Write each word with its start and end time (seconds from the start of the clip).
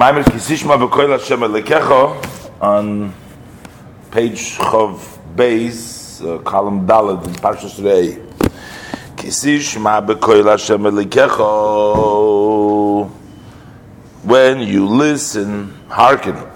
Maimer 0.00 0.24
Kisishma 0.24 0.80
Hashem 1.10 1.40
Elekecho 1.40 2.16
on 2.58 3.12
page 4.10 4.56
Chov 4.56 5.18
Beis, 5.36 6.24
uh, 6.24 6.38
column 6.38 6.86
Dalad 6.86 7.26
in 7.26 7.34
Parshas 7.34 7.84
Rei. 7.84 8.18
Kisishma 9.16 10.00
B'Koil 10.06 10.46
Hashem 10.48 10.80
Elekecho 10.84 11.50
When 14.22 14.60
you 14.60 14.86
listen, 14.86 15.74
hearken 15.88 16.48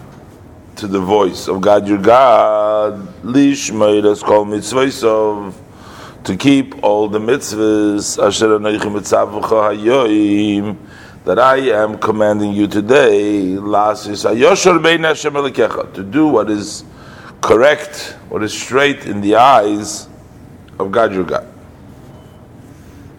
to 0.77 0.87
the 0.87 1.01
voice 1.01 1.47
of 1.47 1.61
God 1.61 1.87
your 1.87 1.99
God, 1.99 3.07
Lishma 3.23 4.23
called 4.23 4.49
Mitzvah 4.49 5.53
to 6.25 6.37
keep 6.39 6.83
all 6.83 7.09
the 7.09 7.19
mitzvahs 7.19 8.19
Asher 8.27 8.59
Anoichim 8.59 8.99
Mitzavcha 8.99 9.77
Hayoim 9.77 10.79
that 11.25 11.39
I 11.39 11.57
am 11.57 11.99
commanding 11.99 12.53
you 12.53 12.67
today, 12.67 13.55
to 13.55 13.63
do 16.11 16.27
what 16.27 16.51
is 16.51 16.85
correct, 17.41 18.17
what 18.29 18.43
is 18.43 18.53
straight 18.53 19.07
in 19.07 19.23
the 19.23 19.37
eyes 19.37 20.07
of 20.79 20.93
God 20.93 21.15
your 21.15 21.25
God. 21.25 21.46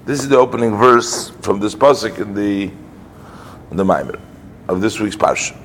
This 0.06 0.20
is 0.20 0.30
the 0.30 0.38
opening 0.38 0.78
verse 0.78 1.32
from 1.42 1.60
this 1.60 1.74
pasuk 1.74 2.20
in 2.20 2.36
the 2.36 2.72
in 3.72 3.78
the 3.78 3.84
Maimer 3.84 4.20
of 4.68 4.80
this 4.80 5.00
week's 5.00 5.16
parsha. 5.16 5.58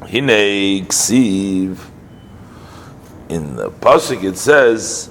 Hine 0.00 0.84
ksiv. 0.86 1.78
In 3.30 3.56
the 3.56 3.70
pasuk 3.70 4.24
it 4.24 4.36
says, 4.36 5.08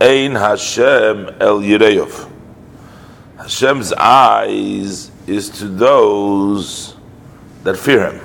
"Ein 0.00 0.36
Hashem 0.36 1.28
el 1.40 1.60
Yireyov." 1.60 2.28
Hashem's 3.36 3.92
eyes 3.94 5.09
is 5.30 5.48
to 5.48 5.68
those 5.68 6.96
that 7.62 7.76
fear 7.76 8.10
him. 8.10 8.20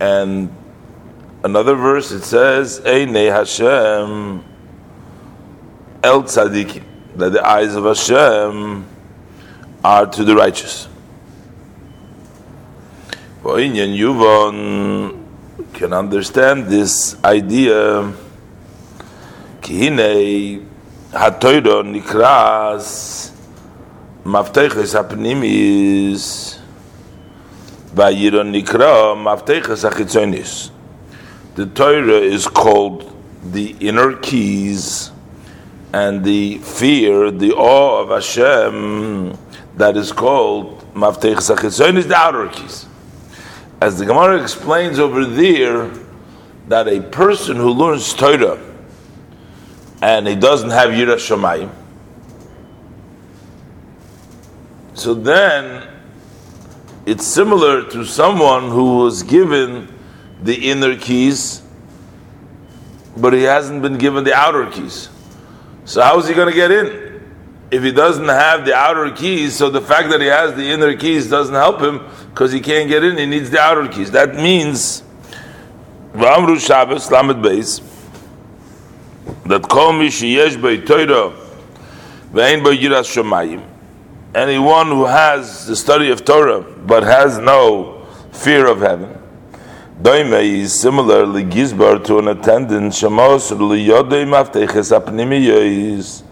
And 0.00 0.50
another 1.44 1.74
verse 1.76 2.10
it 2.10 2.24
says, 2.24 2.80
Eine 2.84 3.30
Hashem 3.30 4.44
El 6.02 6.22
Tzadiki, 6.24 6.82
that 7.16 7.32
the 7.32 7.46
eyes 7.46 7.74
of 7.76 7.84
Hashem 7.84 8.84
are 9.84 10.06
to 10.06 10.24
the 10.24 10.34
righteous. 10.34 10.88
Inyan 13.44 13.96
Yuvon 13.96 15.22
can 15.74 15.92
understand 15.92 16.66
this 16.66 17.22
idea. 17.22 18.12
Kihine 19.60 20.66
nikras 21.14 23.30
apnimis 24.94 26.58
nikra 27.94 29.14
achitzonis. 29.84 30.70
The 31.54 31.66
Torah 31.66 32.20
is 32.20 32.48
called 32.48 33.12
the 33.44 33.76
inner 33.80 34.16
keys 34.16 35.12
and 35.92 36.24
the 36.24 36.58
fear, 36.58 37.30
the 37.30 37.52
awe 37.52 38.02
of 38.02 38.08
Hashem 38.08 39.38
that 39.76 39.96
is 39.96 40.10
called 40.12 40.80
mafteches 40.94 41.54
achitzonis, 41.54 42.08
the 42.08 42.16
outer 42.16 42.48
keys. 42.48 42.86
As 43.80 43.98
the 43.98 44.06
Gemara 44.06 44.42
explains 44.42 44.98
over 44.98 45.24
there, 45.24 45.90
that 46.68 46.88
a 46.88 47.00
person 47.00 47.56
who 47.56 47.70
learns 47.70 48.14
Torah 48.14 48.58
and 50.04 50.28
he 50.28 50.34
doesn't 50.34 50.68
have 50.68 50.90
Yira 50.90 51.16
Shamayim, 51.16 51.70
so 54.92 55.14
then 55.14 55.88
it's 57.06 57.26
similar 57.26 57.88
to 57.88 58.04
someone 58.04 58.68
who 58.68 58.98
was 58.98 59.22
given 59.22 59.88
the 60.42 60.70
inner 60.70 60.98
keys, 60.98 61.62
but 63.16 63.32
he 63.32 63.44
hasn't 63.44 63.80
been 63.80 63.96
given 63.96 64.24
the 64.24 64.34
outer 64.34 64.70
keys. 64.70 65.08
So 65.86 66.02
how 66.02 66.18
is 66.18 66.28
he 66.28 66.34
going 66.34 66.50
to 66.50 66.54
get 66.54 66.70
in? 66.70 67.22
If 67.70 67.82
he 67.82 67.90
doesn't 67.90 68.28
have 68.28 68.66
the 68.66 68.74
outer 68.74 69.10
keys, 69.10 69.56
so 69.56 69.70
the 69.70 69.80
fact 69.80 70.10
that 70.10 70.20
he 70.20 70.26
has 70.26 70.54
the 70.54 70.70
inner 70.70 70.94
keys 70.98 71.30
doesn't 71.30 71.54
help 71.54 71.80
him 71.80 72.06
because 72.28 72.52
he 72.52 72.60
can't 72.60 72.90
get 72.90 73.02
in. 73.04 73.16
He 73.16 73.24
needs 73.24 73.48
the 73.48 73.58
outer 73.58 73.88
keys. 73.88 74.10
That 74.10 74.34
means, 74.34 75.02
V'amru 76.12 76.60
Shabbos 76.60 77.10
Lamed 77.10 77.42
Beis 77.42 77.93
that 79.46 79.68
kol 79.68 79.92
mi 79.92 80.08
sheyesh 80.08 80.60
by 80.60 80.76
Torah 80.76 81.32
ve'ein 82.32 82.64
by 82.64 82.70
yiras 82.70 83.12
shamayim. 83.12 83.62
Anyone 84.34 84.88
who 84.88 85.04
has 85.04 85.66
the 85.66 85.76
study 85.76 86.10
of 86.10 86.24
Torah 86.24 86.60
but 86.60 87.02
has 87.02 87.38
no 87.38 88.06
fear 88.32 88.66
of 88.66 88.80
heaven, 88.80 89.18
Doime 90.02 90.42
is 90.42 90.80
similarly 90.80 91.44
gizbar 91.44 92.04
to 92.04 92.18
an 92.18 92.28
attendant 92.28 92.92
shamos 92.92 93.52
liyodei 93.56 94.26
mafteches 94.26 94.90
apnimiyos. 94.98 96.22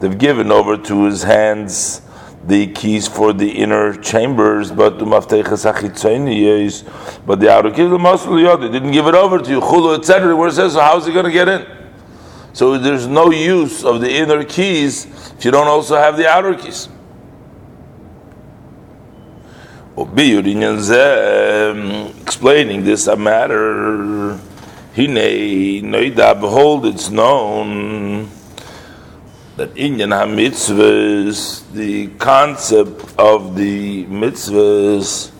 They've 0.00 0.16
given 0.16 0.50
over 0.50 0.78
to 0.78 1.04
his 1.04 1.22
hands 1.22 2.00
the 2.46 2.68
keys 2.68 3.06
for 3.06 3.32
the 3.32 3.50
inner 3.50 3.92
chambers, 4.00 4.72
but 4.72 4.98
the 4.98 5.04
mafteches 5.04 5.70
achitzoniyos, 5.70 7.24
but 7.26 7.38
the 7.38 7.52
outer 7.52 7.70
keys, 7.70 7.90
the 7.90 8.68
didn't 8.72 8.92
give 8.92 9.06
it 9.06 9.14
over 9.14 9.38
to 9.38 9.50
you, 9.50 9.60
chulu, 9.60 9.98
etc. 9.98 10.34
Where 10.34 10.48
it 10.48 10.52
says, 10.52 10.72
so 10.72 10.80
how 10.80 10.96
is 10.96 11.04
he 11.04 11.12
going 11.12 11.26
to 11.26 11.30
get 11.30 11.48
in? 11.48 11.81
So 12.54 12.76
there's 12.76 13.06
no 13.06 13.30
use 13.30 13.82
of 13.82 14.02
the 14.02 14.10
inner 14.10 14.44
keys 14.44 15.06
if 15.38 15.44
you 15.44 15.50
don't 15.50 15.68
also 15.68 15.96
have 15.96 16.18
the 16.18 16.28
outer 16.28 16.54
keys. 16.54 16.88
Explaining 22.22 22.84
this 22.84 23.06
a 23.06 23.16
matter, 23.16 24.38
behold, 24.94 26.86
it's 26.86 27.10
known 27.10 28.30
that 29.56 29.74
inyan 29.74 30.12
ha-mitzvahs, 30.16 31.72
the 31.72 32.08
concept 32.18 33.18
of 33.18 33.54
the 33.56 34.04
mitzvahs, 34.06 35.30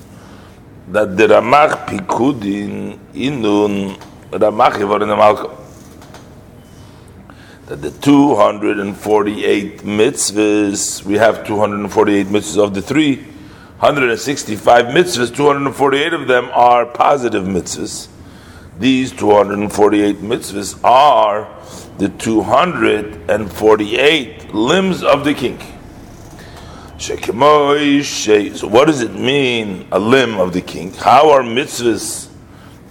that 0.89 1.17
the 1.17 1.27
Ramach 1.27 1.87
Pikudin 1.87 2.99
inun 3.15 3.97
Ramach 4.31 4.73
Yivar 4.73 5.03
in 5.03 5.09
the 5.09 5.17
Malkah 5.17 5.62
that 7.67 7.77
the 7.77 7.91
248 7.91 9.79
mitzvahs, 9.79 11.05
we 11.05 11.15
have 11.15 11.47
248 11.47 12.27
mitzvahs 12.27 12.63
of 12.63 12.75
the 12.75 12.83
three, 12.83 13.17
165 13.79 14.87
mitzvahs, 14.87 15.33
248 15.35 16.13
of 16.13 16.27
them 16.27 16.51
are 16.53 16.85
positive 16.87 17.45
mitzvahs. 17.45 18.09
These 18.79 19.13
248 19.13 20.17
mitzvahs 20.17 20.83
are 20.83 21.49
the 21.99 22.09
248 22.09 24.55
limbs 24.55 25.05
of 25.05 25.25
the 25.25 25.35
king. 25.35 25.59
So, 26.99 27.15
what 28.69 28.87
does 28.87 29.03
it 29.03 29.15
mean, 29.15 29.87
a 29.93 29.99
limb 29.99 30.39
of 30.39 30.53
the 30.53 30.63
king? 30.63 30.93
How 30.95 31.31
are 31.31 31.43
mitzvahs 31.43 32.29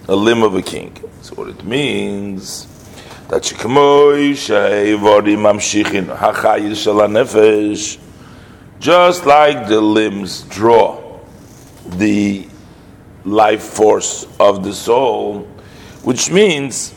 a 0.08 0.16
limb 0.16 0.42
of 0.42 0.54
a 0.54 0.62
king? 0.62 0.96
So, 1.20 1.34
what 1.34 1.48
it 1.48 1.62
means 1.64 2.68
that 3.32 3.44
shekmoy 3.44 4.32
sheivodim 4.32 5.38
mamshichin 5.38 6.14
hachayil 6.14 6.76
shel 6.76 6.96
nefesh, 7.08 7.96
just 8.78 9.24
like 9.24 9.68
the 9.68 9.80
limbs 9.80 10.42
draw 10.50 11.18
the 11.96 12.46
life 13.24 13.62
force 13.62 14.26
of 14.38 14.62
the 14.62 14.74
soul, 14.74 15.48
which 16.02 16.30
means 16.30 16.92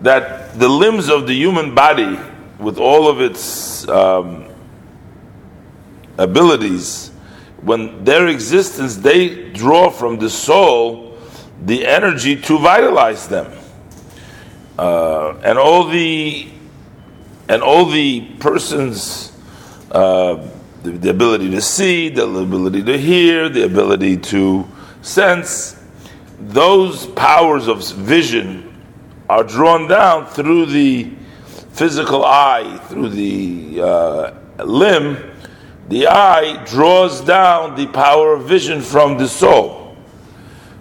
that 0.00 0.58
the 0.58 0.68
limbs 0.68 1.08
of 1.08 1.28
the 1.28 1.34
human 1.34 1.72
body, 1.72 2.18
with 2.58 2.76
all 2.76 3.06
of 3.06 3.20
its 3.20 3.86
um, 3.88 4.46
abilities, 6.18 7.10
when 7.62 8.02
their 8.02 8.26
existence, 8.26 8.96
they 8.96 9.50
draw 9.50 9.88
from 9.88 10.18
the 10.18 10.30
soul 10.30 11.16
the 11.64 11.86
energy 11.86 12.34
to 12.34 12.58
vitalize 12.58 13.28
them 13.28 13.59
uh, 14.80 15.38
and 15.44 15.58
all 15.58 15.84
the 15.84 16.48
and 17.50 17.62
all 17.62 17.84
the 17.84 18.22
persons 18.38 19.36
uh, 19.90 20.48
the, 20.82 20.92
the, 20.92 21.10
ability 21.10 21.50
to 21.50 21.60
see, 21.60 22.08
the 22.08 22.24
ability 22.24 22.82
to 22.84 22.96
hear, 22.96 23.50
the 23.50 23.64
ability 23.64 24.16
to 24.16 24.66
sense, 25.02 25.78
those 26.38 27.08
powers 27.08 27.68
of 27.68 27.84
vision 27.92 28.82
are 29.28 29.44
drawn 29.44 29.86
down 29.86 30.24
through 30.24 30.64
the 30.64 31.10
physical 31.72 32.24
eye, 32.24 32.78
through 32.88 33.10
the 33.10 33.82
uh, 33.82 34.64
limb. 34.64 35.18
The 35.90 36.06
eye 36.06 36.64
draws 36.64 37.20
down 37.20 37.74
the 37.74 37.88
power 37.88 38.32
of 38.32 38.44
vision 38.44 38.80
from 38.80 39.18
the 39.18 39.28
soul. 39.28 39.79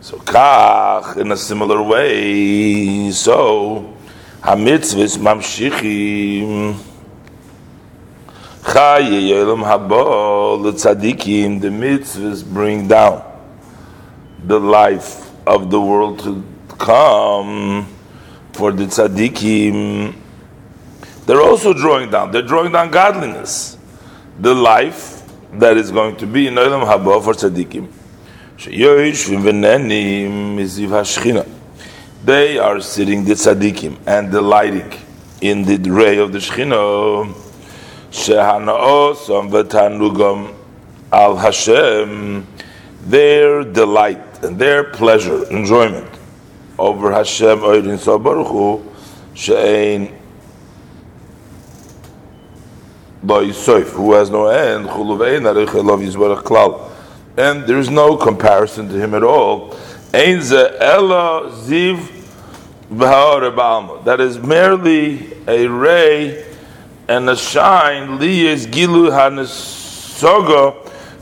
So 0.09 0.17
kach 0.17 1.17
in 1.17 1.31
a 1.31 1.37
similar 1.37 1.83
way. 1.83 3.11
So 3.11 3.95
hamitzvahs 4.41 5.19
mamshichim 5.19 6.73
Chaye 8.63 9.29
Yolam 9.29 9.63
Habo, 9.63 10.63
the 10.63 10.71
tzaddikim, 10.71 11.61
the 11.61 11.67
mitzvahs 11.67 12.43
bring 12.43 12.87
down 12.87 13.21
the 14.43 14.59
life 14.59 15.31
of 15.45 15.69
the 15.69 15.79
world 15.79 16.17
to 16.21 16.43
come 16.79 17.85
for 18.53 18.71
the 18.71 18.85
tzaddikim. 18.85 20.15
They're 21.27 21.43
also 21.43 21.71
drawing 21.71 22.09
down, 22.09 22.31
they're 22.31 22.41
drawing 22.41 22.71
down 22.71 22.89
godliness, 22.89 23.77
the 24.39 24.55
life 24.55 25.21
that 25.53 25.77
is 25.77 25.91
going 25.91 26.15
to 26.15 26.25
be 26.25 26.47
in 26.47 26.55
Olam 26.55 26.83
Haba 26.83 27.23
for 27.23 27.33
tzaddikim. 27.35 27.98
They 28.61 28.83
are 28.83 29.13
sitting 32.81 33.23
the 33.23 33.33
tzaddikim 33.33 33.97
and 34.05 34.31
delighting 34.31 34.91
in 35.39 35.63
the 35.63 35.77
ray 35.89 36.17
of 36.17 36.33
the 36.33 36.39
Shekhinah. 36.39 37.33
Shehanaosam 38.11 39.49
v'tanugam 39.49 40.53
al 41.09 41.37
Hashem, 41.37 42.45
their 43.03 43.63
delight 43.63 44.43
and 44.43 44.59
their 44.59 44.83
pleasure, 44.83 45.49
enjoyment 45.49 46.09
over 46.77 47.13
Hashem 47.13 47.59
Oirin 47.59 47.97
Sabaruchu, 47.97 48.83
Shein 49.35 50.11
Soif, 53.25 53.91
who 53.91 54.11
has 54.11 54.29
no 54.29 54.47
end, 54.47 54.85
and 57.39 57.65
there 57.65 57.79
is 57.79 57.89
no 57.89 58.17
comparison 58.17 58.89
to 58.89 58.95
him 58.95 59.15
at 59.15 59.23
all. 59.23 59.69
That 64.03 64.17
is 64.19 64.37
merely 64.39 65.33
a 65.47 65.67
ray 65.67 66.45
and 67.07 67.29
a 67.29 67.37
shine, 67.37 68.19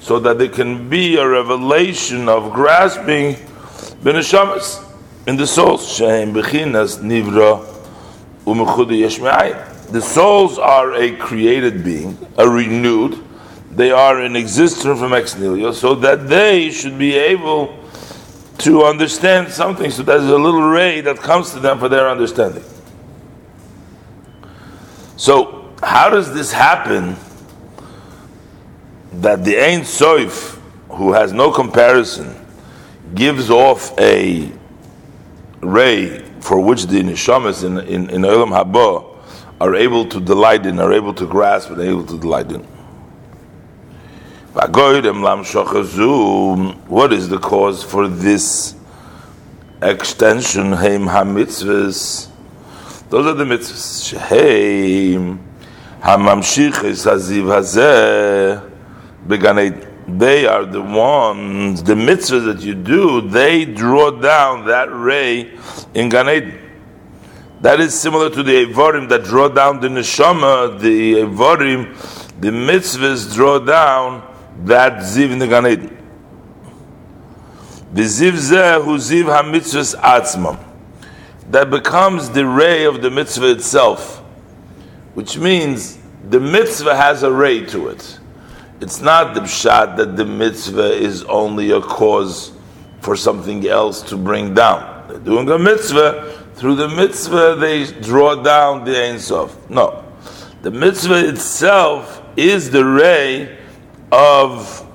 so 0.02 0.20
that 0.20 0.38
there 0.40 0.50
can 0.50 0.90
be 0.90 1.18
a 1.18 1.28
revelation 1.28 2.28
of 2.28 2.52
grasping 2.52 3.36
in 4.04 4.16
the 4.16 5.46
souls. 5.46 6.00
The 9.92 10.02
souls 10.02 10.58
are 10.58 10.94
a 10.96 11.12
created 11.16 11.84
being, 11.84 12.18
a 12.38 12.50
renewed. 12.50 13.24
They 13.78 13.92
are 13.92 14.24
in 14.24 14.36
existence 14.36 15.00
from 15.00 15.14
ex 15.14 15.36
nihilo, 15.36 15.72
so 15.72 15.94
that 15.94 16.28
they 16.28 16.72
should 16.72 16.98
be 16.98 17.14
able 17.14 17.78
to 18.58 18.84
understand 18.84 19.52
something. 19.52 19.92
So 19.92 20.02
there's 20.02 20.24
a 20.24 20.36
little 20.36 20.64
ray 20.64 21.02
that 21.02 21.18
comes 21.18 21.52
to 21.52 21.60
them 21.60 21.78
for 21.78 21.88
their 21.88 22.10
understanding. 22.10 22.64
So, 25.16 25.72
how 25.84 26.10
does 26.10 26.34
this 26.34 26.52
happen? 26.52 27.18
That 29.14 29.46
the 29.46 29.60
Ein 29.60 29.82
Soif, 29.82 30.60
who 30.90 31.14
has 31.14 31.32
no 31.32 31.52
comparison, 31.52 32.34
gives 33.14 33.52
off 33.52 33.94
a 34.00 34.52
ray 35.62 36.26
for 36.40 36.60
which 36.60 36.88
the 36.88 37.04
neshamas 37.04 37.64
in 37.64 37.78
in, 37.78 38.10
in 38.10 38.22
Olam 38.24 38.50
Haba 38.50 39.20
are 39.62 39.76
able 39.76 40.08
to 40.08 40.20
delight 40.20 40.66
in, 40.66 40.80
are 40.80 40.94
able 40.94 41.14
to 41.14 41.28
grasp, 41.28 41.70
and 41.70 41.80
able 41.80 42.06
to 42.08 42.18
delight 42.18 42.52
in. 42.52 42.66
What 44.60 45.06
is 47.14 47.30
the 47.30 47.38
cause 47.40 47.84
for 47.84 48.08
this 48.08 48.74
extension? 49.84 50.72
Heim 50.72 51.06
hamitzvahs. 51.06 52.28
Those 53.12 53.28
are 53.28 53.36
the 53.36 53.44
mitzvahs. 53.44 54.18
Sheheim 54.18 55.38
hamamshich 56.02 56.72
haziv 56.72 57.46
hazeh 57.46 58.72
beganei. 59.28 59.86
They 60.18 60.48
are 60.48 60.66
the 60.66 60.82
ones, 60.82 61.84
the 61.84 61.94
mitzvahs 61.94 62.46
that 62.46 62.62
you 62.62 62.74
do, 62.74 63.22
they 63.30 63.64
draw 63.64 64.10
down 64.10 64.66
that 64.66 64.90
ray 64.92 65.56
in 65.94 66.10
Gan 66.10 66.30
Eden. 66.30 66.58
That 67.62 67.80
is 67.80 67.94
similar 67.94 68.32
to 68.32 68.42
the 68.42 68.66
Evorim 68.66 69.08
that 69.10 69.24
draw 69.24 69.50
down 69.50 69.82
the 69.82 69.90
Neshama, 69.90 70.80
the 70.80 71.14
Evorim, 71.14 71.94
the 72.42 72.50
mitzvahs 72.50 73.36
draw 73.36 73.60
down 73.60 74.24
that 74.66 74.94
Ziv 75.04 75.32
in 75.32 75.40
the 75.40 75.48
Gan 75.48 75.68
Eden. 75.68 75.98
The 77.94 78.04
Ziv 78.04 78.34
Zeh, 78.34 78.84
who 78.84 78.98
Ziv 78.98 79.26
HaMitzvahs 79.26 79.96
Atzmam. 80.00 80.64
That 81.52 81.70
becomes 81.70 82.30
the 82.30 82.46
ray 82.46 82.84
of 82.84 83.02
the 83.02 83.10
mitzvah 83.10 83.52
itself, 83.52 84.18
which 85.14 85.38
means 85.38 85.98
the 86.30 86.42
mitzvah 86.42 86.96
has 86.96 87.24
a 87.24 87.32
ray 87.32 87.66
to 87.68 87.88
it. 87.88 88.20
It's 88.82 89.00
not 89.00 89.34
the 89.34 89.42
pshat 89.42 89.96
that 89.98 90.18
the 90.18 90.26
mitzvah 90.26 90.92
is 90.92 91.24
only 91.24 91.72
a 91.72 91.82
cause 91.82 92.52
for 93.00 93.16
something 93.16 93.66
else 93.66 94.02
to 94.04 94.18
bring 94.18 94.54
down. 94.54 95.08
They're 95.08 95.20
doing 95.20 95.50
a 95.50 95.58
mitzvah 95.58 96.46
through 96.56 96.76
the 96.76 96.90
mitzvah 96.90 97.56
they 97.60 97.86
draw 98.02 98.36
down 98.36 98.84
the 98.84 99.02
Ein 99.02 99.20
Sof. 99.20 99.70
No. 99.70 100.04
The 100.64 100.72
mitzvah 100.72 101.30
itself 101.30 102.22
is 102.36 102.70
the 102.72 102.84
ray 102.84 103.57
of 104.12 104.86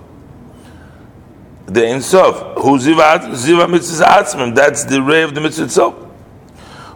the 1.67 1.87
Ein 1.87 2.01
Sof. 2.01 2.57
Who 2.63 2.79
ziva 2.79 3.69
mitzvah 3.71 4.05
atzmim. 4.05 4.55
That's 4.55 4.85
the 4.85 5.01
ray 5.03 5.23
of 5.23 5.35
the 5.35 5.41
mitzvah 5.41 5.65
itself. 5.65 5.95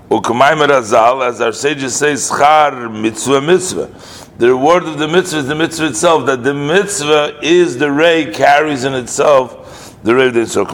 As 0.08 1.40
our 1.40 1.52
sages 1.52 1.96
say, 1.96 2.12
schar 2.12 2.88
mitzvah 2.92 3.40
mitzvah. 3.40 3.90
The 4.38 4.48
reward 4.48 4.84
of 4.84 4.98
the 4.98 5.08
mitzvah 5.08 5.38
is 5.38 5.46
the 5.48 5.54
mitzvah 5.54 5.86
itself, 5.86 6.26
that 6.26 6.44
the 6.44 6.54
mitzvah 6.54 7.38
is 7.42 7.78
the 7.78 7.90
ray, 7.90 8.26
carries 8.32 8.84
in 8.84 8.94
itself 8.94 9.98
the 10.04 10.14
ray 10.14 10.26
of 10.28 10.34
the 10.34 10.40
Ein 10.40 10.46
Sof. 10.46 10.70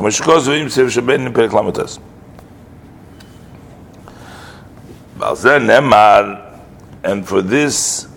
And 7.05 7.29
for 7.29 7.41
this 7.41 8.09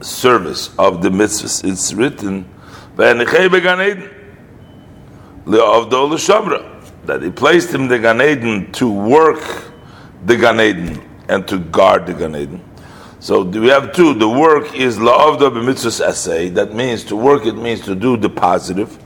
service 0.00 0.70
of 0.78 1.02
the 1.02 1.10
mitzvahs, 1.10 1.64
it's 1.64 1.92
written, 1.92 2.46
that 2.96 3.16
he 7.22 7.30
placed 7.30 7.74
him 7.74 7.88
the 7.88 7.98
Gan 7.98 8.22
Eden 8.22 8.72
to 8.72 8.90
work 8.90 9.64
the 10.24 10.36
Gan 10.36 10.60
Eden 10.60 11.00
and 11.28 11.46
to 11.48 11.58
guard 11.58 12.06
the 12.06 12.14
Gan 12.14 12.36
Eden. 12.36 12.62
So 13.20 13.42
we 13.42 13.68
have 13.68 13.92
two. 13.94 14.14
The 14.14 14.28
work 14.28 14.74
is 14.74 14.98
la'avda 14.98 15.50
b'mitzvahs 15.50 16.00
essay. 16.00 16.50
That 16.50 16.74
means 16.74 17.04
to 17.04 17.16
work. 17.16 17.46
It 17.46 17.56
means 17.56 17.80
to 17.82 17.94
do 17.94 18.16
the 18.16 18.28
positive. 18.28 18.98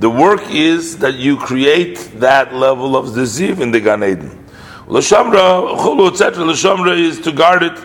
The 0.00 0.08
work 0.08 0.42
is 0.48 0.96
that 0.98 1.16
you 1.16 1.36
create 1.36 1.98
that 2.20 2.54
level 2.54 2.96
of 2.96 3.06
ziv 3.06 3.60
in 3.60 3.70
the 3.70 3.80
Gan 3.80 4.02
Eden. 4.02 4.46
L'shamra, 4.86 5.76
chulu, 5.78 6.10
etc. 6.10 6.42
L'shamra 6.44 6.98
is 6.98 7.20
to 7.20 7.32
guard 7.32 7.62
it. 7.62 7.78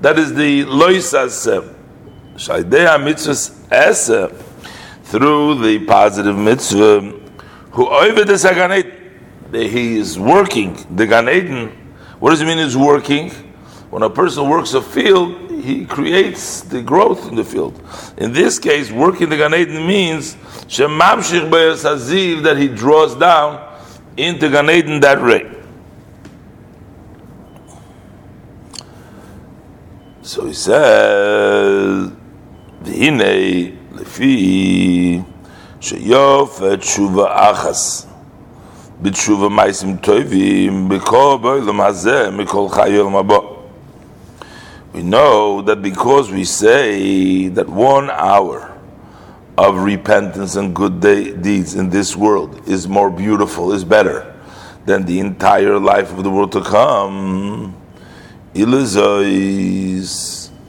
That 0.00 0.18
is 0.18 0.34
the 0.34 0.64
loisas 0.64 1.48
shaydei 2.36 2.98
mitzvahs 2.98 3.72
esa 3.72 4.28
through 5.12 5.56
the 5.56 5.78
positive 5.84 6.38
mitzvah. 6.38 7.00
Who 7.72 7.86
over 7.86 8.24
the 8.24 8.38
Gan 8.54 8.72
He 9.52 9.98
is 9.98 10.18
working 10.18 10.86
the 10.90 11.06
Gan 11.06 11.28
Eden. 11.28 11.68
What 12.18 12.30
does 12.30 12.40
it 12.40 12.46
mean? 12.46 12.56
Is 12.56 12.78
working. 12.78 13.28
When 13.90 14.02
a 14.02 14.08
person 14.08 14.48
works 14.48 14.72
a 14.72 14.80
field, 14.80 15.50
he 15.50 15.84
creates 15.84 16.62
the 16.62 16.80
growth 16.80 17.28
in 17.28 17.34
the 17.34 17.44
field. 17.44 17.78
In 18.16 18.32
this 18.32 18.58
case, 18.58 18.90
working 18.90 19.28
the 19.28 19.36
Gan 19.36 19.52
Eden 19.54 19.86
means 19.86 20.34
shemamshich 20.66 22.42
that 22.42 22.56
he 22.56 22.68
draws 22.68 23.14
down 23.14 23.60
into 24.16 24.48
Gan 24.48 24.70
Eden 24.70 25.00
that 25.00 25.20
ray. 25.20 25.46
So 30.22 30.46
he 30.46 30.54
says, 30.54 32.12
"V'hinei 32.82 33.81
lefi 33.92 35.24
sheyofet 35.80 36.82
shuva 36.82 37.28
achas 37.52 38.06
b'tshuva 39.02 39.50
ma'asim 39.50 40.00
tovim 40.00 40.88
b'kol 40.88 41.40
b'olam 41.40 41.78
hazeh 41.78 42.30
mikol 42.34 42.70
chayil 42.70 43.10
mabo." 43.10 43.62
We 44.92 45.02
know 45.02 45.62
that 45.62 45.80
because 45.80 46.30
we 46.30 46.44
say 46.44 47.48
that 47.48 47.68
one 47.68 48.10
hour 48.10 48.72
of 49.56 49.76
repentance 49.76 50.56
and 50.56 50.74
good 50.74 51.00
day, 51.00 51.32
deeds 51.34 51.74
in 51.74 51.90
this 51.90 52.16
world 52.16 52.68
is 52.68 52.88
more 52.88 53.10
beautiful, 53.10 53.72
is 53.72 53.84
better 53.84 54.34
than 54.86 55.04
the 55.04 55.20
entire 55.20 55.78
life 55.78 56.12
of 56.12 56.24
the 56.24 56.30
world 56.30 56.52
to 56.52 56.62
come. 56.62 57.74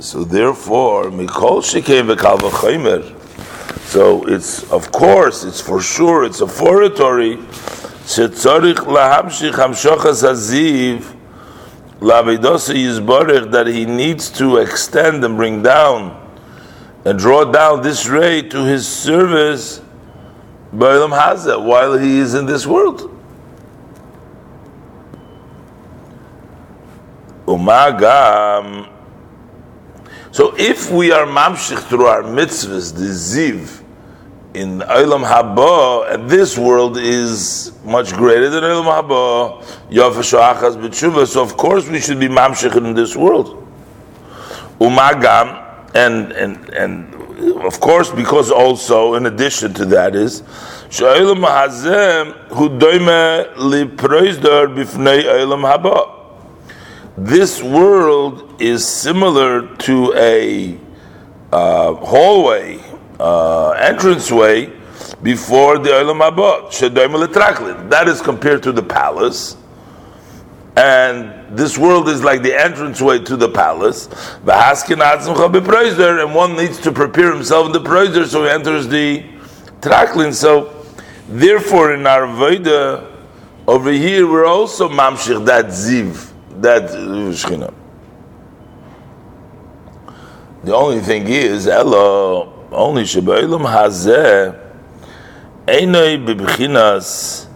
So 0.03 0.25
therefore, 0.25 1.05
Mikol 1.05 1.63
Shekem 1.63 2.13
V'Kal. 2.13 3.17
So 3.86 4.27
it's, 4.27 4.69
of 4.69 4.91
course, 4.91 5.45
it's 5.45 5.62
for 5.62 5.81
sure, 5.81 6.25
it's 6.25 6.41
a 6.41 6.48
foratory. 6.48 7.38
Shetzorich 7.38 8.83
lahamshich 8.83 9.53
hamshochas 9.53 10.22
haziv 10.22 11.15
lavidosa 12.01 12.75
yizborich 12.75 13.50
that 13.51 13.67
he 13.67 13.86
needs 13.86 14.29
to 14.31 14.57
extend 14.57 15.24
and 15.24 15.38
bring 15.38 15.63
down 15.63 16.19
and 17.05 17.17
draw 17.17 17.45
down 17.45 17.81
this 17.81 18.05
ray 18.05 18.41
to 18.41 18.65
his 18.65 18.86
service 18.86 19.79
Ba'olam 20.75 21.17
Hazeh 21.17 21.63
while 21.63 21.98
he 21.98 22.17
is 22.17 22.33
in 22.33 22.45
this 22.45 22.67
world. 22.67 23.10
Umagam. 27.48 28.92
So 30.34 30.56
if 30.58 30.90
we 30.90 31.12
are 31.12 31.28
mamshich 31.28 31.78
through 31.90 32.08
our 32.08 32.24
mitzvahs, 32.24 32.92
the 32.96 33.06
ziv, 33.06 33.84
in 34.56 34.80
Olam 34.80 35.24
Haba, 35.24 36.12
and 36.12 36.28
this 36.28 36.58
world 36.58 36.98
is 36.98 37.72
much 37.86 38.13
greater 38.13 38.50
than 38.50 38.63
Olam 38.63 38.86
Haba, 38.86 39.63
Yafashoachas 39.92 40.75
B'tshuva, 40.82 41.28
so 41.28 41.44
of 41.44 41.56
course 41.56 41.88
we 41.88 42.00
should 42.00 42.20
be 42.20 42.30
mamshich 42.30 42.75
in 42.75 42.96
this 42.96 43.16
world. 43.16 43.63
Umagam, 44.80 45.94
and, 45.94 46.32
and, 46.32 46.68
and 46.70 47.13
of 47.63 47.80
course, 47.80 48.10
because 48.10 48.50
also, 48.50 49.13
in 49.13 49.28
addition 49.28 49.75
to 49.75 49.86
that, 49.86 50.16
is 50.16 50.42
Sha'olam 50.90 51.46
Hazem 51.46 52.34
Hu 52.48 52.70
Doime 52.70 53.54
Liproizdar 53.54 54.75
Bifnei 54.75 55.25
Olam 55.25 55.62
Haba 55.62 56.12
this 57.17 57.62
world 57.62 58.60
is 58.60 58.88
similar 58.88 59.75
to 59.77 60.13
a 60.15 60.79
uh, 61.51 61.93
hallway, 61.93 62.79
uh, 63.20 63.74
entranceway 63.79 64.74
before 65.22 65.77
the 65.77 65.89
Olam 65.89 66.27
Haba. 66.27 67.89
That 67.89 68.08
is 68.08 68.20
compared 68.20 68.63
to 68.63 68.72
the 68.72 68.82
palace. 68.82 69.58
And 70.75 71.55
this 71.55 71.77
world 71.77 72.10
is 72.10 72.24
like 72.24 72.41
the 72.41 72.53
entranceway 72.53 73.20
to 73.25 73.38
the 73.38 73.50
palace. 73.50 74.08
And 74.43 76.36
one 76.36 76.55
needs 76.55 76.79
to 76.79 76.91
prepare 76.91 77.32
himself 77.32 77.67
in 77.67 77.74
the 77.74 77.79
proiser 77.79 78.25
so 78.25 78.43
he 78.43 78.50
enters 78.50 78.88
the 78.88 79.24
traklin. 79.82 80.34
So, 80.34 80.84
therefore, 81.29 81.93
in 81.93 82.08
our 82.08 82.25
Veda, 82.25 83.15
over 83.67 83.91
here, 83.91 84.27
we're 84.27 84.48
also 84.48 84.89
mamshich 84.89 85.46
that 85.46 85.67
ziv 85.67 86.33
that 86.63 86.84
Shechina. 86.89 87.74
The 90.63 90.74
only 90.74 91.01
thing 91.01 91.27
is, 91.27 91.67
Ella, 91.67 92.50
only 92.72 93.03
Sheba'ilam 93.03 93.65
Hazeh, 93.65 94.58
Einoi 95.67 96.25
Bibchinas, 96.25 97.48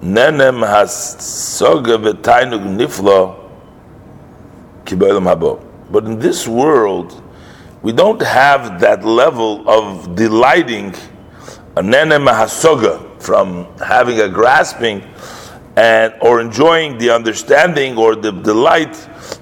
Nenem 0.00 0.66
Has-Soga 0.66 1.98
V'Tainug 1.98 2.64
Nifla, 2.78 3.38
Kiba'ilam 4.84 5.24
Habo. 5.24 5.62
But 5.90 6.06
in 6.06 6.18
this 6.18 6.48
world, 6.48 7.22
we 7.82 7.92
don't 7.92 8.22
have 8.22 8.80
that 8.80 9.04
level 9.04 9.68
of 9.68 10.16
delighting, 10.16 10.92
Nenem 11.76 12.32
Hasoga, 12.32 13.20
from 13.20 13.66
having 13.78 14.20
a 14.20 14.28
grasping 14.28 15.02
and 15.76 16.14
or 16.20 16.40
enjoying 16.40 16.98
the 16.98 17.10
understanding 17.10 17.98
or 17.98 18.14
the 18.14 18.30
delight, 18.30 18.92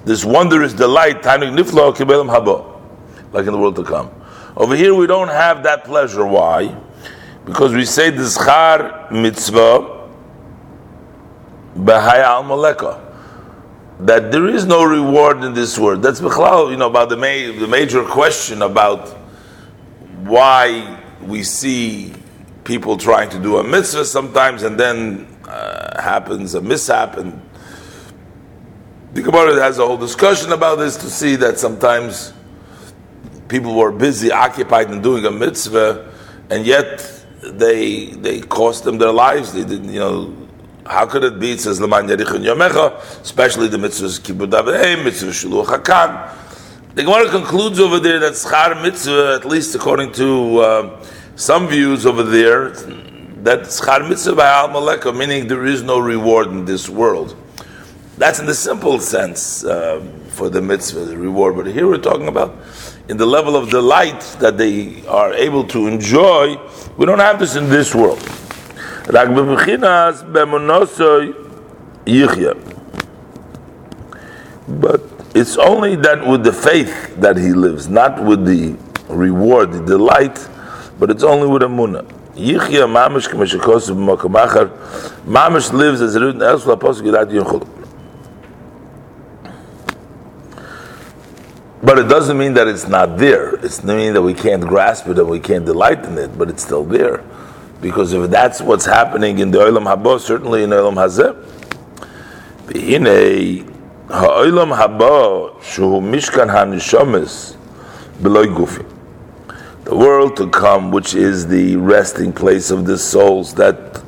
this 0.05 0.25
wondrous 0.25 0.73
delight, 0.73 1.21
niflo 1.21 1.95
kibelim 1.95 2.29
haba, 2.29 2.79
like 3.31 3.45
in 3.45 3.51
the 3.51 3.57
world 3.57 3.75
to 3.75 3.83
come. 3.83 4.09
Over 4.55 4.75
here, 4.75 4.93
we 4.93 5.07
don't 5.07 5.29
have 5.29 5.63
that 5.63 5.83
pleasure. 5.83 6.25
Why? 6.25 6.75
Because 7.45 7.73
we 7.73 7.85
say 7.85 8.09
the 8.09 8.23
schar 8.23 9.11
mitzvah 9.11 10.09
b'haya 11.75 12.23
al 12.23 12.43
maleka 12.43 12.99
that 13.99 14.31
there 14.31 14.47
is 14.47 14.65
no 14.65 14.83
reward 14.83 15.43
in 15.43 15.53
this 15.53 15.77
world. 15.77 16.01
That's 16.01 16.19
b'chlal, 16.19 16.71
you 16.71 16.77
know, 16.77 16.89
about 16.89 17.09
the, 17.09 17.17
ma- 17.17 17.59
the 17.59 17.67
major 17.67 18.03
question 18.03 18.61
about 18.61 19.09
why 20.23 20.99
we 21.21 21.43
see 21.43 22.13
people 22.63 22.97
trying 22.97 23.29
to 23.29 23.39
do 23.39 23.57
a 23.57 23.63
mitzvah 23.63 24.05
sometimes 24.05 24.63
and 24.63 24.79
then 24.79 25.27
uh, 25.53 26.01
happens 26.01 26.55
a 26.55 26.61
mishap, 26.61 27.17
and 27.17 27.39
the 29.13 29.21
Gemara 29.21 29.61
has 29.61 29.77
a 29.77 29.85
whole 29.85 29.97
discussion 29.97 30.51
about 30.51 30.79
this 30.79 30.97
to 30.97 31.09
see 31.09 31.35
that 31.35 31.59
sometimes 31.59 32.33
people 33.47 33.75
were 33.75 33.91
busy, 33.91 34.31
occupied 34.31 34.89
in 34.91 35.01
doing 35.01 35.25
a 35.25 35.31
mitzvah, 35.31 36.11
and 36.49 36.65
yet 36.65 36.87
they 37.41 38.07
they 38.25 38.41
cost 38.41 38.83
them 38.83 38.97
their 38.97 39.11
lives. 39.11 39.53
They 39.53 39.63
didn't, 39.63 39.91
you 39.93 39.99
know. 39.99 40.35
How 40.85 41.05
could 41.05 41.23
it 41.23 41.39
be? 41.39 41.53
It 41.53 41.61
says 41.61 41.79
Laman 41.79 42.07
Yerichon 42.07 42.43
Yomecha, 42.43 43.21
especially 43.21 43.69
the 43.69 43.77
mitzvahs 43.77 44.19
Kibbud 44.19 44.51
Avei, 44.51 45.01
mitzvah 45.01 45.31
Shiluch 45.31 45.67
Hakan. 45.67 46.29
The 46.95 47.03
Gemara 47.03 47.29
concludes 47.29 47.79
over 47.79 47.99
there 47.99 48.19
that 48.19 48.33
schar 48.33 48.81
mitzvah, 48.81 49.39
at 49.39 49.45
least 49.45 49.73
according 49.75 50.11
to 50.13 50.57
uh, 50.57 51.05
some 51.35 51.67
views 51.69 52.05
over 52.05 52.23
there, 52.23 52.73
that 53.43 53.59
schar 53.63 54.07
mitzvah 54.07 54.35
by 54.35 54.47
al 54.47 55.13
meaning 55.13 55.47
there 55.47 55.65
is 55.65 55.83
no 55.83 55.99
reward 55.99 56.47
in 56.47 56.63
this 56.63 56.87
world. 56.87 57.35
That's 58.17 58.39
in 58.39 58.45
the 58.45 58.53
simple 58.53 58.99
sense 58.99 59.65
uh, 59.65 59.99
for 60.29 60.49
the 60.49 60.61
mitzvah, 60.61 61.03
the 61.05 61.17
reward. 61.17 61.57
But 61.57 61.67
here 61.67 61.85
we're 61.85 61.97
talking 61.97 62.29
about 62.29 62.55
in 63.09 63.17
the 63.17 63.25
level 63.25 63.57
of 63.57 63.69
delight 63.69 64.21
that 64.39 64.57
they 64.57 65.05
are 65.07 65.33
able 65.33 65.65
to 65.65 65.87
enjoy. 65.87 66.55
We 66.95 67.05
don't 67.05 67.19
have 67.19 67.37
this 67.37 67.57
in 67.57 67.69
this 67.69 67.93
world. 67.93 68.21
But 74.67 75.01
it's 75.35 75.57
only 75.57 75.95
that 75.97 76.25
with 76.25 76.43
the 76.45 76.53
faith 76.53 77.15
that 77.17 77.35
he 77.35 77.51
lives, 77.51 77.89
not 77.89 78.23
with 78.23 78.45
the 78.45 78.77
reward, 79.09 79.73
the 79.73 79.83
delight, 79.83 80.47
but 80.97 81.11
it's 81.11 81.23
only 81.23 81.47
with 81.47 81.63
a 81.63 81.67
munah. 81.67 82.22
Yichya 82.35 82.87
mamish. 82.87 83.27
Mamish 85.25 85.73
lives 85.73 86.01
as 86.01 86.15
a 86.15 86.19
root 86.19 86.35
in 86.35 86.41
Apostle 86.41 87.67
But 91.83 91.99
it 91.99 92.07
doesn't 92.07 92.37
mean 92.37 92.53
that 92.53 92.67
it's 92.67 92.87
not 92.87 93.17
there. 93.17 93.55
It's 93.55 93.83
not 93.83 93.97
mean 93.97 94.13
that 94.13 94.21
we 94.21 94.33
can't 94.33 94.61
grasp 94.61 95.07
it 95.07 95.19
and 95.19 95.29
we 95.29 95.39
can't 95.39 95.65
delight 95.65 96.05
in 96.05 96.17
it, 96.17 96.37
but 96.37 96.49
it's 96.49 96.63
still 96.63 96.83
there. 96.83 97.23
Because 97.81 98.13
if 98.13 98.29
that's 98.29 98.61
what's 98.61 98.85
happening 98.85 99.39
in 99.39 99.51
the 99.51 99.59
Olam 99.59 99.85
Haba, 99.93 100.19
certainly 100.19 100.63
in 100.63 100.69
Olam 100.69 100.95
Hazeh. 100.95 101.35
V'hinei 102.67 103.69
ha'olam 104.09 104.71
haba 104.71 105.59
shuhu 105.61 105.99
mishkan 106.01 106.49
ha'nishomis 106.49 107.55
b'loi 108.21 108.47
gufi 108.55 108.92
the 109.83 109.95
world 109.95 110.37
to 110.37 110.49
come, 110.49 110.91
which 110.91 111.13
is 111.13 111.47
the 111.47 111.75
resting 111.75 112.31
place 112.31 112.71
of 112.71 112.85
the 112.85 112.97
souls 112.97 113.53
that 113.55 114.01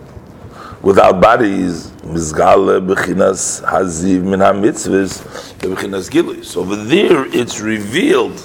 without 0.81 1.19
bodies, 1.19 1.87
mizgale 2.03 2.79
bechinas 2.85 3.63
haziv 3.65 4.23
min 4.23 4.39
mitzvahs 4.39 5.21
bechinas 5.59 6.09
gilui. 6.09 6.45
So 6.45 6.61
over 6.61 6.77
there, 6.77 7.25
it's 7.35 7.59
revealed 7.59 8.37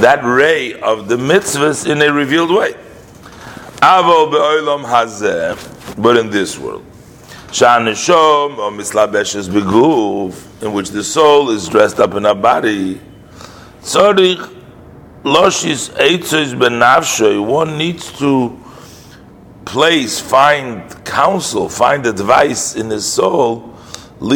that 0.00 0.24
ray 0.24 0.80
of 0.80 1.08
the 1.08 1.16
mitzvahs 1.16 1.90
in 1.90 2.00
a 2.00 2.12
revealed 2.12 2.50
way. 2.50 2.72
Avo 3.82 4.30
be'olam 4.30 4.84
hazeh, 4.84 6.02
but 6.02 6.16
in 6.16 6.30
this 6.30 6.58
world. 6.58 6.84
Shanishom 7.48 8.56
or 8.58 8.70
mislabeshes 8.70 9.48
beguf, 9.48 10.62
in 10.62 10.72
which 10.72 10.88
the 10.88 11.04
soul 11.04 11.50
is 11.50 11.68
dressed 11.68 12.00
up 12.00 12.14
in 12.14 12.24
a 12.24 12.34
body. 12.34 13.00
Tzorich 13.82 14.55
Loshis 15.26 15.90
Eitzos 15.96 16.54
Benavshoy, 16.54 17.44
one 17.44 17.76
needs 17.76 18.16
to 18.20 18.56
place, 19.64 20.20
find 20.20 21.04
counsel, 21.04 21.68
find 21.68 22.06
advice 22.06 22.76
in 22.76 22.88
his 22.90 23.04
soul, 23.12 23.76
so 24.20 24.28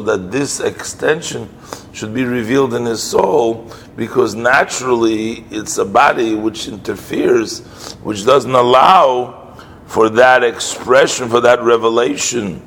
that 0.00 0.28
this 0.30 0.60
extension 0.60 1.54
should 1.92 2.14
be 2.14 2.24
revealed 2.24 2.72
in 2.72 2.86
his 2.86 3.02
soul, 3.02 3.70
because 3.94 4.34
naturally 4.34 5.44
it's 5.50 5.76
a 5.76 5.84
body 5.84 6.34
which 6.34 6.66
interferes, 6.66 7.92
which 8.02 8.24
doesn't 8.24 8.54
allow 8.54 9.54
for 9.84 10.08
that 10.08 10.42
expression, 10.42 11.28
for 11.28 11.42
that 11.42 11.62
revelation 11.62 12.66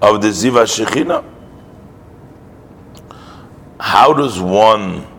of 0.00 0.22
the 0.22 0.28
Ziva 0.28 0.62
Shechina. 0.62 1.24
How 3.80 4.12
does 4.12 4.40
one 4.40 5.15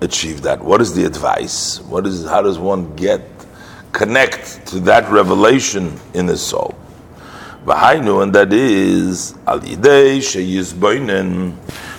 achieve 0.00 0.42
that? 0.42 0.62
What 0.62 0.80
is 0.80 0.94
the 0.94 1.04
advice? 1.04 1.80
What 1.82 2.06
is 2.06 2.24
how 2.26 2.42
does 2.42 2.58
one 2.58 2.94
get 2.96 3.22
connect 3.92 4.66
to 4.68 4.80
that 4.80 5.10
revelation 5.10 5.98
in 6.14 6.26
his 6.26 6.40
soul? 6.40 6.74
V'hainu, 7.64 8.22
and 8.22 8.34
that 8.34 8.52
is 8.52 9.34
al 9.46 9.60
yidei 9.60 10.20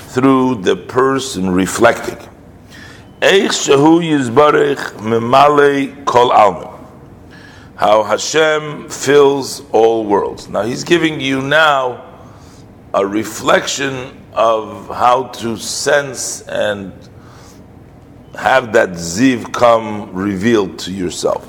through 0.10 0.56
the 0.64 0.76
person 0.76 1.50
reflecting. 1.52 2.18
Eich 3.22 3.50
shehu 3.50 4.02
yizbarech 4.02 4.98
memale 4.98 6.04
kol 6.06 6.32
alma. 6.32 6.80
How 7.76 8.04
Hashem 8.04 8.90
fills 8.90 9.64
all 9.72 10.06
worlds. 10.06 10.50
Now 10.50 10.64
He's 10.64 10.84
giving 10.84 11.22
you 11.22 11.42
now 11.42 12.04
a 12.94 13.06
reflection 13.06 14.18
of 14.34 14.88
how 14.88 15.28
to 15.28 15.58
sense 15.58 16.42
and 16.48 16.92
have 18.38 18.74
that 18.74 18.90
ziv 18.92 19.52
come 19.54 20.14
revealed 20.14 20.80
to 20.80 20.92
yourself. 20.92 21.48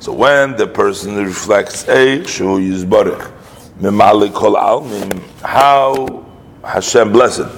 So 0.00 0.12
when 0.12 0.56
the 0.56 0.66
person 0.66 1.16
reflects 1.16 1.86
a 1.88 2.24
shu 2.24 2.58
yizbarich 2.58 3.32
mimalik 3.80 4.32
kol 4.34 4.54
almim, 4.54 5.20
how 5.42 6.24
Hashem 6.64 7.12
blessed 7.12 7.48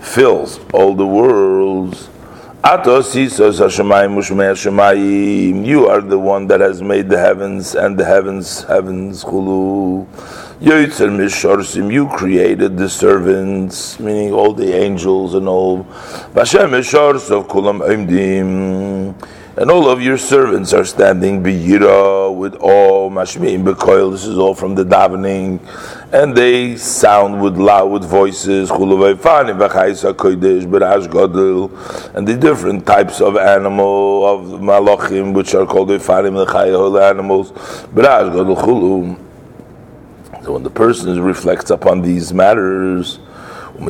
fills 0.00 0.60
all 0.72 0.94
the 0.94 1.06
worlds. 1.06 2.08
You 2.64 2.70
are 2.70 2.82
the 6.00 6.18
one 6.18 6.46
that 6.46 6.60
has 6.60 6.80
made 6.80 7.08
the 7.08 7.18
heavens 7.18 7.74
and 7.74 7.98
the 7.98 8.04
heavens, 8.04 8.62
heavens, 8.62 9.24
chulu. 9.24 10.06
You 10.64 12.06
created 12.06 12.76
the 12.76 12.88
servants, 12.88 13.98
meaning 13.98 14.32
all 14.32 14.52
the 14.52 14.72
angels 14.72 15.34
and 15.34 15.48
all. 15.48 15.84
And 19.54 19.70
all 19.70 19.88
of 19.88 20.00
your 20.00 20.16
servants 20.16 20.72
are 20.72 20.84
standing 20.84 21.42
biyira 21.42 22.32
with 22.32 22.54
all 22.54 23.10
mashmi'im 23.10 23.64
bekoil. 23.64 24.12
This 24.12 24.24
is 24.24 24.38
all 24.38 24.54
from 24.54 24.76
the 24.76 24.84
davening, 24.84 25.58
and 26.12 26.36
they 26.36 26.76
sound 26.76 27.42
with 27.42 27.58
loud 27.58 28.04
voices. 28.04 28.70
And 28.70 28.78
the 32.28 32.36
different 32.40 32.86
types 32.86 33.20
of 33.20 33.36
animal 33.36 34.24
of 34.24 34.60
malachim, 34.60 35.34
which 35.34 35.56
are 35.56 35.66
called 35.66 35.88
the 35.88 35.98
animals. 37.02 37.50
So 40.42 40.52
when 40.54 40.64
the 40.64 40.70
person 40.70 41.22
reflects 41.22 41.70
upon 41.70 42.02
these 42.02 42.32
matters, 42.34 43.20
from 43.76 43.86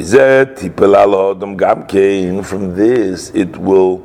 this 2.76 3.30
it 3.30 3.56
will 3.56 3.98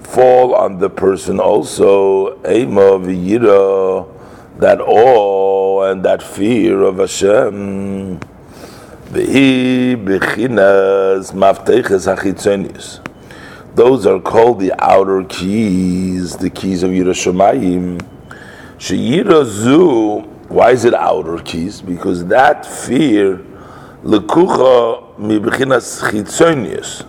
fall 0.00 0.54
on 0.54 0.78
the 0.78 0.90
person 0.90 1.40
also 1.40 2.36
that 4.56 4.80
awe 4.80 5.82
and 5.90 6.04
that 6.04 6.22
fear 6.22 6.82
of 6.82 6.98
Hashem. 6.98 8.20
Those 13.74 14.06
are 14.06 14.20
called 14.20 14.60
the 14.60 14.72
outer 14.78 15.24
keys, 15.24 16.36
the 16.36 16.50
keys 16.50 16.82
of 16.82 16.90
Yiras 16.90 17.18
Shamayim. 17.24 18.00
Sheyira 18.78 19.44
zu, 19.44 20.33
why 20.48 20.72
is 20.72 20.84
it 20.84 20.94
outer 20.94 21.38
keys? 21.38 21.80
Because 21.80 22.26
that 22.26 22.66
fear, 22.66 23.38
lekucha 24.02 25.18
mi 25.18 25.38
b'chinas 25.38 26.02
chitzonius 26.10 27.06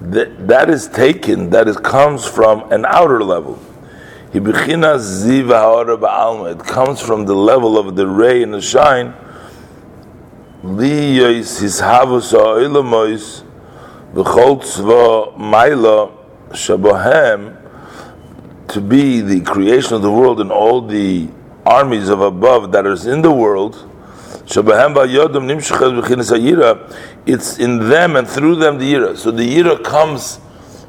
that, 0.00 0.70
is 0.70 0.88
taken, 0.88 1.50
that 1.50 1.68
is 1.68 1.76
comes 1.76 2.26
from 2.26 2.72
an 2.72 2.86
outer 2.86 3.22
level. 3.22 3.58
It 4.32 4.42
comes 4.44 4.64
from 7.00 7.26
the 7.26 7.34
level 7.34 7.78
of 7.78 7.96
the 7.96 8.06
ray 8.06 8.42
and 8.42 8.54
the 8.54 8.62
shine. 8.62 9.12
To 10.62 10.76
be 18.80 19.20
the 19.20 19.40
creation 19.40 19.94
of 19.94 20.02
the 20.02 20.10
world 20.10 20.40
and 20.40 20.52
all 20.52 20.80
the 20.80 21.28
armies 21.70 22.08
of 22.08 22.20
above 22.20 22.72
that 22.72 22.86
is 22.86 23.06
in 23.06 23.22
the 23.22 23.30
world 23.30 23.86
it's 27.26 27.58
in 27.58 27.88
them 27.88 28.16
and 28.16 28.28
through 28.28 28.56
them 28.56 28.78
the 28.78 28.92
yira. 28.92 29.16
So 29.16 29.30
the 29.30 29.48
yira 29.48 29.84
comes 29.84 30.40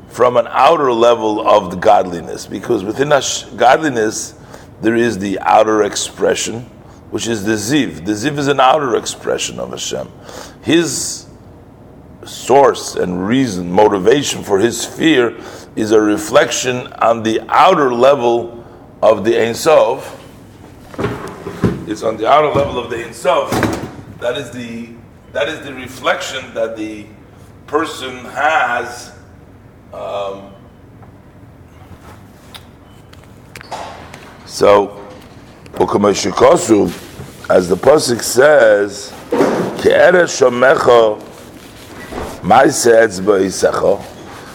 from 0.10 0.38
an 0.38 0.48
outer 0.50 0.92
level 0.92 1.48
of 1.48 1.70
the 1.72 1.78
godliness, 1.78 2.48
because 2.48 2.84
within 2.84 3.12
us 3.12 3.44
godliness 3.52 4.34
there 4.82 4.96
is 4.96 5.20
the 5.20 5.40
outer 5.42 5.84
expression, 5.84 6.62
which 7.12 7.28
is 7.28 7.44
the 7.44 7.54
ziv. 7.54 8.06
The 8.06 8.13
ziv 8.13 8.39
is 8.39 8.48
an 8.48 8.60
outer 8.60 8.96
expression 8.96 9.60
of 9.60 9.70
Hashem. 9.70 10.10
His 10.63 11.28
source 12.26 12.96
and 12.96 13.28
reason, 13.28 13.72
motivation 13.72 14.44
for 14.44 14.60
his 14.60 14.86
fear 14.86 15.38
is 15.76 15.91
a 15.91 16.02
reflection 16.02 16.88
on 16.94 17.24
the 17.24 17.41
outer 17.48 17.94
level 17.94 18.65
of 19.02 19.24
the 19.24 19.39
Ein 19.39 19.54
Sof. 19.54 20.17
It's 21.90 22.04
on 22.04 22.18
the 22.18 22.28
outer 22.28 22.48
level 22.48 22.80
of 22.80 22.90
the 22.90 23.14
Sof. 23.14 23.52
That 24.20 24.38
is 24.38 24.52
the 24.52 24.90
that 25.34 25.48
is 25.48 25.66
the 25.66 25.74
reflection 25.74 26.54
that 26.54 26.76
the 26.76 27.06
person 27.68 28.26
has. 28.26 29.14
Um, 29.94 30.54
so, 34.46 35.08
as 37.50 37.70
the 37.70 37.76
pasuk 37.76 38.22
says, 38.22 39.12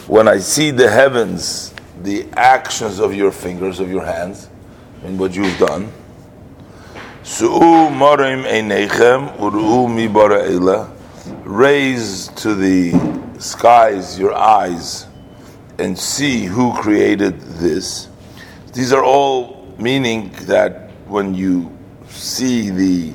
when 0.07 0.29
I 0.29 0.39
see 0.39 0.71
the 0.71 0.91
heavens, 0.91 1.75
the 2.03 2.27
actions 2.37 2.99
of 2.99 3.15
your 3.15 3.33
fingers, 3.33 3.81
of 3.81 3.91
your 3.91 4.05
hands, 4.05 4.49
and 5.05 5.19
what 5.19 5.35
you've 5.35 5.59
done. 5.59 5.91
Su'u 7.27 7.91
morim 7.91 8.45
einechem 8.45 9.37
uru'u 9.39 9.93
mi 9.93 10.07
bara 10.07 10.89
Raise 11.43 12.29
to 12.29 12.55
the 12.55 12.93
skies 13.41 14.17
your 14.17 14.33
eyes 14.33 15.07
and 15.77 15.99
see 15.99 16.45
who 16.45 16.73
created 16.75 17.41
this. 17.59 18.09
These 18.75 18.93
are 18.93 19.03
all 19.03 19.75
meaning 19.77 20.31
that 20.43 20.93
when 21.09 21.35
you 21.35 21.77
see 22.09 22.71
the 22.71 23.13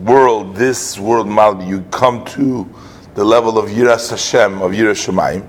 world, 0.00 0.56
this 0.56 0.98
world, 0.98 1.62
you 1.62 1.82
come 1.92 2.24
to 2.24 2.68
the 3.14 3.24
level 3.24 3.58
of 3.58 3.70
Yiras 3.70 4.10
Hashem, 4.10 4.60
of 4.60 4.72
Yiras 4.72 5.06
Shemaim. 5.06 5.46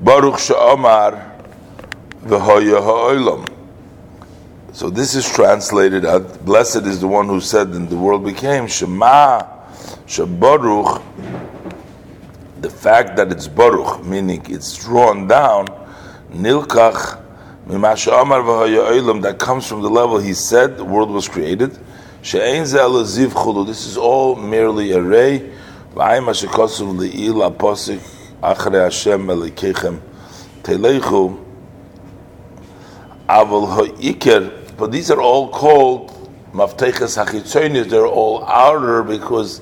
Baruch 0.00 0.38
Sha'omar 0.38 1.40
v'hoya 2.22 2.80
ha'olam. 2.80 3.53
So 4.74 4.90
this 4.90 5.14
is 5.14 5.32
translated 5.32 6.02
blessed 6.44 6.82
is 6.82 7.00
the 7.00 7.06
one 7.06 7.28
who 7.28 7.40
said 7.40 7.68
and 7.68 7.88
the 7.88 7.96
world 7.96 8.24
became 8.24 8.66
Shema 8.66 9.42
Shabaruch 10.04 11.00
the 12.60 12.70
fact 12.70 13.14
that 13.14 13.30
it's 13.30 13.46
Baruch, 13.46 14.04
meaning 14.04 14.44
it's 14.48 14.76
drawn 14.76 15.28
down, 15.28 15.66
Nilkach 16.32 17.22
Mimasha 17.68 18.20
Amar 18.20 18.42
that 19.20 19.38
comes 19.38 19.64
from 19.64 19.80
the 19.80 19.88
level 19.88 20.18
he 20.18 20.34
said 20.34 20.76
the 20.76 20.84
world 20.84 21.10
was 21.10 21.28
created. 21.28 21.78
She'ein 22.22 22.64
chulu. 22.64 23.64
This 23.64 23.86
is 23.86 23.96
all 23.96 24.34
merely 24.34 24.90
a 24.90 25.00
ray. 25.00 25.52
V'ayim 25.94 26.26
hashikosuv 26.26 26.98
li'il 26.98 27.48
aposik 27.48 28.00
achrei 28.42 28.82
Hashem 28.82 29.24
elikechem 29.28 30.00
teleichu 30.64 31.40
aval 33.28 33.68
ha'ikir 33.68 34.63
but 34.76 34.90
these 34.90 35.10
are 35.10 35.20
all 35.20 35.48
called 35.48 36.10
mafteches 36.52 37.22
hachitzonis. 37.22 37.88
They're 37.88 38.06
all 38.06 38.44
outer 38.44 39.02
because 39.02 39.60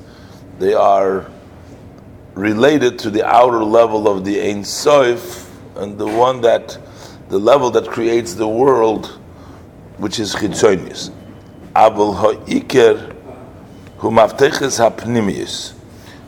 they 0.58 0.74
are 0.74 1.30
related 2.34 2.98
to 3.00 3.10
the 3.10 3.26
outer 3.26 3.62
level 3.62 4.08
of 4.08 4.24
the 4.24 4.40
Ein 4.40 4.64
Sof 4.64 5.50
and 5.76 5.98
the 5.98 6.06
one 6.06 6.40
that, 6.42 6.78
the 7.28 7.38
level 7.38 7.70
that 7.70 7.88
creates 7.88 8.34
the 8.34 8.48
world, 8.48 9.06
which 9.98 10.18
is 10.18 10.34
chitzonis. 10.34 11.10
Abel 11.76 12.14
ha'ikir 12.14 13.14
hu 13.98 14.10
mafteches 14.10 14.78
hapnimius. 14.78 15.74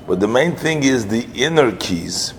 But 0.07 0.21
the 0.21 0.29
main 0.29 0.57
thing 0.57 0.83
is 0.83 1.07
the 1.07 1.27
inner 1.35 1.73
keys. 1.73 2.35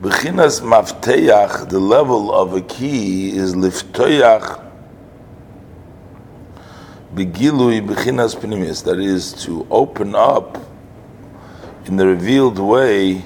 Bechinas 0.00 0.60
mafteach, 0.60 1.68
the 1.68 1.78
level 1.80 2.34
of 2.34 2.54
a 2.54 2.60
key 2.60 3.36
is 3.36 3.54
liftoyach 3.54 4.65
begilui 7.16 7.80
bechinas 7.80 8.36
pnimis, 8.36 8.84
that 8.84 9.00
is 9.00 9.32
to 9.32 9.66
open 9.70 10.14
up 10.14 10.58
in 11.86 11.96
the 11.96 12.06
revealed 12.06 12.58
way 12.58 13.24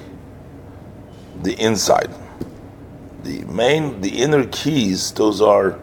the 1.42 1.54
inside. 1.54 2.14
The 3.24 3.44
main, 3.46 4.00
the 4.00 4.10
inner 4.10 4.46
keys, 4.46 5.10
those 5.10 5.40
are 5.40 5.76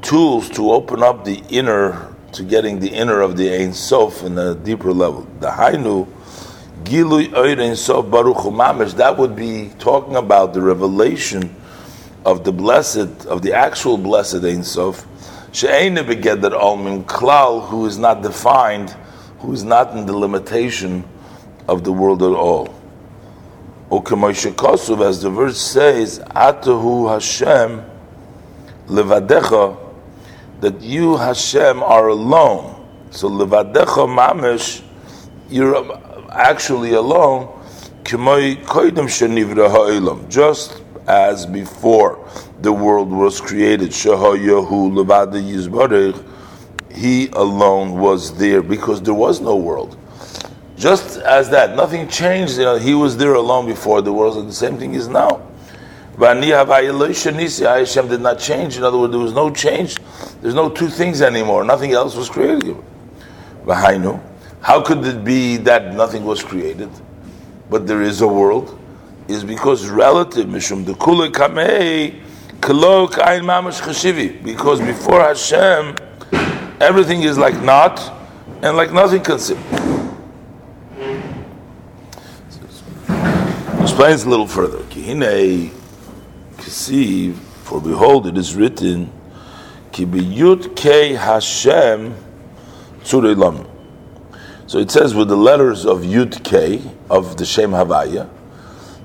tools 0.00 0.48
to 0.50 0.72
open 0.72 1.02
up 1.02 1.26
the 1.26 1.42
inner, 1.50 2.14
to 2.32 2.44
getting 2.44 2.80
the 2.80 2.88
inner 2.88 3.20
of 3.20 3.36
the 3.36 3.54
Ein 3.54 3.74
Sof 3.74 4.22
in 4.22 4.38
a 4.38 4.54
deeper 4.54 4.94
level. 4.94 5.28
The 5.40 5.50
Hainu, 5.50 6.08
Gilui 6.84 7.34
Ein 7.34 7.76
Sof 7.76 8.10
Baruch 8.10 8.38
Mamish, 8.38 8.94
that 8.94 9.18
would 9.18 9.36
be 9.36 9.70
talking 9.78 10.16
about 10.16 10.54
the 10.54 10.62
revelation 10.62 11.54
of 12.24 12.42
the 12.42 12.52
blessed, 12.52 13.26
of 13.26 13.42
the 13.42 13.52
actual 13.52 13.98
blessed 13.98 14.44
Ein 14.44 14.64
Sof, 14.64 15.06
She'ena 15.54 16.02
begedder 16.02 16.50
almin 16.50 17.04
klal, 17.04 17.68
who 17.68 17.86
is 17.86 17.96
not 17.96 18.22
defined, 18.22 18.90
who 19.38 19.52
is 19.52 19.62
not 19.62 19.96
in 19.96 20.04
the 20.04 20.12
limitation 20.12 21.04
of 21.68 21.84
the 21.84 21.92
world 21.92 22.24
at 22.24 22.32
all. 22.32 22.74
Kosuv, 23.88 25.08
as 25.08 25.22
the 25.22 25.30
verse 25.30 25.56
says, 25.56 26.18
Atahu 26.18 27.08
Hashem 27.08 27.84
levadecha, 28.88 29.78
that 30.60 30.80
you 30.80 31.16
Hashem 31.18 31.84
are 31.84 32.08
alone. 32.08 32.74
So 33.10 33.30
levadecha 33.30 34.08
mamish, 34.08 34.82
you're 35.48 35.76
actually 36.32 36.94
alone. 36.94 37.60
Just 40.28 40.83
as 41.06 41.46
before 41.46 42.28
the 42.60 42.72
world 42.72 43.10
was 43.10 43.40
created, 43.40 43.92
he 46.94 47.28
alone 47.28 47.98
was 47.98 48.38
there 48.38 48.62
because 48.62 49.02
there 49.02 49.14
was 49.14 49.40
no 49.40 49.56
world. 49.56 49.96
Just 50.76 51.18
as 51.18 51.50
that, 51.50 51.76
nothing 51.76 52.08
changed. 52.08 52.58
You 52.58 52.64
know, 52.64 52.76
he 52.76 52.94
was 52.94 53.16
there 53.16 53.34
alone 53.34 53.66
before 53.66 54.02
the 54.02 54.12
world, 54.12 54.36
and 54.38 54.48
the 54.48 54.52
same 54.52 54.76
thing 54.76 54.94
is 54.94 55.08
now. 55.08 55.40
Hashem 56.16 58.08
did 58.08 58.20
not 58.20 58.38
change. 58.38 58.76
In 58.76 58.84
other 58.84 58.98
words, 58.98 59.10
there 59.12 59.20
was 59.20 59.32
no 59.32 59.50
change. 59.50 59.96
There's 60.40 60.54
no 60.54 60.68
two 60.68 60.88
things 60.88 61.22
anymore. 61.22 61.64
Nothing 61.64 61.92
else 61.92 62.14
was 62.14 62.28
created. 62.28 62.76
How 64.60 64.80
could 64.82 65.04
it 65.04 65.24
be 65.24 65.56
that 65.58 65.94
nothing 65.94 66.24
was 66.24 66.42
created, 66.42 66.90
but 67.68 67.86
there 67.86 68.02
is 68.02 68.20
a 68.20 68.28
world? 68.28 68.78
Is 69.26 69.42
because 69.42 69.88
relative 69.88 70.46
mishum 70.46 70.84
the 70.84 70.92
kula 70.92 71.30
kamei 71.30 72.20
kalo 72.60 73.08
kain 73.08 73.42
mamash 73.42 73.80
chashivi. 73.80 74.42
Because 74.44 74.80
before 74.80 75.20
Hashem, 75.20 75.96
everything 76.80 77.22
is 77.22 77.38
like 77.38 77.58
not 77.62 78.12
and 78.62 78.76
like 78.76 78.92
nothing 78.92 79.22
considered. 79.22 79.64
Explains 83.80 84.24
a 84.24 84.28
little 84.28 84.46
further. 84.46 84.78
Kihine 84.84 85.70
kisiv, 86.56 87.34
for 87.34 87.80
behold, 87.80 88.26
it 88.26 88.36
is 88.36 88.54
written, 88.54 89.10
ki 89.92 90.04
biyut 90.04 90.74
ke 90.74 91.16
Hashem 91.16 92.14
tzurilam. 93.02 93.66
So 94.66 94.78
it 94.78 94.90
says 94.90 95.14
with 95.14 95.28
the 95.28 95.36
letters 95.36 95.86
of 95.86 96.00
Yud 96.00 96.42
K 96.42 96.82
of 97.08 97.36
the 97.36 97.44
Shem 97.44 97.70
Havaya. 97.70 98.28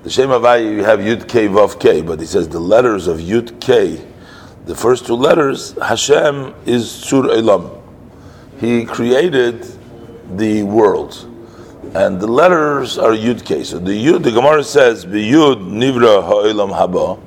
The 0.01 0.09
Shem 0.09 0.29
Havaya 0.29 0.77
you 0.77 0.85
have 0.85 0.99
Yud 0.99 1.27
K 1.27 1.49
Vav 1.49 1.77
K, 1.77 2.01
but 2.01 2.21
he 2.21 2.25
says 2.25 2.47
the 2.47 2.59
letters 2.59 3.07
of 3.07 3.17
Yud 3.17 3.59
K, 3.59 4.01
the 4.63 4.73
first 4.73 5.05
two 5.05 5.15
letters, 5.15 5.73
Hashem 5.73 6.55
is 6.65 6.85
Tzur 6.85 7.29
Elam. 7.29 7.69
He 8.61 8.85
created 8.85 9.67
the 10.37 10.63
world. 10.63 11.29
And 11.93 12.17
the 12.17 12.27
letters 12.27 12.97
are 12.97 13.11
Yud 13.11 13.43
K. 13.43 13.65
So 13.65 13.77
the 13.77 13.91
Yud, 13.91 14.23
the 14.23 14.31
Gemara 14.31 14.63
says, 14.63 15.05
Yud 15.05 15.69
Nivra 15.69 16.23
Ha'olam 16.23 16.71
Haba. 16.71 17.19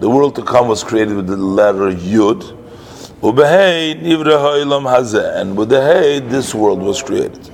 The 0.00 0.10
world 0.10 0.34
to 0.34 0.42
come 0.42 0.66
was 0.66 0.82
created 0.82 1.14
with 1.14 1.28
the 1.28 1.36
letter 1.36 1.92
Yud. 1.92 2.40
Ubehei 3.20 4.02
Nivra 4.02 4.40
Ha'olam 4.40 4.82
Hazeh. 4.82 5.40
And 5.40 5.56
with 5.56 5.68
the 5.68 5.80
Hey, 5.80 6.18
this 6.18 6.52
world 6.52 6.82
was 6.82 7.00
created. 7.00 7.48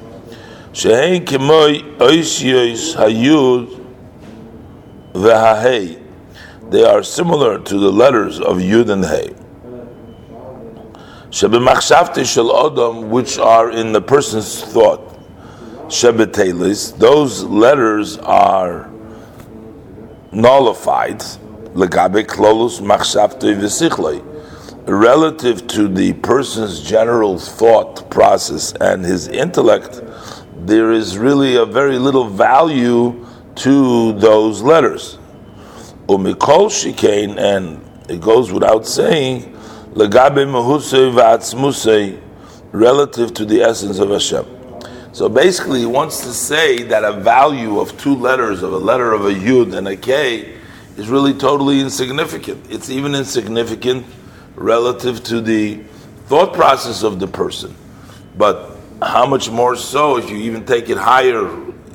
Shehein 0.72 1.26
Kemoi 1.26 1.98
Oisyois 1.98 2.96
Hayud 2.96 3.81
Vehahei. 5.12 6.00
They 6.70 6.84
are 6.84 7.02
similar 7.02 7.58
to 7.58 7.78
the 7.78 7.90
letters 7.90 8.40
of 8.40 8.58
Yud 8.58 8.90
and 8.90 9.04
Hey. 9.04 9.34
Shebemachshavte 11.30 12.24
Shel 12.26 12.50
Odom, 12.50 13.08
which 13.08 13.38
are 13.38 13.70
in 13.70 13.92
the 13.92 14.00
person's 14.00 14.62
thought. 14.62 15.00
Shebetelis, 15.88 16.96
those 16.98 17.42
letters 17.44 18.16
are 18.18 18.90
nullified. 20.30 21.20
Legabe 21.74 22.24
Klolus 22.24 22.80
Machshavte 22.80 23.54
Vesichlei. 23.54 24.22
Relative 24.86 25.66
to 25.68 25.88
the 25.88 26.12
person's 26.14 26.80
general 26.80 27.38
thought 27.38 28.10
process 28.10 28.72
and 28.80 29.04
his 29.04 29.28
intellect, 29.28 30.02
there 30.56 30.92
is 30.92 31.18
really 31.18 31.56
a 31.56 31.64
very 31.64 31.98
little 31.98 32.28
value 32.28 33.26
to 33.56 34.12
those 34.14 34.62
letters. 34.62 35.18
Umikol 36.08 36.68
shikain, 36.68 37.38
and 37.38 37.80
it 38.10 38.20
goes 38.20 38.52
without 38.52 38.86
saying, 38.86 39.52
legabe 39.94 40.46
mahusei 40.46 41.12
v'atzmusei, 41.12 42.20
relative 42.72 43.34
to 43.34 43.44
the 43.44 43.62
essence 43.62 43.98
of 43.98 44.10
Hashem. 44.10 44.46
So 45.12 45.28
basically, 45.28 45.80
he 45.80 45.86
wants 45.86 46.20
to 46.22 46.32
say 46.32 46.82
that 46.84 47.04
a 47.04 47.12
value 47.12 47.78
of 47.78 47.96
two 47.98 48.14
letters, 48.14 48.62
of 48.62 48.72
a 48.72 48.78
letter 48.78 49.12
of 49.12 49.26
a 49.26 49.30
yud 49.30 49.76
and 49.76 49.86
a 49.86 49.96
k, 49.96 50.54
is 50.96 51.08
really 51.08 51.34
totally 51.34 51.80
insignificant. 51.80 52.70
It's 52.70 52.88
even 52.88 53.14
insignificant 53.14 54.06
relative 54.54 55.22
to 55.24 55.40
the 55.40 55.82
thought 56.26 56.54
process 56.54 57.02
of 57.02 57.20
the 57.20 57.26
person. 57.26 57.74
But 58.36 58.76
how 59.02 59.26
much 59.26 59.50
more 59.50 59.76
so 59.76 60.16
if 60.16 60.30
you 60.30 60.36
even 60.36 60.64
take 60.64 60.88
it 60.88 60.96
higher 60.96 61.46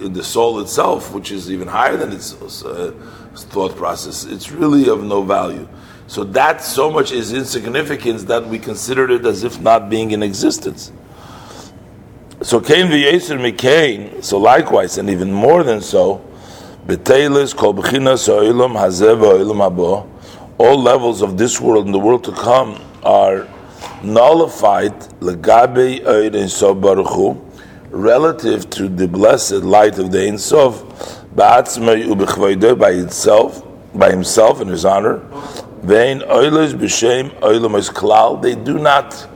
in 0.02 0.14
the 0.14 0.24
soul 0.24 0.60
itself, 0.60 1.14
which 1.14 1.32
is 1.32 1.52
even 1.52 1.68
higher 1.68 1.98
than 1.98 2.12
its 2.12 2.34
uh, 2.64 2.94
thought 3.36 3.76
process, 3.76 4.26
it's 4.26 4.52
really 4.52 4.90
of 4.90 5.04
no 5.04 5.22
value. 5.22 5.68
So 6.08 6.24
that 6.24 6.62
so 6.62 6.90
much 6.90 7.12
is 7.12 7.34
insignificance 7.34 8.24
that 8.26 8.48
we 8.48 8.60
consider 8.60 9.12
it 9.12 9.26
as 9.26 9.44
if 9.44 9.60
not 9.60 9.90
being 9.90 10.12
in 10.12 10.24
existence. 10.24 10.92
So 12.42 12.62
Cain 12.62 12.88
v'Yeser 12.88 13.38
Mikain, 13.40 14.24
so 14.24 14.38
likewise, 14.38 14.98
and 14.98 15.10
even 15.10 15.32
more 15.32 15.64
than 15.64 15.82
so, 15.82 16.24
Betelis 16.86 17.56
kol 17.56 17.74
b'chinas 17.74 18.28
ha'olam 18.28 18.74
hazeh 18.76 19.18
v'olam 19.20 19.70
habo, 19.70 20.08
all 20.58 20.82
levels 20.82 21.22
of 21.22 21.38
this 21.38 21.60
world 21.60 21.86
and 21.86 21.94
the 21.94 22.00
world 22.00 22.24
to 22.24 22.32
come 22.32 22.82
are 23.04 23.48
nullified 24.04 24.94
legabe 25.20 26.06
Ein 26.08 26.48
Sof 26.48 26.80
Baruch 26.80 27.47
relative 27.90 28.70
to 28.72 28.88
the 28.88 29.08
blessed 29.08 29.64
light 29.64 29.98
of 30.00 30.12
the 30.12 30.28
Ein 30.28 30.38
Sof 30.38 30.84
by 31.36 31.62
itself, 32.92 33.64
by 33.94 34.10
himself 34.10 34.62
in 34.62 34.68
his 34.68 34.86
honor. 34.86 35.20
They 35.84 36.16
do 38.56 38.80
not 38.80 39.28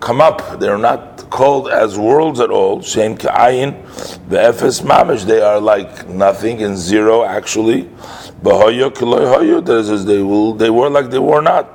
come 0.00 0.20
up. 0.20 0.60
They 0.60 0.68
are 0.68 0.78
not 0.78 1.30
called 1.30 1.68
as 1.68 1.96
worlds 1.98 2.40
at 2.40 2.50
all. 2.50 2.82
Shem 2.82 3.16
ka'ayin 3.16 3.82
ve'efes 4.28 4.82
mamish. 4.82 5.24
They 5.24 5.40
are 5.40 5.60
like 5.60 6.08
nothing 6.08 6.62
and 6.62 6.76
zero 6.76 7.24
actually. 7.24 7.88
They 8.42 8.50
will. 10.22 10.54
They 10.54 10.70
were 10.70 10.90
like 10.90 11.10
they 11.10 11.18
were 11.18 11.42
not 11.42 11.74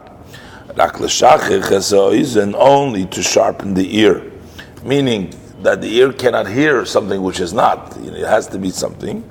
and 2.36 2.56
only 2.56 3.06
to 3.08 3.24
sharpen 3.24 3.74
the 3.74 3.98
ear, 3.98 4.32
meaning 4.84 5.34
that 5.64 5.82
the 5.82 5.94
ear 5.96 6.14
cannot 6.14 6.48
hear 6.48 6.86
something 6.86 7.22
which 7.22 7.40
is 7.40 7.54
not. 7.54 7.98
It 7.98 8.26
has 8.26 8.48
to 8.48 8.58
be 8.58 8.70
something. 8.70 9.24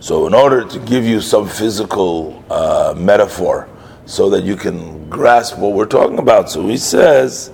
So, 0.00 0.26
in 0.26 0.34
order 0.34 0.64
to 0.64 0.78
give 0.80 1.04
you 1.04 1.20
some 1.20 1.48
physical 1.48 2.44
uh, 2.50 2.94
metaphor, 2.96 3.68
so 4.08 4.30
that 4.30 4.42
you 4.42 4.56
can 4.56 5.08
grasp 5.10 5.58
what 5.58 5.74
we're 5.74 5.84
talking 5.86 6.18
about, 6.18 6.50
so 6.50 6.66
he 6.66 6.78
says, 6.78 7.52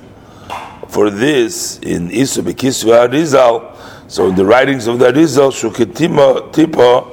for 0.89 1.11
this 1.11 1.79
in 1.81 2.09
Isu 2.09 2.45
Bekisva 2.45 3.09
Arizal, 3.09 3.77
so 4.09 4.29
in 4.29 4.37
the 4.37 4.45
writings 4.45 4.87
of 4.87 5.01
the 5.01 5.07
Arizal, 5.11 5.51
Shuketima 5.51 6.53
Tipa 6.53 7.11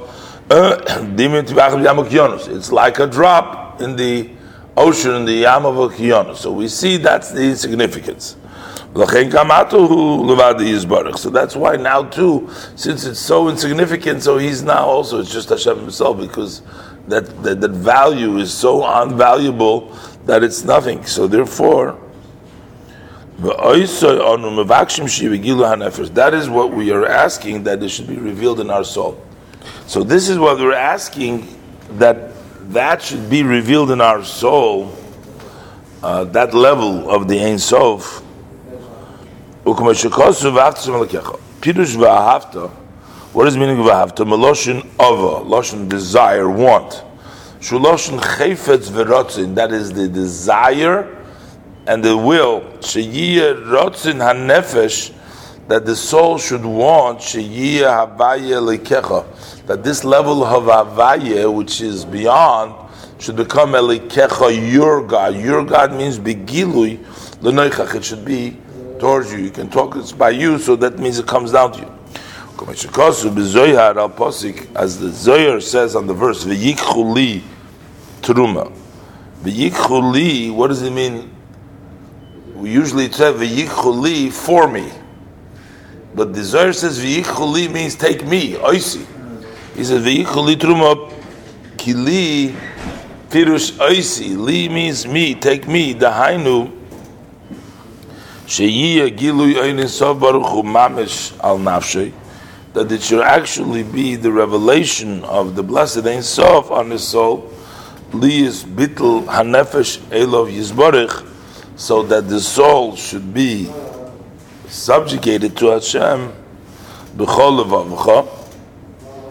It's 2.49 2.71
like 2.71 2.99
a 2.99 3.07
drop 3.07 3.81
in 3.81 3.95
the 3.95 4.29
ocean 4.81 5.15
in 5.15 5.25
the 5.25 5.33
Yam 5.33 5.65
of 5.65 5.75
Okionus. 5.75 6.37
So 6.37 6.51
we 6.51 6.67
see 6.67 6.97
that's 6.97 7.31
the 7.31 7.55
significance. 7.55 8.35
So 8.93 9.05
that's 11.29 11.55
why 11.55 11.77
now 11.77 12.03
too, 12.03 12.49
since 12.75 13.05
it's 13.05 13.19
so 13.19 13.47
insignificant, 13.47 14.21
so 14.21 14.37
he's 14.37 14.63
now 14.63 14.85
also 14.85 15.21
it's 15.21 15.31
just 15.31 15.47
Hashem 15.47 15.79
himself 15.79 16.19
because 16.19 16.61
that, 17.07 17.41
that, 17.43 17.61
that 17.61 17.71
value 17.71 18.37
is 18.37 18.53
so 18.53 18.81
unvaluable 18.81 19.95
that 20.25 20.43
it's 20.43 20.65
nothing. 20.65 21.05
So 21.05 21.25
therefore, 21.27 21.97
that 23.39 23.79
is 26.33 26.49
what 26.49 26.73
we 26.73 26.91
are 26.91 27.05
asking 27.05 27.63
that 27.63 27.81
it 27.81 27.89
should 27.89 28.07
be 28.07 28.17
revealed 28.17 28.59
in 28.59 28.69
our 28.69 28.83
soul. 28.83 29.25
So 29.87 30.03
this 30.03 30.27
is 30.29 30.37
what 30.37 30.57
we're 30.57 30.73
asking 30.73 31.47
that 31.91 32.30
that 32.73 33.01
should 33.01 33.29
be 33.29 33.43
revealed 33.43 33.91
in 33.91 34.01
our 34.01 34.23
soul, 34.23 34.95
uh, 36.01 36.23
that 36.25 36.53
level 36.53 37.09
of 37.09 37.27
the 37.27 37.39
Ein 37.39 37.59
Sof. 37.59 38.23
Pirush 39.65 40.05
v'ahavta. 41.61 42.69
What 43.33 43.47
is 43.47 43.57
meaning 43.57 43.79
of 43.79 43.85
v'ahavta? 43.85 44.25
Meloshin 44.25 44.85
ava, 44.99 45.45
loshin 45.45 45.87
desire, 45.87 46.49
want. 46.49 47.03
Shuloshin 47.59 48.19
chayfetz 48.19 48.89
v'rotzin. 48.89 49.55
That 49.55 49.71
is 49.71 49.93
the 49.93 50.07
desire 50.07 51.17
and 51.85 52.03
the 52.03 52.17
will. 52.17 52.61
Sheyiyah 52.79 53.65
rotzin 53.65 54.19
hanefesh 54.19 55.13
that 55.71 55.85
the 55.85 55.95
soul 55.95 56.37
should 56.37 56.65
want 56.65 57.19
sheyiyah 57.19 58.17
havaya 58.17 58.59
lekecha, 58.59 59.25
that 59.67 59.85
this 59.85 60.03
level 60.03 60.43
of 60.43 60.63
havaya, 60.63 61.51
which 61.53 61.79
is 61.79 62.03
beyond, 62.03 62.75
should 63.19 63.37
become 63.37 63.71
elikecha, 63.71 64.69
your 64.69 65.01
God. 65.07 65.37
Your 65.37 65.63
God 65.63 65.93
means 65.93 66.19
begilui 66.19 66.97
lenoichach. 67.39 67.95
It 67.95 68.03
should 68.03 68.25
be 68.25 68.57
towards 68.99 69.31
you. 69.31 69.39
You 69.39 69.49
can 69.49 69.69
talk 69.69 69.95
it's 69.95 70.11
by 70.11 70.31
you, 70.31 70.59
so 70.59 70.75
that 70.75 70.99
means 70.99 71.19
it 71.19 71.27
comes 71.27 71.53
down 71.53 71.71
to 71.71 71.79
you. 71.79 71.89
As 72.67 72.83
the 74.99 75.09
Zohar 75.09 75.61
says 75.61 75.95
on 75.95 76.05
the 76.05 76.13
verse, 76.13 76.43
"V'yikchuli 76.43 77.41
truma." 78.21 78.71
V'yikchuli, 79.43 80.53
what 80.53 80.67
does 80.67 80.81
it 80.81 80.91
mean? 80.91 81.31
We 82.55 82.71
usually 82.71 83.09
say 83.09 83.31
"V'yikchuli" 83.31 84.31
for 84.31 84.67
me, 84.67 84.91
but 86.13 86.33
the 86.33 86.43
Zohar 86.43 86.73
says 86.73 86.99
"V'yikchuli" 86.99 87.71
means 87.71 87.95
take 87.95 88.25
me. 88.25 88.53
Oisi. 88.53 89.05
He 89.75 89.83
says 89.83 90.03
"V'yikchuli 90.03 90.55
truma." 90.55 91.11
Kili 91.77 92.55
pirush 93.29 93.71
oisi. 93.77 94.37
Li 94.37 94.69
means 94.69 95.07
me. 95.07 95.35
Take 95.35 95.67
me. 95.67 95.93
Dahainu 95.93 96.81
that 102.73 102.91
it 102.91 103.01
should 103.01 103.21
actually 103.21 103.83
be 103.83 104.15
the 104.17 104.29
revelation 104.29 105.23
of 105.23 105.55
the 105.55 105.63
blessed 105.63 106.05
Ein 106.05 106.21
Sof 106.21 106.69
on 106.69 106.89
his 106.89 107.07
soul, 107.07 107.49
liyis 108.11 108.65
bitl 108.65 109.23
hanefesh 109.25 109.99
elov 110.09 110.51
yizborich, 110.51 111.25
so 111.77 112.03
that 112.03 112.27
the 112.27 112.41
soul 112.41 112.97
should 112.97 113.33
be 113.33 113.71
subjugated 114.71 115.57
to 115.57 115.67
Hashem 115.67 116.31
b'chol 117.17 117.63
levavcha, 117.63 118.27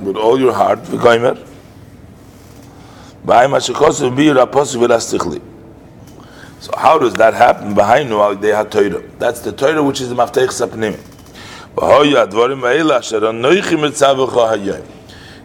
with 0.00 0.16
all 0.16 0.38
your 0.38 0.52
heart, 0.52 0.82
v'goymer, 0.84 1.36
b'ayim 3.24 3.50
hashikosu 3.50 4.14
b'yir 4.14 4.46
aposu 4.46 4.86
v'rastichli. 4.86 5.40
So 6.60 6.72
how 6.76 6.98
does 6.98 7.14
that 7.14 7.32
happen? 7.32 7.74
Behind 7.74 8.10
had 8.10 8.70
Torah. 8.70 9.02
That's 9.18 9.40
the 9.40 9.50
Torah 9.52 9.82
which 9.82 10.02
is 10.02 10.10
the 10.10 10.14
Maftech 10.14 10.48
Sapnim. 10.48 10.98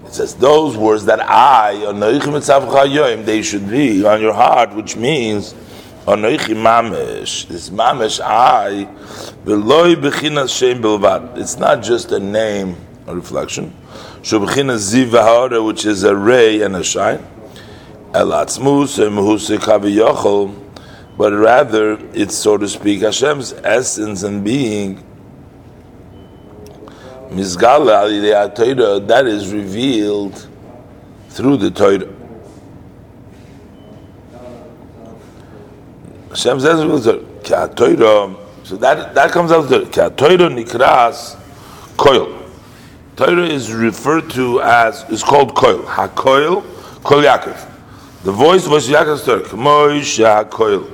It 0.05 0.13
says 0.13 0.35
those 0.35 0.75
words 0.75 1.05
that 1.05 1.19
I, 1.21 3.15
they 3.23 3.41
should 3.41 3.69
be 3.69 4.05
on 4.05 4.21
your 4.21 4.33
heart, 4.33 4.73
which 4.73 4.97
means 4.97 5.55
mamesh. 6.05 7.47
This 7.47 7.69
mamesh 7.69 8.19
I, 8.23 8.87
It's 11.37 11.57
not 11.57 11.83
just 11.83 12.11
a 12.11 12.19
name, 12.19 12.75
a 13.07 13.15
reflection. 13.15 13.71
Which 14.21 15.85
is 15.85 16.03
a 16.03 16.15
ray 16.15 16.61
and 16.61 16.75
a 16.75 16.83
shine 16.83 17.25
but 21.17 21.33
rather 21.33 21.99
it's 22.13 22.35
so 22.35 22.57
to 22.57 22.67
speak 22.69 23.01
Hashem's 23.01 23.51
essence 23.51 24.23
and 24.23 24.41
being 24.41 25.03
Mizgala 27.29 29.07
that 29.07 29.27
is 29.27 29.51
revealed 29.51 30.47
through 31.29 31.57
the 31.57 31.71
Torah. 31.71 32.14
Hashem 36.35 36.59
says 36.59 37.05
Torah. 37.45 38.35
So 38.63 38.75
that 38.75 39.15
that 39.15 39.31
comes 39.31 39.53
out 39.53 39.63
of 39.63 39.69
the 39.69 39.85
Torah 39.85 40.49
nikras 40.49 41.39
koil. 41.95 42.43
Torah 43.15 43.45
is 43.45 43.71
referred 43.71 44.29
to 44.31 44.61
as 44.61 45.09
is 45.09 45.23
called 45.23 45.55
koil. 45.55 45.85
Hakoil, 45.85 46.61
kol 47.03 47.21
Yaakov. 47.21 47.71
The 48.23 48.33
voice 48.33 48.65
of 48.65 48.73
Yaakov 48.73 49.23
Torah. 49.23 49.43
Moshe 49.43 50.25
hakoil 50.25 50.85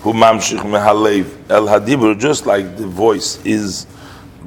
who 0.00 0.14
mamshich 0.14 0.60
mehalev 0.60 1.26
el 1.50 1.66
hadibur, 1.66 2.18
just 2.18 2.46
like 2.46 2.78
the 2.78 2.86
voice 2.86 3.44
is 3.44 3.86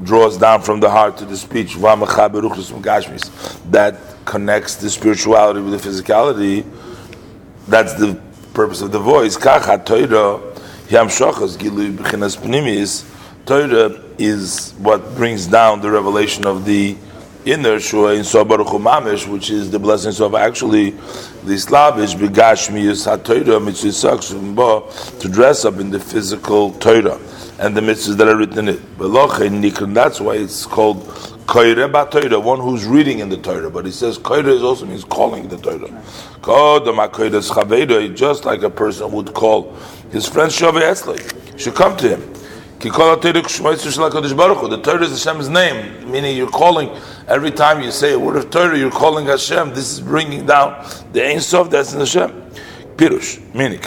draws 0.01 0.35
down 0.35 0.63
from 0.63 0.79
the 0.79 0.89
heart 0.89 1.15
to 1.17 1.25
the 1.25 1.37
speech, 1.37 1.75
that 1.75 3.99
connects 4.25 4.75
the 4.77 4.89
spirituality 4.89 5.61
with 5.61 5.79
the 5.79 5.89
physicality. 5.89 6.65
That's 7.67 7.93
the 7.93 8.19
purpose 8.59 8.81
of 8.81 8.91
the 8.91 8.99
voice. 8.99 9.37
Torah 13.45 14.03
is 14.17 14.73
what 14.79 15.15
brings 15.15 15.47
down 15.47 15.79
the 15.79 15.89
revelation 15.89 16.45
of 16.45 16.65
the 16.65 16.97
inner 17.45 17.79
shua 17.79 18.15
in 18.15 18.23
Sobaruch 18.23 18.77
Mamish, 18.81 19.25
which 19.31 19.49
is 19.49 19.71
the 19.71 19.79
blessings 19.79 20.19
of 20.19 20.35
actually 20.35 20.89
the 21.45 21.57
Slavish 21.57 22.15
begashmius 22.15 23.05
ha'Torah 23.05 23.63
mitzvah 23.63 25.19
to 25.21 25.29
dress 25.29 25.63
up 25.63 25.79
in 25.79 25.89
the 25.89 25.99
physical 26.01 26.73
Torah 26.73 27.17
and 27.59 27.77
the 27.77 27.81
mitzvahs 27.81 28.17
that 28.17 28.27
are 28.27 28.35
written 28.35 28.67
in 28.67 28.75
it. 28.75 29.93
That's 29.93 30.19
why 30.19 30.33
it's 30.33 30.65
called 30.65 31.07
Koire 31.49 32.11
Torah, 32.11 32.39
one 32.39 32.59
who's 32.59 32.85
reading 32.85 33.19
in 33.19 33.29
the 33.29 33.37
Torah. 33.37 33.71
But 33.71 33.83
he 33.83 33.91
says 33.91 34.19
Koire 34.19 34.45
is 34.45 34.61
also 34.61 34.85
means 34.85 35.03
calling 35.03 35.47
the 35.47 35.57
Torah. 35.57 35.89
Just 38.13 38.45
like 38.45 38.61
a 38.61 38.69
person 38.69 39.11
would 39.11 39.33
call 39.33 39.73
his 40.11 40.27
friend 40.27 40.51
Shavei 40.51 40.83
Etzli, 40.83 41.59
should 41.59 41.73
come 41.73 41.97
to 41.97 42.07
him. 42.07 42.33
The 42.79 42.91
Torah 44.83 45.01
is 45.01 45.09
Hashem's 45.09 45.49
name, 45.49 46.11
meaning 46.11 46.37
you're 46.37 46.51
calling 46.51 46.91
every 47.27 47.49
time 47.49 47.81
you 47.81 47.89
say 47.89 48.13
a 48.13 48.19
word 48.19 48.35
of 48.35 48.51
Torah, 48.51 48.77
you're 48.77 48.91
calling 48.91 49.25
Hashem. 49.25 49.69
This 49.69 49.91
is 49.91 50.01
bringing 50.01 50.45
down 50.45 50.87
the 51.13 51.25
Ein 51.25 51.39
Sof 51.39 51.71
that's 51.71 51.93
in 51.93 51.99
Hashem. 51.99 52.29
Pirush, 52.95 53.41
meaning. 53.55 53.81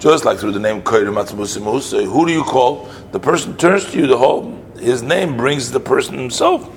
Just 0.00 0.24
like 0.24 0.38
through 0.38 0.52
the 0.52 0.58
name 0.58 0.82
Koyre 0.82 2.04
who 2.04 2.26
do 2.26 2.32
you 2.32 2.42
call? 2.42 2.88
The 3.12 3.20
person 3.20 3.56
turns 3.56 3.84
to 3.92 3.98
you. 3.98 4.08
The 4.08 4.18
whole 4.18 4.63
his 4.84 5.02
name 5.02 5.36
brings 5.36 5.70
the 5.72 5.80
person 5.80 6.18
himself. 6.18 6.68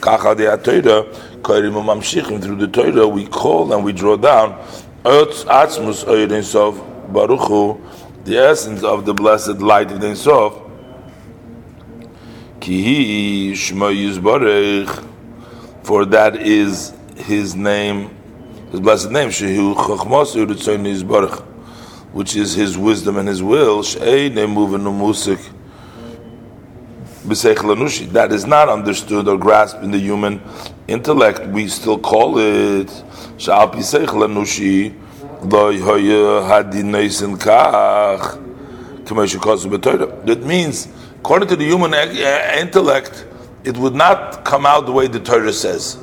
Through 0.00 0.20
the 2.56 2.68
Torah, 2.70 3.08
we 3.08 3.26
call 3.26 3.72
and 3.72 3.84
we 3.84 3.92
draw 3.92 4.16
down 4.16 4.58
the 8.24 8.38
essence 8.38 8.82
of 8.82 9.04
the 9.06 9.14
blessed 9.14 9.60
light 9.60 9.90
of 9.90 10.02
Ein 10.02 10.16
Sof. 10.16 10.60
For 15.82 16.06
that 16.06 16.36
is 16.36 16.94
his 17.16 17.54
name, 17.54 18.10
his 18.70 18.80
blessed 18.80 19.10
name, 19.10 19.28
which 22.12 22.36
is 22.36 22.54
his 22.54 22.78
wisdom 22.78 23.16
and 23.18 23.28
his 23.28 23.42
will. 23.42 23.82
That 27.24 28.32
is 28.32 28.46
not 28.46 28.68
understood 28.68 29.28
or 29.28 29.38
grasped 29.38 29.82
in 29.82 29.90
the 29.90 29.98
human 29.98 30.40
intellect. 30.88 31.46
We 31.48 31.68
still 31.68 31.98
call 31.98 32.38
it 32.38 32.88
that 40.24 40.42
means, 40.44 40.88
according 41.18 41.48
to 41.48 41.56
the 41.56 41.64
human 41.64 41.94
intellect, 41.94 43.26
it 43.64 43.76
would 43.76 43.94
not 43.94 44.44
come 44.44 44.66
out 44.66 44.86
the 44.86 44.92
way 44.92 45.06
the 45.06 45.20
Torah 45.20 45.52
says. 45.52 45.98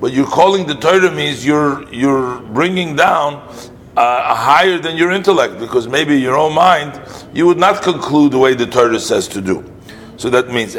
But 0.00 0.12
you're 0.12 0.26
calling 0.26 0.66
the 0.66 0.74
Torah 0.74 1.10
means 1.10 1.44
you're 1.46 1.90
you're 1.92 2.40
bringing 2.40 2.96
down 2.96 3.48
uh, 3.96 4.34
higher 4.34 4.78
than 4.78 4.96
your 4.96 5.10
intellect 5.10 5.58
because 5.58 5.88
maybe 5.88 6.20
your 6.20 6.36
own 6.36 6.54
mind 6.54 7.00
you 7.32 7.46
would 7.46 7.58
not 7.58 7.82
conclude 7.82 8.32
the 8.32 8.38
way 8.38 8.54
the 8.54 8.66
Torah 8.66 9.00
says 9.00 9.26
to 9.28 9.40
do. 9.40 9.64
So 10.16 10.30
that 10.30 10.48
means 10.48 10.74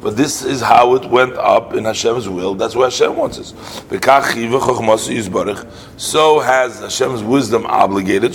but 0.00 0.16
this 0.16 0.44
is 0.44 0.60
how 0.60 0.94
it 0.94 1.04
went 1.10 1.34
up 1.34 1.74
in 1.74 1.84
Hashem's 1.84 2.28
will. 2.28 2.54
That's 2.54 2.74
what 2.74 2.92
Hashem 2.92 3.16
wants 3.16 3.38
us. 3.38 3.52
So 5.96 6.40
has 6.40 6.80
Hashem's 6.80 7.22
wisdom 7.22 7.66
obligated, 7.66 8.32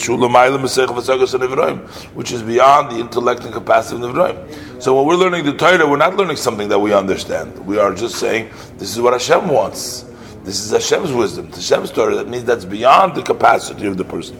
which 2.14 2.32
is 2.32 2.44
beyond 2.44 2.92
the 2.92 3.00
intellect 3.00 3.44
and 3.44 3.54
capacity 3.54 4.04
of 4.04 4.12
Nevroim. 4.12 4.82
So 4.82 4.96
when 4.96 5.06
we're 5.06 5.16
learning 5.16 5.46
the 5.46 5.54
Torah, 5.54 5.88
we're 5.88 5.98
not 5.98 6.16
learning 6.16 6.38
something 6.38 6.68
that 6.70 6.80
we 6.80 6.94
understand. 6.94 7.58
We 7.66 7.80
are 7.80 7.94
just 7.94 8.16
saying, 8.16 8.50
this 8.78 8.92
is 8.96 9.02
what 9.02 9.14
Hashem 9.14 9.48
wants. 9.48 10.06
This 10.44 10.60
is 10.60 10.72
Hashem's 10.72 11.12
wisdom, 11.12 11.48
it's 11.48 11.58
Hashem's 11.58 11.92
Torah. 11.92 12.16
That 12.16 12.28
means 12.28 12.44
that's 12.44 12.66
beyond 12.66 13.16
the 13.16 13.22
capacity 13.22 13.86
of 13.86 13.98
the 13.98 14.04
person. 14.04 14.38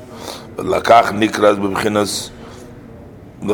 And 3.42 3.50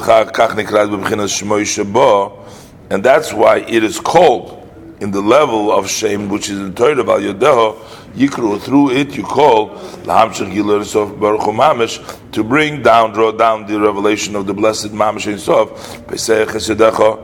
that's 3.03 3.33
why 3.33 3.57
it 3.59 3.83
is 3.83 3.99
called 3.99 4.57
in 4.99 5.11
the 5.11 5.21
level 5.21 5.71
of 5.71 5.89
shame, 5.89 6.27
which 6.27 6.49
is 6.49 6.59
in 6.59 6.73
Torah 6.73 7.03
Bal 7.03 7.21
Yodeho, 7.21 7.75
Yikru, 8.15 8.59
through 8.59 8.91
it 8.91 9.15
you 9.15 9.23
call 9.23 9.69
Lahamshach 10.05 10.51
Gileris 10.51 10.95
of 10.95 11.19
Baruch 11.19 11.41
Mamish 11.41 11.99
to 12.31 12.43
bring 12.43 12.81
down, 12.81 13.13
draw 13.13 13.31
down 13.31 13.65
the 13.67 13.79
revelation 13.79 14.35
of 14.35 14.47
the 14.47 14.53
blessed 14.53 14.87
Mamish 14.87 15.31
Ein 15.31 15.37
Sof, 15.37 16.05
Pesach 16.07 16.49
Chesedecha, 16.49 17.17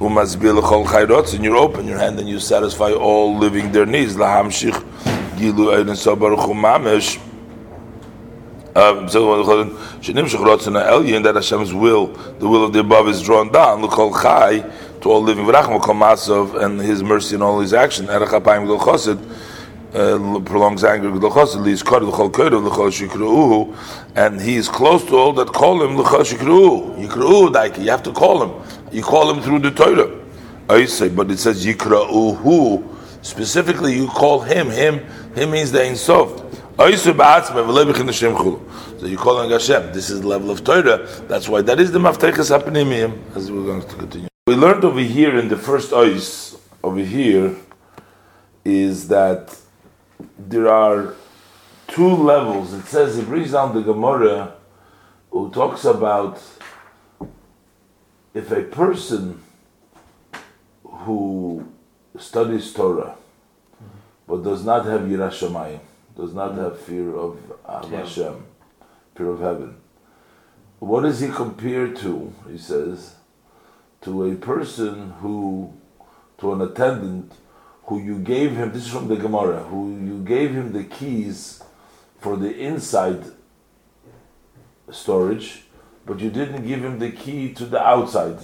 Umazbil 0.00 0.60
Chol 0.60 0.84
Chayrotz, 0.84 1.34
and 1.34 1.44
you 1.44 1.56
open 1.56 1.86
your 1.86 1.98
hand 1.98 2.18
and 2.18 2.28
you 2.28 2.40
satisfy 2.40 2.92
all 2.92 3.36
living 3.38 3.70
their 3.70 3.86
needs. 3.86 4.16
Lahamshich 4.16 4.74
Gilu 5.36 5.96
Sof 5.96 6.18
Baruch 6.18 6.40
Mamish. 6.40 7.18
Um, 8.76 9.08
that 11.22 11.34
Hashem's 11.34 11.74
will, 11.74 12.06
the 12.06 12.48
will 12.48 12.64
of 12.64 12.72
the 12.72 12.78
above, 12.78 13.08
is 13.08 13.20
drawn 13.20 13.50
down. 13.50 13.82
Look, 13.82 13.98
chai 14.22 14.60
to 15.00 15.10
all 15.10 15.20
living 15.20 15.48
and 15.48 16.80
His 16.80 17.02
mercy 17.02 17.34
in 17.34 17.42
all 17.42 17.58
His 17.58 17.74
action. 17.74 18.08
Uh, 18.08 18.20
prolongs 20.44 20.84
anger 20.84 21.08
and 21.08 21.16
He 24.40 24.54
is 24.54 24.68
close 24.68 25.04
to 25.06 25.16
all 25.16 25.32
that 25.32 25.48
call 25.48 25.82
Him. 25.82 25.96
You 25.96 26.04
have 27.90 28.04
to 28.04 28.12
call 28.12 28.44
Him. 28.44 28.52
You 28.92 29.02
call 29.02 29.34
Him 29.34 29.42
through 29.42 29.58
the 29.58 29.72
Torah. 29.72 30.16
I 30.68 30.84
say, 30.84 31.08
but 31.08 31.28
it 31.28 31.38
says. 31.38 31.66
Specifically, 33.22 33.96
you 33.96 34.06
call 34.06 34.42
Him. 34.42 34.70
Him. 34.70 35.00
Him 35.34 35.50
means 35.50 35.72
the 35.72 35.82
Ein 35.82 35.96
Sof. 35.96 36.40
So 36.80 36.86
you 36.86 36.96
call 39.18 39.36
on 39.36 39.50
Hashem. 39.50 39.92
This 39.92 40.08
is 40.08 40.22
the 40.22 40.26
level 40.26 40.50
of 40.50 40.64
Torah. 40.64 41.06
That's 41.28 41.46
why 41.46 41.60
that 41.60 41.78
is 41.78 41.92
the 41.92 41.98
Maftekas 41.98 42.48
Hapanimim, 42.58 43.36
as 43.36 43.52
we're 43.52 43.66
going 43.66 43.82
to 43.82 43.86
continue. 43.96 44.28
We 44.46 44.54
learned 44.54 44.82
over 44.86 45.00
here 45.00 45.38
in 45.38 45.48
the 45.48 45.58
first 45.58 45.90
ois, 45.90 46.58
over 46.82 47.00
here, 47.00 47.54
is 48.64 49.08
that 49.08 49.54
there 50.38 50.70
are 50.70 51.14
two 51.86 52.14
levels. 52.16 52.72
It 52.72 52.86
says, 52.86 53.18
it 53.18 53.26
brings 53.26 53.52
down 53.52 53.74
the 53.74 53.82
Gemara 53.82 54.54
who 55.30 55.50
talks 55.50 55.84
about 55.84 56.42
if 58.32 58.50
a 58.50 58.62
person 58.62 59.42
who 60.82 61.68
studies 62.18 62.72
Torah 62.72 63.16
but 64.26 64.42
does 64.42 64.64
not 64.64 64.86
have 64.86 65.02
Yiras 65.02 65.40
Shamayim, 65.46 65.80
does 66.20 66.34
not 66.34 66.54
have 66.56 66.78
fear 66.78 67.16
of 67.16 67.38
um, 67.64 67.90
Hashem, 67.90 68.44
fear 69.14 69.30
of 69.30 69.40
heaven. 69.40 69.76
What 70.78 71.06
is 71.06 71.20
he 71.20 71.28
compared 71.28 71.96
to? 71.96 72.32
He 72.50 72.58
says, 72.58 73.14
to 74.02 74.30
a 74.30 74.34
person 74.34 75.12
who, 75.20 75.72
to 76.38 76.52
an 76.52 76.60
attendant 76.60 77.32
who 77.84 78.00
you 78.00 78.18
gave 78.18 78.52
him, 78.52 78.72
this 78.72 78.86
is 78.86 78.92
from 78.92 79.08
the 79.08 79.16
Gemara, 79.16 79.62
who 79.64 79.90
you 79.90 80.22
gave 80.22 80.52
him 80.52 80.72
the 80.72 80.84
keys 80.84 81.62
for 82.18 82.36
the 82.36 82.54
inside 82.54 83.24
storage, 84.90 85.64
but 86.04 86.20
you 86.20 86.30
didn't 86.30 86.66
give 86.66 86.84
him 86.84 86.98
the 86.98 87.10
key 87.10 87.52
to 87.54 87.64
the 87.64 87.80
outside. 87.80 88.38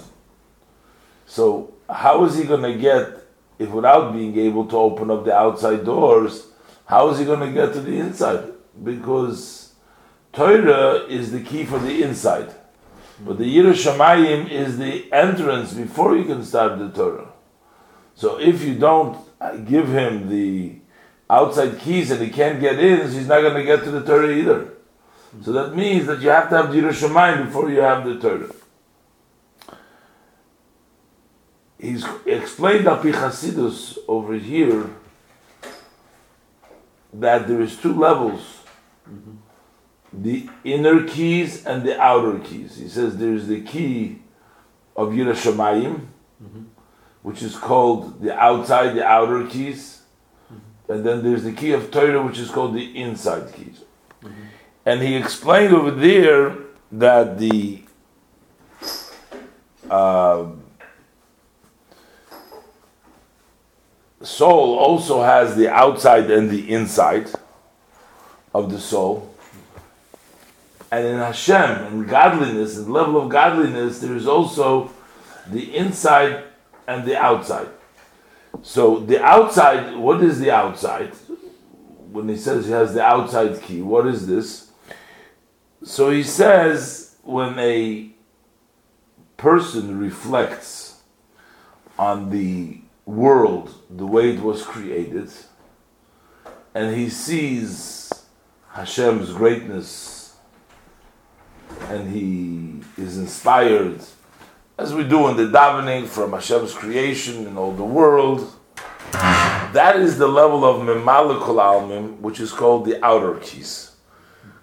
So, 1.27 1.73
how 1.89 2.25
is 2.25 2.37
he 2.37 2.43
going 2.43 2.63
to 2.63 2.77
get, 2.77 3.23
if 3.59 3.69
without 3.69 4.13
being 4.13 4.37
able 4.37 4.65
to 4.67 4.77
open 4.77 5.11
up 5.11 5.25
the 5.25 5.35
outside 5.35 5.85
doors, 5.85 6.47
how 6.87 7.09
is 7.09 7.19
he 7.19 7.25
going 7.25 7.41
to 7.41 7.51
get 7.51 7.73
to 7.73 7.81
the 7.81 7.97
inside? 7.97 8.45
Because 8.81 9.73
Torah 10.31 11.05
is 11.07 11.31
the 11.31 11.41
key 11.41 11.65
for 11.65 11.79
the 11.79 12.01
inside. 12.01 12.53
But 13.19 13.37
the 13.37 13.43
Yiras 13.43 13.83
Shamayim 13.85 14.49
is 14.49 14.77
the 14.77 15.11
entrance 15.11 15.73
before 15.73 16.15
you 16.15 16.23
can 16.23 16.43
start 16.45 16.79
the 16.79 16.89
Torah. 16.89 17.27
So 18.15 18.39
if 18.39 18.63
you 18.63 18.75
don't 18.75 19.17
give 19.67 19.89
him 19.89 20.29
the 20.29 20.75
outside 21.29 21.77
keys 21.79 22.09
and 22.09 22.21
he 22.21 22.29
can't 22.29 22.61
get 22.61 22.79
in, 22.79 23.11
he's 23.11 23.27
not 23.27 23.41
going 23.41 23.55
to 23.55 23.63
get 23.63 23.83
to 23.83 23.91
the 23.91 24.03
Torah 24.03 24.31
either. 24.31 24.73
So 25.43 25.51
that 25.51 25.75
means 25.75 26.07
that 26.07 26.21
you 26.21 26.29
have 26.29 26.49
to 26.49 26.57
have 26.57 26.67
Yiras 26.67 27.05
Shamayim 27.05 27.47
before 27.47 27.69
you 27.69 27.81
have 27.81 28.05
the 28.05 28.17
Torah. 28.17 28.53
He's 31.79 32.05
explained 32.25 32.87
Api 32.87 33.11
Chasidus 33.11 33.97
over 34.07 34.35
here 34.35 34.89
that 37.19 37.47
there 37.47 37.61
is 37.61 37.77
two 37.77 37.93
levels. 37.93 38.41
Mm-hmm. 39.09 39.33
The 40.13 40.49
inner 40.63 41.03
keys 41.05 41.65
and 41.65 41.83
the 41.83 41.99
outer 41.99 42.39
keys. 42.39 42.77
He 42.77 42.87
says 42.87 43.17
there 43.17 43.33
is 43.33 43.47
the 43.47 43.61
key 43.61 44.21
of 44.95 45.09
Yiras 45.09 45.43
Shamayim, 45.43 46.07
mm-hmm. 46.43 46.63
which 47.21 47.43
is 47.43 47.55
called 47.55 48.21
the 48.21 48.37
outside, 48.37 48.95
the 48.95 49.05
outer 49.05 49.45
keys, 49.47 50.01
mm-hmm. 50.51 50.91
and 50.91 51.05
then 51.05 51.23
there's 51.23 51.43
the 51.43 51.53
key 51.53 51.71
of 51.71 51.91
Torah, 51.91 52.21
which 52.25 52.39
is 52.39 52.49
called 52.49 52.73
the 52.73 52.97
inside 52.99 53.53
keys. 53.53 53.83
And 54.85 55.01
he 55.01 55.15
explained 55.15 55.73
over 55.73 55.91
there 55.91 56.55
that 56.91 57.37
the 57.37 57.83
uh, 59.89 60.45
soul 64.21 64.77
also 64.77 65.21
has 65.23 65.55
the 65.55 65.69
outside 65.69 66.29
and 66.31 66.49
the 66.49 66.71
inside 66.73 67.29
of 68.53 68.71
the 68.71 68.79
soul. 68.79 69.33
And 70.91 71.05
in 71.05 71.17
Hashem, 71.17 71.87
in 71.87 72.07
godliness, 72.07 72.77
in 72.77 72.85
the 72.85 72.91
level 72.91 73.23
of 73.23 73.29
godliness, 73.29 73.99
there 73.99 74.15
is 74.15 74.27
also 74.27 74.91
the 75.47 75.75
inside 75.75 76.43
and 76.87 77.05
the 77.05 77.17
outside. 77.17 77.67
So 78.63 78.99
the 78.99 79.23
outside, 79.23 79.95
what 79.97 80.23
is 80.23 80.39
the 80.39 80.51
outside? 80.51 81.13
When 82.11 82.29
he 82.29 82.37
says 82.37 82.65
he 82.65 82.71
has 82.71 82.93
the 82.93 83.03
outside 83.03 83.61
key, 83.61 83.81
what 83.81 84.07
is 84.07 84.27
this? 84.27 84.71
So 85.83 86.09
he 86.09 86.23
says 86.23 87.15
when 87.23 87.59
a 87.59 88.09
person 89.35 89.99
reflects 89.99 91.01
on 91.99 92.29
the 92.29 92.81
world 93.07 93.73
the 93.89 94.05
way 94.05 94.31
it 94.31 94.41
was 94.41 94.63
created, 94.63 95.31
and 96.75 96.95
he 96.95 97.09
sees 97.09 98.11
Hashem's 98.69 99.31
greatness, 99.31 100.35
and 101.89 102.11
he 102.11 102.81
is 103.01 103.17
inspired, 103.17 104.01
as 104.77 104.93
we 104.93 105.03
do 105.05 105.27
in 105.29 105.37
the 105.37 105.43
davening 105.43 106.05
from 106.05 106.33
Hashem's 106.33 106.73
creation 106.73 107.47
in 107.47 107.57
all 107.57 107.71
the 107.71 107.83
world. 107.83 108.53
That 109.73 109.95
is 109.97 110.17
the 110.17 110.27
level 110.27 110.65
of 110.65 110.81
Memalikul 110.81 111.59
Almim, 111.59 112.19
which 112.19 112.39
is 112.39 112.51
called 112.51 112.85
the 112.85 113.03
outer 113.03 113.35
keys. 113.35 113.91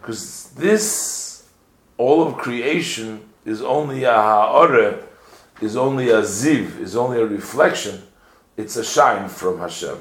Because 0.00 0.50
this, 0.50 1.48
all 1.96 2.26
of 2.26 2.36
creation, 2.36 3.24
is 3.44 3.62
only 3.62 4.04
a 4.04 4.12
ha'ore, 4.12 5.02
is 5.60 5.76
only 5.76 6.10
a 6.10 6.22
ziv, 6.22 6.78
is 6.78 6.94
only 6.94 7.20
a 7.20 7.26
reflection 7.26 8.02
it's 8.56 8.76
a 8.76 8.84
shine 8.84 9.28
from 9.28 9.58
Hashem. 9.58 9.98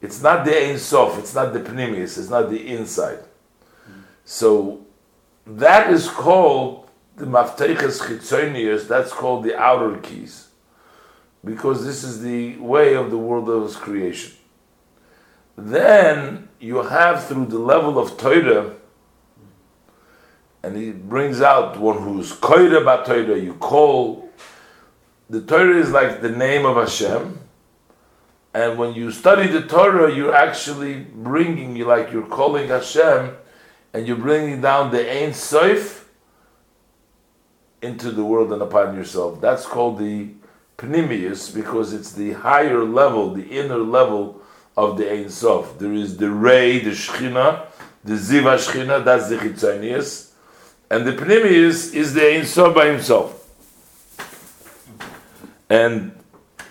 It's 0.00 0.22
not 0.22 0.44
the 0.44 0.70
Ein 0.70 0.78
Sof, 0.78 1.18
it's 1.18 1.34
not 1.34 1.52
the 1.52 1.60
Pnimius, 1.60 2.18
it's 2.18 2.30
not 2.30 2.48
the 2.48 2.66
inside. 2.66 3.20
So 4.24 4.86
that 5.46 5.90
is 5.90 6.08
called 6.08 6.88
the 7.16 7.26
Mafteches 7.26 8.00
Chitzonius, 8.00 8.88
that's 8.88 9.12
called 9.12 9.44
the 9.44 9.58
outer 9.58 9.98
keys. 9.98 10.48
Because 11.44 11.84
this 11.84 12.02
is 12.02 12.22
the 12.22 12.56
way 12.56 12.94
of 12.94 13.10
the 13.10 13.18
world 13.18 13.48
of 13.48 13.74
creation. 13.74 14.32
Then 15.56 16.48
you 16.58 16.76
have 16.76 17.24
through 17.24 17.46
the 17.46 17.58
level 17.58 17.98
of 17.98 18.16
Torah, 18.16 18.76
and 20.62 20.76
he 20.76 20.92
brings 20.92 21.40
out 21.40 21.78
one 21.78 22.02
who's 22.02 22.32
Koira 22.32 22.84
Bat 22.84 23.06
Torah, 23.06 23.38
you 23.38 23.54
call 23.54 24.29
the 25.30 25.40
Torah 25.40 25.78
is 25.78 25.92
like 25.92 26.20
the 26.20 26.28
name 26.28 26.66
of 26.66 26.76
Hashem, 26.76 27.38
and 28.52 28.76
when 28.76 28.94
you 28.94 29.12
study 29.12 29.46
the 29.46 29.62
Torah, 29.62 30.12
you're 30.12 30.34
actually 30.34 30.94
bringing, 30.98 31.76
you 31.76 31.84
like 31.84 32.10
you're 32.10 32.26
calling 32.26 32.68
Hashem, 32.68 33.36
and 33.92 34.08
you're 34.08 34.16
bringing 34.16 34.60
down 34.60 34.90
the 34.90 35.08
Ein 35.08 35.32
Sof 35.32 36.10
into 37.80 38.10
the 38.10 38.24
world 38.24 38.52
and 38.52 38.60
upon 38.60 38.96
yourself. 38.96 39.40
That's 39.40 39.64
called 39.66 40.00
the 40.00 40.30
Pnimius 40.78 41.54
because 41.54 41.92
it's 41.92 42.10
the 42.12 42.32
higher 42.32 42.82
level, 42.82 43.32
the 43.32 43.46
inner 43.46 43.78
level 43.78 44.42
of 44.76 44.98
the 44.98 45.12
Ein 45.12 45.30
Sof. 45.30 45.78
There 45.78 45.92
is 45.92 46.16
the 46.16 46.30
Ray, 46.30 46.80
the 46.80 46.90
Shechina, 46.90 47.66
the 48.02 48.14
Ziva 48.14 48.56
Shechina, 48.58 49.04
that's 49.04 49.28
the 49.28 49.36
Chitzanius, 49.36 50.32
and 50.90 51.06
the 51.06 51.12
Pnimius 51.12 51.94
is 51.94 52.14
the 52.14 52.34
Ein 52.34 52.44
Sof 52.44 52.74
by 52.74 52.86
himself. 52.86 53.39
And 55.70 56.12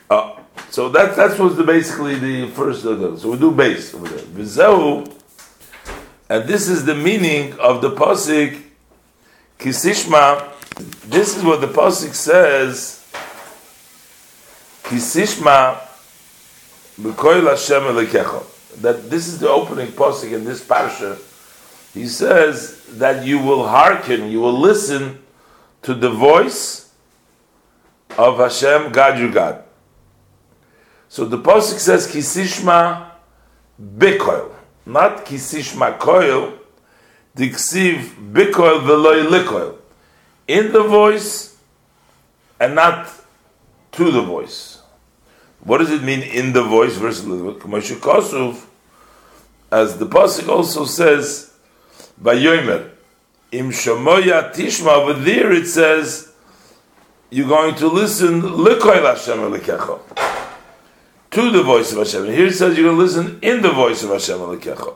uh, 0.09 0.35
so 0.69 0.89
that 0.89 1.15
that 1.15 1.39
was 1.39 1.55
the, 1.55 1.63
basically 1.63 2.15
the 2.15 2.47
first. 2.51 2.85
Uh, 2.85 3.17
so 3.17 3.31
we 3.31 3.39
do 3.39 3.51
base 3.51 3.95
over 3.95 4.07
there. 4.09 5.05
And 6.29 6.47
this 6.47 6.67
is 6.67 6.85
the 6.85 6.93
meaning 6.93 7.57
of 7.59 7.81
the 7.81 7.91
pasuk 7.91 8.61
Kisishma. 9.57 10.51
This 11.05 11.37
is 11.37 11.43
what 11.43 11.61
the 11.61 11.67
pasuk 11.67 12.13
says. 12.13 13.07
Kisishma 14.83 15.79
B'koil 16.99 17.49
Hashem 17.49 17.83
Elekecha. 17.83 18.81
That 18.81 19.09
this 19.09 19.27
is 19.27 19.39
the 19.39 19.49
opening 19.49 19.93
posting 19.93 20.33
in 20.33 20.43
this 20.43 20.61
parsha. 20.63 21.17
He 21.93 22.07
says 22.07 22.85
that 22.97 23.25
you 23.25 23.39
will 23.39 23.67
hearken, 23.67 24.29
you 24.29 24.41
will 24.41 24.57
listen 24.57 25.23
to 25.83 25.93
the 25.93 26.09
voice 26.09 26.88
of 28.18 28.38
Hashem, 28.38 28.91
God 28.91 29.20
your 29.20 29.32
God. 29.32 29.64
So 31.07 31.26
the 31.26 31.38
Pasuk 31.38 31.80
says 31.80 32.07
Kisishma 32.07 33.12
Bikoil, 33.82 34.51
not 34.86 35.26
Kisishma 35.26 35.97
Koil, 35.97 36.57
Diksiv 37.36 38.32
Bikoil 38.32 38.82
Veloy 38.82 39.28
Likoil. 39.28 39.76
In 40.47 40.72
the 40.72 40.84
voice 40.84 41.57
and 42.60 42.76
not 42.76 43.10
to 43.93 44.12
the 44.12 44.22
voice. 44.22 44.82
What 45.62 45.80
does 45.80 45.91
it 45.91 46.03
mean 46.03 46.22
in 46.22 46.53
the 46.53 46.64
voice 46.64 46.95
versus 46.95 47.26
Moshe 47.26 47.95
Kosov? 47.95 48.66
As 49.72 49.97
the 49.97 50.05
pasuk 50.05 50.47
also 50.49 50.86
says, 50.86 51.51
"By 52.18 52.36
Yomer, 52.36 52.89
Im 53.51 53.72
Shamoya 53.72 54.53
Tishma. 54.53 54.93
Over 54.95 55.14
there 55.14 55.51
it 55.51 55.68
says, 55.68 56.28
you're 57.30 57.47
going 57.47 57.75
to 57.75 57.88
listen 57.88 58.41
Hashem 58.41 59.39
to 61.32 61.51
the 61.51 61.63
voice 61.63 61.91
of 61.91 61.99
Hashem. 61.99 62.25
And 62.25 62.34
here 62.34 62.47
it 62.47 62.53
says 62.53 62.75
you're 62.77 62.88
going 62.88 62.97
to 62.97 63.03
listen 63.03 63.39
in 63.41 63.61
the 63.61 63.71
voice 63.71 64.03
of 64.03 64.09
Hashem 64.09 64.39
Elikecha. 64.39 64.95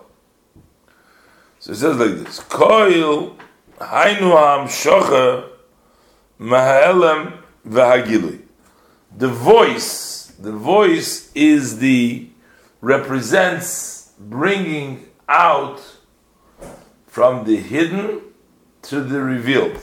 So 1.59 1.71
it 1.71 1.75
says 1.75 1.97
like 1.97 2.25
this: 2.25 2.39
Koil 2.41 3.37
Hainu 3.79 4.31
Ham 4.35 4.67
Shocha 4.67 5.49
Mahalem 6.39 7.37
V'Hagilui. 7.67 8.41
The 9.15 9.29
voice, 9.29 10.33
the 10.39 10.51
voice 10.51 11.31
is 11.35 11.77
the 11.79 12.29
represents 12.81 14.11
bringing 14.19 15.05
out 15.29 15.81
from 17.05 17.45
the 17.45 17.57
hidden 17.57 18.21
to 18.81 19.01
the 19.01 19.21
revealed. 19.21 19.79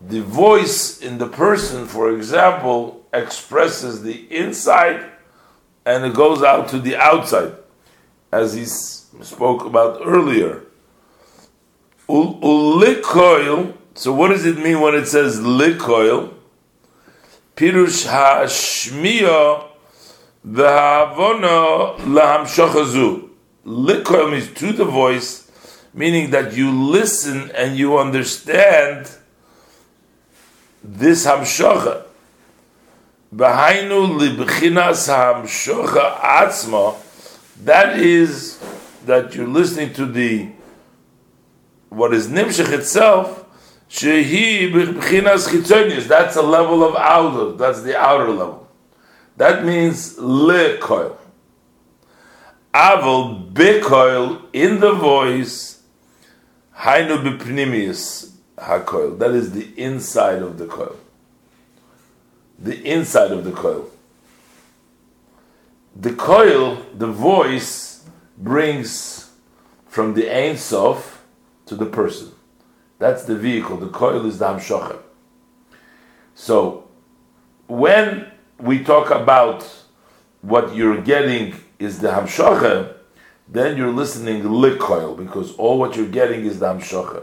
The 0.00 0.22
voice 0.22 1.00
in 1.00 1.18
the 1.18 1.26
person, 1.26 1.86
for 1.86 2.14
example, 2.14 3.06
expresses 3.12 4.02
the 4.02 4.26
inside 4.34 5.04
and 5.84 6.04
it 6.04 6.14
goes 6.14 6.42
out 6.42 6.68
to 6.68 6.78
the 6.78 6.96
outside, 6.96 7.54
as 8.30 8.52
he 8.52 8.66
spoke 8.66 9.64
about 9.64 10.02
earlier. 10.04 10.62
Ulikoil, 12.08 13.74
so 13.94 14.12
what 14.12 14.28
does 14.28 14.44
it 14.44 14.58
mean 14.58 14.80
when 14.80 14.94
it 14.94 15.06
says 15.06 15.40
likoil? 15.40 16.34
Pirush 17.56 18.06
hashmiya 18.06 19.66
v'havono 20.46 21.96
lahamshochazu. 22.00 23.30
Likoil 23.64 24.30
means 24.30 24.52
to 24.52 24.72
the 24.72 24.84
voice, 24.84 25.50
meaning 25.94 26.30
that 26.30 26.52
you 26.52 26.70
listen 26.70 27.50
and 27.52 27.76
you 27.78 27.98
understand 27.98 29.10
this 30.82 31.26
hamshocha. 31.26 32.04
Behainu 33.34 34.18
libchinas 34.18 35.08
hamshocha 35.08 36.20
atzma. 36.20 36.96
That 37.64 37.98
is 37.98 38.58
that 39.04 39.34
you're 39.34 39.48
listening 39.48 39.92
to 39.94 40.06
the 40.06 40.50
what 41.88 42.14
is 42.14 42.28
nimshach 42.28 42.72
itself. 42.72 43.44
Shehi 43.90 44.72
b'chinas 44.72 45.48
chitzonius. 45.48 46.06
That's 46.06 46.36
a 46.36 46.42
level 46.42 46.84
of 46.84 46.94
outer. 46.96 47.56
That's 47.56 47.82
the 47.82 47.98
outer 47.98 48.28
level. 48.28 48.68
That 49.36 49.64
means 49.64 50.16
lekoil. 50.16 51.16
Aval 52.74 53.50
bekoil 53.52 54.42
in 54.52 54.80
the 54.80 54.92
voice. 54.92 55.82
Hainu 56.76 57.22
b'pnimius 57.22 58.27
hakoil. 58.60 59.18
That 59.18 59.32
is 59.32 59.52
the 59.52 59.68
inside 59.76 60.42
of 60.42 60.58
the 60.58 60.66
coil 60.66 60.96
the 62.58 62.82
inside 62.84 63.30
of 63.30 63.44
the 63.44 63.52
coil. 63.52 63.88
The 65.94 66.12
coil, 66.12 66.84
the 66.94 67.06
voice, 67.06 68.04
brings 68.36 69.30
from 69.86 70.14
the 70.14 70.30
Ein 70.30 70.56
Sof 70.56 71.24
to 71.66 71.74
the 71.74 71.86
person. 71.86 72.32
That's 72.98 73.24
the 73.24 73.36
vehicle. 73.36 73.76
The 73.76 73.88
coil 73.88 74.26
is 74.26 74.38
the 74.38 74.46
Hamshocha. 74.46 74.98
So, 76.34 76.88
when 77.66 78.30
we 78.58 78.82
talk 78.82 79.10
about 79.10 79.62
what 80.40 80.74
you're 80.74 81.00
getting 81.00 81.54
is 81.78 81.98
the 81.98 82.08
Hamshocha, 82.08 82.94
then 83.48 83.76
you're 83.76 83.92
listening 83.92 84.42
Likoil, 84.42 85.16
because 85.16 85.54
all 85.56 85.78
what 85.78 85.96
you're 85.96 86.06
getting 86.06 86.44
is 86.44 86.58
the 86.58 86.66
Hamshocha. 86.66 87.22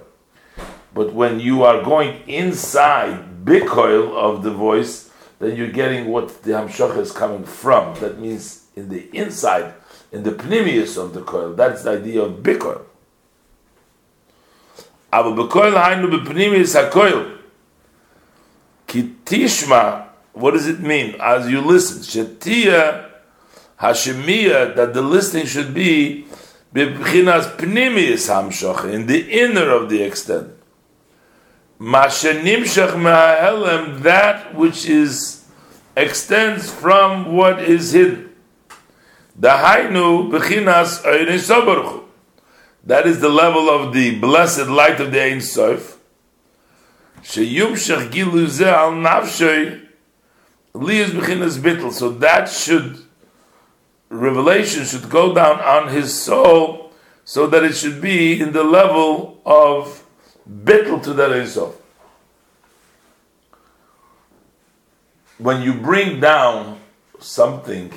But 0.95 1.13
when 1.13 1.41
you 1.41 1.63
are 1.63 1.83
going 1.83 2.25
inside 2.25 3.43
Bikoil 3.43 4.15
of 4.15 4.43
the 4.43 4.51
voice, 4.51 5.11
then 5.39 5.57
you're 5.57 5.69
getting 5.69 6.07
what 6.07 6.41
the 6.43 6.51
hamshacha 6.51 6.99
is 6.99 7.11
coming 7.11 7.43
from. 7.43 7.99
That 7.99 8.17
means 8.17 8.67
in 8.77 8.87
the 8.87 9.13
inside, 9.13 9.73
in 10.13 10.23
the 10.23 10.31
pnimius 10.31 10.97
of 10.97 11.13
the 11.13 11.21
coil. 11.21 11.53
That's 11.53 11.83
the 11.83 11.91
idea 11.91 12.21
of 12.21 12.41
bikoil. 12.41 12.81
Aber 15.11 15.31
bekoil 15.31 15.73
hainu 15.73 16.09
bepnimius 16.09 16.81
hakoil. 16.81 17.39
Kitishma, 18.87 20.07
what 20.31 20.51
does 20.51 20.65
it 20.65 20.79
mean? 20.79 21.15
As 21.19 21.49
you 21.49 21.59
listen, 21.59 21.99
shetia 21.99 23.11
hashemiya, 23.81 24.77
that 24.77 24.93
the 24.93 25.01
listening 25.01 25.45
should 25.45 25.73
be 25.73 26.25
bebchinas 26.73 27.57
pnimius 27.57 28.29
hamshacha, 28.29 28.93
in 28.93 29.07
the 29.07 29.29
inner 29.29 29.69
of 29.69 29.89
the 29.89 30.01
extent 30.01 30.54
that 34.01 34.55
which 34.55 34.85
is 34.87 35.45
extends 35.97 36.71
from 36.71 37.35
what 37.35 37.61
is 37.61 37.91
hidden. 37.91 38.29
The 39.35 39.49
hainu 39.49 40.29
bechinas. 40.31 41.03
That 42.85 43.07
is 43.07 43.19
the 43.19 43.29
level 43.29 43.69
of 43.69 43.93
the 43.93 44.19
blessed 44.19 44.67
light 44.67 45.01
of 45.01 45.11
the 45.11 45.21
Ein 45.21 45.41
Sof. 45.41 45.97
Sheyumshach 47.21 48.11
gilu 48.11 48.47
al 48.61 48.91
nafshay 48.91 49.81
liyas 50.73 51.09
bechinas 51.09 51.57
bittel. 51.57 51.91
So 51.91 52.09
that 52.09 52.47
should 52.47 52.99
revelation 54.09 54.85
should 54.85 55.09
go 55.09 55.33
down 55.33 55.59
on 55.59 55.89
his 55.89 56.13
soul, 56.13 56.91
so 57.25 57.47
that 57.47 57.63
it 57.63 57.73
should 57.73 57.99
be 57.99 58.39
in 58.39 58.53
the 58.53 58.63
level 58.63 59.41
of 59.45 60.04
bittel 60.49 61.01
to 61.03 61.13
that 61.13 61.31
Ein 61.31 61.73
When 65.37 65.61
you 65.61 65.73
bring 65.73 66.19
down 66.19 66.79
something 67.19 67.91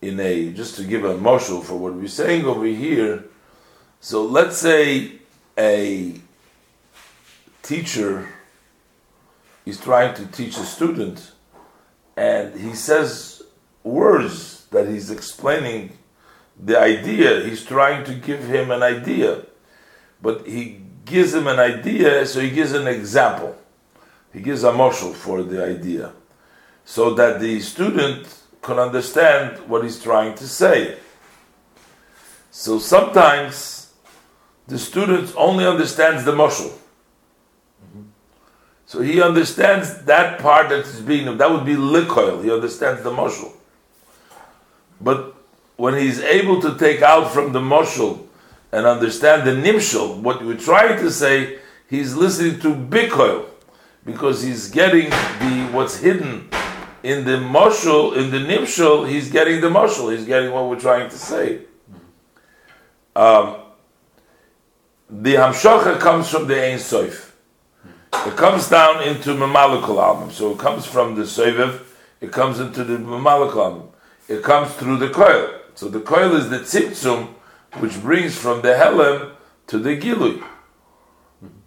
in 0.00 0.20
a, 0.20 0.52
just 0.52 0.76
to 0.76 0.84
give 0.84 1.04
a 1.04 1.14
moshul 1.14 1.62
for 1.62 1.76
what 1.76 1.94
we're 1.94 2.08
saying 2.08 2.44
over 2.44 2.64
here, 2.64 3.24
so 4.00 4.24
let's 4.24 4.56
say 4.56 5.12
a 5.58 6.14
teacher 7.62 8.28
is 9.66 9.78
trying 9.78 10.14
to 10.14 10.26
teach 10.26 10.56
a 10.56 10.64
student 10.64 11.32
and 12.16 12.58
he 12.58 12.74
says 12.74 13.42
words 13.82 14.66
that 14.70 14.88
he's 14.88 15.10
explaining 15.10 15.92
the 16.58 16.78
idea, 16.78 17.44
he's 17.44 17.64
trying 17.64 18.04
to 18.04 18.14
give 18.14 18.44
him 18.44 18.70
an 18.70 18.82
idea 18.82 19.42
but 20.20 20.46
he 20.46 20.80
gives 21.04 21.34
him 21.34 21.46
an 21.46 21.58
idea, 21.58 22.26
so 22.26 22.40
he 22.40 22.50
gives 22.50 22.72
an 22.72 22.86
example. 22.86 23.56
He 24.32 24.40
gives 24.40 24.64
a 24.64 24.72
moshel 24.72 25.14
for 25.14 25.42
the 25.42 25.64
idea, 25.64 26.12
so 26.84 27.14
that 27.14 27.40
the 27.40 27.60
student 27.60 28.26
can 28.62 28.78
understand 28.78 29.58
what 29.68 29.82
he's 29.82 30.02
trying 30.02 30.34
to 30.36 30.46
say. 30.46 30.98
So 32.50 32.78
sometimes 32.78 33.92
the 34.66 34.78
student 34.78 35.32
only 35.36 35.66
understands 35.66 36.24
the 36.24 36.32
moshel. 36.32 36.72
So 38.84 39.00
he 39.00 39.20
understands 39.20 40.02
that 40.04 40.38
part 40.38 40.70
that 40.70 40.86
is 40.86 41.00
being 41.00 41.36
that 41.38 41.50
would 41.50 41.64
be 41.64 41.74
likoil. 41.74 42.42
He 42.42 42.50
understands 42.50 43.02
the 43.02 43.10
moshel. 43.10 43.52
But 45.00 45.34
when 45.76 45.94
he's 45.94 46.20
able 46.20 46.60
to 46.62 46.76
take 46.76 47.02
out 47.02 47.30
from 47.30 47.52
the 47.52 47.60
moshel 47.60 48.27
and 48.72 48.86
understand 48.86 49.46
the 49.46 49.52
nimshal, 49.52 50.20
what 50.20 50.44
we're 50.44 50.56
trying 50.56 50.98
to 50.98 51.10
say, 51.10 51.58
he's 51.88 52.14
listening 52.14 52.60
to 52.60 52.74
bikoil 52.74 53.46
because 54.04 54.42
he's 54.42 54.70
getting 54.70 55.10
the 55.10 55.68
what's 55.72 55.98
hidden 55.98 56.48
in 57.02 57.24
the 57.24 57.38
moshul, 57.38 58.16
in 58.16 58.30
the 58.30 58.38
nimshal, 58.38 59.08
he's 59.08 59.30
getting 59.30 59.60
the 59.60 59.68
moshul, 59.68 60.14
he's 60.14 60.26
getting 60.26 60.52
what 60.52 60.68
we're 60.68 60.80
trying 60.80 61.08
to 61.08 61.16
say. 61.16 61.60
Um, 63.14 63.56
the 65.08 65.34
hamshocha 65.34 65.98
comes 65.98 66.28
from 66.28 66.46
the 66.46 66.62
Ein 66.62 66.78
Soif. 66.78 67.32
It 68.26 68.36
comes 68.36 68.68
down 68.68 69.02
into 69.02 69.30
Mamalikul 69.30 70.02
album. 70.02 70.30
So 70.30 70.52
it 70.52 70.58
comes 70.58 70.86
from 70.86 71.14
the 71.14 71.22
Soivev, 71.22 71.82
it 72.20 72.32
comes 72.32 72.60
into 72.60 72.84
the 72.84 72.98
Mamalikul 72.98 73.64
album. 73.64 73.88
it 74.28 74.42
comes 74.42 74.72
through 74.74 74.98
the 74.98 75.08
coil. 75.08 75.54
So 75.74 75.88
the 75.88 76.00
coil 76.00 76.36
is 76.36 76.50
the 76.50 76.58
tzimtzum, 76.58 77.34
which 77.74 78.00
brings 78.00 78.36
from 78.36 78.62
the 78.62 78.68
helem 78.68 79.32
to 79.66 79.78
the 79.78 79.96
gilui. 79.96 80.42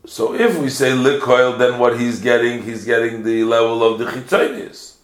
So 0.06 0.34
if 0.34 0.58
we 0.58 0.70
say 0.70 0.92
likoil, 0.92 1.58
then 1.58 1.78
what 1.78 2.00
he's 2.00 2.20
getting, 2.20 2.64
he's 2.64 2.86
getting 2.86 3.24
the 3.24 3.44
level 3.44 3.84
of 3.84 4.00
the 4.00 4.06
chitzonis. 4.06 4.96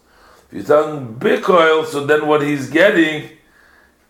If 0.50 0.52
you're 0.52 0.62
talking 0.64 1.14
bikoil, 1.14 1.86
so 1.86 2.04
then 2.04 2.26
what 2.26 2.42
he's 2.42 2.68
getting 2.68 3.30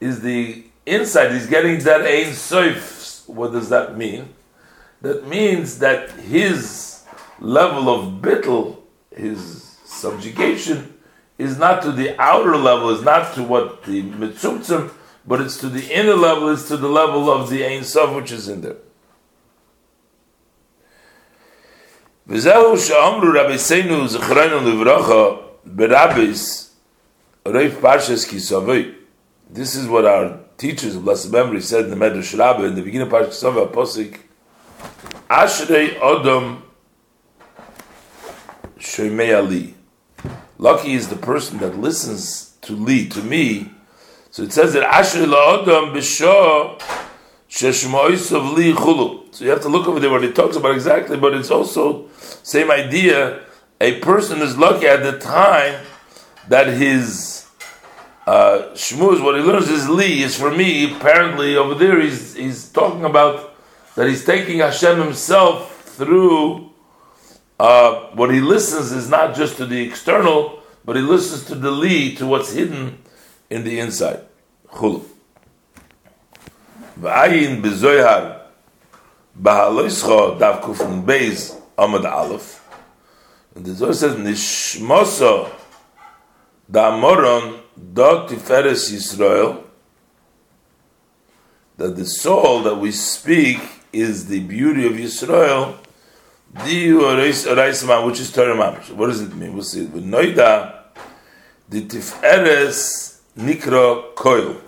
is 0.00 0.20
the 0.22 0.64
inside. 0.86 1.32
He's 1.32 1.46
getting 1.46 1.78
that 1.80 2.02
ein 2.02 2.32
soif. 2.32 3.28
What 3.28 3.52
does 3.52 3.68
that 3.68 3.98
mean? 3.98 4.34
That 5.02 5.28
means 5.28 5.78
that 5.80 6.10
his 6.12 7.04
level 7.38 7.88
of 7.88 8.22
bittel, 8.22 8.78
his 9.14 9.76
subjugation, 9.84 10.94
is 11.36 11.58
not 11.58 11.82
to 11.82 11.92
the 11.92 12.20
outer 12.20 12.56
level, 12.56 12.90
is 12.90 13.02
not 13.02 13.34
to 13.34 13.42
what 13.42 13.84
the 13.84 14.02
mitzumtzum, 14.02 14.90
but 15.27 15.41
it's 15.41 15.57
to 15.57 15.69
the 15.69 15.89
inner 15.91 16.15
level, 16.15 16.49
it's 16.49 16.67
to 16.67 16.77
the 16.77 16.87
level 16.87 17.29
of 17.29 17.49
the 17.49 17.65
Ein 17.65 17.83
Sof 17.83 18.15
which 18.15 18.31
is 18.31 18.47
in 18.47 18.61
there. 18.61 18.77
וזהו 22.27 22.77
שאמרו 22.77 23.31
רביסנו 23.35 24.07
זכרנו 24.07 24.69
לברכה 24.69 25.41
ברביס 25.65 26.71
רייף 27.47 27.73
פרשס 27.81 28.25
כיסווי 28.25 28.91
This 29.53 29.75
is 29.75 29.87
what 29.87 30.05
our 30.05 30.39
teachers 30.57 30.95
of 30.95 31.03
blessed 31.03 31.31
memory 31.31 31.61
said 31.61 31.85
in 31.85 31.89
the 31.91 31.97
Medrash 31.97 32.37
Rabbah 32.37 32.63
in 32.63 32.75
the 32.75 32.81
beginning 32.81 33.07
of 33.07 33.13
Parshas 33.13 33.43
Kisavei 33.43 33.71
Aposik 33.71 34.19
Ashrei 35.29 35.99
Odom 35.99 36.61
Shoymei 38.79 39.37
Ali 39.37 39.75
Lucky 40.57 40.93
is 40.93 41.09
the 41.09 41.17
person 41.17 41.57
that 41.57 41.77
listens 41.77 42.55
to 42.61 42.73
Li, 42.73 43.09
to 43.09 43.21
me. 43.21 43.69
so 44.38 44.44
it 44.44 44.52
says 44.52 44.72
that 44.74 44.84
Asher 44.84 45.26
La'odam 45.26 45.92
B'Shah 45.92 46.78
Sheshmoisav 47.50 48.54
Li 48.54 48.72
Chulu. 48.72 49.34
So 49.34 49.42
you 49.44 49.50
have 49.50 49.62
to 49.62 49.68
look 49.68 49.88
over 49.88 49.98
there 49.98 50.10
what 50.10 50.22
it 50.22 50.36
talks 50.36 50.54
about 50.54 50.76
exactly, 50.76 51.16
but 51.16 51.34
it's 51.34 51.50
also 51.50 52.06
same 52.44 52.70
idea. 52.70 53.42
A 53.80 53.98
person 53.98 54.40
is 54.40 54.56
lucky 54.56 54.86
at 54.86 55.02
the 55.02 55.18
time 55.18 55.84
that 56.46 56.68
his 56.68 57.48
uh, 58.28 58.70
shmuz, 58.74 59.20
what 59.24 59.34
he 59.34 59.40
learns 59.40 59.68
is 59.70 59.88
li, 59.88 60.22
is 60.22 60.38
for 60.38 60.52
me. 60.52 60.94
Apparently, 60.94 61.56
over 61.56 61.74
there, 61.74 62.00
he's 62.00 62.36
he's 62.36 62.68
talking 62.68 63.04
about 63.04 63.56
that 63.96 64.06
he's 64.06 64.24
taking 64.24 64.60
Hashem 64.60 65.00
himself 65.00 65.82
through 65.96 66.70
uh, 67.58 68.10
what 68.14 68.32
he 68.32 68.40
listens 68.40 68.92
is 68.92 69.10
not 69.10 69.34
just 69.34 69.56
to 69.56 69.66
the 69.66 69.80
external, 69.80 70.62
but 70.84 70.94
he 70.94 71.02
listens 71.02 71.44
to 71.46 71.56
the 71.56 71.72
li, 71.72 72.14
to 72.14 72.24
what's 72.24 72.52
hidden 72.52 72.98
in 73.50 73.64
the 73.64 73.80
inside. 73.80 74.27
Chulu. 74.78 75.02
V'ayin 77.00 77.60
b'zoyhar 77.62 78.42
b'haloischo 79.40 80.38
dav 80.38 80.62
kufun 80.62 81.04
beis 81.04 81.60
amad 81.76 82.04
aleph. 82.04 82.64
And 83.54 83.64
the 83.66 83.74
Zohar 83.74 83.94
says, 83.94 84.14
Nishmoso 84.14 85.50
da'amoron 86.70 87.60
do 87.92 88.02
tiferes 88.28 88.92
Yisrael 88.92 89.64
that 91.76 91.96
the 91.96 92.06
soul 92.06 92.62
that 92.62 92.76
we 92.76 92.92
speak 92.92 93.60
is 93.92 94.26
the 94.26 94.40
beauty 94.40 94.86
of 94.86 94.92
Yisrael 94.92 95.76
Diu 96.54 97.00
Oraisma, 97.00 98.04
which 98.06 98.20
is 98.20 98.32
Torah 98.32 98.56
Mamish. 98.56 98.90
What 98.92 99.08
does 99.08 99.20
it 99.20 99.34
mean? 99.34 99.52
We'll 99.52 99.62
see. 99.62 99.84
With 99.84 100.04
Noida, 100.04 100.84
the 101.68 101.82
Tiferes 101.82 103.20
Nikro 103.36 104.14
Koil. 104.14 104.60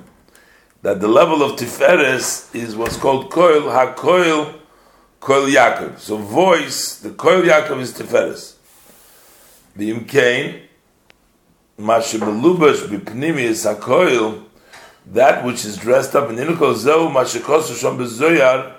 That 0.82 1.00
the 1.00 1.08
level 1.08 1.42
of 1.42 1.58
Tiferes 1.58 2.54
is 2.54 2.74
what's 2.74 2.96
called 2.96 3.30
Koil, 3.30 3.70
HaKoil, 3.94 4.54
Koil 5.20 5.52
Yaakov. 5.52 5.98
So 5.98 6.16
voice, 6.16 6.96
the 6.96 7.10
Koil 7.10 7.42
Yaakov 7.44 7.80
is 7.80 7.92
Tiferes. 7.92 8.56
That 15.12 15.44
which 15.44 15.64
is 15.64 15.76
dressed 15.76 16.14
up 16.14 16.30
in 16.30 16.36
Inukol 16.36 16.74
Zeu, 16.74 17.08
Mashikosu 17.08 17.74
Shom 17.74 17.98
Bezoyar, 17.98 18.74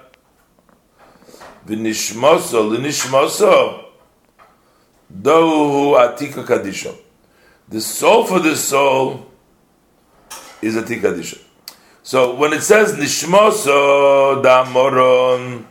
v'nishmoso 1.68 2.70
l'nishmoso 2.70 3.86
dohu 5.12 5.96
atika 5.98 6.44
kadisha. 6.44 6.96
The 7.70 7.82
soul 7.82 8.26
for 8.26 8.40
the 8.40 8.56
soul 8.56 9.28
is 10.62 10.76
atika 10.76 11.02
kadisha. 11.14 11.40
So 12.04 12.36
when 12.36 12.54
it 12.54 12.62
says 12.62 12.94
nishmoso 12.94 14.42
da 14.42 14.66
moron 14.66 15.68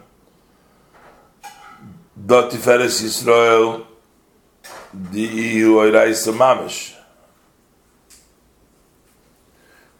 da 2.16 2.48
tiferes 2.48 3.02
Yisrael 3.02 3.84
di 4.92 5.24
ihu 5.24 5.76
oiraisa 5.76 6.32
mamish. 6.32 6.94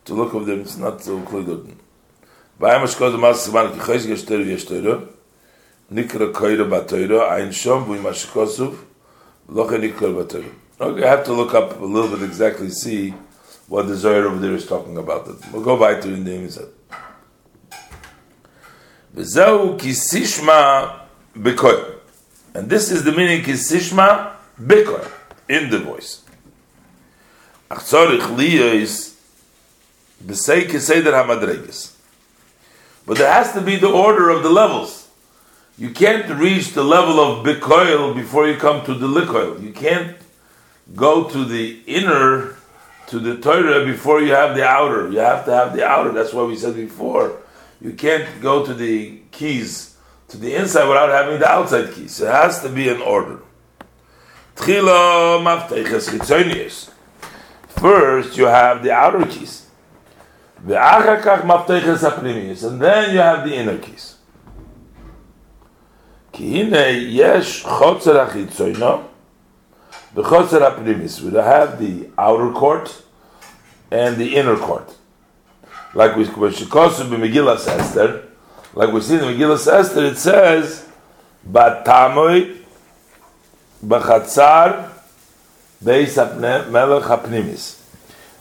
To 0.04 0.14
look 0.14 0.34
of 0.34 0.46
them, 0.46 0.60
it's 0.60 0.76
not 0.76 1.02
so 1.02 1.20
clear. 1.22 1.44
Vayam 2.60 2.84
ashkoz 2.84 3.18
mas 3.18 3.46
siman 3.46 3.72
ki 3.72 3.78
chayz 3.80 4.06
geshter 4.06 4.44
v'yeshter 4.44 5.08
Nikra 5.92 6.32
Koira 6.32 6.68
Batoira, 6.68 7.32
Ein 7.32 7.48
Shom, 7.48 7.84
Bui 7.84 7.98
Mashikosuf, 7.98 8.76
Loche 9.48 9.72
Nikra 9.72 10.14
Batoira. 10.14 10.48
Okay, 10.80 11.04
I 11.04 11.08
have 11.08 11.24
to 11.24 11.32
look 11.32 11.52
up 11.52 11.80
a 11.80 11.84
little 11.84 12.16
bit 12.16 12.24
exactly, 12.24 12.70
see 12.70 13.12
what 13.70 13.86
the 13.86 13.96
Zohar 13.96 14.26
over 14.26 14.38
there 14.38 14.52
is 14.52 14.66
talking 14.66 14.98
about. 14.98 15.28
It. 15.28 15.36
We'll 15.50 15.62
go 15.62 15.78
by 15.78 15.94
to 15.94 16.08
in 16.12 16.24
the 16.24 16.32
Imizad. 16.32 16.68
V'zeu 19.14 19.78
kisishma 19.78 21.00
bekoy. 21.34 21.96
And 22.52 22.68
this 22.68 22.90
is 22.90 23.04
the 23.04 23.12
meaning 23.12 23.42
kisishma 23.42 24.34
bekoy, 24.60 25.10
in 25.48 25.70
the 25.70 25.78
voice. 25.78 26.22
Ach 27.70 27.78
tzorich 27.78 28.36
liya 28.36 28.74
is 28.74 29.16
b'sei 30.22 30.68
kiseder 30.68 31.14
hamadreges. 31.14 31.96
But 33.06 33.16
there 33.16 33.32
has 33.32 33.52
to 33.52 33.62
be 33.62 33.76
the 33.76 33.88
order 33.88 34.28
of 34.28 34.42
the 34.42 34.50
levels 34.50 35.00
you 35.80 35.88
can't 35.88 36.28
reach 36.38 36.74
the 36.74 36.84
level 36.84 37.18
of 37.18 37.42
bikoil 37.42 38.14
before 38.14 38.46
you 38.46 38.56
come 38.58 38.84
to 38.84 38.92
the 38.92 39.06
likoil. 39.06 39.62
You 39.62 39.72
can't 39.72 40.14
go 40.94 41.24
to 41.24 41.42
the 41.42 41.80
inner, 41.86 42.56
to 43.09 43.19
the 43.19 43.37
Torah 43.37 43.85
before 43.85 44.21
you 44.21 44.31
have 44.31 44.55
the 44.55 44.65
outer. 44.65 45.11
You 45.11 45.19
have 45.19 45.45
to 45.45 45.53
have 45.53 45.75
the 45.75 45.85
outer. 45.85 46.11
That's 46.11 46.33
why 46.33 46.43
we 46.43 46.55
said 46.55 46.75
before. 46.75 47.37
You 47.81 47.93
can't 47.93 48.41
go 48.41 48.65
to 48.65 48.73
the 48.73 49.19
keys, 49.31 49.95
to 50.29 50.37
the 50.37 50.55
inside 50.55 50.87
without 50.87 51.09
having 51.09 51.39
the 51.39 51.47
outside 51.47 51.93
keys. 51.93 52.19
It 52.19 52.31
has 52.31 52.61
to 52.61 52.69
be 52.69 52.89
in 52.89 52.99
order. 53.01 53.41
First, 54.55 54.71
you 58.37 58.45
have 58.45 58.83
the 58.83 58.91
outer 58.91 59.25
keys. 59.25 59.61
And 60.63 60.71
then 62.81 63.13
you 63.13 63.19
have 63.19 63.47
the 63.47 63.55
inner 63.55 63.77
keys. 63.77 64.15
כי 66.35 66.43
הנה 66.43 66.87
יש 66.87 67.65
חוצר 67.65 68.25
the 70.12 70.22
Choser 70.22 70.60
HaPnimis, 70.60 71.20
we 71.20 71.32
have 71.38 71.78
the 71.78 72.08
outer 72.18 72.50
court 72.52 73.02
and 73.92 74.16
the 74.16 74.34
inner 74.34 74.56
court. 74.56 74.96
Like 75.94 76.16
we 76.16 76.24
Shikosu 76.24 77.08
Megillas 77.08 77.68
Esther, 77.68 78.24
like 78.74 78.92
we 78.92 79.00
see 79.02 79.14
in 79.14 79.20
Megillas 79.20 79.72
Esther, 79.72 80.06
it 80.06 80.16
says, 80.16 80.88
Batamoy 81.48 82.58
Bachatzar 83.84 84.90
Beis 85.82 86.16
Melech 86.70 87.04
HaPnimis. 87.04 87.80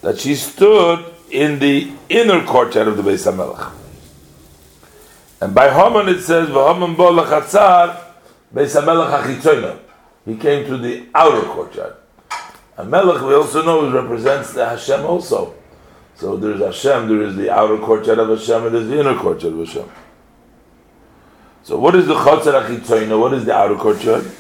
That 0.02 0.20
she 0.20 0.36
stood 0.36 1.06
in 1.30 1.60
the 1.60 1.92
inner 2.10 2.44
courtyard 2.46 2.88
of 2.88 2.98
the 2.98 3.04
Beis 3.04 3.32
HaMelech. 3.32 3.74
And 5.40 5.54
by 5.54 5.70
Haman 5.70 6.10
it 6.10 6.22
says, 6.22 6.50
V'Haman 6.50 6.98
Bo 6.98 7.14
Lachatzar 7.14 7.96
Beis 8.54 8.80
HaMelech 8.80 9.22
HaChitzoyna. 9.22 9.80
He 10.26 10.36
came 10.36 10.66
to 10.68 10.78
the 10.78 11.08
outer 11.16 11.42
courtyard. 11.48 11.96
And 12.78 12.90
Melech, 12.92 13.22
we 13.22 13.34
also 13.34 13.64
know, 13.64 13.92
represents 13.92 14.54
the 14.54 14.70
Hashem 14.70 15.06
also. 15.06 15.56
So 16.16 16.38
there's 16.38 16.62
Hashem, 16.62 17.08
there 17.08 17.24
is 17.24 17.36
the 17.36 17.50
outer 17.50 17.78
courtyard 17.78 18.20
of 18.20 18.30
Hashem, 18.30 18.66
and 18.66 18.76
there's 18.76 18.88
the 18.88 19.00
inner 19.00 19.16
courtyard 19.18 19.54
of 19.54 19.68
Hashem. 19.68 19.90
So 21.64 21.78
what 21.78 21.96
is 21.96 22.08
the 22.08 22.16
Chatzar 22.16 22.66
HaChitzoyna? 22.66 23.20
What 23.20 23.34
is 23.34 23.46
the 23.46 23.54
outer 23.54 23.76
courtyard? 23.76 24.32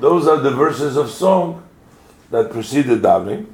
Those 0.00 0.28
are 0.28 0.36
the 0.38 0.50
verses 0.50 0.96
of 0.96 1.10
song 1.10 1.62
that 2.30 2.50
preceded 2.50 3.00
davening. 3.00 3.46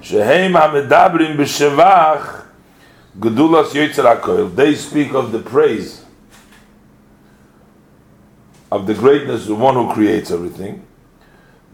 Shehem 0.00 0.52
HaMedabrim 0.52 1.36
B'Shevach 1.36 2.46
Gedulas 3.18 3.70
Yitzhak 3.70 4.54
they 4.54 4.74
speak 4.74 5.12
of 5.12 5.32
the 5.32 5.40
praise 5.40 6.04
of 8.70 8.86
the 8.86 8.94
greatness 8.94 9.42
of 9.42 9.48
the 9.48 9.54
one 9.54 9.74
who 9.74 9.92
creates 9.92 10.30
everything. 10.30 10.86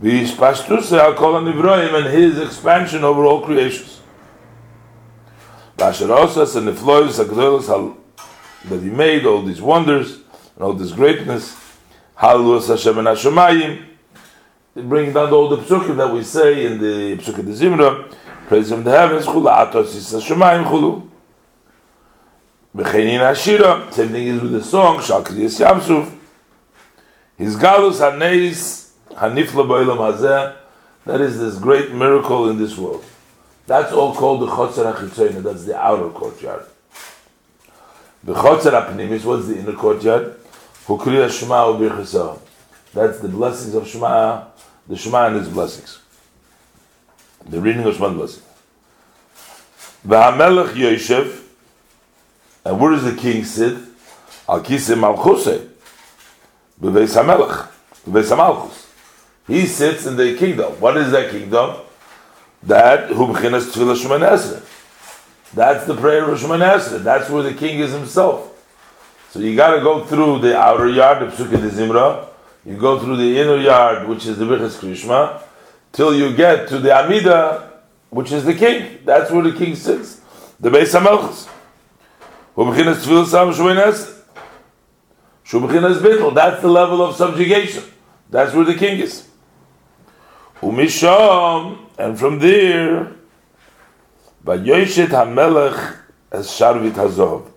And 0.00 0.10
his 2.06 2.38
expansion 2.38 3.04
over 3.04 3.24
all 3.24 3.40
creations. 3.42 4.00
That 5.76 5.94
he 8.68 8.90
made 8.90 9.26
all 9.26 9.42
these 9.42 9.60
wonders 9.60 10.18
and 10.56 10.64
all 10.64 10.72
this 10.72 10.92
greatness. 10.92 11.56
Halus 12.18 12.68
Hashem 12.68 12.98
and 12.98 13.08
Hashemayim. 13.08 13.84
Bring 14.74 15.12
down 15.12 15.32
all 15.32 15.48
the 15.48 15.58
psukim 15.58 15.96
that 15.96 16.12
we 16.12 16.22
say 16.24 16.66
in 16.66 16.78
the 16.78 17.16
psukim 17.16 17.44
de 17.44 17.52
Zimra. 17.52 18.12
Praise 18.48 18.70
Him 18.72 18.82
the 18.84 18.90
heavens. 18.90 19.24
Chula 19.24 19.66
atos 19.66 19.94
Hashemayim 19.94 20.64
chulu. 20.64 21.08
Becheinin 22.76 23.20
Ashira. 23.20 23.92
Same 23.92 24.08
thing 24.10 24.26
is 24.26 24.40
with 24.40 24.52
the 24.52 24.62
song. 24.62 24.98
Shakli 24.98 25.38
Yis 25.38 25.58
Yamsuf. 25.60 26.10
His 27.36 27.56
galus 27.56 27.98
haneis 27.98 28.90
hanifla 29.10 29.66
boilam 29.66 29.98
hazeh. 29.98 30.56
That 31.06 31.20
is 31.20 31.38
this 31.38 31.58
great 31.58 31.92
miracle 31.92 32.48
in 32.48 32.58
this 32.58 32.78
world. 32.78 33.04
That's 33.66 33.92
all 33.92 34.14
called 34.14 34.42
the 34.42 34.46
chotzer 34.46 34.94
hachitzayna. 34.94 35.42
That's 35.42 35.64
the 35.64 35.76
outer 35.76 36.10
courtyard. 36.10 36.64
The 38.22 38.34
chotzer 38.34 38.72
apnimis. 38.72 39.24
What's 39.24 39.46
the 39.46 39.58
inner 39.58 39.72
courtyard? 39.72 40.36
Hukriya 40.86 41.30
Shema 41.30 41.66
ubirchasa. 41.66 42.38
That's 42.92 43.18
the 43.18 43.28
blessings 43.28 43.74
of 43.74 43.88
Shema. 43.88 44.44
The 44.86 44.96
Shema 44.96 45.26
and 45.26 45.36
its 45.36 45.48
blessings. 45.48 45.98
The 47.46 47.60
reading 47.60 47.84
of 47.84 47.94
Shema 47.94 48.10
blessing. 48.10 48.42
V'hamelech 50.06 50.74
Yoshev. 50.74 51.42
And 52.64 52.80
where 52.80 52.92
does 52.92 53.04
the 53.04 53.20
king 53.20 53.44
sit? 53.44 53.76
Al 54.48 54.62
kisei 54.62 54.94
malchusei. 54.94 55.68
B'veis 56.80 57.14
hamelech. 57.14 57.68
B'veis 58.08 58.36
hamalchus. 58.36 58.86
He 59.46 59.66
sits 59.66 60.06
in 60.06 60.16
the 60.16 60.36
kingdom. 60.36 60.72
What 60.80 60.96
is 60.96 61.10
that 61.12 61.30
kingdom? 61.30 61.76
That 62.62 63.10
hu 63.10 63.28
b'chinas 63.28 63.70
tefillah 63.72 63.96
Shemoneh 63.96 64.62
That's 65.54 65.86
the 65.86 65.94
prayer 65.94 66.30
of 66.30 66.40
Shemoneh 66.40 67.02
That's 67.02 67.28
where 67.28 67.42
the 67.42 67.54
king 67.54 67.78
is 67.80 67.92
himself. 67.92 68.50
So 69.30 69.40
you 69.40 69.56
got 69.56 69.74
to 69.74 69.80
go 69.80 70.04
through 70.04 70.38
the 70.38 70.56
outer 70.56 70.88
yard, 70.88 71.20
the 71.20 71.26
Psukkah 71.26 71.60
de 71.60 71.68
Zimra. 71.68 72.28
You 72.64 72.76
go 72.76 72.98
through 72.98 73.16
the 73.16 73.38
inner 73.38 73.56
yard, 73.56 74.08
which 74.08 74.26
is 74.26 74.38
the 74.38 74.44
Birchas 74.44 74.78
Krishma, 74.78 75.42
till 75.92 76.14
you 76.14 76.34
get 76.34 76.68
to 76.68 76.78
the 76.78 76.96
Amida, 76.96 77.80
which 78.10 78.32
is 78.32 78.44
the 78.44 78.54
king. 78.54 79.00
That's 79.04 79.30
where 79.30 79.42
the 79.42 79.52
king 79.52 79.74
sits. 79.74 80.20
The 80.60 80.70
Beis 80.70 80.94
HaMelchus. 80.98 81.50
That's 85.60 86.60
the 86.62 86.68
level 86.68 87.02
of 87.02 87.16
subjugation. 87.16 87.84
That's 88.30 88.54
where 88.54 88.64
the 88.64 88.74
king 88.74 89.00
is. 89.00 89.28
Umisham, 90.60 91.78
and 91.98 92.18
from 92.18 92.38
there, 92.38 93.12
Vayoshet 94.44 95.08
HaMelech 95.08 95.96
as 96.32 96.48
Sharvit 96.48 96.92
HaZov. 96.92 97.50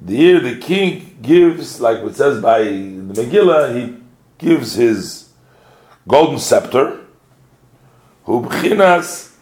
The 0.00 0.38
the 0.40 0.56
king 0.58 1.18
gives, 1.22 1.80
like 1.80 1.98
it 1.98 2.16
says 2.16 2.42
by 2.42 2.62
the 2.64 3.14
Megillah, 3.14 3.74
he 3.74 3.96
gives 4.36 4.74
his 4.74 5.30
golden 6.06 6.38
scepter, 6.38 7.00
Hubchinas 8.26 9.32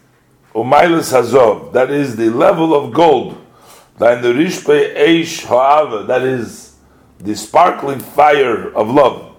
Umailis 0.53 1.11
Hazov, 1.11 1.73
that 1.73 1.89
is 1.91 2.15
the 2.15 2.29
level 2.29 2.73
of 2.73 2.93
gold, 2.93 3.37
that 3.97 4.23
is 6.23 6.74
the 7.19 7.35
sparkling 7.35 7.99
fire 7.99 8.73
of 8.75 8.89
love. 8.89 9.35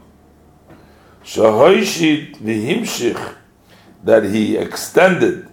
Shahoishit 1.24 2.36
Vihimshich, 2.36 3.34
that 4.04 4.24
he 4.24 4.56
extended, 4.56 5.48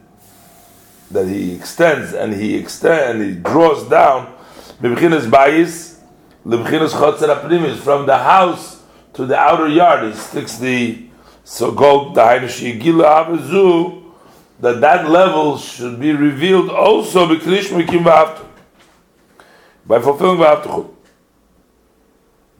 that 1.09 1.27
he 1.27 1.55
extends 1.55 2.13
and 2.13 2.33
he 2.33 2.55
extends 2.55 3.09
and 3.09 3.21
he 3.23 3.35
draws 3.39 3.87
down 3.89 4.33
B'bchinas 4.81 5.29
bayis, 5.29 5.99
lebchinas 6.45 6.89
chotzer 6.89 7.29
aprimis, 7.33 7.77
from 7.77 8.05
the 8.05 8.17
house 8.17 8.83
to 9.13 9.25
the 9.25 9.37
outer 9.37 9.67
yard. 9.67 10.11
He 10.11 10.17
sticks 10.19 10.57
the 10.57 11.07
so-called 11.43 12.15
dahainish 12.15 12.61
yigila 12.61 13.25
avazu, 13.25 14.03
that 14.59 14.81
that 14.81 15.09
level 15.09 15.57
should 15.57 15.99
be 15.99 16.11
revealed 16.11 16.69
also 16.69 17.27
by 17.27 17.39
fulfilling 19.99 20.39
v'aftuchut. 20.39 20.89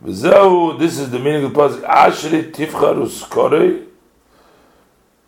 V'zehu, 0.04 0.78
this 0.78 1.00
is 1.00 1.10
the 1.12 1.20
meaning 1.20 1.46
of 1.46 1.54
the 1.54 1.60
pasuk, 1.60 1.82
ashri 1.82 2.52
tifcharus 2.52 3.24
korei, 3.30 3.86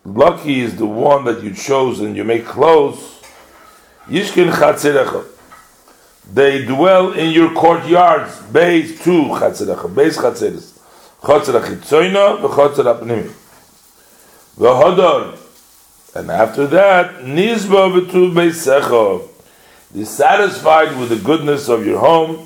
Lucky 0.04 0.60
is 0.60 0.76
the 0.76 0.86
one 0.86 1.26
that 1.26 1.42
you 1.44 1.52
chose 1.54 2.00
and 2.00 2.16
you 2.16 2.24
make 2.24 2.46
close. 2.46 3.22
Yishkin 4.08 4.52
chatzerecha 4.52 5.26
they 6.32 6.66
dwell 6.66 7.14
in 7.14 7.32
your 7.32 7.54
courtyards. 7.54 8.42
Base 8.52 9.04
two 9.04 9.24
chatzerecha, 9.24 9.94
base 9.94 10.18
chatzeres, 10.18 10.80
chatzer 11.22 11.60
achitzoyna 11.60 12.40
v'chatzer 12.42 13.00
apnimi. 13.00 13.32
V'hodor, 14.58 15.38
and 16.16 16.32
after 16.32 16.68
that, 16.68 17.16
nizba 17.24 17.92
v'tu 17.94 18.34
beisecha. 18.34 19.28
Dissatisfied 19.94 20.98
with 20.98 21.10
the 21.10 21.16
goodness 21.16 21.70
of 21.70 21.86
your 21.86 22.00
home, 22.00 22.46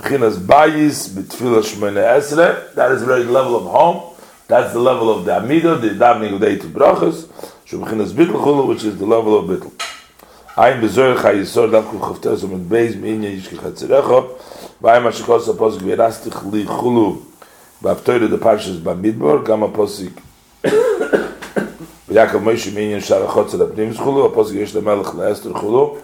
Chinas 0.00 0.38
Bayis, 0.38 1.10
Bitfila 1.10 1.62
Shmoyne 1.62 2.02
Esre, 2.02 2.74
that 2.74 2.92
is 2.92 3.02
very 3.02 3.24
level 3.24 3.56
of 3.56 3.64
home, 3.64 4.14
that's 4.48 4.72
the 4.72 4.78
level 4.78 5.10
of 5.10 5.26
the 5.26 5.32
Amido, 5.32 5.78
the 5.78 5.90
Davening 5.90 6.32
of 6.32 6.40
the 6.40 6.46
Eitu 6.46 6.72
Brachas, 6.72 7.28
Shum 7.66 7.84
Chinas 7.84 8.12
Bitl 8.12 8.32
Chulu, 8.32 8.66
which 8.68 8.84
is 8.84 8.98
the 8.98 9.04
level 9.04 9.38
of 9.38 9.44
Bitl. 9.44 9.70
Ein 10.56 10.80
Bezoyer 10.80 11.20
Chai 11.20 11.34
Yisor, 11.34 11.70
Dab 11.70 11.84
Kul 11.90 12.00
Chofter, 12.00 12.36
So 12.38 12.46
Met 12.46 12.68
Beis, 12.68 12.94
Meinye 12.94 13.36
Yishki 13.36 13.58
Chatzirecho, 13.58 14.30
Vayim 14.80 15.10
Ashikos 15.10 15.46
Apos, 15.54 15.78
Gverasti 15.78 16.30
Chli 16.30 16.64
Chulu, 16.64 17.22
Vavtoyre 17.82 18.30
the 18.30 18.38
Parshas 18.38 18.80
Bamidbor, 18.80 19.44
Gama 19.44 19.68
Posik, 19.68 20.18
Yaakov 22.08 22.42
Moshe, 22.42 22.70
Meinye 22.72 22.96
Shara 22.96 23.28
Chotzer 23.28 23.60
Apnim 23.60 23.92
Chulu, 23.94 24.32
Apos 24.32 24.52
Gvish 24.52 24.72
Lamelech 24.72 25.14
Lester 25.14 25.50
Chulu, 25.50 25.98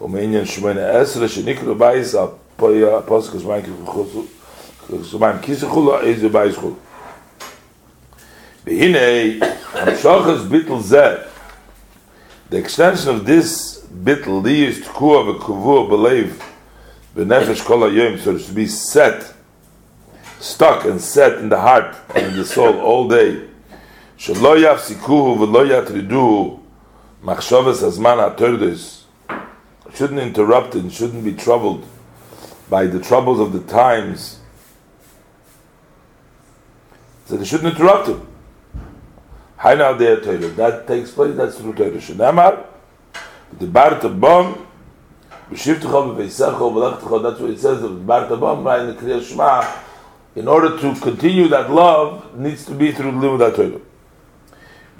ומעניין 0.00 0.46
שמונה 0.46 0.90
עשרה 0.90 1.28
שנקרו 1.28 1.74
בייס 1.74 2.14
על 2.14 2.26
פויה 2.58 3.00
פוסקס 3.06 3.44
מיין 3.44 3.62
קוס 3.84 4.08
קוס 4.86 5.14
מיין 5.14 5.38
קיס 5.38 5.64
חול 5.64 5.94
איז 6.02 6.20
דער 6.20 6.28
בייס 6.32 6.56
חול 6.56 6.72
ביינה 8.64 8.98
אַ 9.74 9.94
שאַכס 10.02 10.42
ביטל 10.50 10.80
זע 10.80 11.14
דע 12.50 12.58
extension 12.58 13.08
of 13.14 13.26
this 13.30 13.48
bitl 14.04 14.42
dies 14.42 14.82
kuv 14.98 15.38
kuvu 15.46 15.76
believe 15.88 16.32
the 17.14 17.24
nefesh 17.24 17.62
kol 17.64 17.86
yom 17.92 18.18
so 18.18 18.36
to 18.36 18.52
be 18.52 18.66
set 18.66 19.20
stuck 20.40 20.84
and 20.84 21.00
set 21.00 21.38
in 21.38 21.48
the 21.48 21.60
heart 21.66 21.94
and 22.16 22.34
the 22.34 22.44
soul 22.44 22.74
all 22.80 23.06
day 23.06 23.38
shlo 24.18 24.52
yafsiku 24.64 25.38
ve 25.38 25.46
lo 25.54 25.62
yatridu 25.72 26.58
machshavas 27.22 27.80
azman 27.88 28.18
atordes 28.28 28.82
shouldn't 29.94 30.20
interrupt 30.20 30.74
and 30.74 30.92
shouldn't 30.92 31.24
be 31.24 31.32
troubled. 31.32 31.84
By 32.68 32.86
the 32.86 33.00
troubles 33.00 33.40
of 33.40 33.52
the 33.52 33.60
times. 33.60 34.40
So 37.26 37.36
they 37.36 37.44
shouldn't 37.44 37.74
interrupt 37.74 38.08
him. 38.08 38.26
Haina 39.58 39.98
der 39.98 40.20
Torah. 40.20 40.48
That 40.52 40.86
takes 40.86 41.10
place, 41.10 41.36
that's 41.36 41.58
through 41.58 41.74
Torah. 41.74 41.90
Shenamar, 41.92 42.64
the 43.58 43.66
Barta 43.66 44.08
Bom, 44.18 44.66
B'shivtecho 45.50 46.16
b'veisecho 46.16 46.72
b'lechtecho, 46.72 47.22
that's 47.22 47.40
what 47.40 47.50
it 47.50 47.58
says, 47.58 47.80
the 47.80 47.88
Barta 47.88 48.38
Bom, 48.38 48.64
right 48.64 48.80
in 48.80 48.88
the 48.88 48.94
Kriya 48.94 49.22
Shema, 49.22 49.66
in 50.36 50.46
order 50.46 50.78
to 50.78 51.00
continue 51.00 51.48
that 51.48 51.70
love, 51.70 52.38
needs 52.38 52.64
to 52.66 52.74
be 52.74 52.92
through 52.92 53.12
the 53.12 53.18
Limud 53.18 53.52
HaTorah. 53.52 53.80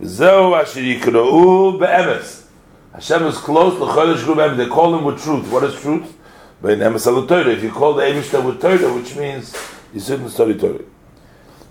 V'zeu 0.00 0.60
asher 0.60 0.80
yikra'u 0.80 1.78
be'emes. 1.78 2.46
Hashem 2.92 3.26
is 3.26 3.36
close 3.38 3.74
Chodesh 3.74 4.26
Ru 4.26 4.56
They 4.56 4.66
call 4.66 4.96
him 4.96 5.04
with 5.04 5.22
truth. 5.22 5.48
What 5.52 5.62
is 5.62 5.80
truth? 5.80 6.17
Be'en 6.60 6.80
emes 6.80 7.06
al 7.06 7.26
Torah. 7.26 7.50
If 7.50 7.62
you 7.62 7.70
call 7.70 7.94
the 7.94 8.02
Eibishter 8.02 8.44
with 8.44 8.60
Torah, 8.60 8.92
which 8.92 9.14
means 9.14 9.56
you 9.94 10.00
shouldn't 10.00 10.30
study 10.30 10.58
Torah. 10.58 10.84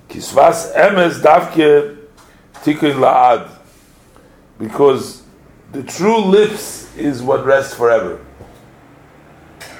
Kisvas 0.07 0.73
emes 0.73 1.21
davke 1.21 1.97
tikkun 2.63 2.95
la'ad, 2.95 3.49
because 4.57 5.23
the 5.73 5.83
true 5.83 6.19
lips 6.19 6.95
is 6.95 7.21
what 7.21 7.45
rests 7.45 7.73
forever. 7.73 8.23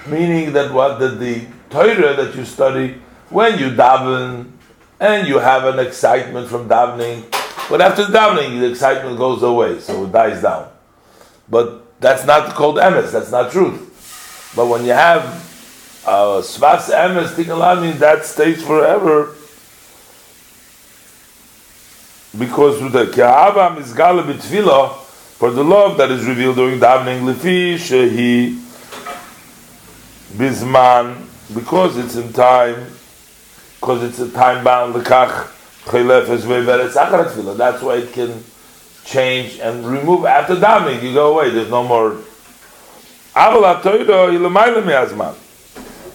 Meaning 0.06 0.52
that 0.54 0.74
what 0.74 1.00
that 1.00 1.20
the 1.20 1.48
Torah 1.70 2.14
that 2.16 2.36
you 2.36 2.44
study 2.44 3.02
when 3.30 3.58
you 3.60 3.70
daven 3.70 4.52
and 5.00 5.28
you 5.28 5.40
have 5.40 5.64
an 5.66 5.80
excitement 5.80 6.50
from 6.50 6.68
davening, 6.68 7.24
but 7.70 7.80
after 7.80 8.04
davening 8.04 8.60
the 8.60 8.70
excitement 8.70 9.18
goes 9.18 9.42
away, 9.42 9.80
so 9.80 10.04
it 10.04 10.12
dies 10.12 10.42
down. 10.42 10.70
But 11.50 12.00
that's 12.02 12.26
not 12.26 12.54
called 12.56 12.76
emes. 12.76 13.14
That's 13.14 13.32
not 13.32 13.52
truth. 13.54 13.87
But 14.56 14.68
when 14.68 14.86
you 14.86 14.92
have 14.92 15.24
uh, 16.06 16.42
svas 16.42 16.90
emes 16.90 17.34
la'ad, 17.34 18.00
that 18.00 18.26
stays 18.26 18.64
forever 18.64 19.36
because 22.38 22.80
the 22.92 23.06
Ke'ava 23.06 23.76
Mizgala 23.76 24.24
B'Tfilah, 24.24 24.96
for 24.96 25.52
the 25.52 25.64
love 25.64 25.98
that 25.98 26.12
is 26.12 26.26
revealed 26.26 26.56
during 26.56 26.80
davening, 26.80 27.22
Lefi 27.22 27.76
Shehi 27.76 28.62
Bizman, 30.34 31.26
because 31.54 31.98
it's 31.98 32.16
in 32.16 32.32
time, 32.34 32.88
because 33.80 34.04
it's 34.04 34.20
a 34.20 34.30
time 34.32 34.64
bound, 34.64 34.94
Lekach 34.94 35.48
Chelef 35.86 36.26
Esvei 36.26 37.58
That's 37.58 37.82
why 37.82 37.96
it 37.96 38.12
can 38.12 38.44
change 39.06 39.60
and 39.60 39.86
remove 39.88 40.26
after 40.26 40.56
davening. 40.56 41.02
You 41.02 41.14
go 41.14 41.34
away. 41.34 41.50
There's 41.50 41.70
no 41.70 41.84
more. 41.84 42.18
Aval 43.38 43.82
HaToyro 43.82 44.34
Ilamayla 44.36 44.84
Mi'azman. 44.84 45.36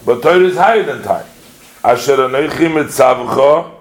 But 0.05 0.21
Torah 0.21 0.41
is 0.41 0.57
higher 0.57 0.83
than 0.83 1.01
time. 1.03 1.25
Asher 1.81 2.17
Anoichi 2.17 2.67
Mitzavcha 2.67 3.71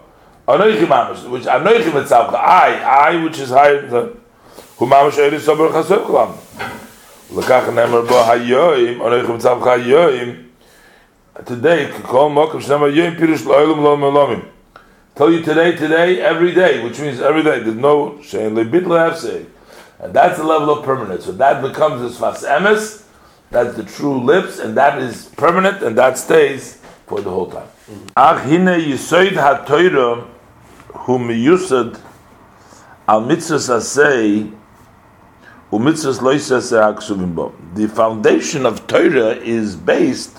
Anoichi 0.47 0.87
Mamash, 0.87 1.29
which 1.29 1.43
Anoichi 1.43 1.91
Mitzavcha, 1.91 2.35
I, 2.35 3.11
I, 3.11 3.25
which 3.25 3.41
is 3.41 3.51
higher 3.51 3.85
than 3.89 4.21
Hu 4.77 4.87
Mamash 4.87 5.19
Eiri 5.19 5.41
Sober 5.41 5.71
Chasev 5.71 6.07
Klam. 6.07 6.37
Lekach 7.31 7.67
Nemer 7.67 8.07
Bo 8.07 8.23
Hayoim, 8.23 8.99
Anoichi 8.99 9.27
Mitzavcha 9.27 9.77
Hayoim. 9.77 10.49
Today, 11.45 11.91
Kol 12.05 12.31
Mokum 12.31 12.63
Shnema 12.63 12.95
Yoim 12.95 13.17
Pirush 13.17 13.45
Lo'ilum 13.45 13.83
Lo 13.83 13.97
Melomim. 13.97 14.45
Tell 15.17 15.33
you 15.33 15.43
today, 15.43 15.75
today, 15.75 16.21
every 16.21 16.55
day, 16.55 16.85
which 16.85 17.01
means 17.01 17.21
every 17.21 17.43
day. 17.43 17.59
There's 17.59 17.75
no 17.75 18.11
Shein 18.21 18.53
Lebit 18.53 18.85
Lehafsei. 18.85 19.47
And 19.99 20.15
that's 20.15 20.39
the 20.39 20.45
level 20.45 20.79
of 20.79 20.85
permanence. 20.85 21.25
So 21.25 21.33
that 21.33 21.61
becomes 21.61 22.17
Sfas 22.17 22.45
Emes, 22.45 23.03
that's 23.53 23.77
the 23.77 23.85
true 23.85 24.19
lips, 24.19 24.59
and 24.59 24.77
that 24.77 24.99
is 24.99 25.27
permanent, 25.37 25.83
and 25.83 25.97
that 25.99 26.19
stays 26.19 26.79
for 27.07 27.21
the 27.21 27.31
whole 27.31 27.51
time. 27.51 27.69
Ach 28.17 28.43
hine 28.43 28.81
yisoid 28.81 29.37
ha-toira 29.37 30.27
al 33.09 33.21
u 33.21 34.53
ha-ksuvim 36.81 37.35
bo. 37.35 37.53
The 37.75 37.89
foundation 37.89 38.67
of 38.67 38.87
Torah 38.87 39.37
is 39.37 39.77
based 39.77 40.39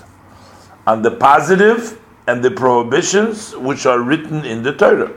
on 0.88 1.01
the 1.01 1.11
positive 1.11 1.99
and 2.28 2.43
the 2.43 2.51
prohibitions 2.51 3.55
which 3.55 3.86
are 3.86 3.99
written 3.99 4.45
in 4.45 4.64
the 4.64 4.74
Torah. 4.74 5.11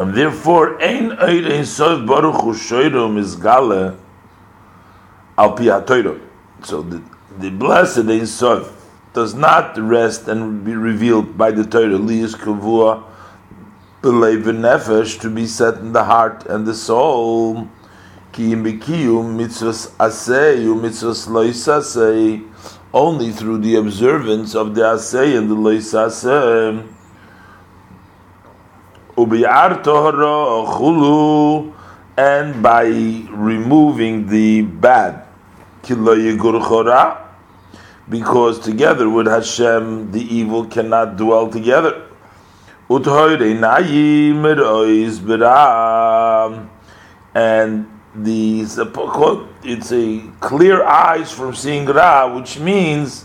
And 0.00 0.14
therefore, 0.14 0.80
ein 0.80 1.10
eir 1.12 1.46
ein 1.52 1.66
sof 1.66 2.06
baruch 2.06 2.40
hu 2.40 2.54
shoyro 2.54 3.02
mizgale 3.12 3.98
al 5.36 5.52
pi 5.52 5.66
So 6.64 6.80
the, 6.80 7.02
the 7.38 7.50
blessed 7.50 8.26
sof 8.26 8.72
does 9.12 9.34
not 9.34 9.76
rest 9.76 10.26
and 10.26 10.64
be 10.64 10.74
revealed 10.74 11.36
by 11.36 11.50
the 11.50 11.64
Torah. 11.64 11.98
Liyis 11.98 12.34
kavua 12.34 13.04
believe 14.00 14.44
nefesh 14.44 15.20
to 15.20 15.28
be 15.28 15.46
set 15.46 15.74
in 15.74 15.92
the 15.92 16.04
heart 16.04 16.46
and 16.46 16.66
the 16.66 16.74
soul. 16.74 17.68
Ki 18.32 18.52
im 18.52 18.64
mitzvahs 18.64 19.90
asay 19.98 20.62
u 20.62 20.76
mitzvahs 20.76 21.28
loisasay 21.28 22.48
only 22.94 23.32
through 23.32 23.58
the 23.58 23.74
observance 23.74 24.54
of 24.54 24.74
the 24.74 24.80
asay 24.80 25.36
and 25.36 25.50
the 25.50 25.54
loisasay 29.16 29.82
chulu, 30.66 31.72
and 32.16 32.62
by 32.62 32.86
removing 33.30 34.26
the 34.26 34.62
bad, 34.62 35.24
because 38.08 38.58
together 38.58 39.08
with 39.08 39.26
Hashem, 39.26 40.10
the 40.10 40.20
evil 40.20 40.66
cannot 40.66 41.16
dwell 41.16 41.48
together. 41.48 42.02
And 47.32 47.86
these 48.12 48.78
it's 49.62 49.92
a 49.92 50.22
clear 50.40 50.82
eyes 50.82 51.30
from 51.30 51.54
seeing 51.54 51.86
Ra, 51.86 52.26
which 52.34 52.58
means 52.58 53.24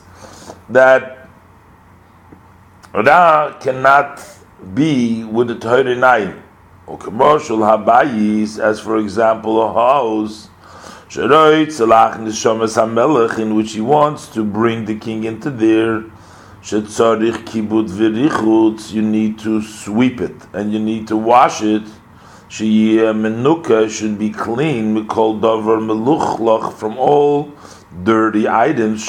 that 0.69 1.27
Ra 2.93 3.53
cannot 3.59 4.19
be 4.73 5.23
with 5.23 5.47
the 5.47 5.55
Torah 5.55 5.95
nine. 5.95 6.41
Or 6.87 6.97
commercial 6.97 7.59
habayis, 7.59 8.59
as 8.59 8.79
for 8.79 8.97
example, 8.97 9.61
a 9.61 9.73
house, 9.73 10.49
in 11.15 11.29
which 13.55 13.73
he 13.73 13.81
wants 13.81 14.27
to 14.27 14.43
bring 14.43 14.85
the 14.85 14.95
king 14.95 15.23
into 15.23 15.49
there. 15.49 16.03
You 16.71 16.81
need 19.01 19.39
to 19.39 19.61
sweep 19.61 20.21
it 20.21 20.35
and 20.53 20.73
you 20.73 20.79
need 20.79 21.07
to 21.07 21.15
wash 21.15 21.61
it. 21.61 21.83
Menuka 22.49 23.89
should 23.89 24.17
be 24.17 24.29
clean. 24.29 25.07
From 25.07 26.97
all 26.97 27.51
dirty 28.03 28.47
items 28.47 29.07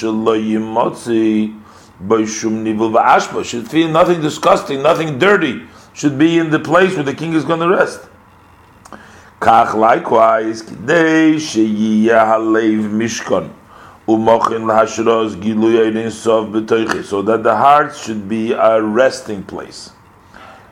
should 3.45 3.71
feel 3.71 3.89
nothing 3.89 4.21
disgusting, 4.21 4.83
nothing 4.83 5.19
dirty. 5.19 5.63
Should 5.95 6.19
be 6.19 6.39
in 6.39 6.51
the 6.51 6.59
place 6.59 6.95
where 6.95 7.05
the 7.05 7.15
king 7.15 7.33
is 7.33 7.45
going 7.45 7.61
to 7.61 7.69
rest. 7.69 8.01
Kach 9.41 9.75
likewise, 9.75 10.63
kidei 10.63 11.41
so 17.05 17.23
that 17.23 17.43
the 17.43 17.57
heart 17.57 17.97
should 17.97 18.29
be 18.29 18.53
a 18.53 18.83
resting 18.83 19.43
place, 19.43 19.91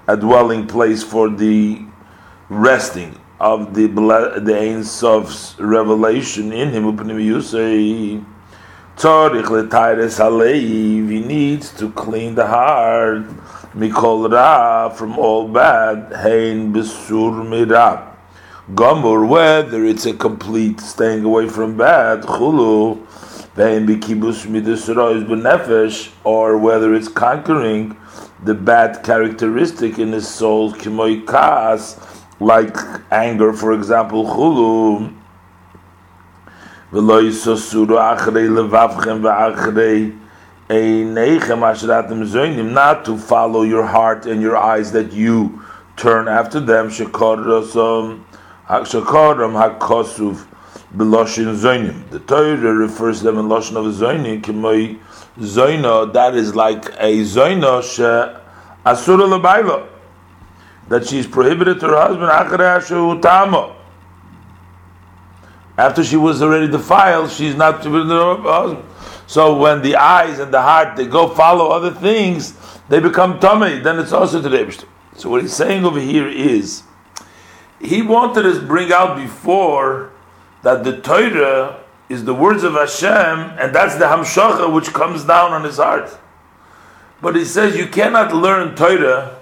a 0.06 0.16
dwelling 0.16 0.66
place 0.66 1.02
for 1.02 1.28
the 1.28 1.82
resting 2.48 3.18
of 3.40 3.74
the 3.74 3.86
the 3.88 4.56
Ein 4.56 4.84
Sof's 4.84 5.58
revelation 5.58 6.52
in 6.52 6.70
him. 6.70 8.26
Tzorich 8.97 9.47
letayres 9.47 10.18
haleiv. 10.18 11.11
He 11.11 11.20
needs 11.20 11.72
to 11.78 11.90
clean 11.90 12.36
the 12.36 12.47
heart. 12.47 13.24
Mikol 13.74 14.32
ra 14.32 14.88
from 14.88 15.18
all 15.18 15.49
bad. 15.49 16.12
Hein 16.12 16.72
besur 16.72 17.45
mirab. 17.45 18.14
Gomor, 18.72 19.28
whether 19.28 19.84
it's 19.84 20.07
a 20.07 20.14
complete 20.14 20.80
staying 20.80 21.22
away 21.22 21.47
from 21.47 21.76
bad, 21.76 22.22
chulu, 22.22 22.97
vein 23.55 23.86
bikibus 23.86 24.47
midus 24.47 24.88
rois 24.95 25.22
benefesh, 25.22 26.11
or 26.24 26.57
whether 26.57 26.95
it's 26.95 27.09
conquering 27.09 27.95
the 28.42 28.55
bad 28.55 29.03
characteristic 29.05 29.99
in 29.99 30.12
his 30.12 30.26
soul, 30.26 30.72
kimoy 30.72 31.26
kas, 31.26 32.01
like 32.40 32.74
anger, 33.11 33.53
for 33.53 33.74
example, 33.74 34.24
chulu 34.24 35.12
not 36.95 37.20
to 43.05 43.18
follow 43.18 43.62
your 43.62 43.84
heart 43.84 44.26
and 44.26 44.40
your 44.40 44.57
eyes 44.57 44.92
that 44.92 45.12
you 45.12 45.61
turn 45.97 46.28
after 46.28 46.61
them. 46.61 46.88
Shekoram 46.88 48.24
hakosuf 48.68 50.47
beloshin 50.97 51.57
zoinim 51.57 52.09
the 52.11 52.20
Torah 52.20 52.72
refers 52.72 53.18
to 53.18 53.24
them 53.24 53.38
in 53.38 53.47
loshin 53.47 53.76
of 53.76 53.92
zoinim 53.92 54.40
k'moy 54.40 54.97
zoina 55.38 56.12
that 56.12 56.36
is 56.36 56.55
like 56.55 56.88
a 57.01 57.24
she 57.24 58.40
asura 58.86 59.24
lebayla 59.24 59.88
that 60.88 61.09
she 61.09 61.18
is 61.18 61.26
prohibited 61.26 61.80
to 61.80 61.88
her 61.88 61.97
husband 61.97 62.30
achrei 62.30 62.76
asher 62.76 62.95
utamo 62.95 63.74
after 65.76 66.04
she 66.04 66.16
was 66.16 66.40
already 66.42 66.68
defiled, 66.70 67.30
she's 67.30 67.56
not 67.56 67.82
to 67.82 67.90
be. 67.90 68.82
So 69.26 69.58
when 69.58 69.82
the 69.82 69.96
eyes 69.96 70.38
and 70.38 70.52
the 70.52 70.62
heart 70.62 70.96
they 70.96 71.06
go 71.06 71.28
follow 71.28 71.70
other 71.70 71.90
things, 71.90 72.54
they 72.88 73.00
become 73.00 73.40
tummy. 73.40 73.78
Then 73.80 73.98
it's 73.98 74.12
also 74.12 74.40
to 74.40 74.48
the 74.48 74.86
So 75.16 75.30
what 75.30 75.42
he's 75.42 75.54
saying 75.54 75.84
over 75.84 76.00
here 76.00 76.28
is, 76.28 76.82
he 77.80 78.02
wanted 78.02 78.46
us 78.46 78.58
bring 78.58 78.92
out 78.92 79.16
before 79.16 80.12
that 80.62 80.84
the 80.84 81.00
Torah 81.00 81.80
is 82.08 82.24
the 82.24 82.34
words 82.34 82.62
of 82.62 82.74
Hashem, 82.74 83.58
and 83.58 83.74
that's 83.74 83.96
the 83.96 84.04
hamshacha 84.04 84.72
which 84.72 84.92
comes 84.92 85.24
down 85.24 85.52
on 85.52 85.64
his 85.64 85.78
heart. 85.78 86.16
But 87.20 87.36
he 87.36 87.44
says 87.44 87.76
you 87.76 87.86
cannot 87.86 88.34
learn 88.34 88.76
Torah 88.76 89.40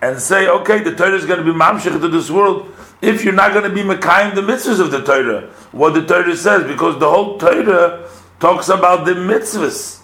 and 0.00 0.18
say, 0.18 0.48
okay, 0.48 0.82
the 0.82 0.94
Torah 0.94 1.14
is 1.14 1.26
going 1.26 1.38
to 1.38 1.44
be 1.44 1.56
mamshech 1.56 2.00
to 2.00 2.08
this 2.08 2.30
world 2.30 2.74
if 3.00 3.24
you're 3.24 3.34
not 3.34 3.52
going 3.52 3.68
to 3.68 3.74
be 3.74 3.82
Mekayim 3.82 4.34
the 4.34 4.40
mitzvahs 4.40 4.80
of 4.80 4.90
the 4.90 5.02
Torah, 5.02 5.50
what 5.72 5.94
the 5.94 6.04
Torah 6.04 6.36
says, 6.36 6.64
because 6.64 6.98
the 6.98 7.08
whole 7.08 7.38
Torah 7.38 8.08
talks 8.40 8.68
about 8.68 9.04
the 9.04 9.12
mitzvahs. 9.12 10.00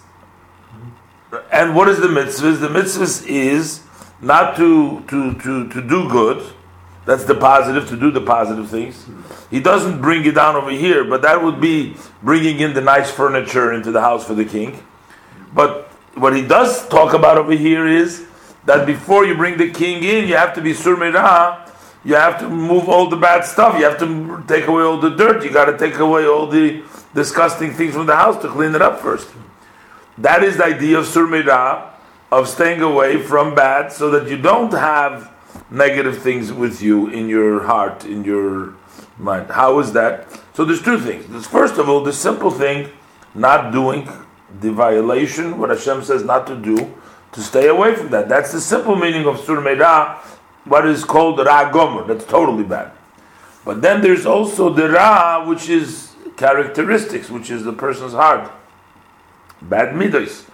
And 1.51 1.75
what 1.75 1.89
is 1.89 1.99
the 1.99 2.07
mitzvahs? 2.07 2.59
The 2.59 2.69
mitzvahs 2.69 3.25
is 3.27 3.81
not 4.21 4.55
to, 4.57 5.03
to, 5.07 5.33
to, 5.33 5.69
to 5.69 5.81
do 5.81 6.09
good. 6.09 6.53
That's 7.05 7.25
the 7.25 7.35
positive, 7.35 7.87
to 7.89 7.97
do 7.97 8.09
the 8.09 8.21
positive 8.21 8.69
things. 8.69 9.05
He 9.51 9.59
doesn't 9.59 10.01
bring 10.01 10.25
it 10.25 10.33
down 10.33 10.55
over 10.55 10.71
here, 10.71 11.03
but 11.03 11.21
that 11.21 11.43
would 11.43 11.61
be 11.61 11.95
bringing 12.23 12.59
in 12.61 12.73
the 12.73 12.81
nice 12.81 13.11
furniture 13.11 13.73
into 13.73 13.91
the 13.91 14.01
house 14.01 14.25
for 14.25 14.33
the 14.33 14.45
king. 14.45 14.83
But 15.53 15.83
what 16.15 16.35
he 16.35 16.41
does 16.41 16.87
talk 16.89 17.13
about 17.13 17.37
over 17.37 17.51
here 17.51 17.85
is 17.85 18.25
that 18.65 18.87
before 18.87 19.25
you 19.25 19.35
bring 19.35 19.57
the 19.57 19.69
king 19.69 20.03
in, 20.03 20.27
you 20.27 20.35
have 20.35 20.55
to 20.55 20.61
be 20.61 20.73
surmira. 20.73 21.64
You 22.05 22.15
have 22.15 22.39
to 22.39 22.47
move 22.47 22.87
all 22.87 23.09
the 23.09 23.17
bad 23.17 23.43
stuff. 23.45 23.77
You 23.79 23.85
have 23.85 23.97
to 23.99 24.43
take 24.47 24.67
away 24.67 24.83
all 24.83 24.99
the 25.01 25.09
dirt. 25.09 25.43
You 25.43 25.51
got 25.51 25.65
to 25.65 25.77
take 25.77 25.97
away 25.97 26.27
all 26.27 26.45
the 26.45 26.83
disgusting 27.15 27.73
things 27.73 27.95
from 27.95 28.05
the 28.05 28.15
house 28.15 28.39
to 28.43 28.47
clean 28.47 28.75
it 28.75 28.81
up 28.81 28.99
first. 28.99 29.27
That 30.19 30.43
is 30.43 30.57
the 30.57 30.65
idea 30.65 30.99
of 30.99 31.05
surmira, 31.05 31.89
of 32.31 32.47
staying 32.47 32.81
away 32.81 33.21
from 33.21 33.55
bad, 33.55 33.91
so 33.91 34.11
that 34.11 34.29
you 34.29 34.37
don't 34.37 34.71
have 34.71 35.31
negative 35.71 36.21
things 36.21 36.53
with 36.53 36.81
you 36.81 37.07
in 37.07 37.27
your 37.27 37.63
heart, 37.63 38.05
in 38.05 38.23
your 38.23 38.75
mind. 39.17 39.49
How 39.49 39.79
is 39.79 39.93
that? 39.93 40.27
So 40.53 40.63
there's 40.63 40.81
two 40.81 40.99
things. 40.99 41.47
First 41.47 41.77
of 41.77 41.89
all 41.89 42.01
the 42.03 42.13
simple 42.13 42.51
thing, 42.51 42.91
not 43.33 43.71
doing 43.71 44.07
the 44.61 44.71
violation, 44.71 45.57
what 45.57 45.69
Hashem 45.69 46.03
says 46.03 46.23
not 46.23 46.45
to 46.47 46.55
do, 46.55 46.93
to 47.31 47.41
stay 47.41 47.67
away 47.67 47.95
from 47.95 48.09
that. 48.09 48.29
That's 48.29 48.51
the 48.51 48.61
simple 48.61 48.95
meaning 48.95 49.25
of 49.25 49.39
Sur 49.39 49.57
Meirah, 49.57 50.19
what 50.65 50.87
is 50.87 51.03
called 51.03 51.39
Ra 51.39 51.71
Gomer. 51.71 52.05
That's 52.05 52.25
totally 52.25 52.63
bad. 52.63 52.91
But 53.63 53.81
then 53.81 54.01
there's 54.01 54.25
also 54.25 54.69
the 54.69 54.89
Ra, 54.89 55.45
which 55.47 55.69
is 55.69 56.13
characteristics, 56.37 57.29
which 57.29 57.49
is 57.49 57.63
the 57.63 57.73
person's 57.73 58.13
heart. 58.13 58.51
Bad 59.61 59.95
midos. 59.95 60.47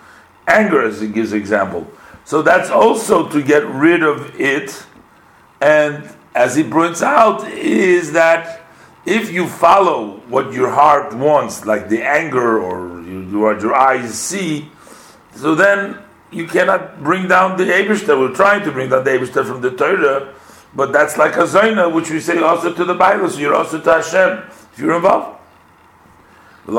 Anger, 0.48 0.84
as 0.84 1.02
he 1.02 1.08
gives 1.08 1.34
example. 1.34 1.92
So 2.26 2.42
that's 2.42 2.70
also 2.70 3.28
to 3.30 3.42
get 3.42 3.66
rid 3.68 4.04
of 4.04 4.40
it. 4.40 4.86
And 5.60 6.14
as 6.34 6.56
he 6.56 6.64
points 6.64 7.02
out, 7.02 7.48
is 7.48 8.14
that 8.14 8.62
if 9.06 9.32
you 9.32 9.48
follow 9.48 10.22
what 10.28 10.54
your 10.54 10.70
heart 10.70 11.14
wants, 11.14 11.66
like 11.66 11.90
the 11.90 12.04
anger 12.04 12.60
or 12.60 13.02
you, 13.02 13.40
what 13.40 13.62
your 13.62 13.76
eyes 13.76 14.14
see, 14.14 14.70
so 15.36 15.56
then 15.56 15.98
you 16.32 16.48
cannot 16.48 17.04
bring 17.04 17.28
down 17.28 17.58
the 17.58 17.66
Abishter. 17.66 18.18
We're 18.18 18.34
trying 18.34 18.64
to 18.64 18.72
bring 18.72 18.90
down 18.90 19.04
the 19.04 19.12
Abishter 19.12 19.46
from 19.46 19.62
the 19.62 19.72
Torah, 19.72 20.34
but 20.74 20.94
that's 20.94 21.18
like 21.18 21.36
a 21.36 21.44
Zaina, 21.44 21.94
which 21.94 22.10
we 22.10 22.20
say 22.22 22.40
also 22.40 22.74
to 22.74 22.86
the 22.86 22.94
Bible, 22.94 23.30
so 23.30 23.38
you're 23.40 23.54
also 23.54 23.80
to 23.82 23.94
Hashem 23.94 24.44
if 24.72 24.80
you're 24.80 24.96
involved. 24.96 25.38
And 26.68 26.78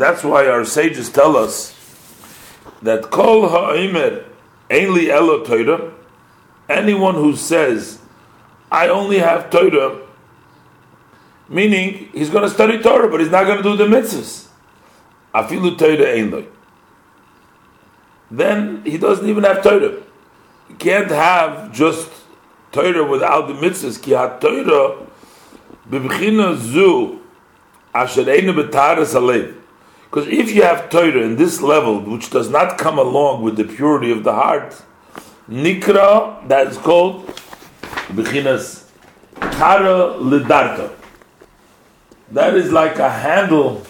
that's 0.00 0.24
why 0.24 0.46
our 0.46 0.64
sages 0.64 1.10
tell 1.10 1.36
us 1.36 1.74
that 2.80 3.10
Kol 3.10 3.48
Ha'omer 3.48 4.24
Ainli 4.70 5.08
Elo 5.08 5.44
Torah, 5.44 5.92
anyone 6.68 7.16
who 7.16 7.36
says, 7.36 7.98
I 8.72 8.88
only 8.88 9.18
have 9.18 9.50
Torah, 9.50 10.00
meaning 11.48 12.08
he's 12.12 12.30
going 12.30 12.44
to 12.44 12.50
study 12.50 12.78
Torah, 12.78 13.10
but 13.10 13.20
he's 13.20 13.30
not 13.30 13.44
going 13.44 13.58
to 13.58 13.62
do 13.62 13.76
the 13.76 13.84
mitzvahs. 13.84 14.48
Afilu 15.34 15.76
Torah 15.76 15.96
Ainli 15.96 16.46
then 18.38 18.82
he 18.84 18.98
doesn't 18.98 19.28
even 19.28 19.44
have 19.44 19.62
Torah. 19.62 20.00
You 20.68 20.76
can't 20.78 21.10
have 21.10 21.72
just 21.72 22.10
Torah 22.72 23.06
without 23.06 23.46
the 23.46 23.54
mitzvahs. 23.54 24.02
Ki 24.02 24.12
ha 24.12 24.38
Torah 24.38 25.06
b'bchina 25.88 26.56
zu 26.56 27.20
asher 27.94 28.24
einu 28.24 28.52
b'taras 28.52 29.14
alev. 29.14 29.54
Because 30.04 30.26
if 30.28 30.54
you 30.54 30.62
have 30.62 30.90
Torah 30.90 31.22
in 31.22 31.36
this 31.36 31.60
level, 31.60 32.00
which 32.00 32.30
does 32.30 32.48
not 32.48 32.78
come 32.78 32.98
along 32.98 33.42
with 33.42 33.56
the 33.56 33.64
purity 33.64 34.10
of 34.10 34.24
the 34.24 34.32
heart, 34.32 34.82
nikra, 35.48 36.46
that 36.48 36.68
is 36.68 36.78
called 36.78 37.26
b'chinas 38.08 38.88
tara 39.40 40.14
lidarta. 40.18 40.92
That 42.30 42.54
is 42.54 42.72
like 42.72 42.98
a 42.98 43.10
handle 43.10 43.86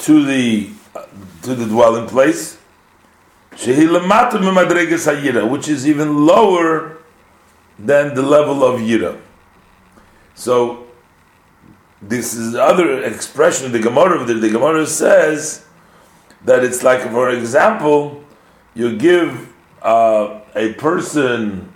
to 0.00 0.24
the 0.24 0.70
to 1.42 1.54
the 1.54 1.66
dwelling 1.66 2.08
place, 2.08 2.58
which 3.52 3.68
is 5.68 5.88
even 5.88 6.26
lower 6.26 6.96
than 7.78 8.14
the 8.14 8.22
level 8.22 8.64
of 8.64 8.80
Yira. 8.80 9.20
So, 10.34 10.86
this 12.02 12.34
is 12.34 12.52
the 12.52 12.62
other 12.62 13.04
expression 13.04 13.66
of 13.66 13.72
the 13.72 13.78
Gemara. 13.78 14.24
The, 14.24 14.34
the 14.34 14.50
Gemara 14.50 14.86
says 14.86 15.64
that 16.44 16.64
it's 16.64 16.82
like, 16.82 17.02
for 17.10 17.30
example, 17.30 18.24
you 18.74 18.96
give 18.96 19.52
uh, 19.82 20.40
a 20.54 20.72
person 20.74 21.72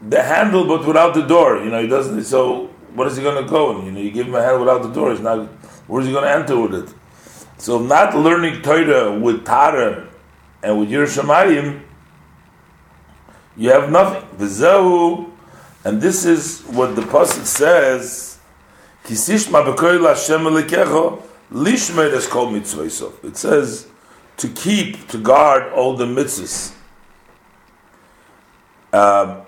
the 0.00 0.22
handle 0.22 0.66
but 0.66 0.86
without 0.86 1.14
the 1.14 1.22
door. 1.22 1.58
You 1.58 1.70
know, 1.70 1.82
he 1.82 1.88
doesn't. 1.88 2.24
So, 2.24 2.66
what 2.94 3.06
is 3.08 3.16
he 3.16 3.22
going 3.22 3.42
to 3.42 3.50
go? 3.50 3.82
You 3.82 3.92
know, 3.92 4.00
you 4.00 4.10
give 4.10 4.26
him 4.26 4.34
a 4.34 4.42
handle 4.42 4.60
without 4.60 4.82
the 4.82 4.92
door. 4.92 5.10
He's 5.10 5.20
not. 5.20 5.46
Where's 5.86 6.06
he 6.06 6.12
going 6.12 6.24
to 6.24 6.30
enter 6.30 6.58
with 6.58 6.74
it? 6.74 6.94
So 7.58 7.80
not 7.80 8.16
learning 8.16 8.62
Torah 8.62 9.18
with 9.18 9.44
Tara 9.44 10.08
and 10.62 10.78
with 10.78 10.90
Yiras 10.90 11.20
Shamayim, 11.20 11.82
you 13.56 13.70
have 13.70 13.90
nothing. 13.90 14.22
V'zehu, 14.38 15.32
and 15.84 16.00
this 16.00 16.24
is 16.24 16.62
what 16.62 16.94
the 16.94 17.02
pasuk 17.02 17.44
says. 17.44 18.38
Kisishma 19.04 19.74
b'koil 19.74 20.06
Hashem 20.08 20.42
elekecho 20.42 21.22
lishmer 21.52 22.12
es 22.12 22.28
kol 22.28 22.54
It 22.54 23.36
says 23.36 23.88
to 24.36 24.48
keep, 24.48 25.08
to 25.08 25.18
guard 25.18 25.72
all 25.72 25.96
the 25.96 26.06
mitzvahs. 26.06 26.72
Um, 28.92 29.42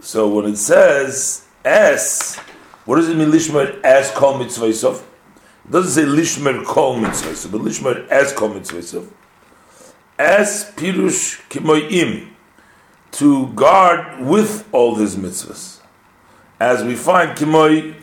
so 0.00 0.26
when 0.28 0.46
it 0.46 0.56
says 0.56 1.46
es, 1.62 2.36
what 2.86 2.96
does 2.96 3.10
it 3.10 3.16
mean 3.18 3.30
lishmer 3.30 3.78
es 3.84 4.10
kol 4.12 4.38
mitzvah 4.38 5.02
doesn't 5.68 5.92
say 5.92 6.08
lishmer 6.08 6.64
kol 6.64 6.96
mitzvah, 6.96 7.48
but 7.48 7.60
lishmer 7.60 8.06
as 8.08 8.32
kol 8.32 8.48
mitzvah. 8.48 9.06
As 10.18 10.70
pirush 10.76 11.40
kimoyim, 11.48 12.30
to 13.12 13.48
guard 13.48 14.20
with 14.20 14.68
all 14.72 14.94
his 14.94 15.16
mitzvahs. 15.16 15.80
As 16.58 16.84
we 16.84 16.94
find 16.94 17.36
kimoy 17.36 17.94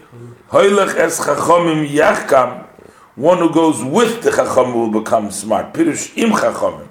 hoylech 0.50 0.96
es 0.96 1.20
chachomim 1.20 1.88
yachkam, 1.88 2.66
one 3.16 3.40
who 3.40 3.52
goes 3.52 3.84
with 3.84 4.24
the 4.24 4.30
chachom 4.32 4.74
will 4.74 5.02
become 5.02 5.32
smart. 5.32 5.74
Pirush 5.74 6.18
im 6.18 6.32
chachomim. 6.32 6.88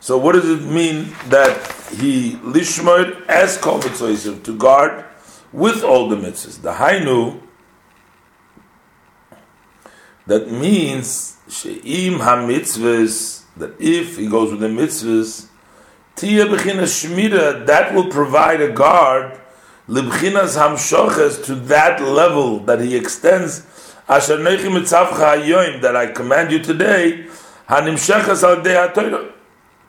So 0.00 0.16
what 0.16 0.32
does 0.32 0.48
it 0.48 0.62
mean 0.62 1.14
that 1.28 1.56
he 1.92 2.32
lishmer 2.36 3.26
as 3.26 3.58
kol 3.58 3.78
mitzvah 3.78 4.40
to 4.40 4.56
guard 4.56 5.04
with 5.52 5.82
all 5.84 6.08
the 6.08 6.16
mitzvahs? 6.16 6.62
The 6.62 6.72
hainu 6.72 7.40
that 10.30 10.48
means 10.48 11.36
she'im 11.48 12.20
ha-mitzvahs, 12.20 13.42
that 13.56 13.72
if 13.80 14.16
he 14.16 14.28
goes 14.28 14.52
with 14.52 14.60
the 14.60 14.68
mitzvahs, 14.68 15.48
tia 16.14 16.46
b'china 16.46 16.84
shmira, 16.84 17.66
that 17.66 17.92
will 17.92 18.08
provide 18.08 18.60
a 18.60 18.70
guard, 18.70 19.40
libchinas 19.88 20.56
hamshoches, 20.56 21.44
to 21.44 21.56
that 21.56 22.00
level 22.00 22.60
that 22.60 22.80
he 22.80 22.94
extends, 22.94 23.66
asher 24.08 24.36
nechi 24.36 24.70
mitzavcha 24.70 25.40
hayoim, 25.40 25.82
that 25.82 25.96
I 25.96 26.12
command 26.12 26.52
you 26.52 26.60
today, 26.60 27.26
hanimsheches 27.68 28.44
al 28.44 28.62
dei 28.62 29.30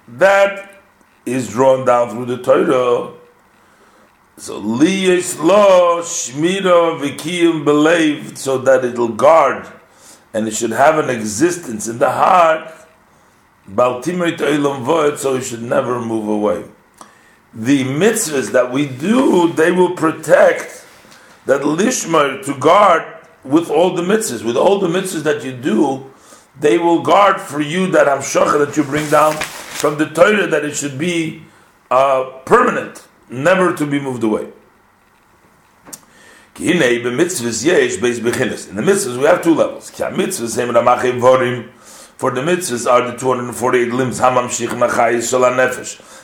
That 0.07 0.81
is 1.23 1.49
drawn 1.49 1.85
down 1.85 2.09
through 2.09 2.25
the 2.25 2.41
Torah. 2.41 3.13
So 4.37 4.59
liyes 4.59 5.39
lo 5.39 6.01
shmira 6.01 6.99
v'kiyim 6.99 7.63
believed, 7.63 8.39
so 8.39 8.57
that 8.57 8.83
it'll 8.83 9.09
guard 9.09 9.71
and 10.33 10.47
it 10.47 10.55
should 10.55 10.71
have 10.71 10.97
an 10.97 11.09
existence 11.09 11.87
in 11.87 11.99
the 11.99 12.11
heart, 12.11 12.71
so 15.19 15.35
it 15.35 15.41
should 15.43 15.61
never 15.61 16.01
move 16.01 16.27
away. 16.27 16.65
The 17.53 17.83
mitzvahs 17.83 18.51
that 18.51 18.71
we 18.71 18.87
do, 18.87 19.51
they 19.53 19.71
will 19.71 19.95
protect 19.95 20.85
that 21.45 21.61
lishmar 21.61 22.43
to 22.45 22.53
guard 22.57 23.03
with 23.43 23.69
all 23.69 23.93
the 23.93 24.01
mitzvahs, 24.01 24.43
with 24.43 24.55
all 24.55 24.79
the 24.79 24.87
mitzvahs 24.87 25.23
that 25.23 25.43
you 25.43 25.51
do, 25.51 26.11
they 26.59 26.77
will 26.77 27.01
guard 27.01 27.41
for 27.41 27.59
you 27.61 27.87
that 27.91 28.07
hamshacha 28.07 28.65
that 28.65 28.77
you 28.77 28.83
bring 28.83 29.09
down 29.09 29.33
from 29.33 29.97
the 29.97 30.05
Torah 30.05 30.47
that 30.47 30.63
it 30.63 30.75
should 30.75 30.97
be 30.97 31.43
uh, 31.89 32.23
permanent, 32.45 33.07
never 33.29 33.73
to 33.75 33.85
be 33.85 33.99
moved 33.99 34.23
away. 34.23 34.47
In 36.59 36.79
the 36.79 37.11
mitzvahs 37.11 37.63
we 39.17 39.25
have 39.25 39.41
two 39.41 39.55
levels. 39.55 39.89
For 39.89 40.11
the 42.29 42.41
mitzvahs 42.41 42.91
are 42.91 43.09
the 43.09 43.17
248 43.17 43.93
limbs. 43.93 44.19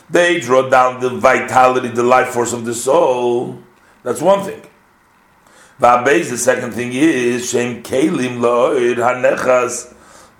They 0.10 0.40
draw 0.42 0.70
down 0.70 1.00
the 1.00 1.12
vitality, 1.12 1.88
the 1.88 2.04
life 2.04 2.28
force 2.30 2.52
of 2.52 2.66
the 2.66 2.74
soul. 2.74 3.64
That's 4.04 4.22
one 4.22 4.44
thing. 4.44 4.64
The 5.80 6.38
second 6.38 6.74
thing 6.74 6.92
is 6.94 7.54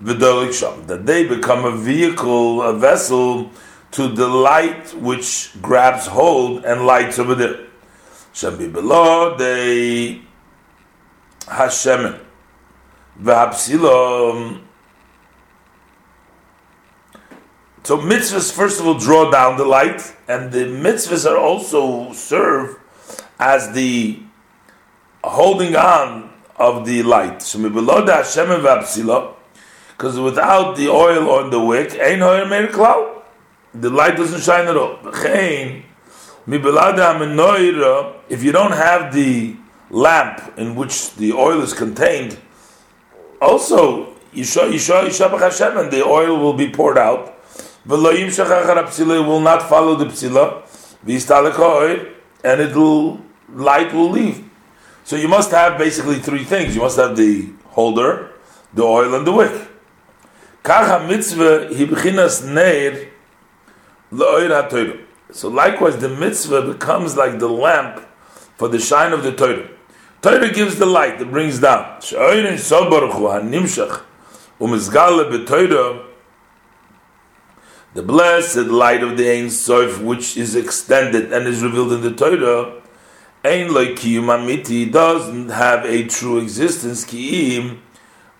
that 0.00 1.02
they 1.06 1.24
become 1.26 1.64
a 1.64 1.76
vehicle, 1.76 2.62
a 2.62 2.74
vessel 2.74 3.50
to 3.92 4.08
the 4.08 4.28
light 4.28 4.92
which 4.94 5.50
grabs 5.62 6.06
hold 6.06 6.66
and 6.66 6.84
lights 6.84 7.18
over 7.18 7.34
there 7.34 7.67
be 8.56 8.68
below 8.68 9.36
the 9.36 10.20
Hashem. 11.48 12.14
V'hapsila. 13.20 14.60
So 17.82 17.98
mitzvahs 17.98 18.52
first 18.52 18.80
of 18.80 18.86
all 18.86 18.98
draw 18.98 19.30
down 19.30 19.56
the 19.56 19.64
light, 19.64 20.14
and 20.28 20.52
the 20.52 20.66
mitzvahs 20.66 21.28
are 21.28 21.38
also 21.38 22.12
serve 22.12 22.78
as 23.40 23.72
the 23.72 24.20
holding 25.24 25.74
on 25.74 26.30
of 26.56 26.86
the 26.86 27.02
light. 27.02 27.38
Because 29.96 30.20
without 30.20 30.76
the 30.76 30.88
oil 30.88 31.30
on 31.30 31.50
the 31.50 31.58
wick, 31.60 31.94
ain't 32.00 32.22
oil 32.22 32.46
made 32.46 32.70
cloud. 32.72 33.22
The 33.74 33.90
light 33.90 34.16
doesn't 34.16 34.42
shine 34.42 34.68
at 34.68 34.76
all. 34.76 34.98
If 36.50 38.42
you 38.42 38.52
don't 38.52 38.72
have 38.72 39.12
the 39.12 39.56
lamp 39.90 40.40
in 40.56 40.74
which 40.74 41.14
the 41.16 41.34
oil 41.34 41.60
is 41.60 41.74
contained, 41.74 42.38
also 43.38 44.14
and 44.32 44.44
the 44.44 46.02
oil 46.06 46.38
will 46.38 46.54
be 46.54 46.70
poured 46.70 46.96
out. 46.96 47.34
Will 47.84 48.00
not 49.40 49.68
follow 49.68 49.94
the 49.96 50.06
psila, 50.06 50.62
and 52.44 52.60
it 52.60 52.74
will 52.74 53.20
light 53.52 53.92
will 53.92 54.10
leave. 54.10 54.42
So 55.04 55.16
you 55.16 55.28
must 55.28 55.50
have 55.50 55.76
basically 55.76 56.18
three 56.18 56.44
things. 56.44 56.74
You 56.74 56.80
must 56.80 56.96
have 56.96 57.14
the 57.16 57.50
holder, 57.66 58.30
the 58.72 58.84
oil, 58.84 59.14
and 59.14 59.26
the 59.26 59.32
wick. 59.32 59.68
Kacha 60.62 61.06
mitzvah 61.06 61.68
hibchinas 61.72 62.42
neir 62.46 63.10
le'oir 64.10 65.07
So 65.30 65.48
likewise, 65.48 65.98
the 65.98 66.08
mitzvah 66.08 66.72
becomes 66.72 67.16
like 67.16 67.38
the 67.38 67.48
lamp 67.48 68.06
for 68.56 68.68
the 68.68 68.78
shine 68.78 69.12
of 69.12 69.22
the 69.22 69.32
Torah. 69.32 69.68
Torah 70.22 70.50
gives 70.50 70.78
the 70.78 70.86
light 70.86 71.18
that 71.18 71.30
brings 71.30 71.60
down. 71.60 72.00
The 77.94 78.02
blessed 78.02 78.56
light 78.56 79.02
of 79.02 79.16
the 79.16 79.30
Ein 79.30 79.50
Sof, 79.50 80.00
which 80.00 80.36
is 80.36 80.56
extended 80.56 81.32
and 81.32 81.46
is 81.46 81.62
revealed 81.62 81.92
in 81.92 82.00
the 82.00 82.12
Torah, 82.12 82.82
Ein 83.44 83.72
like 83.72 83.90
kiyum 83.90 84.26
amiti 84.26 84.90
doesn't 84.90 85.50
have 85.50 85.84
a 85.84 86.04
true 86.06 86.38
existence. 86.38 87.04
Kiyim 87.04 87.78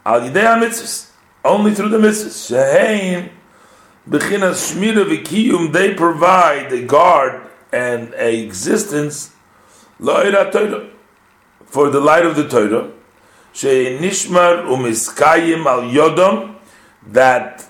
al 0.04 0.22
yidei 0.22 1.12
only 1.44 1.72
through 1.72 1.90
the 1.90 1.98
mitzvahs. 1.98 2.50
Shehein 2.50 3.30
bechinas 4.08 4.72
shmira 4.72 5.04
v'kiyum, 5.04 5.72
they 5.72 5.94
provide 5.94 6.72
a 6.72 6.82
guard 6.84 7.42
and 7.72 8.14
a 8.14 8.42
existence 8.42 9.32
for 9.98 11.90
the 11.90 12.00
light 12.00 12.24
of 12.24 12.36
the 12.36 12.48
Torah. 12.48 12.90
She'nishmar 13.52 14.64
umiskayim 14.64 15.66
al 15.66 15.84
yodom 15.84 16.56
that 17.06 17.68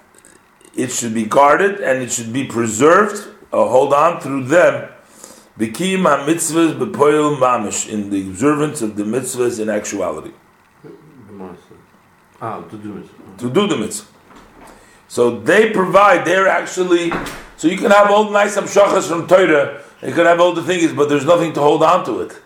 it 0.76 0.90
should 0.90 1.14
be 1.14 1.24
guarded 1.24 1.80
and 1.80 2.02
it 2.02 2.12
should 2.12 2.32
be 2.32 2.44
preserved, 2.44 3.28
uh, 3.52 3.66
hold 3.66 3.92
on 3.92 4.20
through 4.20 4.44
them 4.44 4.88
Bikim 5.58 6.02
ha-mitzvahs 6.02 6.78
bepoil 6.78 7.36
mamish, 7.36 7.88
in 7.88 8.10
the 8.10 8.20
observance 8.20 8.80
of 8.80 8.94
the 8.94 9.02
mitzvahs 9.02 9.58
in 9.58 9.68
actuality. 9.68 10.30
Ah, 12.40 12.60
to 12.60 12.76
do 12.76 12.94
mitzvah. 12.94 13.38
To 13.38 13.50
do 13.50 13.66
the 13.66 13.76
mitzvah. 13.76 14.06
So 15.08 15.40
they 15.40 15.70
provide, 15.70 16.24
they're 16.26 16.48
actually, 16.48 17.10
so 17.56 17.66
you 17.66 17.78
can 17.78 17.90
have 17.90 18.10
all 18.10 18.30
nice 18.30 18.56
amshachas 18.56 19.08
from 19.08 19.26
Torah, 19.26 19.82
you 20.02 20.12
can 20.12 20.26
have 20.26 20.38
all 20.38 20.52
the 20.52 20.62
things, 20.62 20.92
but 20.92 21.08
there's 21.08 21.24
nothing 21.24 21.52
to 21.54 21.60
hold 21.60 21.82
on 21.82 22.04
to 22.04 22.20
it. 22.20 22.38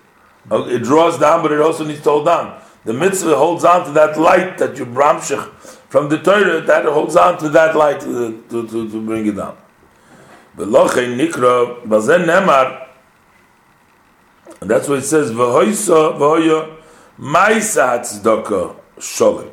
It 0.51 0.83
draws 0.85 1.19
down, 1.19 1.43
but 1.43 1.53
it 1.53 1.61
also 1.61 1.85
needs 1.85 2.01
to 2.03 2.11
hold 2.11 2.29
on. 2.29 2.63
The 2.85 2.93
mitzvah 2.93 3.37
holds 3.37 3.65
on 3.65 3.85
to 3.87 3.93
that 3.93 4.19
light 4.19 4.59
that 4.59 4.77
you 4.79 4.87
bramshach 4.87 5.51
from 5.89 6.09
the 6.09 6.19
Torah, 6.19 6.61
that 6.63 6.85
holds 6.85 7.17
on 7.17 7.39
to 7.39 7.49
that 7.51 7.77
light 7.77 8.01
to, 8.01 8.43
to, 8.49 8.67
to, 8.67 8.91
to 8.91 9.05
bring 9.05 9.27
it 9.27 9.37
down. 9.37 9.57
and 14.61 14.71
that's 14.71 14.89
what 14.89 14.99
it 14.99 15.03
says, 15.03 15.31
maisa 15.31 16.19
sholim. 18.99 19.52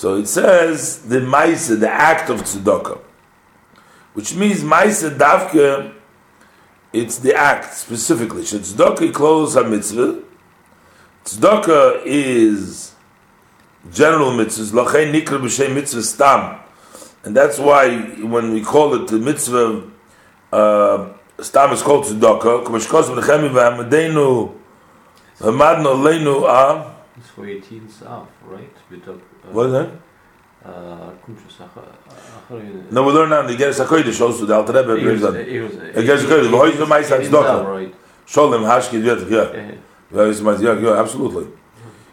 So 0.00 0.14
it 0.14 0.28
says 0.28 1.02
the 1.02 1.20
maisa, 1.20 1.78
the 1.78 1.90
act 1.90 2.30
of 2.30 2.40
tzedakah, 2.40 2.98
which 4.14 4.34
means 4.34 4.62
maisa 4.62 5.14
davke, 5.14 5.92
it's 6.90 7.18
the 7.18 7.34
act 7.34 7.74
specifically. 7.74 8.40
Tzedakah 8.40 9.12
closes 9.12 9.56
a 9.56 9.68
mitzvah. 9.68 10.22
Tzedakah 11.26 12.00
is 12.06 12.94
general 13.92 14.30
mitzvahs. 14.30 14.72
Lachay 14.72 15.12
nikra 15.12 15.38
b'shem 15.38 15.74
mitzvah 15.74 16.02
stam. 16.02 16.60
And 17.22 17.36
that's 17.36 17.58
why 17.58 17.98
when 18.22 18.54
we 18.54 18.62
call 18.62 18.94
it 18.94 19.06
the 19.06 19.18
mitzvah, 19.18 19.86
uh, 20.50 21.12
stam 21.40 21.74
is 21.74 21.82
called 21.82 22.06
tzedakah. 22.06 22.64
K'mashkos 22.64 23.14
v'nechemi 23.14 23.50
v'hamadenu 23.50 24.54
v'madno 25.40 25.92
leinu 25.94 26.48
a. 26.48 26.96
It's 27.18 27.28
for 27.28 27.46
18 27.46 27.86
saf, 27.88 28.28
right? 28.46 28.74
We 28.90 28.98
talk. 29.00 29.20
Uh, 29.44 29.52
what 29.52 29.66
is 29.66 29.72
that? 29.72 29.90
Uh, 30.64 31.10
no, 32.90 33.04
we 33.04 33.12
learn 33.12 33.30
now 33.30 33.42
the 33.42 33.54
Geras 33.54 33.84
HaKodesh 33.84 34.20
also, 34.20 34.44
the 34.44 34.54
Alter 34.54 34.72
Rebbe 34.72 35.00
brings 35.00 35.22
that. 35.22 35.32
The 35.32 36.02
Geras 36.02 36.24
HaKodesh, 36.24 36.50
v'hoiz 36.50 36.72
v'maisa 36.72 37.20
tzedakah. 37.20 37.92
Sholem, 38.26 38.64
hashkid, 38.66 39.02
yeah. 39.30 39.76
Yeah, 40.12 40.78
yeah, 40.78 41.00
absolutely. 41.00 41.46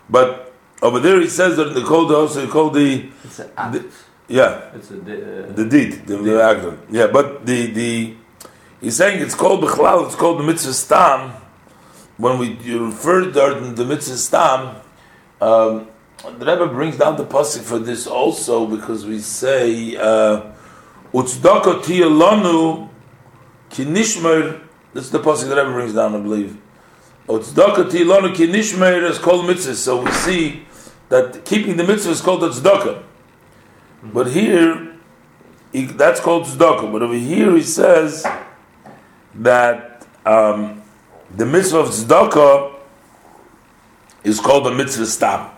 But 0.10 0.54
over 0.82 1.00
there 1.00 1.20
he 1.20 1.28
says 1.28 1.58
that 1.58 1.70
in 1.70 1.74
the 1.74 1.84
code 1.84 2.12
also 2.12 2.42
he 2.46 2.48
called 2.48 2.76
the, 2.76 3.10
the 3.72 3.92
yeah 4.28 4.70
it's 4.76 4.92
a, 4.92 4.94
the, 4.94 5.46
uh, 5.46 5.52
the 5.54 5.66
deed 5.66 6.06
the, 6.06 6.18
the 6.18 6.44
act 6.44 6.64
yeah 6.92 7.08
but 7.08 7.46
the 7.46 7.68
the 7.72 8.16
He's 8.80 8.96
saying 8.96 9.22
it's 9.22 9.34
called 9.34 9.64
Bechlal, 9.64 10.06
it's 10.06 10.16
called 10.16 10.40
the 10.40 10.44
mitzvah 10.44 10.74
stam. 10.74 11.34
When 12.18 12.38
we 12.38 12.58
refer 12.78 13.24
to 13.24 13.32
the 13.76 13.86
mitzvah 13.86 14.18
stam, 14.18 14.76
um, 15.42 15.88
the 16.24 16.46
Rebbe 16.46 16.68
brings 16.68 16.98
down 16.98 17.16
the 17.16 17.26
pasuk 17.26 17.62
for 17.62 17.78
this 17.80 18.08
also 18.08 18.66
because 18.66 19.06
we 19.06 19.20
say 19.20 19.96
uh, 19.96 20.52
Utzdaka 21.14 21.82
tiyalanu 21.82 22.90
kinishmer. 23.70 24.62
This 24.94 25.06
is 25.06 25.12
the 25.12 25.20
pasuk 25.20 25.50
the 25.50 25.56
Rebbe 25.56 25.72
brings 25.72 25.94
down, 25.94 26.16
I 26.16 26.20
believe. 26.20 26.58
Utzdaka 27.28 27.90
tiyalanu 27.90 28.34
kinishmer 28.34 29.10
is 29.10 29.20
called 29.20 29.46
mitzvah. 29.46 29.76
So 29.76 30.02
we 30.02 30.12
see 30.12 30.66
that 31.10 31.46
keeping 31.46 31.78
the 31.78 31.84
mitzvah 31.84 32.12
is 32.12 32.22
called 32.22 32.42
tzedakah. 32.42 33.04
But 34.02 34.28
here, 34.28 34.96
that's 35.72 36.20
called 36.20 36.46
tzedakah. 36.46 36.92
But 36.92 37.04
over 37.04 37.14
here 37.14 37.56
he 37.56 37.64
says 37.64 38.26
that 39.36 40.06
um, 40.26 40.82
the 41.36 41.46
mitzvah 41.46 41.78
of 41.78 41.90
tzedakah 41.90 42.74
is 44.24 44.40
called 44.40 44.66
a 44.66 44.74
mitzvah 44.74 45.06
stam. 45.06 45.52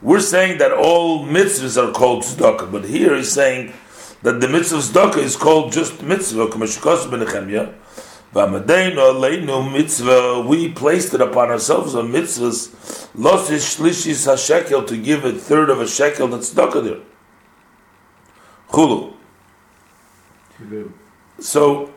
We're 0.00 0.20
saying 0.20 0.58
that 0.58 0.72
all 0.72 1.26
mitzvahs 1.26 1.76
are 1.76 1.92
called 1.92 2.22
tzedakah, 2.22 2.70
but 2.70 2.84
here 2.84 3.16
he's 3.16 3.32
saying 3.32 3.72
that 4.22 4.40
the 4.40 4.48
mitzvah 4.48 4.78
tzedakah 4.78 5.18
is 5.18 5.34
called 5.34 5.72
just 5.72 6.02
mitzvah, 6.02 6.46
we 10.46 10.68
placed 10.72 11.14
it 11.14 11.20
upon 11.20 11.50
ourselves 11.50 11.94
on 11.96 12.12
mitzvahs, 12.12 13.08
losis 13.14 13.76
shlishis 13.76 14.26
hashekel, 14.26 14.86
to 14.86 14.96
give 14.96 15.24
a 15.24 15.32
third 15.32 15.70
of 15.70 15.80
a 15.80 15.88
shekel 15.88 16.28
that's 16.28 16.54
tzedakah 16.54 16.84
there. 16.84 17.00
Chulu. 18.68 19.14
So, 21.40 21.92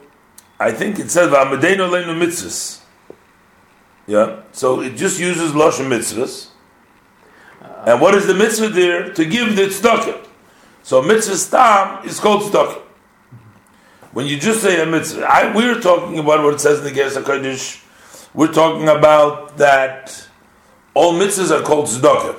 I 0.59 0.71
think 0.71 0.99
it 0.99 1.11
says 1.11 1.29
v'amadenu 1.31 1.87
leinu 1.89 2.15
mitzvahs. 2.17 2.79
Yeah, 4.07 4.41
so 4.51 4.81
it 4.81 4.95
just 4.95 5.19
uses 5.19 5.51
lashon 5.51 5.87
mitzvahs. 5.87 6.50
And 7.85 7.99
what 7.99 8.13
is 8.15 8.27
the 8.27 8.33
mitzvah 8.33 8.69
there? 8.69 9.13
To 9.13 9.25
give 9.25 9.55
the 9.55 9.63
tzedakah. 9.63 10.27
So 10.83 11.01
mitzvah 11.01 11.35
stam 11.35 12.05
is 12.05 12.19
called 12.19 12.43
tzedakah. 12.43 12.81
When 14.13 14.27
you 14.27 14.37
just 14.37 14.61
say 14.61 14.81
a 14.81 14.85
mitzvah, 14.85 15.23
I, 15.23 15.55
we're 15.55 15.79
talking 15.79 16.19
about 16.19 16.43
what 16.43 16.53
it 16.55 16.59
says 16.59 16.79
in 16.79 16.83
the 16.85 16.91
Geras 16.91 17.21
HaKodesh. 17.21 17.83
We're 18.33 18.51
talking 18.51 18.87
about 18.89 19.57
that 19.57 20.27
all 20.93 21.13
mitzvahs 21.13 21.51
are 21.51 21.63
called 21.63 21.85
tzedakah. 21.85 22.35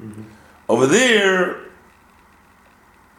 Mm-hmm. 0.00 0.22
Over 0.68 0.86
there, 0.86 1.60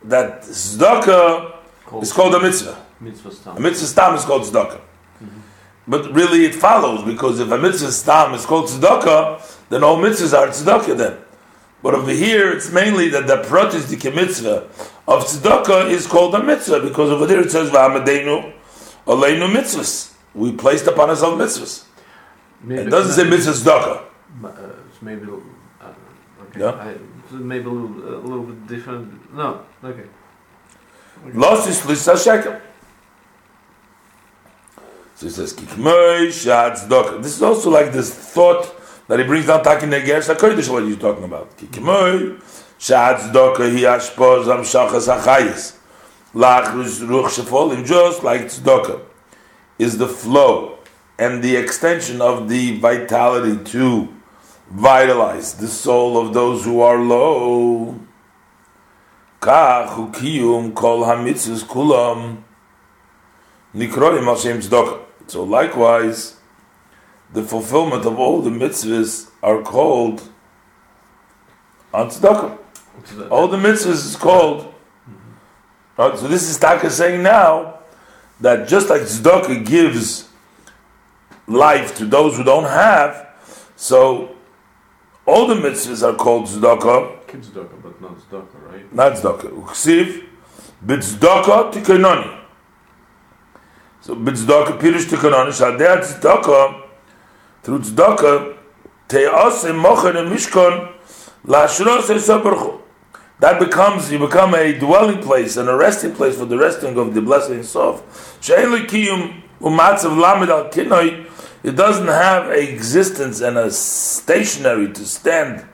that 0.03 0.43
tzedakah 0.43 1.55
is 2.01 2.13
called 2.13 2.35
a 2.35 2.39
mitzvah. 2.39 2.85
Mitzvah 2.99 3.31
stam. 3.31 3.57
A 3.57 3.59
mitzvah 3.59 3.87
stam 3.87 4.15
is 4.15 4.25
called 4.25 4.43
tzedakah. 4.43 4.79
Mm-hmm. 4.79 5.39
But 5.87 6.13
really 6.13 6.45
it 6.45 6.55
follows, 6.55 7.03
because 7.03 7.39
if 7.39 7.51
a 7.51 7.57
mitzvah 7.57 7.91
stam 7.91 8.33
is 8.35 8.45
called 8.45 8.65
tzedakah, 8.65 9.41
then 9.69 9.83
all 9.83 9.97
mitzvahs 9.97 10.37
are 10.37 10.47
tzedakah 10.47 10.97
then. 10.97 11.17
But 11.85 11.93
over 11.93 12.09
here, 12.09 12.51
it's 12.51 12.71
mainly 12.71 13.09
that 13.09 13.27
the 13.27 13.43
pratisdike 13.43 14.15
mitzvah 14.15 14.67
of 15.07 15.23
tzedakah 15.23 15.91
is 15.91 16.07
called 16.07 16.33
a 16.33 16.41
mitzvah, 16.41 16.79
because 16.79 17.11
over 17.11 17.27
there 17.27 17.41
it 17.41 17.51
says, 17.51 17.69
v'amadenu 17.69 18.51
aleinu 19.05 19.53
mitzvahs. 19.53 20.11
We 20.33 20.51
placed 20.53 20.87
upon 20.87 21.11
ourselves 21.11 21.39
mitzvahs. 21.39 21.85
Maybe 22.63 22.81
it 22.81 22.89
doesn't 22.89 23.13
say 23.13 23.29
mitzvah 23.29 23.51
tzedakah. 23.51 24.01
Uh, 24.43 24.73
maybe 25.03 25.27
Yeah. 26.57 26.71
I, 26.71 26.95
maybe 27.35 27.65
a 27.65 27.69
little, 27.69 28.15
a 28.15 28.25
little 28.29 28.45
bit 28.45 28.65
different. 28.65 29.35
No, 29.35 29.63
okay. 29.83 30.05
Lost 31.35 31.69
is 31.69 31.85
lisa 31.85 32.17
shekel. 32.17 32.59
So 35.17 35.27
he 35.27 35.31
says, 35.31 35.53
Kikmoi 35.53 36.31
shat 36.33 36.77
tzedakah. 36.77 37.21
This 37.21 37.35
is 37.35 37.43
also 37.43 37.69
like 37.69 37.93
this 37.93 38.11
thought 38.11 38.75
that 39.07 39.19
he 39.19 39.25
brings 39.25 39.47
down 39.47 39.63
Takin 39.63 39.89
Neger 39.89 40.21
Sakoidish, 40.21 40.69
what 40.69 40.85
you're 40.85 40.97
talking 40.97 41.23
about. 41.23 41.55
Kikmoi 41.57 42.41
shat 42.77 43.19
tzedakah 43.19 43.71
hi 43.71 43.97
ashpoz 43.97 44.47
am 44.47 44.63
shachas 44.63 45.07
achayis. 45.15 45.77
Lach 46.33 46.65
ruch 46.65 47.39
shefolim, 47.39 47.85
just 47.85 48.23
like 48.23 48.41
tzedakah 48.43 49.01
is 49.77 49.97
the 49.97 50.07
flow 50.07 50.79
and 51.19 51.43
the 51.43 51.55
extension 51.55 52.21
of 52.21 52.49
the 52.49 52.77
vitality 52.79 53.63
to 53.71 54.13
vitalize 54.69 55.55
the 55.55 55.67
soul 55.67 56.17
of 56.17 56.33
those 56.33 56.65
who 56.65 56.81
are 56.81 56.97
low. 56.97 57.99
Kach 59.41 59.89
ukiyum 59.89 60.73
kol 60.73 61.03
hamitzvus 61.03 61.63
kulam 61.63 62.43
nikroim 63.75 64.27
al 64.27 64.35
shem 64.35 64.59
tzedakah. 64.59 65.01
So 65.27 65.43
likewise, 65.43 66.34
the 67.33 67.43
fulfillment 67.43 68.05
of 68.05 68.19
all 68.19 68.41
the 68.41 68.49
mitzvahs 68.49 69.29
are 69.41 69.61
called 69.61 70.21
on 71.93 72.09
tzedakah. 72.09 72.57
All 73.29 73.47
the 73.47 73.57
mitzvahs 73.57 74.05
is 74.05 74.15
called. 74.15 74.73
Right, 75.97 76.17
so 76.17 76.27
this 76.27 76.49
is 76.49 76.57
Taka 76.57 76.89
saying 76.89 77.23
now 77.23 77.79
that 78.41 78.67
just 78.67 78.89
like 78.89 79.01
tzedakah 79.01 79.65
gives 79.65 80.27
life 81.47 81.95
to 81.97 82.05
those 82.05 82.35
who 82.37 82.43
don't 82.43 82.65
have, 82.65 83.27
so 83.75 84.35
all 85.25 85.47
the 85.47 85.55
mitzvahs 85.55 86.03
are 86.07 86.15
called 86.15 86.45
tzedakah, 86.45 87.27
Kids 87.27 87.49
tzedakah, 87.49 87.81
but 87.81 88.01
not 88.01 88.17
tzedakah, 88.17 88.71
right? 88.71 88.93
not 88.93 89.13
tzedakah. 89.13 89.63
Uksiv, 89.63 90.25
b'tzedakah 90.85 91.71
tikanoni. 91.73 92.41
So 94.01 94.15
b'tzedakah 94.15 94.79
pirush 94.79 95.05
tikanoni, 95.05 95.51
shadeh 95.51 96.01
tzedakah, 96.01 96.84
through 97.65 97.79
tzedakah, 97.79 98.55
te'ase 99.09 99.75
mochen 99.75 100.15
and 100.15 100.31
mishkan, 100.31 100.93
la'ashros 101.47 102.13
esabarchu. 102.13 102.79
That 103.39 103.59
becomes, 103.59 104.11
you 104.11 104.19
become 104.19 104.53
a 104.53 104.77
dwelling 104.77 105.21
place 105.23 105.57
and 105.57 105.67
a 105.67 105.75
resting 105.75 106.13
place 106.13 106.37
for 106.37 106.45
the 106.45 106.59
resting 106.59 106.95
of 106.97 107.15
the 107.15 107.21
blessing 107.21 107.63
sof. 107.63 108.37
She'en 108.39 108.69
lekiyum 108.69 109.41
umatzav 109.59 110.15
lamed 110.15 110.51
al 110.51 110.69
kinoi, 110.69 111.25
it 111.63 111.75
doesn't 111.75 112.05
have 112.05 112.49
a 112.49 112.71
existence 112.71 113.41
and 113.41 113.57
a 113.57 113.71
stationary 113.71 114.93
to 114.93 115.03
stand 115.03 115.65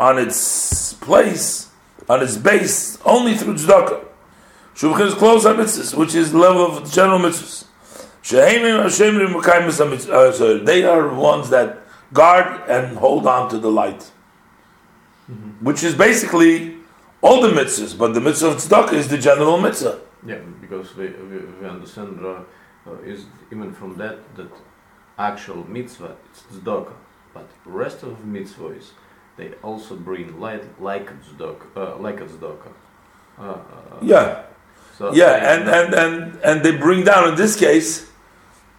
on 0.00 0.18
its 0.18 0.94
place, 0.94 1.70
on 2.08 2.24
its 2.24 2.36
base, 2.36 2.98
only 3.04 3.36
through 3.36 3.54
tzedakah. 3.54 4.04
Shubchin 4.74 5.06
is 5.06 5.14
close 5.14 5.46
on 5.46 5.58
mitzvahs, 5.58 5.96
which 5.96 6.16
is 6.16 6.34
level 6.34 6.76
of 6.76 6.92
general 6.92 7.20
mitzvahs. 7.20 7.66
They 8.28 8.58
are 10.84 11.08
the 11.08 11.14
ones 11.14 11.48
that 11.50 11.78
guard 12.12 12.68
and 12.68 12.96
hold 12.96 13.26
on 13.26 13.48
to 13.50 13.58
the 13.58 13.70
light, 13.70 14.10
which 15.60 15.84
is 15.84 15.94
basically 15.94 16.78
all 17.22 17.40
the 17.40 17.50
mitzvahs, 17.50 17.96
but 17.96 18.14
the 18.14 18.20
mitzvah 18.20 18.48
of 18.48 18.56
tzedakah 18.56 18.94
is 18.94 19.06
the 19.06 19.18
general 19.18 19.58
mitzvah. 19.58 20.00
Yeah, 20.26 20.40
because 20.60 20.96
we, 20.96 21.08
we, 21.08 21.38
we 21.60 21.68
understand 21.68 22.18
uh, 22.24 22.40
uh, 22.86 22.94
is 23.04 23.26
even 23.52 23.72
from 23.72 23.96
that 23.98 24.18
that 24.36 24.50
actual 25.18 25.64
mitzvah 25.68 26.16
it's 26.28 26.42
tzedakah, 26.52 26.94
but 27.32 27.48
the 27.64 27.70
rest 27.70 28.02
of 28.02 28.18
mitzvahs 28.24 28.90
they 29.36 29.52
also 29.62 29.94
bring 29.94 30.40
light 30.40 30.64
like 30.80 31.08
tzedakah, 31.22 31.76
uh, 31.76 31.96
like 31.98 32.20
a 32.20 32.24
tzedakah. 32.24 32.72
Uh, 33.38 33.42
uh, 33.42 33.58
Yeah, 34.02 34.42
so 34.98 35.14
yeah, 35.14 35.52
and, 35.52 35.68
and, 35.68 35.94
and, 35.94 36.36
and 36.42 36.62
they 36.64 36.76
bring 36.76 37.04
down, 37.04 37.28
in 37.28 37.34
this 37.36 37.54
case, 37.54 38.10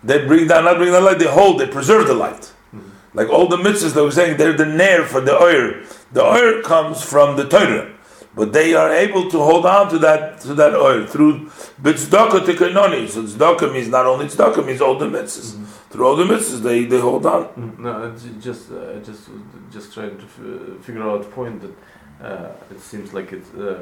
they 0.04 0.26
bring 0.26 0.48
down, 0.48 0.66
not 0.66 0.78
bring 0.78 0.92
down 0.92 1.04
light, 1.04 1.20
they 1.20 1.26
hold, 1.28 1.60
they 1.60 1.68
preserve 1.68 2.08
the 2.08 2.14
light. 2.14 2.52
Mhm. 2.76 2.82
Like 3.14 3.30
all 3.30 3.48
the 3.48 3.58
mitzvahs 3.58 3.94
that 3.94 4.04
we're 4.04 4.12
saying, 4.12 4.38
they're 4.38 4.54
the 4.54 4.66
nair 4.66 5.04
for 5.06 5.22
the 5.22 5.36
oil. 5.42 5.74
The 6.14 6.24
oil 6.24 6.62
comes 6.64 7.02
from 7.04 7.36
the 7.36 7.46
Torah, 7.48 7.88
but 8.36 8.54
they 8.54 8.74
are 8.76 8.92
able 8.94 9.30
to 9.32 9.38
hold 9.40 9.66
on 9.66 9.90
to 9.90 9.98
that 10.00 10.40
to 10.42 10.54
that 10.54 10.74
oil 10.76 11.06
through 11.06 11.34
tzedakah 11.82 12.42
tikanoni. 12.46 13.10
So 13.10 13.24
tzedakah 13.24 13.74
means 13.74 13.88
not 13.90 14.06
only 14.06 14.26
tzedakah, 14.28 14.66
means 14.66 14.82
all 14.82 14.98
the 14.98 15.08
mitzvahs. 15.08 15.56
Mhm. 15.56 15.66
Through 15.90 16.06
all 16.08 16.16
the 16.16 16.26
mitzvahs, 16.26 16.62
they, 16.62 16.86
they 16.86 17.00
hold 17.00 17.26
on. 17.26 17.48
No, 17.80 18.14
just 18.42 18.72
uh, 18.72 19.00
just 19.10 19.30
just 19.72 19.94
trying 19.94 20.16
to 20.18 20.24
f- 20.24 20.86
figure 20.86 21.04
out 21.04 21.30
point 21.32 21.62
that 21.62 21.76
uh, 22.24 22.50
it 22.74 22.80
seems 22.80 23.14
like 23.14 23.32
it 23.34 23.46
uh, 23.58 23.64
uh, 23.64 23.78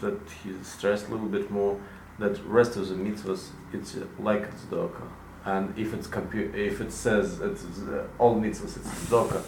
that 0.00 0.18
he 0.42 0.50
stressed 0.62 1.08
a 1.08 1.12
little 1.12 1.28
bit 1.28 1.50
more 1.50 1.76
that 2.18 2.38
rest 2.46 2.76
of 2.76 2.88
the 2.88 2.94
mitzvahs 2.94 3.48
it's 3.72 3.96
like 4.18 4.50
tzedakah, 4.56 5.08
and 5.44 5.76
if 5.78 5.94
it's 5.94 6.06
compu- 6.06 6.54
if 6.54 6.80
it 6.80 6.92
says 6.92 7.40
it's 7.40 7.64
uh, 7.80 8.06
all 8.18 8.36
mitzvahs 8.40 8.76
it's 8.76 8.88
tzedakah, 8.88 9.42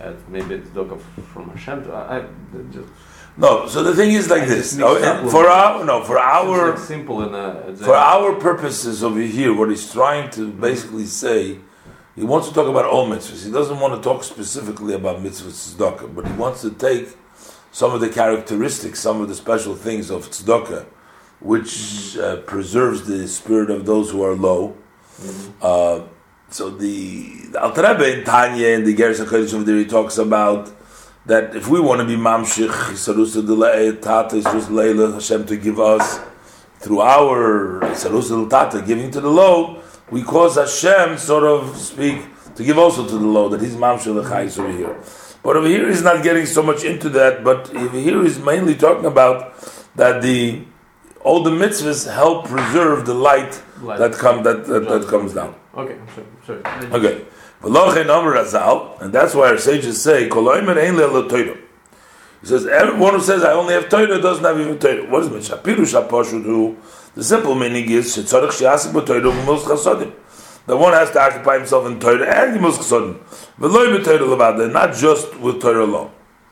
uh, 0.00 0.12
maybe 0.28 0.54
it's 0.56 0.68
tzedakah 0.70 1.00
from 1.32 1.50
Hashem. 1.50 1.84
To, 1.84 1.92
I, 1.92 2.18
I 2.18 2.22
just 2.72 2.88
No, 3.36 3.66
so 3.66 3.82
the 3.82 3.94
thing 3.94 4.12
is 4.12 4.28
like 4.28 4.42
I 4.42 4.46
this. 4.46 4.76
just 4.76 4.78
mixed 4.78 5.04
up 5.04 5.22
with- 5.22 5.32
for 5.32 5.46
our 5.48 5.84
no, 5.84 6.04
for 6.04 6.18
our 6.18 6.76
simple 6.76 7.18
uh, 7.34 7.68
it's, 7.68 7.80
For 7.82 7.94
our 7.94 8.34
purposes 8.34 9.02
over 9.02 9.20
here, 9.20 9.54
what 9.54 9.70
he's 9.70 9.90
trying 9.90 10.30
to 10.32 10.52
basically 10.52 11.06
say, 11.06 11.58
he 12.14 12.24
wants 12.24 12.48
to 12.48 12.54
talk 12.54 12.68
about 12.68 12.84
all 12.84 13.08
mitzvahs. 13.08 13.42
He 13.46 13.50
doesn't 13.50 13.80
want 13.80 13.94
to 13.96 14.00
talk 14.06 14.22
specifically 14.22 14.94
about 14.94 15.16
mitzvahs 15.24 15.74
tzedakah, 15.74 16.14
but 16.14 16.26
he 16.26 16.32
wants 16.34 16.60
to 16.60 16.70
take 16.70 17.08
some 17.72 17.94
of 17.94 18.00
the 18.02 18.10
characteristics, 18.10 19.00
some 19.00 19.22
of 19.22 19.28
the 19.28 19.34
special 19.34 19.74
things 19.74 20.10
of 20.10 20.28
tzedakah, 20.28 20.84
which 21.42 22.16
uh, 22.18 22.36
preserves 22.46 23.06
the 23.06 23.26
spirit 23.26 23.70
of 23.70 23.84
those 23.84 24.10
who 24.10 24.22
are 24.22 24.34
low. 24.34 24.76
mhm. 25.20 25.52
Uh, 25.60 26.06
so 26.50 26.68
the, 26.68 27.46
the 27.50 27.62
Alter 27.62 27.82
Rebbe 27.82 28.18
in 28.18 28.24
Tanya 28.24 28.68
in 28.68 28.84
the 28.84 28.94
Gersa 28.94 29.24
Kodesh 29.24 29.54
over 29.54 29.64
there, 29.64 29.78
he 29.78 29.86
talks 29.86 30.18
about 30.18 30.70
that 31.24 31.56
if 31.56 31.68
we 31.68 31.80
want 31.80 32.00
to 32.00 32.06
be 32.06 32.16
mamshich, 32.16 32.68
Isarusa 32.68 33.46
Delay, 33.46 33.96
Tata, 33.96 34.36
Leila, 34.70 35.12
Hashem 35.14 35.46
to 35.46 35.56
give 35.56 35.80
us 35.80 36.20
through 36.80 37.00
our 37.00 37.80
Isarusa 37.80 38.50
Tata, 38.50 38.82
giving 38.82 39.10
to 39.12 39.20
the 39.20 39.30
low, 39.30 39.80
we 40.10 40.22
cause 40.22 40.56
Hashem, 40.56 41.16
sort 41.16 41.44
of 41.44 41.76
speak, 41.76 42.22
to 42.56 42.62
give 42.62 42.76
also 42.76 43.06
to 43.06 43.18
the 43.18 43.26
low, 43.26 43.48
that 43.48 43.62
he's 43.62 43.76
mamshich 43.76 44.22
Lechais 44.22 44.58
over 44.58 44.72
here. 44.72 44.96
But 45.42 45.56
over 45.56 45.66
here 45.66 45.88
he's 45.88 46.02
not 46.02 46.22
getting 46.22 46.44
so 46.44 46.62
much 46.62 46.84
into 46.84 47.08
that, 47.10 47.42
but 47.42 47.74
over 47.74 47.98
here 47.98 48.22
he's 48.22 48.38
mainly 48.38 48.74
talking 48.74 49.06
about 49.06 49.54
that 49.96 50.22
the 50.22 50.64
all 51.24 51.42
the 51.42 51.50
mitzvahs 51.50 52.12
help 52.12 52.46
preserve 52.46 53.06
the 53.06 53.14
light 53.14 53.62
Light. 53.80 53.98
that 53.98 54.12
come 54.14 54.42
that, 54.42 54.66
that, 54.66 54.88
that 54.88 55.08
comes 55.08 55.34
down. 55.34 55.54
Okay, 55.74 55.98
I'm 55.98 56.08
sorry, 56.46 56.62
sorry. 56.62 56.92
Okay. 56.92 57.24
V'lochen 57.62 58.10
Amr 58.10 58.34
Azal, 58.34 59.00
and 59.00 59.12
that's 59.12 59.34
why 59.34 59.48
our 59.50 59.58
sages 59.58 60.02
say, 60.02 60.28
Kol 60.28 60.44
oimer 60.44 60.76
ein 60.76 60.94
le'elo 60.94 61.28
Torah. 61.28 61.56
He 62.40 62.46
says, 62.48 62.66
everyone 62.66 63.14
who 63.14 63.20
says, 63.20 63.44
I 63.44 63.52
only 63.52 63.74
have 63.74 63.88
Torah, 63.88 64.20
doesn't 64.20 64.44
have 64.44 64.58
even 64.58 64.78
Torah. 64.80 65.08
What 65.08 65.20
does 65.20 65.48
it? 65.48 65.52
Shapiru 65.52 65.76
Shaposhu 65.76 66.42
do. 66.42 66.76
The 67.14 67.22
simple 67.22 67.54
meaning 67.54 67.88
is, 67.88 68.16
Shetzorach 68.16 68.58
She'asik 68.58 68.92
B'Torah 68.92 69.32
V'milz 69.32 69.60
Chasodim. 69.60 70.12
The 70.66 70.76
one 70.76 70.92
has 70.92 71.12
to 71.12 71.20
occupy 71.20 71.58
himself 71.58 71.86
in 71.86 72.00
Torah 72.00 72.26
and 72.26 72.58
Gimilz 72.58 72.78
Chasodim. 72.78 73.18
V'loi 73.60 73.96
B'Torah 73.96 74.36
Levada, 74.36 74.72
not 74.72 74.94
just 74.94 75.38
with 75.38 75.60
Torah 75.62 75.84
alone. 75.84 76.10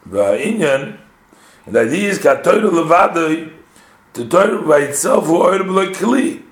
V'ha'inyan, 0.09 0.97
and 1.67 1.75
the 1.75 1.81
idea 1.81 2.11
is, 2.11 2.19
Ka 2.19 2.37
Torah 2.37 2.71
Levada, 2.71 3.53
The 4.21 4.29
turn 4.29 4.69
by 4.69 4.81
itself 4.81 5.25
who 5.25 5.41
oil 5.41 5.65
blo 5.65 5.91
kli. 5.91 6.43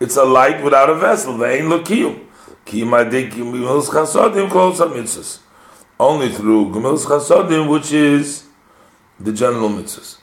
It's 0.00 0.16
a 0.16 0.24
light 0.24 0.64
without 0.64 0.88
a 0.88 0.94
vessel 0.94 1.36
they 1.36 1.58
ain't 1.58 1.68
look 1.68 1.90
you. 1.90 2.26
Ki 2.64 2.82
ma 2.84 3.04
de 3.04 3.28
ki 3.28 3.42
mos 3.42 3.90
khasod 3.90 4.38
im 4.42 4.48
kol 4.48 4.74
sa 4.74 4.86
mitzus 4.86 5.40
only 5.98 6.30
through 6.30 6.70
gmos 6.72 7.04
khasod 7.04 7.52
im 7.52 7.68
which 7.68 7.92
is 7.92 8.44
the 9.18 9.32
general 9.32 9.68
mitzus 9.68 10.16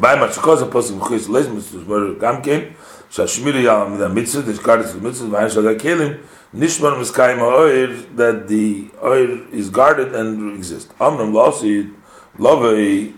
bei 0.00 0.14
ma 0.16 0.28
chokos 0.28 0.62
a 0.62 0.66
possible 0.76 1.04
khis 1.04 1.28
les 1.28 1.48
mitzus 1.48 1.86
mer 1.86 2.14
gam 2.14 2.40
ken 2.40 2.74
sha 3.10 3.24
shmir 3.24 3.60
ya 3.62 3.76
mit 3.90 4.00
a 4.00 4.08
mitzus 4.08 4.46
des 4.46 4.58
kartes 4.58 4.94
mitzus 4.94 5.28
vay 5.28 5.44
shoga 5.52 5.76
kelim 5.84 6.16
nicht 6.54 6.80
man 6.80 6.98
es 7.00 7.10
kein 7.10 7.40
oil 7.40 7.92
that 8.14 8.48
the 8.48 8.88
oil 9.02 9.38
is 9.52 9.68
guarded 9.68 10.14
and 10.14 10.56
exist 10.56 10.88
amram 10.98 11.32
losi 11.34 11.92
love 12.38 12.64
a 12.64 13.12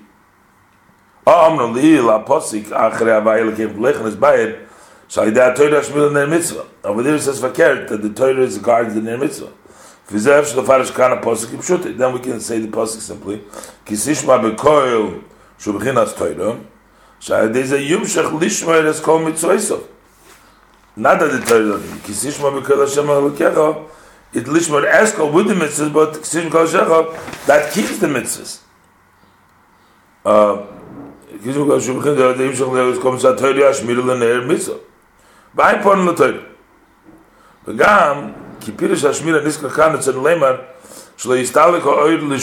La 1.28 2.24
posik 2.24 2.70
achrei 2.70 3.20
avayel 3.20 3.54
kem 3.54 3.74
lechen 3.74 4.06
is 4.06 4.16
bayed 4.16 4.66
Shall 5.08 5.30
that 5.30 5.56
Torah 5.56 5.82
shmil 5.82 6.08
in 6.08 6.14
their 6.14 6.26
mitzvah. 6.26 6.66
Over 6.84 7.02
there 7.02 7.16
it 7.16 7.20
says 7.20 7.40
fakert 7.40 7.88
that 7.88 8.00
the 8.00 8.10
Torah 8.10 8.42
is 8.42 8.56
guarded 8.58 8.96
in 8.96 9.04
their 9.04 9.18
mitzvah. 9.18 9.52
V'zev 10.08 10.44
shlo 10.44 10.64
farish 10.64 10.90
kana 10.90 11.20
posik 11.20 11.48
pshutit. 11.48 11.98
Then 11.98 12.14
we 12.14 12.20
can 12.20 12.40
say 12.40 12.60
the 12.60 12.68
posik 12.68 13.00
simply. 13.00 13.38
Kisishma 13.84 14.56
bekoil 14.56 15.22
shu 15.58 15.72
b'chinas 15.74 16.16
Torah. 16.16 16.60
Shall 17.20 17.50
there's 17.50 17.72
a 17.72 17.78
yumshach 17.78 18.38
lishma 18.38 18.82
es 18.84 19.00
kol 19.00 19.18
mitzvah 19.18 19.82
Not 20.96 21.20
that 21.20 21.32
the 21.32 21.40
Torah 21.46 21.68
doesn't. 21.72 21.98
Kisishma 22.00 22.62
bekoil 22.62 22.86
Hashem 22.86 23.04
alokecha 23.04 23.86
it 24.32 24.44
lishmar 24.44 24.90
eskel 24.90 25.30
with 25.32 25.48
the 25.48 25.54
mitzvahs, 25.54 25.92
but 25.92 26.12
kol 26.50 26.66
shecha 26.66 27.46
that 27.46 27.72
keeps 27.72 27.98
the 27.98 28.06
mitzvahs. 28.06 28.60
Uh, 30.24 30.77
Gizu 31.42 31.68
ka 31.68 31.78
shum 31.78 32.02
khin 32.02 32.16
dhe 32.16 32.42
yim 32.42 32.52
shakhin 32.52 32.94
dhe 32.94 33.00
kom 33.00 33.18
sa 33.18 33.34
tëri 33.34 33.62
ha 33.62 33.72
shmiru 33.72 34.04
le 34.04 34.18
nehe 34.18 34.46
miso. 34.46 34.80
Ba 35.54 35.64
hai 35.64 35.82
pon 35.82 36.04
le 36.04 36.12
tëri. 36.12 36.40
Ba 37.66 37.72
gam, 37.72 38.34
ki 38.60 38.72
pire 38.72 38.96
sa 38.96 39.12
shmiru 39.12 39.42
niska 39.44 39.68
khanu 39.68 39.98
tse 39.98 40.12
nulemar, 40.12 40.58
shle 41.16 41.40
istale 41.40 41.80
ko 41.80 41.90
oir 41.90 42.20
le. 42.20 42.38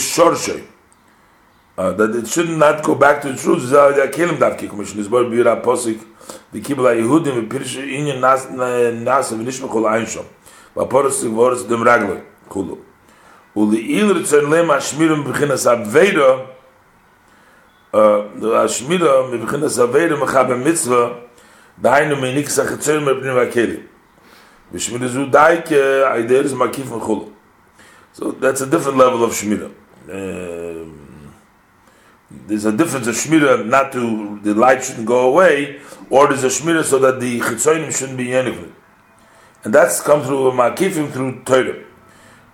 That 1.76 2.16
it 2.16 2.26
should 2.26 2.48
not 2.48 2.82
go 2.82 2.94
back 2.94 3.20
to 3.20 3.28
the 3.28 3.36
truth, 3.36 3.62
zha 3.64 3.90
ha 3.90 3.92
dhe 3.92 4.10
keelim 4.10 4.38
dhav 4.38 4.56
ki, 4.56 4.68
kumish 4.68 4.94
nizbor 4.94 5.28
bira 5.30 5.62
posik, 5.62 6.00
di 6.50 6.60
ki 6.62 6.74
yehudim, 6.74 7.34
vi 7.40 7.46
pire 7.46 7.64
sa 7.64 7.80
inye 7.80 8.18
nasa, 8.18 9.36
vi 9.36 9.44
nishma 9.44 9.68
kol 9.68 9.84
ayin 9.84 10.06
shom. 10.06 10.24
Ba 10.74 10.86
poros 10.86 11.20
tig 11.20 11.30
voros 11.30 11.66
kulu. 12.48 12.78
Uli 13.54 14.00
השמירה 18.54 19.30
מבחינס 19.32 19.78
הווירה 19.78 20.16
מחבר 20.16 20.56
מצווה, 20.56 21.08
דהיינו 21.78 22.16
מניקס 22.16 22.58
החצר 22.58 23.00
מפנים 23.00 23.34
והכלים. 23.36 23.80
ושמירה 24.72 25.08
זו 25.08 25.26
די 25.26 25.56
כהידר 25.64 26.46
זה 26.46 26.56
מקיף 26.56 26.92
וכולו. 26.92 27.28
So 28.16 28.24
that's 28.40 28.60
a 28.60 28.66
different 28.66 28.96
level 28.96 29.24
of. 29.24 29.32
Uh, 29.32 30.12
there's 32.48 32.64
a 32.64 32.72
difference 32.72 33.06
of 33.06 33.14
shmira 33.14 33.64
not 33.66 33.92
to 33.92 34.40
the 34.42 34.54
light 34.54 34.82
shouldn't 34.84 35.06
go 35.06 35.20
away, 35.30 35.80
or 36.08 36.28
there's 36.28 36.44
a 36.44 36.48
shmira 36.48 36.82
so 36.82 36.98
that 36.98 37.20
the 37.20 37.40
chitzonim 37.40 37.94
shouldn't 37.96 38.16
be 38.16 38.32
anything. 38.32 38.72
and 39.66 39.74
that's 39.74 40.00
come 40.00 40.22
through 40.22 40.52
makifim 40.52 41.10
through 41.10 41.42
Torah. 41.42 41.74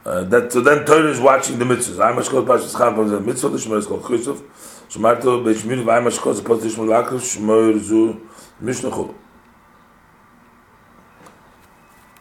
Äh, 0.04 0.08
uh, 0.08 0.24
that 0.24 0.52
so 0.52 0.60
then 0.60 0.84
Torah 0.84 1.10
is 1.10 1.20
watching 1.20 1.58
the 1.58 1.64
mitzvahs. 1.64 2.04
I 2.04 2.12
must 2.12 2.30
go 2.30 2.44
to 2.44 2.52
Pashas 2.52 2.74
Chav 2.74 2.96
from 2.96 3.08
the 3.08 3.20
mitzvah. 3.20 3.50
The 3.50 3.58
Shmuel 3.58 3.78
is 3.78 3.86
called 3.86 4.04
Chusuf. 4.04 4.42
Shemar 4.88 5.22
to 5.22 5.44
be 5.44 5.54
Shmuel. 5.54 5.88
I 5.92 6.00
must 6.00 6.20
go 6.20 6.34
to 6.34 6.42
Pashas 6.42 6.74
Shmuel 6.74 7.04
Akiv. 7.04 7.20
Shmuel 7.20 7.78
Zu 7.78 8.20
Mishnah 8.60 8.90
Chol. 8.90 9.14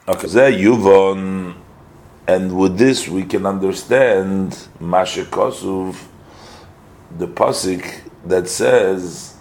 Okay, 0.07 0.27
Ze 0.27 0.39
Yuvon, 0.63 1.55
and 2.27 2.55
with 2.55 2.77
this 2.77 3.07
we 3.07 3.23
can 3.23 3.47
understand 3.47 4.51
Mashe 4.79 5.23
Kosuv, 5.25 5.95
the 7.17 7.27
pasuk 7.27 8.01
that 8.25 8.47
says 8.47 9.37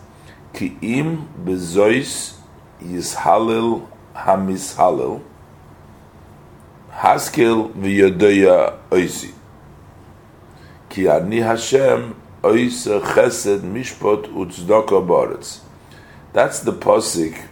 Ki 0.54 0.76
Im 0.80 1.28
Bezois 1.44 2.36
Yishalil 2.82 3.86
Hamishalil. 4.14 5.22
Haskel 7.00 7.72
v'yodoya 7.72 8.76
oisi. 8.90 9.32
Ki 10.90 11.08
ani 11.08 11.40
Hashem 11.40 12.14
oisa 12.42 13.00
chesed 13.00 13.60
mishpot 13.60 14.26
utzdaka 14.26 15.00
baretz. 15.06 15.60
That's 16.34 16.60
the 16.60 16.74
posik 16.74 17.46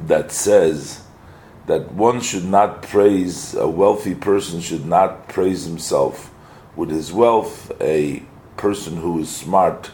that 0.00 0.32
says 0.32 1.02
that 1.66 1.92
one 1.92 2.22
should 2.22 2.46
not 2.46 2.80
praise, 2.80 3.54
a 3.54 3.68
wealthy 3.68 4.14
person 4.14 4.62
should 4.62 4.86
not 4.86 5.28
praise 5.28 5.64
himself 5.64 6.32
with 6.74 6.88
his 6.88 7.12
wealth. 7.12 7.70
A 7.82 8.22
person 8.56 8.96
who 8.96 9.18
is 9.18 9.28
smart 9.28 9.90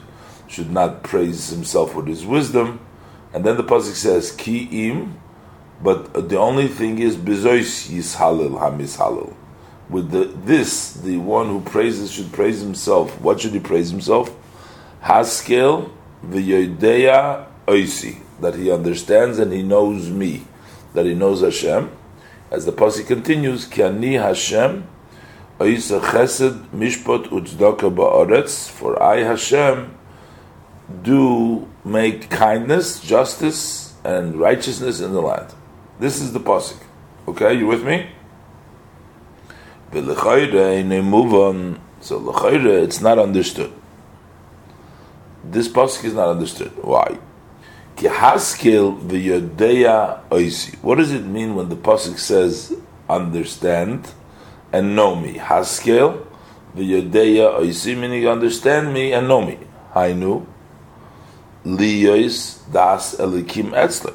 should 0.47 0.71
not 0.71 1.03
praise 1.03 1.49
himself 1.49 1.97
with 1.97 2.07
his 2.07 2.25
wisdom. 2.25 2.79
And 3.35 3.45
then 3.45 3.57
the 3.57 3.65
pasuk 3.65 3.97
says, 3.97 4.31
"Ki 4.31 4.87
im 4.89 5.21
but 5.83 6.29
the 6.29 6.39
only 6.39 6.69
thing 6.69 6.99
is 6.99 7.17
bezois 7.17 7.91
yishalil 7.91 8.59
hamishalil. 8.59 9.35
With 9.89 10.11
the, 10.11 10.25
this, 10.25 10.95
the 10.95 11.19
one 11.19 11.47
who 11.47 11.61
praises 11.61 12.11
should 12.11 12.33
praise 12.33 12.61
himself. 12.61 13.21
What 13.21 13.41
should 13.41 13.53
he 13.53 13.61
praise 13.61 13.91
himself? 13.91 14.35
Haskel 15.03 15.91
v'yodeya 16.25 17.47
oisi. 17.67 18.21
That 18.41 18.57
he 18.57 18.71
understands 18.71 19.39
and 19.39 19.53
he 19.53 19.63
knows 19.63 20.11
me. 20.11 20.45
That 20.95 21.07
he 21.07 21.15
knows 21.15 21.43
Hashem. 21.43 21.91
As 22.51 22.65
the 22.65 22.73
posse 22.73 23.05
continues, 23.05 23.65
Ki 23.65 23.83
ani 23.83 24.15
Hashem 24.15 24.87
oisa 25.61 26.01
chesed 26.01 26.67
mishpot 26.71 27.29
utzdaka 27.29 27.95
ba'aretz. 27.95 28.69
For 28.69 29.01
I, 29.01 29.19
Hashem, 29.19 29.95
do 31.03 31.69
make 31.85 32.29
kindness, 32.29 33.01
justice, 33.01 33.95
and 34.05 34.37
righteousness 34.37 35.01
in 35.01 35.13
the 35.13 35.21
land. 35.21 35.53
This 35.99 36.21
is 36.21 36.33
the 36.33 36.41
pasuk. 36.41 36.79
Okay, 37.27 37.55
you 37.55 37.67
with 37.67 37.83
me? 37.85 38.11
So 42.01 42.19
l'chayre, 42.19 42.83
it's 42.83 43.01
not 43.01 43.19
understood. 43.19 43.73
This 45.43 45.69
pasuk 45.69 46.05
is 46.05 46.13
not 46.13 46.29
understood. 46.29 46.73
Why? 46.83 47.19
What 50.83 50.99
does 50.99 51.13
it 51.13 51.25
mean 51.25 51.55
when 51.55 51.69
the 51.71 51.77
pasuk 51.77 52.19
says 52.19 52.75
understand 53.09 54.13
and 54.71 54.95
know 54.95 55.17
me? 55.17 55.35
Haskel 55.35 56.27
v'yodeya 56.77 57.59
oisi, 57.59 57.97
meaning 57.97 58.29
understand 58.29 58.93
me 58.93 59.13
and 59.15 59.29
know 59.29 59.41
me. 59.41 59.59
Hainu 59.95 60.45
liyos 61.65 62.59
das 62.71 63.15
elikim 63.15 63.73
etzle. 63.73 64.13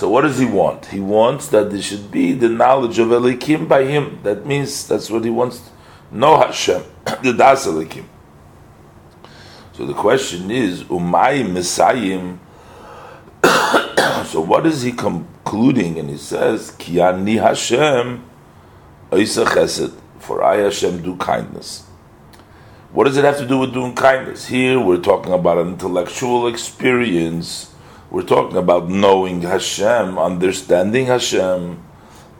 So 0.00 0.08
what 0.08 0.22
does 0.22 0.38
he 0.38 0.46
want? 0.46 0.86
He 0.86 0.98
wants 0.98 1.48
that 1.48 1.70
there 1.70 1.82
should 1.82 2.10
be 2.10 2.32
the 2.32 2.48
knowledge 2.48 2.98
of 2.98 3.08
Elikim 3.08 3.68
by 3.68 3.84
him. 3.84 4.20
That 4.22 4.46
means 4.46 4.88
that's 4.88 5.10
what 5.10 5.24
he 5.24 5.30
wants. 5.30 5.68
Know 6.10 6.38
Hashem, 6.38 6.82
the 7.22 7.34
Das 7.34 7.66
Elikim. 7.66 8.06
So 9.74 9.84
the 9.84 9.92
question 9.92 10.50
is, 10.50 10.84
Umay 10.84 11.46
Messiahim. 11.52 12.40
so 14.24 14.40
what 14.40 14.64
is 14.64 14.80
he 14.80 14.92
concluding? 14.92 15.98
And 15.98 16.08
he 16.08 16.16
says, 16.16 16.70
Kiani 16.78 17.38
Hashem, 17.38 18.24
Isa 19.12 19.44
Chesed, 19.44 19.94
for 20.18 20.42
I 20.42 20.60
Hashem 20.60 21.02
do 21.02 21.14
kindness. 21.16 21.82
What 22.92 23.04
does 23.04 23.18
it 23.18 23.24
have 23.24 23.36
to 23.36 23.46
do 23.46 23.58
with 23.58 23.74
doing 23.74 23.94
kindness? 23.94 24.46
Here 24.46 24.80
we're 24.80 25.02
talking 25.02 25.34
about 25.34 25.58
an 25.58 25.68
intellectual 25.68 26.46
experience 26.46 27.69
we're 28.10 28.22
talking 28.22 28.56
about 28.56 28.88
knowing 28.88 29.42
Hashem, 29.42 30.18
understanding 30.18 31.06
Hashem, 31.06 31.78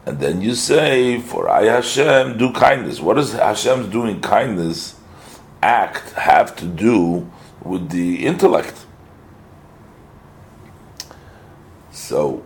and 0.05 0.18
then 0.18 0.42
you 0.42 0.55
say, 0.55 1.20
"For 1.20 1.48
I 1.48 1.64
Hashem 1.66 2.38
do 2.38 2.52
kindness." 2.52 3.01
What 3.01 3.14
does 3.16 3.32
Hashem's 3.32 3.86
doing 3.88 4.20
kindness 4.20 4.94
act 5.62 6.12
have 6.14 6.56
to 6.56 6.66
do 6.66 7.26
with 7.62 7.90
the 7.90 8.26
intellect? 8.26 8.86
So, 11.92 12.42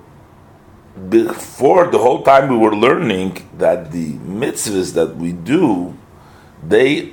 before 1.08 1.86
the 1.86 1.98
whole 1.98 2.22
time 2.22 2.48
we 2.48 2.56
were 2.56 2.76
learning 2.76 3.48
that 3.56 3.90
the 3.90 4.14
mitzvahs 4.14 4.94
that 4.94 5.16
we 5.16 5.32
do, 5.32 5.94
they 6.62 7.12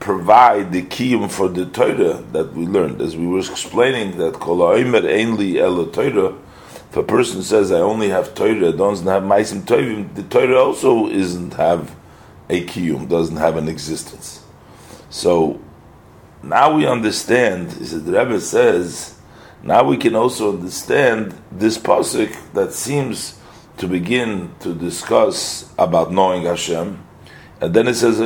provide 0.00 0.72
the 0.72 0.82
kiyum 0.82 1.30
for 1.30 1.48
the 1.48 1.66
Torah 1.66 2.14
that 2.32 2.54
we 2.54 2.66
learned. 2.66 3.00
As 3.00 3.16
we 3.16 3.26
were 3.26 3.38
explaining 3.38 4.16
that 4.18 4.34
kol 4.34 4.58
ha'omer 4.58 5.02
ainli 5.02 5.56
el 5.56 5.86
Torah, 5.86 6.34
if 6.90 6.96
a 6.96 7.02
person 7.02 7.42
says, 7.42 7.70
I 7.70 7.80
only 7.80 8.08
have 8.08 8.34
Torah, 8.34 8.72
doesn't 8.72 9.06
have 9.06 9.22
maisim 9.22 9.64
Torah, 9.64 10.02
the 10.14 10.24
Torah 10.24 10.58
also 10.58 11.08
isn't 11.08 11.54
have 11.54 11.94
a 12.48 12.64
kiyum, 12.66 13.08
doesn't 13.08 13.36
have 13.36 13.56
an 13.56 13.68
existence. 13.68 14.42
So, 15.10 15.60
now 16.42 16.74
we 16.74 16.86
understand, 16.86 17.72
he 17.72 17.84
the 17.84 18.18
Rebbe 18.18 18.40
says, 18.40 19.18
now 19.62 19.84
we 19.84 19.98
can 19.98 20.16
also 20.16 20.54
understand 20.54 21.38
this 21.52 21.76
pasuk 21.76 22.34
that 22.54 22.72
seems 22.72 23.38
to 23.76 23.86
begin 23.86 24.54
to 24.60 24.74
discuss 24.74 25.70
about 25.78 26.10
knowing 26.10 26.44
Hashem, 26.44 26.98
and 27.60 27.74
then 27.74 27.86
it 27.86 27.94
says, 27.94 28.18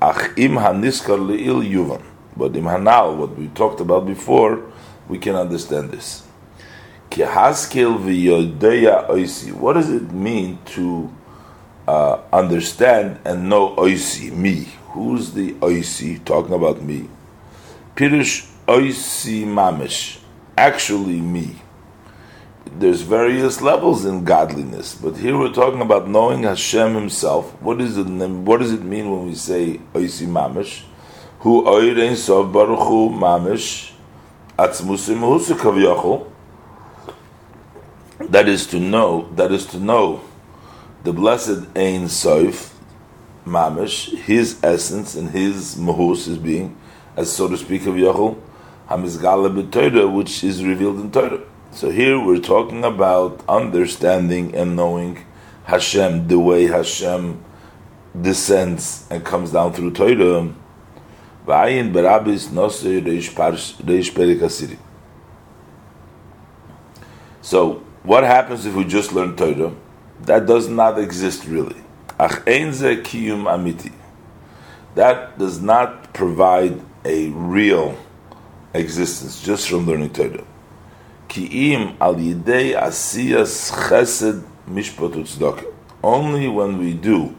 Ach 0.00 0.30
im 0.36 0.56
haniskar 0.56 1.18
le'il 1.18 1.62
yuvan. 1.62 2.02
But 2.36 2.56
im 2.56 2.64
hanal, 2.64 3.16
what 3.16 3.38
we 3.38 3.48
talked 3.48 3.80
about 3.80 4.06
before, 4.06 4.60
we 5.08 5.18
can 5.18 5.36
understand 5.36 5.90
this. 5.90 6.22
Ki 7.10 7.22
v'yodeya 7.22 9.08
oisi. 9.08 9.52
What 9.52 9.74
does 9.74 9.90
it 9.90 10.12
mean 10.12 10.58
to 10.74 11.12
uh, 11.86 12.18
understand 12.32 13.20
and 13.24 13.48
know 13.48 13.76
oisi, 13.76 14.32
me? 14.32 14.68
Who's 14.90 15.32
the 15.32 15.52
oisi? 15.54 16.24
Talking 16.24 16.54
about 16.54 16.82
me. 16.82 17.08
Pirush 17.96 18.46
oisi 18.66 19.44
mamish. 19.44 20.18
Actually 20.56 21.20
me 21.20 21.63
there's 22.66 23.02
various 23.02 23.60
levels 23.60 24.04
in 24.04 24.24
godliness, 24.24 24.94
but 24.94 25.16
here 25.16 25.38
we're 25.38 25.52
talking 25.52 25.80
about 25.80 26.08
knowing 26.08 26.42
Hashem 26.42 26.94
Himself. 26.94 27.50
What 27.62 27.80
is 27.80 27.96
it? 27.96 28.06
What 28.06 28.60
does 28.60 28.72
it 28.72 28.82
mean 28.82 29.10
when 29.10 29.26
we 29.26 29.34
say 29.34 29.80
Oisi 29.92 30.26
Mamish? 30.26 30.82
Who 31.40 31.62
Oirein 31.64 32.16
Sov 32.16 32.52
Baruch 32.52 32.78
Hu 32.80 33.10
Mamish 33.10 33.92
Atzmusim 34.58 35.20
Husikavyachol. 35.20 36.30
That 38.30 38.48
is 38.48 38.66
to 38.68 38.80
know. 38.80 39.28
That 39.34 39.52
is 39.52 39.66
to 39.66 39.78
know 39.78 40.22
the 41.02 41.12
blessed 41.12 41.66
Ein 41.76 42.08
Sof, 42.08 42.74
Mamish, 43.46 44.16
his 44.16 44.58
essence 44.62 45.14
and 45.14 45.30
his 45.30 45.76
mahus, 45.76 46.26
his 46.26 46.38
being, 46.38 46.76
as 47.16 47.30
so 47.30 47.46
to 47.46 47.56
speak 47.56 47.86
of 47.86 47.94
Yachol, 47.94 48.40
Hamizgala 48.88 49.54
b'Torah, 49.54 50.10
which 50.12 50.42
is 50.42 50.64
revealed 50.64 50.98
in 50.98 51.10
Torah. 51.10 51.42
So 51.74 51.90
here 51.90 52.20
we're 52.24 52.38
talking 52.38 52.84
about 52.84 53.42
understanding 53.48 54.54
and 54.54 54.76
knowing 54.76 55.26
Hashem, 55.64 56.28
the 56.28 56.38
way 56.38 56.66
Hashem 56.66 57.44
descends 58.18 59.08
and 59.10 59.24
comes 59.24 59.50
down 59.50 59.72
through 59.72 59.90
Torah. 59.90 60.54
So, 67.42 67.82
what 68.04 68.22
happens 68.22 68.66
if 68.66 68.74
we 68.76 68.84
just 68.84 69.12
learn 69.12 69.34
Torah? 69.34 69.74
That 70.20 70.46
does 70.46 70.68
not 70.68 71.00
exist 71.00 71.44
really. 71.44 71.82
That 74.94 75.38
does 75.38 75.60
not 75.60 76.14
provide 76.14 76.80
a 77.04 77.30
real 77.30 77.98
existence 78.72 79.42
just 79.42 79.68
from 79.68 79.86
learning 79.86 80.10
Torah. 80.10 80.44
Al 81.36 82.14
yidei 82.14 82.80
asiyas 82.80 83.72
chesed 83.88 84.44
Only 86.02 86.48
when 86.48 86.78
we 86.78 86.94
do 86.94 87.34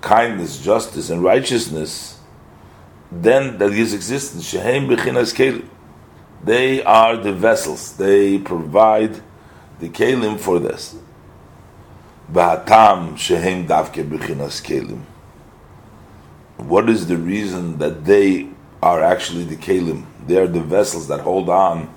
kindness, 0.00 0.62
justice, 0.62 1.10
and 1.10 1.24
righteousness, 1.24 2.20
then 3.10 3.58
that 3.58 3.72
existence. 3.72 4.48
Shehem. 4.48 4.86
They 6.44 6.84
are 6.84 7.16
the 7.16 7.32
vessels. 7.32 7.96
They 7.96 8.38
provide 8.38 9.20
the 9.80 9.88
kelim 9.88 10.38
for 10.38 10.60
this. 10.60 10.94
Shehem 12.32 13.66
davke 13.66 14.08
kelim. 14.62 15.02
What 16.58 16.88
is 16.88 17.08
the 17.08 17.16
reason 17.16 17.78
that 17.78 18.04
they 18.04 18.48
are 18.80 19.02
actually 19.02 19.44
the 19.44 19.56
kelim? 19.56 20.06
They 20.28 20.36
are 20.36 20.46
the 20.46 20.60
vessels 20.60 21.08
that 21.08 21.20
hold 21.20 21.48
on 21.48 21.92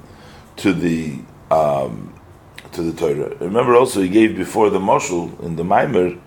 to 0.59 0.73
the 0.73 1.19
um, 1.51 2.13
to 2.71 2.83
the 2.83 2.93
Torah. 2.93 3.35
Remember, 3.39 3.75
also 3.75 4.01
he 4.01 4.09
gave 4.09 4.35
before 4.35 4.69
the 4.69 4.79
moshul 4.79 5.39
in 5.41 5.55
the 5.55 5.63
Maimer. 5.63 6.19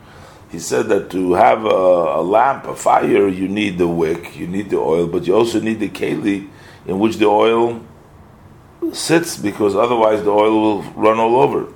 He 0.50 0.58
said 0.58 0.88
that 0.88 1.10
to 1.12 1.32
have 1.32 1.64
a, 1.64 1.68
a, 1.68 2.22
lamp, 2.22 2.66
a 2.66 2.74
fire, 2.74 3.26
you 3.26 3.48
need 3.48 3.78
the 3.78 3.88
wick, 3.88 4.36
you 4.36 4.46
need 4.46 4.68
the 4.68 4.76
oil, 4.76 5.06
but 5.06 5.26
you 5.26 5.34
also 5.34 5.60
need 5.60 5.80
the 5.80 5.88
keli 5.88 6.50
in 6.86 6.98
which 6.98 7.16
the 7.16 7.24
oil 7.24 7.82
sits, 8.92 9.38
because 9.38 9.74
otherwise 9.74 10.24
the 10.24 10.30
oil 10.30 10.60
will 10.60 10.82
run 10.92 11.18
all 11.18 11.36
over. 11.36 11.72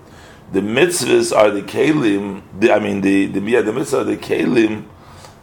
The 0.52 0.60
mitzvahs 0.60 1.34
are 1.34 1.50
the 1.50 1.62
kelim. 1.62 2.42
The, 2.58 2.72
I 2.72 2.78
mean, 2.78 3.00
the 3.00 3.26
the 3.26 3.40
yeah, 3.40 3.62
the 3.62 3.72
mitzvahs 3.72 4.00
are 4.00 4.04
the 4.04 4.16
kelim 4.16 4.84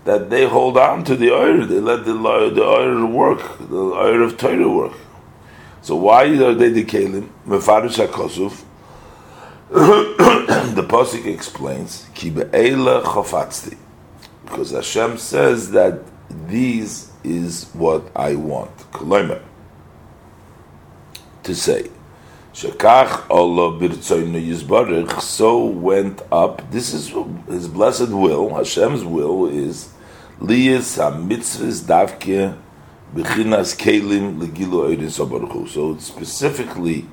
that 0.06 0.30
they 0.30 0.46
hold 0.48 0.78
on 0.78 1.04
to 1.06 1.16
the 1.16 1.32
oil. 1.32 1.66
They 1.66 1.80
let 1.80 2.06
the 2.06 2.14
the 2.14 2.64
oil 2.64 3.06
work, 3.08 3.58
the 3.58 3.76
oil 3.76 4.24
of 4.24 4.38
Torah 4.38 4.70
work. 4.70 4.94
So 5.84 5.98
why 5.98 6.24
are 6.24 6.54
they 6.54 6.70
the 6.70 6.86
kelim? 6.86 7.28
Mefarish 7.46 8.08
hakosuf. 8.08 8.64
the 9.70 10.84
pasuk 10.84 11.26
explains 11.26 12.08
ki 12.14 12.30
be'ela 12.30 13.04
chofatzti, 13.04 13.76
because 14.46 14.72
Hashem 14.72 15.18
says 15.18 15.72
that 15.72 16.00
these 16.48 17.12
is 17.24 17.70
what 17.74 18.10
I 18.16 18.36
want. 18.36 18.76
Kolomer 18.94 19.42
to 21.44 21.54
say. 21.54 21.90
Shekach 22.54 23.30
Allah 23.30 23.78
birtzoynu 23.78 24.42
yizbarich, 24.42 25.20
so 25.20 25.66
went 25.66 26.22
up. 26.32 26.72
This 26.72 26.94
is 26.94 27.10
His 27.48 27.68
blessed 27.68 28.10
will. 28.10 28.56
Hashem's 28.56 29.04
will 29.04 29.48
is 29.48 29.90
liyis 30.40 30.98
ha-mitzvahs 30.98 31.82
davke 31.82 32.58
Bechinas 33.14 33.78
Kalim 33.78 34.40
Legilu 34.40 35.68
So 35.70 35.98
specifically, 36.00 37.06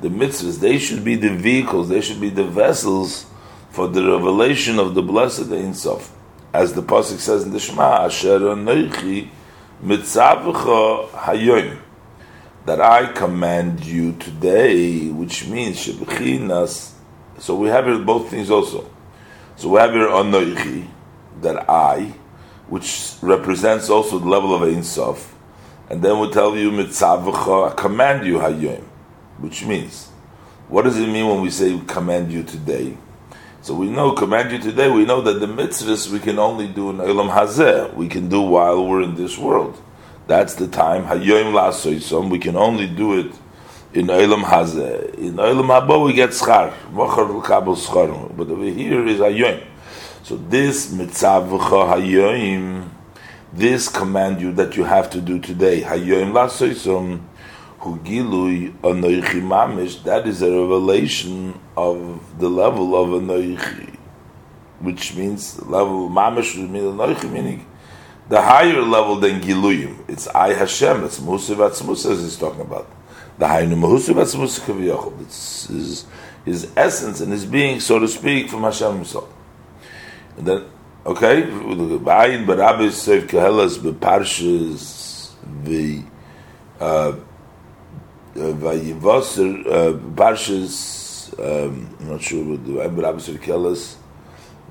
the 0.00 0.08
mitzvahs, 0.08 0.60
they 0.60 0.78
should 0.78 1.04
be 1.04 1.16
the 1.16 1.30
vehicles, 1.30 1.88
they 1.88 2.00
should 2.00 2.20
be 2.20 2.30
the 2.30 2.44
vessels 2.44 3.26
for 3.70 3.88
the 3.88 4.00
revelation 4.00 4.78
of 4.78 4.94
the 4.94 5.02
blessed 5.02 5.50
Ein 5.50 5.74
Sof. 5.74 6.14
As 6.54 6.72
the 6.74 6.82
Pasuk 6.82 7.18
says 7.18 7.42
in 7.42 7.52
the 7.52 7.58
Shema, 7.58 8.04
Asher 8.04 8.38
Anoichi 8.38 9.28
Mitzavcha 9.82 11.08
Hayoim. 11.08 11.80
That 12.66 12.80
I 12.80 13.12
command 13.12 13.84
you 13.84 14.12
today, 14.12 15.08
which 15.08 15.48
means 15.48 15.84
Shebechinas. 15.84 16.92
So 17.40 17.56
we 17.56 17.68
have 17.70 17.86
here 17.86 17.98
both 17.98 18.30
things 18.30 18.52
also. 18.52 18.88
So 19.56 19.70
we 19.70 19.80
have 19.80 19.90
here 19.94 20.06
Anoichi, 20.06 20.86
that 21.40 21.68
I, 21.68 22.14
which 22.68 23.14
represents 23.20 23.90
also 23.90 24.20
the 24.20 24.28
level 24.28 24.54
of 24.54 24.62
Ein 24.62 24.84
Sof 24.84 25.38
and 25.90 26.00
then 26.02 26.18
we'll 26.18 26.30
tell 26.30 26.56
you 26.56 26.70
mitzavacha, 26.70 27.76
command 27.76 28.24
you 28.24 28.38
hayom, 28.38 28.82
which 29.38 29.64
means, 29.66 30.08
what 30.68 30.82
does 30.82 30.96
it 30.96 31.08
mean 31.08 31.26
when 31.26 31.40
we 31.40 31.50
say 31.50 31.78
command 31.88 32.32
you 32.32 32.44
today? 32.44 32.96
So 33.62 33.74
we 33.74 33.90
know 33.90 34.12
command 34.12 34.52
you 34.52 34.58
today. 34.58 34.88
We 34.90 35.04
know 35.04 35.20
that 35.20 35.40
the 35.40 35.46
mitzvahs 35.46 36.10
we 36.10 36.18
can 36.18 36.38
only 36.38 36.66
do 36.66 36.90
in 36.90 36.96
Olam 36.96 37.30
Hazeh. 37.30 37.92
We 37.92 38.08
can 38.08 38.28
do 38.28 38.40
while 38.40 38.86
we're 38.86 39.02
in 39.02 39.16
this 39.16 39.36
world. 39.36 39.78
That's 40.28 40.54
the 40.54 40.66
time 40.66 41.04
hayom 41.04 41.52
lasoisom. 41.52 42.30
We 42.30 42.38
can 42.38 42.56
only 42.56 42.86
do 42.86 43.18
it 43.18 43.34
in 43.92 44.06
Olam 44.06 44.44
Hazeh. 44.44 45.12
In 45.14 45.34
Olam 45.34 45.66
Haba 45.66 46.02
we 46.02 46.14
get 46.14 46.30
schar, 46.30 46.72
mochar 46.92 47.42
v'kabel 47.42 47.76
schar. 47.76 48.34
But 48.34 48.48
over 48.48 48.64
here 48.64 49.06
is 49.06 49.18
hayom. 49.18 49.62
So 50.22 50.36
this 50.36 50.94
mitzavacha 50.94 51.98
hayom 51.98 52.88
this 53.52 53.88
command 53.88 54.40
you 54.40 54.52
that 54.52 54.76
you 54.76 54.84
have 54.84 55.10
to 55.10 55.20
do 55.20 55.38
today. 55.38 55.80
That 55.80 55.98
is 60.26 60.42
a 60.42 60.50
revelation 60.50 61.60
of 61.76 62.38
the 62.38 62.48
level 62.48 62.94
of 62.96 63.22
anoichi, 63.22 63.96
which 64.80 65.14
means 65.14 65.60
level 65.66 66.08
mamish 66.08 66.56
meaning 67.30 67.66
the 68.30 68.40
higher 68.40 68.80
level 68.80 69.16
than 69.16 69.40
giluyim. 69.40 70.08
It's 70.08 70.28
I 70.28 70.54
Hashem. 70.54 71.04
It's 71.04 71.20
Musa 71.20 71.56
Vatzmusa 71.56 72.12
as 72.12 72.22
he's 72.22 72.36
talking 72.36 72.60
about. 72.60 72.88
The 73.38 73.48
higher 73.48 73.66
Musa 73.66 74.14
Vatzmusa 74.14 74.60
Kaviyachol. 74.60 75.20
It's 75.22 75.66
his, 75.66 76.06
his 76.44 76.70
essence 76.76 77.20
and 77.20 77.32
his 77.32 77.44
being, 77.44 77.80
so 77.80 77.98
to 77.98 78.06
speak, 78.06 78.48
from 78.48 78.62
Hashem 78.62 78.94
himself. 78.94 79.28
And 80.36 80.46
then 80.46 80.64
Okay, 81.06 81.40
the 81.40 81.98
Bayin 81.98 82.44
Barabbi 82.44 82.90
Sev 82.92 83.26
Kehelas 83.26 83.78
Beparshas 83.78 85.30
the 85.64 86.02
Vayivosir 88.34 89.64
Beparshas 89.98 91.32
I'm 91.38 92.06
not 92.06 92.20
sure 92.20 92.44
what 92.44 92.66
the 92.66 92.72
Bayin 92.72 92.94
Barabbi 92.96 93.20
Sev 93.22 93.40
Kehelas 93.40 93.94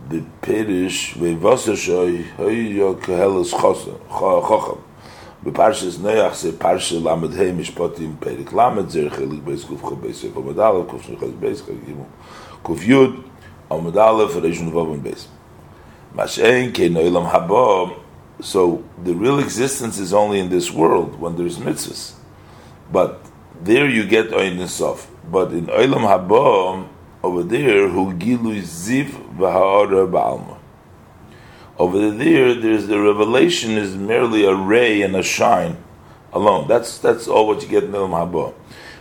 the 0.08 0.24
Pirish 0.44 1.16
Vayivosir 1.16 1.74
Shoy 1.74 2.24
Hayyo 2.38 3.02
Kehelas 3.02 3.52
Chocham 3.52 4.80
Beparshas 5.44 5.98
Neach 5.98 6.36
Sev 6.36 6.54
Parsha 6.60 7.02
Lamed 7.02 7.34
Hei 7.34 7.50
Mishpatim 7.50 8.18
Perik 8.18 8.54
Lamed 8.54 8.92
Zer 8.92 9.10
Chelik 9.10 9.42
Beis 9.42 9.66
Kuf 9.66 9.80
Chob 9.80 10.00
Beis 10.04 10.18
Sev 10.18 10.34
Omed 10.34 10.58
Alev 10.58 10.86
Kuf 10.86 11.02
Shnuchas 11.02 11.34
Beis 11.40 11.64
Kuf 12.64 12.82
Yud 12.82 13.24
Omed 13.72 13.94
Alev 13.94 14.30
Reishun 14.30 14.72
Vavon 14.72 15.02
Beis 15.02 15.26
Beis 15.26 15.26
so 18.42 18.84
the 19.04 19.14
real 19.14 19.40
existence 19.40 20.00
is 20.00 20.14
only 20.14 20.40
in 20.40 20.50
this 20.50 20.72
world 20.72 21.20
when 21.20 21.36
there's 21.36 21.58
mitzvahs. 21.58 22.14
But 22.92 23.22
there 23.62 23.88
you 23.88 24.06
get 24.06 24.32
Oin 24.32 24.68
Sof. 24.68 25.10
But 25.30 25.52
in 25.52 25.68
Olam 25.68 26.08
Haba, 26.08 26.88
over 27.22 27.44
there, 27.44 27.90
Hu 27.90 28.14
Gilu 28.14 28.62
Ziv 28.62 29.10
V'Ha'ara 29.38 30.10
Ba'alma. 30.10 30.58
Over 31.78 32.12
there, 32.12 32.56
there's 32.56 32.88
the 32.88 33.00
revelation 33.00 33.72
is 33.72 33.96
merely 33.96 34.46
a 34.46 34.56
ray 34.56 35.02
and 35.02 35.16
a 35.16 35.24
shine 35.24 35.78
alone. 36.34 36.68
That's 36.68 36.98
that's 36.98 37.28
all 37.28 37.48
what 37.48 37.62
you 37.62 37.68
get 37.68 37.84
in 37.84 37.92
Olam 37.92 38.12
Haba. 38.12 38.54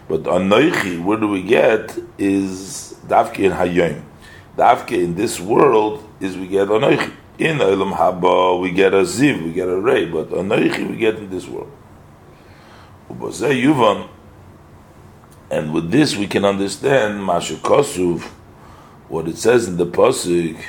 But 0.08 0.24
Anoichi, 0.24 1.02
where 1.02 1.18
do 1.18 1.28
we 1.28 1.42
get, 1.42 1.96
is 2.18 2.96
Davki 3.06 3.50
and 3.50 3.54
Hayyim. 3.54 4.02
Davke 4.58 5.04
in 5.04 5.14
this 5.14 5.38
world 5.38 6.02
is 6.18 6.36
we 6.36 6.48
get 6.48 6.66
Anoichi. 6.66 7.12
In 7.38 7.58
Olam 7.58 7.94
Haba 7.94 8.60
we 8.60 8.72
get 8.72 8.92
a 8.92 9.02
Ziv, 9.02 9.44
we 9.44 9.52
get 9.52 9.68
a 9.68 9.76
Ray, 9.76 10.04
but 10.06 10.30
Anoichi 10.30 10.90
we 10.90 10.96
get 10.96 11.14
in 11.14 11.30
this 11.30 11.46
world. 11.46 11.70
Yuvan, 13.08 14.08
and 15.48 15.72
with 15.72 15.92
this 15.92 16.16
we 16.16 16.26
can 16.26 16.44
understand 16.44 17.24
Masha 17.24 17.54
Kosuv, 17.54 18.22
what 19.08 19.28
it 19.28 19.38
says 19.38 19.68
in 19.68 19.76
the 19.76 19.86
Pasuk. 19.86 20.60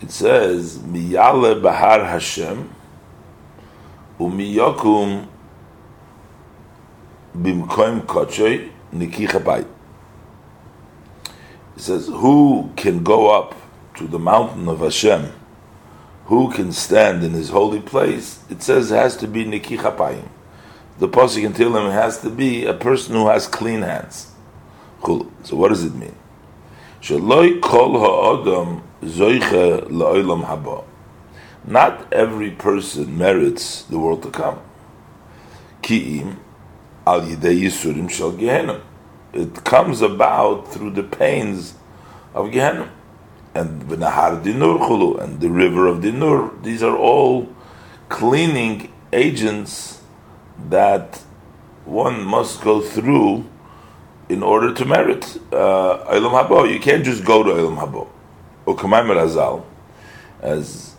It 0.00 0.10
says, 0.12 0.78
Miyale 0.78 1.60
Bahar 1.60 2.04
Hashem, 2.04 2.72
Umiyokum 4.20 5.26
Bimkoim 7.36 8.02
Kochoy 8.02 8.70
Nikicha 8.92 9.42
Bayit. 9.42 9.73
It 11.76 11.80
says, 11.80 12.06
Who 12.06 12.70
can 12.76 13.02
go 13.02 13.30
up 13.30 13.54
to 13.96 14.06
the 14.06 14.18
mountain 14.18 14.68
of 14.68 14.80
Hashem, 14.80 15.32
who 16.26 16.50
can 16.52 16.72
stand 16.72 17.22
in 17.22 17.32
his 17.32 17.50
holy 17.50 17.80
place? 17.80 18.42
It 18.48 18.62
says 18.62 18.90
it 18.90 18.96
has 18.96 19.16
to 19.18 19.26
be 19.28 19.44
Niki 19.44 19.78
Chapayim. 19.78 20.28
The 20.98 21.08
Pasuk 21.08 21.44
in 21.44 21.52
Tehillim 21.52 21.92
has 21.92 22.20
to 22.22 22.30
be 22.30 22.64
a 22.64 22.74
person 22.74 23.14
who 23.14 23.26
has 23.28 23.46
clean 23.46 23.82
hands. 23.82 24.30
So 25.04 25.56
what 25.56 25.68
does 25.68 25.84
it 25.84 25.94
mean? 25.94 26.14
Shaloi 27.02 27.60
kol 27.60 27.94
zoiche 29.02 29.88
la'olam 29.90 30.46
haba. 30.46 30.84
Not 31.66 32.12
every 32.12 32.52
person 32.52 33.18
merits 33.18 33.82
the 33.82 33.98
world 33.98 34.22
to 34.22 34.30
come. 34.30 34.60
Ki'im 35.82 36.36
al 37.06 37.22
yidei 37.22 37.60
yisurim 37.64 38.08
shal 38.08 38.32
Gehenna. 38.32 38.80
It 39.34 39.64
comes 39.64 40.00
about 40.00 40.72
through 40.72 40.92
the 40.92 41.02
pains 41.02 41.74
of 42.34 42.52
Gehenna. 42.52 42.90
And 43.54 43.82
v'nahar 43.82 44.42
dinur 44.42 44.78
chulu, 44.78 45.20
and 45.20 45.40
the 45.40 45.50
river 45.50 45.86
of 45.86 45.98
dinur. 45.98 46.62
These 46.62 46.82
are 46.82 46.96
all 46.96 47.48
cleaning 48.08 48.92
agents 49.12 50.02
that 50.68 51.20
one 51.84 52.24
must 52.24 52.62
go 52.62 52.80
through 52.80 53.44
in 54.28 54.42
order 54.42 54.72
to 54.72 54.84
merit 54.84 55.36
uh, 55.52 56.04
Habo. 56.06 56.72
You 56.72 56.80
can't 56.80 57.04
just 57.04 57.24
go 57.24 57.42
to 57.42 57.50
Eilam 57.50 57.78
Habo. 57.78 58.08
Ukamay 58.66 59.04
Merazal, 59.04 59.64
as 60.40 60.94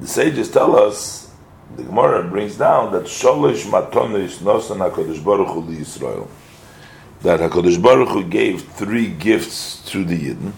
the 0.00 0.06
sages 0.06 0.50
tell 0.50 0.76
us, 0.76 1.30
the 1.76 1.82
Gemara 1.82 2.26
brings 2.28 2.56
down 2.56 2.92
that 2.92 3.04
Sholish 3.04 3.64
Matonis 3.66 4.38
Nosan 4.38 4.78
HaKadosh 4.78 5.22
Baruch 5.22 5.48
Hu 5.48 5.62
Yisrael, 5.64 6.28
that 7.22 7.40
HaKadosh 7.40 7.82
Baruch 7.82 8.08
Hu 8.08 8.24
gave 8.24 8.62
three 8.62 9.08
gifts 9.08 9.84
to 9.90 10.04
the 10.04 10.18
Yidden, 10.18 10.52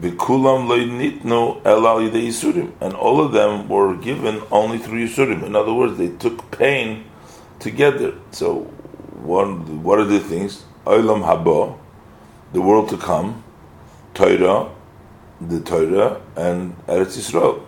elal 0.00 1.64
yidei 1.64 2.28
yisurim, 2.28 2.72
and 2.80 2.94
all 2.94 3.20
of 3.20 3.32
them 3.32 3.68
were 3.68 3.96
given 3.96 4.42
only 4.50 4.78
through 4.78 5.06
yisurim. 5.06 5.42
In 5.42 5.56
other 5.56 5.72
words, 5.72 5.98
they 5.98 6.08
took 6.08 6.50
pain 6.50 7.04
together. 7.58 8.14
So, 8.30 8.64
one, 9.22 9.82
what 9.82 9.98
are 9.98 10.04
the 10.04 10.20
things? 10.20 10.64
Olam 10.84 11.24
haba, 11.24 11.78
the 12.52 12.60
world 12.60 12.88
to 12.90 12.96
come, 12.96 13.42
Torah, 14.14 14.70
the 15.40 15.60
Torah, 15.60 16.20
and 16.36 16.76
Eretz 16.86 17.18
Yisrael. 17.18 17.62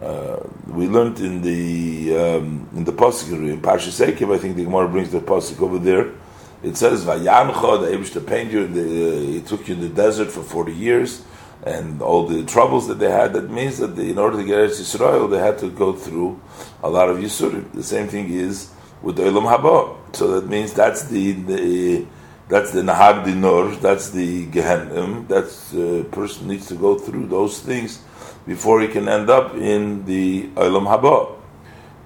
Uh, 0.00 0.46
we 0.66 0.86
learned 0.86 1.18
in 1.20 1.40
the 1.40 2.14
um, 2.14 2.68
in 2.76 2.84
the 2.84 2.92
pasuk 2.92 3.32
in 3.32 3.62
Parshas 3.62 4.04
Ekev, 4.04 4.34
I 4.34 4.38
think 4.38 4.56
the 4.56 4.64
Gemara 4.64 4.88
brings 4.88 5.10
the 5.10 5.20
pasuk 5.20 5.62
over 5.62 5.78
there. 5.78 6.12
It 6.62 6.76
says 6.76 7.04
Vayancha, 7.04 7.80
the 7.80 7.96
Abish 7.96 8.12
to 8.14 8.20
paint 8.20 8.50
you. 8.50 8.66
The, 8.66 8.82
uh, 8.82 9.20
he 9.32 9.40
took 9.42 9.68
you 9.68 9.74
in 9.74 9.80
the 9.80 9.88
desert 9.88 10.30
for 10.30 10.42
forty 10.42 10.72
years, 10.72 11.22
and 11.64 12.00
all 12.02 12.26
the 12.26 12.44
troubles 12.44 12.88
that 12.88 12.98
they 12.98 13.10
had. 13.10 13.32
That 13.34 13.50
means 13.50 13.78
that 13.78 13.96
they, 13.96 14.10
in 14.10 14.18
order 14.18 14.38
to 14.38 14.44
get 14.44 14.56
Eretz 14.56 14.80
Yisrael, 14.80 15.30
they 15.30 15.38
had 15.38 15.58
to 15.58 15.70
go 15.70 15.92
through 15.92 16.40
a 16.82 16.88
lot 16.88 17.08
of 17.08 17.18
Yisurim. 17.18 17.72
The 17.72 17.82
same 17.82 18.08
thing 18.08 18.32
is 18.32 18.70
with 19.02 19.16
the 19.16 19.24
Elam 19.26 19.44
Haba. 19.44 19.96
So 20.14 20.40
that 20.40 20.48
means 20.48 20.72
that's 20.72 21.04
the, 21.08 21.32
the 21.32 22.06
that's 22.48 22.70
the 22.72 22.80
Nahar 22.80 23.24
Dinor, 23.24 23.80
that's 23.80 24.10
the 24.10 24.46
Gehenim, 24.46 25.28
that 25.28 25.50
the 25.72 26.04
person 26.10 26.48
needs 26.48 26.66
to 26.68 26.74
go 26.74 26.96
through 26.96 27.26
those 27.26 27.60
things 27.60 28.02
before 28.46 28.80
he 28.80 28.88
can 28.88 29.08
end 29.08 29.28
up 29.28 29.54
in 29.54 30.04
the 30.06 30.48
Olam 30.54 30.86
Haba. 30.86 31.34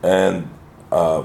And 0.03 0.49
uh, 0.91 1.25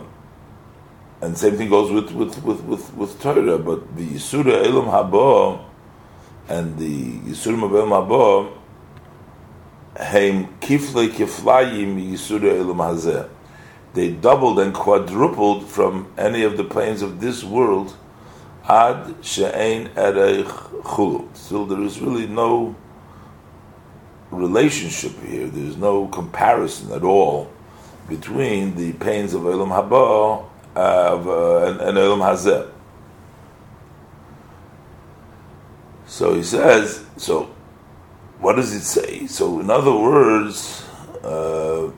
and 1.21 1.37
same 1.37 1.55
thing 1.57 1.69
goes 1.69 1.91
with 1.91 2.11
with 2.11 2.43
with 2.43 2.61
with, 2.63 2.93
with 2.95 3.21
Torah, 3.21 3.57
but 3.57 3.95
the 3.95 4.07
Yisura 4.07 4.65
Elam 4.65 4.85
Haba 4.85 5.63
and 6.49 6.77
the 6.77 7.19
Yisurim 7.19 7.63
of 7.63 7.73
Elam 7.73 7.89
Haba 7.89 8.51
Heim 9.97 10.47
Kifle 10.59 11.07
Kiflayim 11.09 12.11
Yisura 12.11 12.59
Elam 12.59 12.77
Hazeh. 12.77 13.29
They 13.93 14.11
doubled 14.11 14.59
and 14.59 14.73
quadrupled 14.73 15.67
from 15.67 16.11
any 16.17 16.43
of 16.43 16.57
the 16.57 16.65
planes 16.65 17.01
of 17.01 17.21
this 17.21 17.43
world 17.43 17.95
Ad 18.67 19.15
she'ein 19.21 19.91
erech 19.95 20.47
chulu. 20.83 21.27
Still, 21.35 21.65
there 21.67 21.81
is 21.83 22.01
really 22.01 22.25
no 22.25 22.75
relationship 24.31 25.11
here. 25.23 25.47
There 25.47 25.65
is 25.65 25.77
no 25.77 26.07
comparison 26.07 26.91
at 26.91 27.03
all 27.03 27.51
between 28.09 28.75
the 28.75 28.93
pains 28.93 29.33
of 29.35 29.45
Elam 29.45 29.69
Haba 29.69 30.45
of, 30.75 31.27
uh, 31.27 31.67
and, 31.67 31.81
and 31.81 31.97
Elam 31.97 32.19
Hazeh. 32.19 32.69
So 36.07 36.33
he 36.35 36.43
says, 36.43 37.05
so 37.17 37.53
what 38.39 38.55
does 38.57 38.73
it 38.73 38.81
say? 38.81 39.27
So, 39.27 39.59
in 39.59 39.69
other 39.69 39.93
words, 39.93 40.83
uh, 41.23 41.91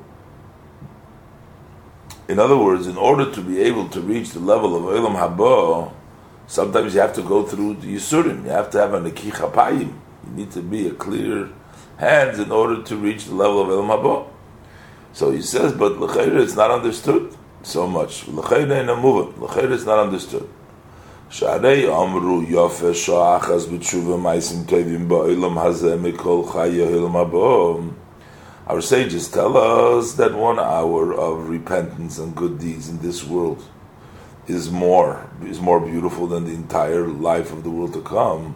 in 2.27 2.39
other 2.39 2.57
words, 2.57 2.87
in 2.87 2.97
order 2.97 3.31
to 3.31 3.41
be 3.41 3.61
able 3.61 3.89
to 3.89 4.01
reach 4.01 4.31
the 4.31 4.39
level 4.39 4.75
of 4.75 4.95
Elam 4.95 5.13
Haba, 5.13 5.93
Sometimes 6.47 6.95
you 6.95 7.01
have 7.01 7.13
to 7.13 7.21
go 7.21 7.43
through 7.43 7.75
the 7.75 7.95
Yisurim. 7.95 8.45
You 8.45 8.51
have 8.51 8.69
to 8.71 8.79
have 8.79 8.93
an 8.93 9.03
Neki 9.03 9.31
Chapayim. 9.31 9.93
You 10.23 10.31
need 10.33 10.51
to 10.51 10.61
be 10.61 10.87
a 10.87 10.93
clear 10.93 11.49
hands 11.97 12.39
in 12.39 12.51
order 12.51 12.81
to 12.83 12.95
reach 12.95 13.25
the 13.25 13.35
level 13.35 13.61
of 13.61 13.69
El 13.69 13.83
Mabo. 13.83 14.29
So 15.11 15.31
he 15.31 15.41
says, 15.41 15.73
but 15.73 15.99
L'chayra 15.99 16.41
it's 16.41 16.55
not 16.55 16.71
understood 16.71 17.35
so 17.63 17.88
much. 17.88 18.27
L'chayra 18.27 18.81
in 18.81 18.89
a 18.89 18.95
movement. 18.95 19.41
L'chayra 19.41 19.71
is 19.71 19.85
not 19.85 19.99
understood. 19.99 20.47
Sharei 21.29 21.85
Amru 21.89 22.45
Yofe 22.45 22.93
Shoachas 22.93 23.65
B'tshuva 23.67 24.17
Maisim 24.17 24.63
Tovim 24.65 25.07
Ba'ilam 25.07 25.55
Hazeh 25.55 25.99
Mikol 25.99 26.45
Chaya 26.47 26.89
El 26.89 27.09
Mabo. 27.09 27.93
Our 28.65 28.81
sages 28.81 29.29
tell 29.29 29.57
us 29.57 30.13
that 30.13 30.34
one 30.34 30.59
hour 30.59 31.13
of 31.13 31.49
repentance 31.49 32.17
and 32.17 32.35
good 32.35 32.59
deeds 32.59 32.89
in 32.89 32.99
this 32.99 33.23
world 33.23 33.63
is 34.47 34.71
more 34.71 35.29
is 35.43 35.59
more 35.59 35.79
beautiful 35.79 36.27
than 36.27 36.45
the 36.45 36.53
entire 36.53 37.07
life 37.07 37.51
of 37.51 37.63
the 37.63 37.69
world 37.69 37.93
to 37.93 38.01
come. 38.01 38.55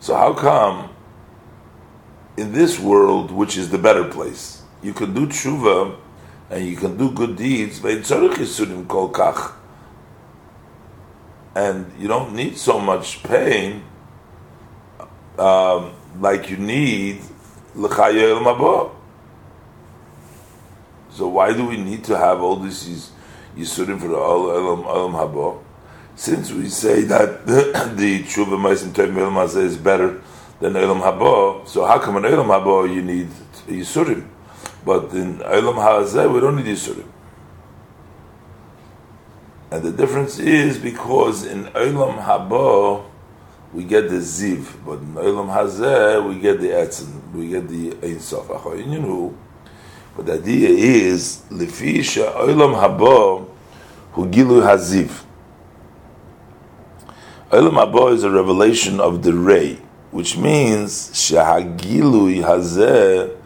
So 0.00 0.14
how 0.14 0.34
come 0.34 0.95
in 2.36 2.52
this 2.52 2.78
world, 2.78 3.30
which 3.30 3.56
is 3.56 3.70
the 3.70 3.78
better 3.78 4.04
place, 4.04 4.62
you 4.82 4.92
can 4.92 5.14
do 5.14 5.26
tshuva 5.26 5.96
and 6.50 6.64
you 6.64 6.76
can 6.76 6.96
do 6.96 7.10
good 7.10 7.36
deeds, 7.36 7.82
and 11.54 11.92
you 11.98 12.06
don't 12.06 12.34
need 12.34 12.56
so 12.56 12.78
much 12.78 13.22
pain 13.22 13.82
um, 15.38 15.92
like 16.20 16.50
you 16.50 16.56
need. 16.56 17.20
So 21.10 21.28
why 21.28 21.52
do 21.52 21.66
we 21.66 21.76
need 21.78 22.04
to 22.04 22.16
have 22.16 22.40
all 22.42 22.56
this 22.56 23.10
yisurim 23.56 24.00
for 24.00 24.08
the 24.08 24.16
elam 24.16 24.84
elam 24.84 25.12
haba? 25.12 25.58
Since 26.14 26.52
we 26.52 26.68
say 26.68 27.02
that 27.02 27.46
the 27.46 28.22
tshuva 28.22 28.52
elam 28.52 29.34
hazeh 29.34 29.64
is 29.64 29.76
better 29.76 30.22
than 30.60 30.74
elam 30.76 31.00
haba, 31.00 31.66
so 31.66 31.84
how 31.84 31.98
come 31.98 32.16
in 32.18 32.24
elam 32.24 32.46
haba 32.46 32.92
you 32.92 33.02
need 33.02 33.28
yisurim, 33.66 34.26
but 34.84 35.12
in 35.12 35.40
elam 35.42 35.76
hazeh 35.76 36.32
we 36.32 36.40
don't 36.40 36.56
need 36.56 36.66
yisurim? 36.66 37.06
And 39.70 39.82
the 39.82 39.92
difference 39.92 40.38
is 40.38 40.78
because 40.78 41.44
in 41.44 41.66
elam 41.74 42.18
haba 42.18 43.04
we 43.72 43.84
get 43.84 44.08
the 44.08 44.16
ziv, 44.16 44.66
but 44.84 45.00
in 45.00 45.16
elam 45.16 45.48
hazeh 45.48 46.26
we 46.26 46.40
get 46.40 46.60
the 46.60 46.68
etzim, 46.68 47.32
we 47.32 47.48
get 47.48 47.68
the 47.68 47.96
ein 48.02 48.20
sof. 48.20 48.48
But 50.16 50.24
the 50.24 50.32
idea 50.32 50.68
is 50.70 51.42
lefisha 51.50 52.34
olam 52.36 52.74
habo 52.80 53.48
hu 54.12 54.26
gilu 54.26 54.62
haziv. 54.62 55.24
Olam 57.50 57.74
habo 57.74 58.14
is 58.14 58.22
a 58.22 58.30
revelation 58.30 58.98
of 58.98 59.22
the 59.22 59.34
ray, 59.34 59.78
which 60.16 60.34
means 60.38 61.10
shahagilu 61.10 62.42
hazeh 62.42 63.36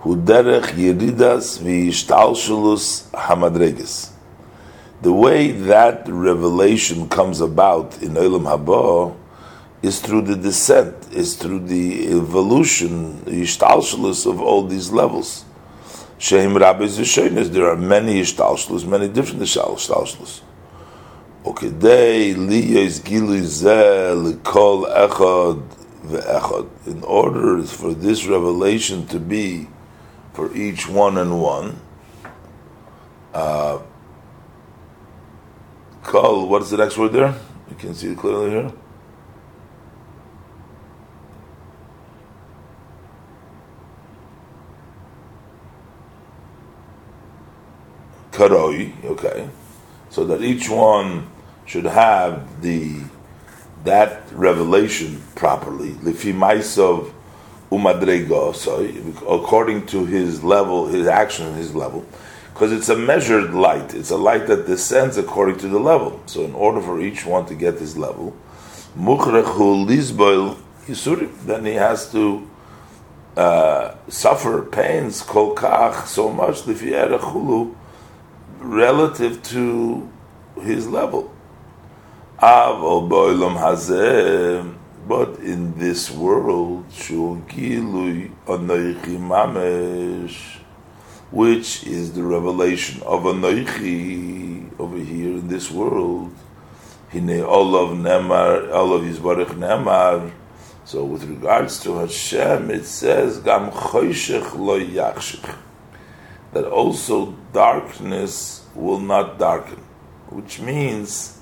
hu 0.00 0.16
derech 0.16 0.74
yeridas 0.74 1.60
v'ishtalshulus 1.62 3.08
hamadreges. 3.12 4.10
The 5.02 5.12
way 5.12 5.52
that 5.52 6.08
revelation 6.08 7.08
comes 7.08 7.40
about 7.40 8.02
in 8.02 8.14
Olam 8.14 8.42
Haba 8.42 9.16
is 9.82 10.00
through 10.00 10.22
the 10.22 10.34
descent, 10.34 10.96
is 11.12 11.36
through 11.36 11.60
the 11.60 12.08
evolution, 12.08 13.24
the 13.24 13.42
ishtalshulus 13.42 14.26
of 14.26 14.40
all 14.40 14.66
these 14.66 14.90
levels. 14.90 15.44
Sheim 16.18 16.58
rabbis 16.60 16.98
v'shoinis. 16.98 17.52
There 17.52 17.70
are 17.70 17.76
many 17.76 18.20
ishtalshlus, 18.20 18.84
many 18.84 19.06
different. 19.06 19.42
Okidei 21.44 22.34
liyos 22.34 23.00
gilu 23.00 23.40
zeh 23.40 24.12
likol 24.12 24.84
echad 24.92 25.62
ve'echad. 25.78 25.79
In 26.02 27.02
order 27.04 27.62
for 27.62 27.92
this 27.92 28.26
revelation 28.26 29.06
to 29.08 29.18
be 29.20 29.68
for 30.32 30.54
each 30.56 30.88
one 30.88 31.18
and 31.18 31.40
one, 31.40 31.78
uh, 33.34 33.80
kol, 36.02 36.48
what 36.48 36.62
is 36.62 36.70
the 36.70 36.78
next 36.78 36.96
word 36.96 37.12
there? 37.12 37.34
You 37.68 37.76
can 37.76 37.94
see 37.94 38.12
it 38.12 38.18
clearly 38.18 38.50
here. 38.50 38.72
Karoi, 48.32 49.04
okay. 49.04 49.50
So 50.08 50.24
that 50.24 50.42
each 50.42 50.68
one 50.70 51.30
should 51.66 51.84
have 51.84 52.62
the 52.62 53.02
that 53.84 54.22
revelation 54.32 55.22
properly. 55.34 55.90
Lifi 56.02 56.32
Maisov 56.32 57.12
Umadrego, 57.70 58.54
so 58.54 58.82
according 59.32 59.86
to 59.86 60.04
his 60.04 60.42
level, 60.42 60.88
his 60.88 61.06
action, 61.06 61.54
his 61.54 61.74
level. 61.74 62.04
Because 62.52 62.72
it's 62.72 62.88
a 62.88 62.96
measured 62.96 63.54
light. 63.54 63.94
It's 63.94 64.10
a 64.10 64.16
light 64.16 64.46
that 64.48 64.66
descends 64.66 65.16
according 65.16 65.58
to 65.58 65.68
the 65.68 65.78
level. 65.78 66.20
So 66.26 66.44
in 66.44 66.52
order 66.54 66.80
for 66.80 67.00
each 67.00 67.24
one 67.24 67.46
to 67.46 67.54
get 67.54 67.78
this 67.78 67.96
level, 67.96 68.36
Mukhrechu 68.98 69.86
Lizboil 69.86 70.58
Yisurim, 70.86 71.32
then 71.46 71.64
he 71.64 71.74
has 71.74 72.10
to 72.12 72.50
uh, 73.36 73.94
suffer 74.08 74.62
pains, 74.62 75.22
kolkach, 75.22 76.06
so 76.06 76.30
much, 76.30 76.62
Lifi 76.62 77.74
relative 78.58 79.42
to 79.44 80.10
his 80.60 80.86
level. 80.88 81.32
But 82.40 82.88
in 85.40 85.78
this 85.78 86.10
world, 86.10 86.86
which 91.30 91.84
is 91.84 92.12
the 92.14 92.22
revelation 92.22 93.02
of 93.02 93.24
Anoichi 93.24 94.80
over 94.80 94.96
here 94.96 95.32
in 95.32 95.48
this 95.48 95.70
world. 95.70 96.34
Hine 97.12 97.42
Olav 97.42 97.98
Nemar, 97.98 98.70
Olav 98.70 99.02
Yisbarich 99.02 99.58
Nemar. 99.58 100.32
So 100.86 101.04
with 101.04 101.24
regards 101.24 101.78
to 101.82 101.98
Hashem, 101.98 102.70
it 102.70 102.86
says, 102.86 103.40
Gam 103.40 103.70
Choshech 103.70 104.54
lo 104.56 104.80
yachshich. 104.80 105.56
That 106.54 106.64
also 106.64 107.36
darkness 107.52 108.64
will 108.74 109.00
not 109.00 109.38
darken. 109.38 109.82
Which 110.30 110.58
means 110.58 111.39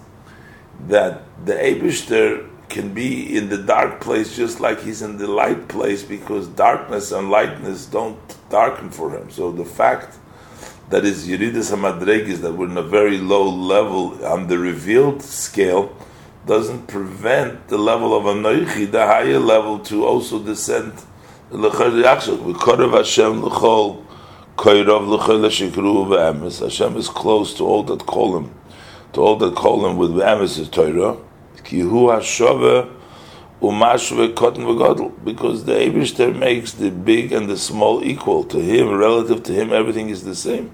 that 0.86 1.22
the 1.44 1.54
Abishter 1.54 2.48
can 2.68 2.92
be 2.92 3.36
in 3.36 3.48
the 3.48 3.58
dark 3.58 4.00
place 4.00 4.36
just 4.36 4.60
like 4.60 4.80
he's 4.80 5.02
in 5.02 5.16
the 5.16 5.26
light 5.26 5.68
place 5.68 6.02
because 6.02 6.48
darkness 6.48 7.12
and 7.12 7.30
lightness 7.30 7.86
don't 7.86 8.18
darken 8.50 8.90
for 8.90 9.10
him. 9.10 9.30
So 9.30 9.50
the 9.50 9.64
fact 9.64 10.18
that 10.90 11.04
is 11.04 11.26
Yeridus 11.26 11.72
HaMadregis, 11.74 12.40
that 12.42 12.52
we're 12.54 12.68
in 12.68 12.76
a 12.76 12.82
very 12.82 13.18
low 13.18 13.48
level 13.48 14.24
on 14.24 14.46
the 14.48 14.58
revealed 14.58 15.22
scale, 15.22 15.94
doesn't 16.46 16.86
prevent 16.86 17.68
the 17.68 17.76
level 17.76 18.16
of 18.16 18.24
Anoichi, 18.24 18.90
the 18.90 19.06
higher 19.06 19.38
level, 19.38 19.78
to 19.80 20.06
also 20.06 20.42
descend. 20.42 20.92
Hashem 26.58 26.96
is 26.96 27.08
close 27.08 27.54
to 27.54 27.64
all 27.64 27.82
that 27.84 28.06
call 28.06 28.36
him 28.38 28.54
to 29.12 29.20
all 29.20 29.52
call 29.52 29.86
him 29.86 29.96
with 29.96 30.14
Be'emes 30.14 30.70
Torah, 30.70 31.16
ki 31.64 31.80
hu 31.80 32.08
hashove 32.08 32.88
umashve 33.60 34.34
cotton 34.36 34.64
v'godl, 34.64 35.12
because 35.24 35.64
the 35.64 35.72
Abishter 35.72 36.36
makes 36.36 36.72
the 36.72 36.90
big 36.90 37.32
and 37.32 37.48
the 37.48 37.56
small 37.56 38.04
equal 38.04 38.44
to 38.44 38.58
him, 38.58 38.90
relative 38.90 39.42
to 39.44 39.52
him, 39.52 39.72
everything 39.72 40.08
is 40.10 40.24
the 40.24 40.34
same. 40.34 40.70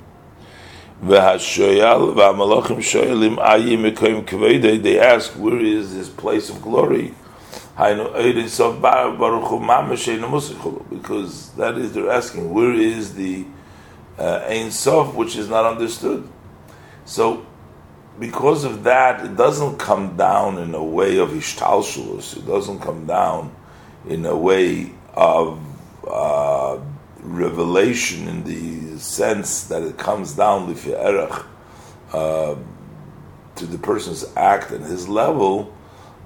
V'hashoyal 1.03 2.15
v'amalachim 2.15 2.79
shoyalim 2.79 3.37
ayim 3.39 3.91
ekoyim 3.91 4.25
kveide, 4.25 4.83
they 4.83 4.99
ask, 4.99 5.33
where 5.33 5.61
is 5.61 5.93
his 5.93 6.09
place 6.09 6.51
of 6.51 6.61
glory? 6.61 7.15
Because 7.77 8.57
that 11.57 11.77
is, 11.77 11.93
they're 11.93 12.11
asking, 12.11 12.55
where 12.55 12.73
is 12.73 13.15
the 13.15 13.45
uh, 14.17 14.45
Ein 14.47 14.71
Sof, 14.71 15.15
which 15.17 15.35
is 15.35 15.49
not 15.49 15.65
understood. 15.65 16.29
So 17.05 17.45
because 18.19 18.65
of 18.65 18.85
that, 18.85 19.25
it 19.25 19.37
doesn't 19.37 19.79
come 19.79 20.17
down 20.17 20.59
in 20.59 20.75
a 20.75 20.83
way 20.83 21.19
of 21.19 21.31
ishtalshulus. 21.31 22.37
It 22.37 22.47
doesn't 22.47 22.81
come 22.81 23.07
down 23.07 23.55
in 24.09 24.25
a 24.27 24.37
way 24.37 24.93
of 25.15 25.61
uh, 26.07 26.79
revelation 27.21 28.29
in 28.29 28.45
the 28.45 28.99
sense 28.99 29.65
that 29.65 29.83
it 29.83 29.99
comes 29.99 30.35
down 30.35 30.71
erech, 30.71 31.45
uh, 32.13 32.55
to 33.57 33.67
the 33.67 33.79
person's 33.79 34.25
act 34.37 34.71
and 34.71 34.85
his 34.85 35.09
level, 35.09 35.73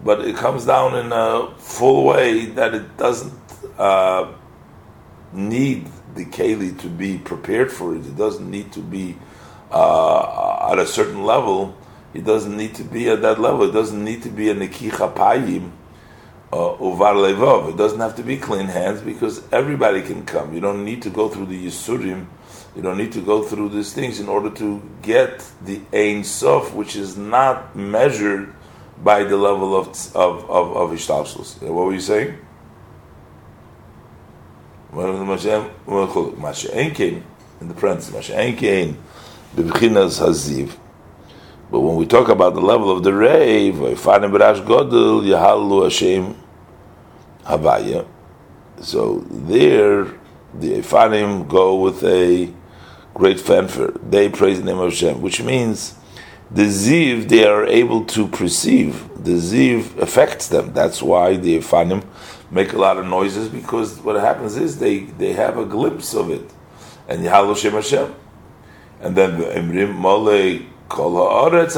but 0.04 0.20
it 0.20 0.36
comes 0.36 0.64
down 0.64 0.96
in 0.96 1.12
a 1.12 1.54
full 1.58 2.04
way 2.04 2.46
that 2.46 2.74
it 2.74 2.96
doesn't 2.96 3.34
uh, 3.78 4.32
need 5.32 5.88
the 6.14 6.24
keli 6.24 6.78
to 6.80 6.88
be 6.88 7.18
prepared 7.18 7.70
for 7.70 7.94
it. 7.94 8.06
It 8.06 8.16
doesn't 8.16 8.50
need 8.50 8.72
to 8.72 8.80
be 8.80 9.16
uh, 9.70 10.70
at 10.72 10.78
a 10.78 10.86
certain 10.86 11.24
level, 11.24 11.76
it 12.14 12.24
doesn't 12.24 12.56
need 12.56 12.74
to 12.76 12.84
be 12.84 13.08
at 13.08 13.22
that 13.22 13.38
level. 13.38 13.68
It 13.68 13.72
doesn't 13.72 14.02
need 14.02 14.22
to 14.22 14.30
be 14.30 14.48
a 14.50 14.54
nekicha 14.54 15.14
payim 15.14 15.72
uh, 16.52 16.56
uvar 16.56 17.14
levov. 17.14 17.70
It 17.70 17.76
doesn't 17.76 18.00
have 18.00 18.16
to 18.16 18.22
be 18.22 18.36
clean 18.36 18.66
hands 18.66 19.00
because 19.02 19.42
everybody 19.52 20.02
can 20.02 20.24
come. 20.24 20.54
You 20.54 20.60
don't 20.60 20.84
need 20.84 21.02
to 21.02 21.10
go 21.10 21.28
through 21.28 21.46
the 21.46 21.66
yisurim. 21.66 22.26
You 22.74 22.82
don't 22.82 22.96
need 22.96 23.12
to 23.12 23.20
go 23.20 23.42
through 23.42 23.70
these 23.70 23.92
things 23.92 24.20
in 24.20 24.28
order 24.28 24.50
to 24.50 24.82
get 25.02 25.44
the 25.64 25.80
ein 25.92 26.24
sof, 26.24 26.74
which 26.74 26.96
is 26.96 27.16
not 27.16 27.74
measured 27.74 28.54
by 29.02 29.24
the 29.24 29.36
level 29.36 29.76
of 29.76 29.88
of 30.16 30.48
of, 30.48 30.76
of. 30.76 30.90
What 31.60 31.72
were 31.72 31.92
you 31.92 32.00
saying? 32.00 32.38
Of 34.92 35.18
the 35.18 35.24
machol 35.24 36.34
mashenkein 36.36 37.22
in 37.60 37.68
the 37.68 37.74
parenthesis, 37.74 38.30
Haziv. 39.58 40.76
But 41.70 41.80
when 41.80 41.96
we 41.96 42.06
talk 42.06 42.28
about 42.28 42.54
the 42.54 42.62
level 42.62 42.90
of 42.90 43.02
the 43.02 43.12
rave, 43.12 43.74
Ifanim 43.74 44.32
B'Rash 44.32 44.64
Godel, 44.64 45.22
Yahalu 45.22 45.84
Hashem 45.84 46.34
Havaya. 47.44 48.06
So 48.80 49.18
there, 49.30 50.04
the 50.54 50.78
Ifanim 50.80 51.46
go 51.46 51.78
with 51.78 52.02
a 52.04 52.50
great 53.12 53.38
fanfare. 53.38 53.92
They 54.02 54.30
praise 54.30 54.60
the 54.60 54.64
name 54.64 54.78
of 54.78 54.92
Hashem, 54.92 55.20
which 55.20 55.42
means 55.42 55.94
the 56.50 56.62
Ziv 56.62 57.28
they 57.28 57.46
are 57.46 57.66
able 57.66 58.06
to 58.06 58.26
perceive. 58.28 59.06
The 59.22 59.32
Ziv 59.32 59.98
affects 59.98 60.48
them. 60.48 60.72
That's 60.72 61.02
why 61.02 61.36
the 61.36 61.58
Ifanim 61.58 62.02
make 62.50 62.72
a 62.72 62.78
lot 62.78 62.96
of 62.96 63.04
noises 63.04 63.50
because 63.50 63.98
what 63.98 64.16
happens 64.16 64.56
is 64.56 64.78
they, 64.78 65.00
they 65.00 65.34
have 65.34 65.58
a 65.58 65.66
glimpse 65.66 66.14
of 66.14 66.30
it. 66.30 66.50
And 67.08 67.22
Yahalu 67.22 67.48
Hashem 67.48 67.72
Hashem. 67.72 68.14
And 69.00 69.14
then 69.14 69.38
the 69.38 69.44
Emrim 69.44 69.94
Molei 69.98 70.66
what 70.90 71.70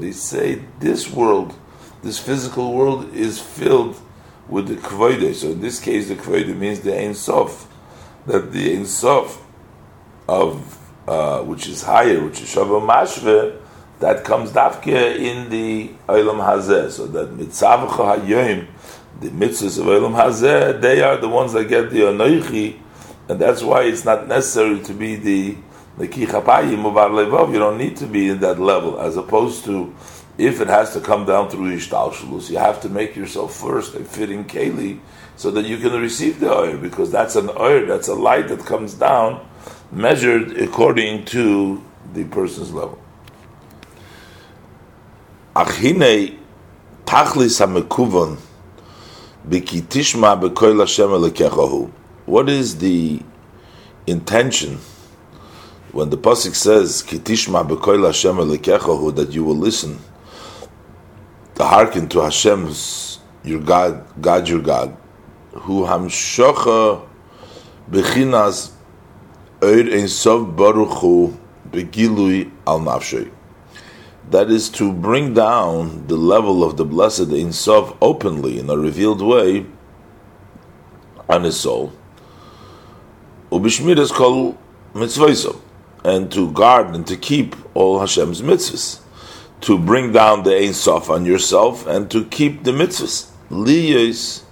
they 0.00 0.12
say, 0.12 0.62
this 0.78 1.10
world, 1.10 1.54
this 2.02 2.18
physical 2.18 2.72
world, 2.72 3.12
is 3.14 3.40
filled 3.40 4.00
with 4.48 4.68
the 4.68 4.76
kvoide. 4.76 5.34
So 5.34 5.50
in 5.50 5.60
this 5.60 5.80
case, 5.80 6.08
the 6.08 6.14
kvoide 6.14 6.56
means 6.56 6.80
the 6.80 6.98
ein 6.98 7.14
sof, 7.14 7.66
that 8.26 8.52
the 8.52 8.76
ein 8.76 8.86
sof 8.86 9.42
of 10.28 10.78
uh, 11.06 11.42
which 11.42 11.66
is 11.66 11.82
higher, 11.82 12.22
which 12.24 12.40
is 12.40 12.54
shava 12.54 12.80
mashve, 12.80 13.58
that 13.98 14.24
comes 14.24 14.50
dafke 14.52 14.86
in 14.86 15.50
the 15.50 15.88
olam 16.08 16.38
hazeh. 16.38 16.90
So 16.90 17.06
that 17.08 17.36
mitzavcha 17.36 18.18
hayoim, 18.18 18.66
the 19.20 19.28
mitzvahs 19.30 19.78
of 19.78 19.86
olam 19.86 20.14
hazeh, 20.14 20.80
they 20.80 21.02
are 21.02 21.16
the 21.16 21.28
ones 21.28 21.52
that 21.54 21.68
get 21.68 21.90
the 21.90 22.00
anoichi, 22.00 22.78
and 23.28 23.40
that's 23.40 23.62
why 23.62 23.82
it's 23.82 24.04
not 24.04 24.28
necessary 24.28 24.80
to 24.80 24.92
be 24.92 25.16
the 25.16 25.56
you 25.98 27.58
don't 27.58 27.78
need 27.78 27.96
to 27.96 28.06
be 28.06 28.28
in 28.28 28.40
that 28.40 28.58
level, 28.58 29.00
as 29.00 29.16
opposed 29.16 29.64
to 29.64 29.94
if 30.38 30.60
it 30.60 30.68
has 30.68 30.92
to 30.94 31.00
come 31.00 31.26
down 31.26 31.50
through 31.50 31.76
ishtalshalus, 31.76 32.50
you 32.50 32.56
have 32.58 32.80
to 32.80 32.88
make 32.88 33.14
yourself 33.14 33.54
first 33.54 33.94
a 33.94 34.02
fitting 34.02 34.44
keli 34.44 34.98
so 35.36 35.50
that 35.50 35.66
you 35.66 35.76
can 35.76 35.92
receive 36.00 36.40
the 36.40 36.52
oil, 36.52 36.78
because 36.78 37.10
that's 37.10 37.36
an 37.36 37.50
oil, 37.58 37.86
that's 37.86 38.08
a 38.08 38.14
light 38.14 38.48
that 38.48 38.60
comes 38.60 38.94
down, 38.94 39.46
measured 39.90 40.56
according 40.56 41.24
to 41.26 41.82
the 42.14 42.24
person's 42.24 42.72
level. 42.72 42.98
Achine 45.54 46.38
tachlis 47.04 47.60
hamekuvon 47.60 48.38
Hashem 49.44 50.20
What 52.26 52.48
is 52.48 52.78
the 52.78 53.20
intention? 54.06 54.78
When 55.92 56.10
the 56.10 56.16
pasuk 56.16 56.54
says 56.54 57.02
"Kitishma 57.02 57.68
b'koil 57.68 58.06
Hashem 58.06 58.36
elekechahu," 58.36 59.14
that 59.16 59.32
you 59.32 59.44
will 59.44 59.56
listen, 59.56 59.98
to 61.54 61.64
hearken 61.64 62.08
to 62.08 62.20
Hashem's 62.20 63.18
your 63.44 63.60
God, 63.60 64.04
God 64.20 64.48
your 64.48 64.60
God, 64.60 64.96
who 65.52 65.84
hamshocha 65.84 67.06
bechinas 67.90 68.70
oir 69.62 69.92
ein 69.92 70.08
sof 70.08 70.56
baruch 70.56 70.98
hu 70.98 71.36
begilui 71.70 72.50
al 72.66 72.80
nafshay. 72.80 73.30
that 74.30 74.50
is 74.50 74.68
to 74.70 74.92
bring 74.92 75.34
down 75.34 76.06
the 76.06 76.16
level 76.16 76.64
of 76.64 76.76
the 76.76 76.84
blessed 76.84 77.30
Ein 77.32 77.52
Sof 77.52 77.94
openly 78.00 78.58
in 78.58 78.70
a 78.70 78.76
revealed 78.76 79.20
way 79.20 79.66
on 81.28 81.44
his 81.44 81.58
soul. 81.58 81.92
Ubishmiras 83.50 84.12
kol 84.12 84.56
mitzvahim, 84.94 85.60
and 86.04 86.30
to 86.32 86.50
guard 86.52 86.94
and 86.94 87.06
to 87.06 87.16
keep 87.16 87.54
all 87.74 88.00
Hashem's 88.00 88.42
mitzvahs, 88.42 89.00
to 89.62 89.78
bring 89.78 90.12
down 90.12 90.42
the 90.42 90.56
Ein 90.56 90.72
Sof 90.72 91.10
on 91.10 91.24
yourself 91.24 91.86
and 91.86 92.10
to 92.10 92.24
keep 92.24 92.64
the 92.64 92.72
mitzvahs. 92.72 93.30
Liyos 93.50 94.42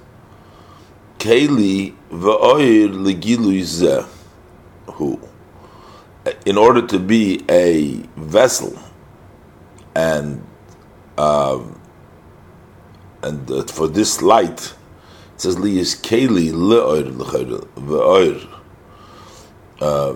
keli 1.18 1.94
va'oir 2.10 2.90
legilui 2.90 3.62
zeh, 3.62 4.06
who, 4.94 5.20
in 6.46 6.56
order 6.56 6.86
to 6.86 6.98
be 6.98 7.44
a 7.48 7.96
vessel 8.16 8.78
and 9.94 10.46
um, 11.18 11.80
and 13.22 13.50
uh, 13.50 13.64
for 13.64 13.88
this 13.88 14.22
light, 14.22 14.74
it 15.34 15.40
says 15.40 15.56
liyis 15.56 16.00
keli 16.00 16.52
le'oir 16.52 17.10
va'oir 17.12 18.59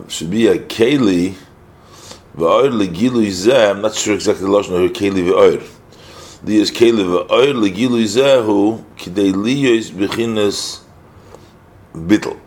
should 0.08 0.30
be 0.30 0.46
a 0.46 0.58
keli 0.58 1.34
va'oir 2.36 2.70
legilu 2.70 3.26
zeh. 3.26 3.70
I'm 3.70 3.82
not 3.82 3.94
sure 3.94 4.14
exactly 4.14 4.46
the 4.46 4.52
lashon 4.52 4.80
here. 4.80 4.88
Keli 4.90 5.30
va'oir. 5.30 5.60
Liyis 6.44 6.70
keli 6.70 7.04
va'oir 7.04 7.54
legilu 7.54 8.04
zehu 8.04 8.84
kidei 8.96 9.32
liyis 9.32 9.90
bechinas 9.90 10.80
bittel, 11.94 12.38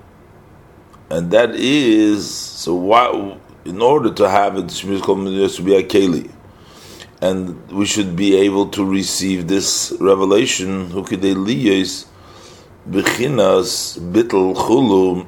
and 1.09 1.31
that 1.31 1.55
is 1.55 2.29
so. 2.29 2.75
Why, 2.75 3.37
in 3.65 3.81
order 3.81 4.13
to 4.13 4.29
have 4.29 4.57
it, 4.57 4.69
to 4.69 5.63
be 5.63 5.75
a 5.75 5.83
keli 5.83 6.31
and 7.21 7.71
we 7.71 7.85
should 7.85 8.15
be 8.15 8.35
able 8.35 8.69
to 8.69 8.85
receive 8.85 9.47
this 9.47 9.93
revelation. 9.99 10.91
Who 10.91 11.03
Hukidei 11.03 11.35
liyos 11.35 12.05
bechinas 12.89 13.99
bittel 13.99 14.55
chulu. 14.55 15.27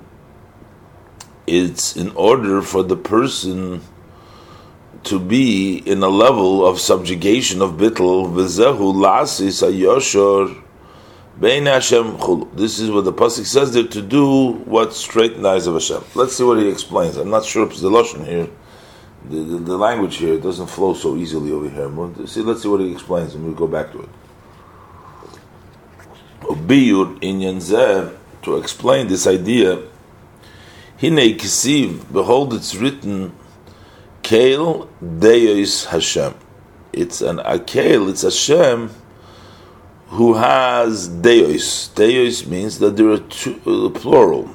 It's 1.50 1.96
in 1.96 2.12
order 2.12 2.62
for 2.62 2.84
the 2.84 2.96
person 2.96 3.82
to 5.04 5.20
be 5.20 5.78
in 5.78 6.04
a 6.04 6.10
level 6.10 6.66
of 6.66 6.80
subjugation 6.80 7.62
of 7.62 7.72
bittul 7.74 8.32
v'zehu 8.34 8.94
lasis 8.94 9.64
ayoshor 9.64 10.62
bein 11.40 11.66
Hashem 11.66 12.18
chulu. 12.18 12.56
This 12.56 12.80
is 12.80 12.92
what 12.92 13.06
the 13.06 13.14
pasuk 13.14 13.46
says 13.46 13.74
there 13.74 13.88
to 13.88 14.02
do 14.02 14.54
what 14.66 14.94
straight 14.94 15.44
eyes 15.44 15.68
of 15.68 15.74
Hashem. 15.76 16.04
Let's 16.16 16.36
see 16.36 16.44
what 16.44 16.60
he 16.60 16.68
explains. 16.70 17.18
I'm 17.18 17.30
not 17.30 17.46
sure 17.46 17.66
if 17.66 17.72
it's 17.72 17.82
the 17.82 17.90
lashon 17.90 18.26
here 18.26 18.50
the, 19.28 19.36
the, 19.36 19.58
the, 19.60 19.78
language 19.78 20.18
here 20.18 20.40
doesn't 20.40 20.68
flow 20.68 20.94
so 20.94 21.16
easily 21.18 21.52
over 21.52 21.70
here. 21.70 22.28
See, 22.28 22.42
let's 22.42 22.62
see 22.62 22.68
what 22.68 22.80
he 22.80 22.92
explains, 22.92 23.36
and 23.36 23.44
we'll 23.44 23.54
go 23.54 23.68
back 23.68 23.92
to 23.92 24.02
it. 24.02 24.10
Biyur 26.42 27.18
in 27.22 27.60
to 28.44 28.58
explain 28.58 29.08
this 29.08 29.28
idea. 29.28 29.84
Hine 31.00 31.38
kisiv, 31.38 32.12
behold, 32.12 32.54
it's 32.54 32.76
written, 32.76 33.34
Kael 34.22 34.90
Deus 35.20 35.86
Hashem. 35.86 36.34
It's 36.92 37.22
an 37.22 37.38
Akel, 37.38 38.10
it's 38.10 38.24
Hashem 38.24 38.90
who 40.08 40.34
has 40.34 41.08
Deus. 41.08 41.88
Deus 41.90 42.46
means 42.46 42.80
that 42.80 42.98
there 42.98 43.10
are 43.10 43.20
two, 43.20 43.62
uh, 43.66 43.90
plural. 43.98 44.54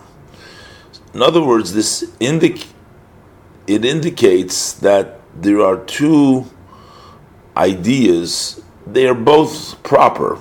In 1.15 1.23
other 1.23 1.43
words, 1.43 1.73
this 1.73 2.12
indicates 2.21 2.75
it 3.66 3.85
indicates 3.85 4.75
that 4.75 5.21
there 5.35 5.61
are 5.62 5.79
two 5.85 6.45
ideas. 7.57 8.62
They 8.87 9.09
are 9.09 9.15
both 9.15 9.83
proper. 9.83 10.39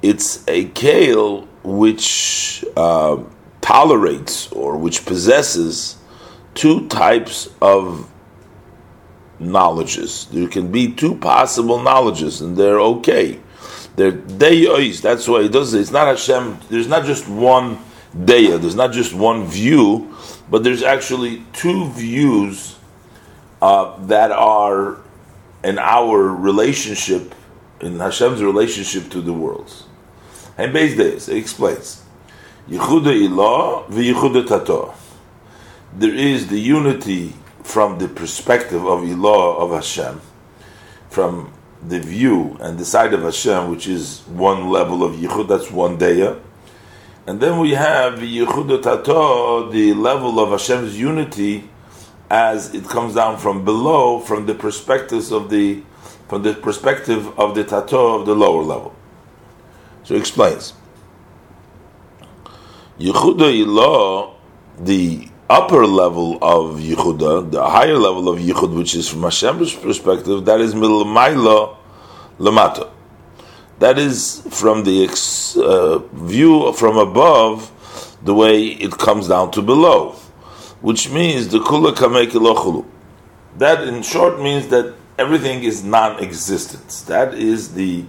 It's 0.00 0.42
a 0.48 0.64
kale 0.64 1.42
which 1.62 2.64
uh, 2.76 3.18
tolerates 3.62 4.52
or 4.52 4.76
which 4.76 5.06
possesses 5.06 5.96
two 6.54 6.86
types 6.88 7.48
of 7.62 8.10
knowledges. 9.38 10.26
There 10.26 10.48
can 10.48 10.70
be 10.70 10.92
two 10.92 11.16
possible 11.16 11.82
knowledges, 11.82 12.42
and 12.42 12.56
they're 12.56 12.80
okay. 12.80 13.40
They're 13.96 14.12
deyos. 14.12 15.00
That's 15.00 15.26
why 15.26 15.42
it 15.42 15.52
does. 15.52 15.72
It's 15.72 15.90
not 15.90 16.06
Hashem. 16.06 16.58
There's 16.68 16.88
not 16.88 17.06
just 17.06 17.26
one 17.26 17.78
deya. 18.14 18.60
There's 18.60 18.76
not 18.76 18.92
just 18.92 19.14
one 19.14 19.46
view 19.46 20.12
but 20.52 20.64
there's 20.64 20.82
actually 20.82 21.42
two 21.54 21.88
views 21.92 22.76
uh, 23.62 23.96
that 24.04 24.30
are 24.30 24.98
in 25.64 25.78
our 25.78 26.28
relationship, 26.28 27.34
in 27.80 27.98
Hashem's 27.98 28.42
relationship 28.42 29.10
to 29.12 29.22
the 29.22 29.32
worlds. 29.32 29.84
And 30.58 30.74
base 30.74 30.94
days, 30.94 31.30
it 31.30 31.38
explains. 31.38 32.01
Yichuda 32.68 33.86
ilah 33.88 34.48
tato. 34.48 34.94
There 35.94 36.14
is 36.14 36.48
the 36.48 36.58
unity 36.58 37.34
from 37.62 37.98
the 37.98 38.08
perspective 38.08 38.84
of 38.84 39.00
ilah 39.00 39.58
of 39.58 39.70
Hashem, 39.72 40.20
from 41.10 41.52
the 41.86 42.00
view 42.00 42.56
and 42.60 42.78
the 42.78 42.84
side 42.84 43.12
of 43.12 43.22
Hashem, 43.22 43.70
which 43.70 43.86
is 43.86 44.20
one 44.28 44.70
level 44.70 45.02
of 45.02 45.14
yichud, 45.14 45.48
that's 45.48 45.70
one 45.70 45.98
daya 45.98 46.40
and 47.26 47.40
then 47.40 47.60
we 47.60 47.70
have 47.70 48.14
Yichuda 48.18 48.82
Tato, 48.82 49.70
the 49.70 49.94
level 49.94 50.40
of 50.40 50.50
Hashem's 50.50 50.98
unity, 50.98 51.68
as 52.28 52.74
it 52.74 52.88
comes 52.88 53.14
down 53.14 53.38
from 53.38 53.64
below, 53.64 54.18
from 54.18 54.46
the 54.46 54.54
perspectives 54.54 55.30
of 55.30 55.48
the, 55.48 55.82
from 56.28 56.42
the 56.42 56.52
perspective 56.52 57.38
of 57.38 57.54
the 57.54 57.62
Tato 57.62 58.18
of 58.18 58.26
the 58.26 58.34
lower 58.34 58.62
level. 58.62 58.92
So 60.02 60.14
he 60.14 60.20
explains. 60.20 60.72
Yichuda 62.98 63.64
Ilah, 63.64 64.34
the 64.78 65.28
upper 65.48 65.86
level 65.86 66.38
of 66.42 66.78
Yichuda, 66.78 67.50
the 67.50 67.62
higher 67.64 67.96
level 67.96 68.28
of 68.28 68.38
Yichud, 68.38 68.76
which 68.76 68.94
is 68.94 69.08
from 69.08 69.22
Hashem's 69.22 69.74
perspective, 69.74 70.44
that 70.44 70.60
is 70.60 70.74
Milmaila 70.74 71.76
Lamata. 72.38 72.90
That 73.78 73.98
is 73.98 74.46
from 74.50 74.84
the 74.84 75.04
ex, 75.04 75.56
uh, 75.56 75.98
view 76.12 76.72
from 76.74 76.96
above, 76.98 77.70
the 78.22 78.34
way 78.34 78.66
it 78.66 78.92
comes 78.98 79.28
down 79.28 79.50
to 79.52 79.62
below, 79.62 80.12
which 80.80 81.10
means 81.10 81.48
the 81.48 81.58
kula 81.58 81.92
kameki 81.92 82.84
That, 83.58 83.86
in 83.86 84.02
short, 84.02 84.40
means 84.40 84.68
that 84.68 84.94
everything 85.18 85.64
is 85.64 85.82
non-existence. 85.82 87.02
That 87.02 87.34
is 87.34 87.74
the 87.74 88.04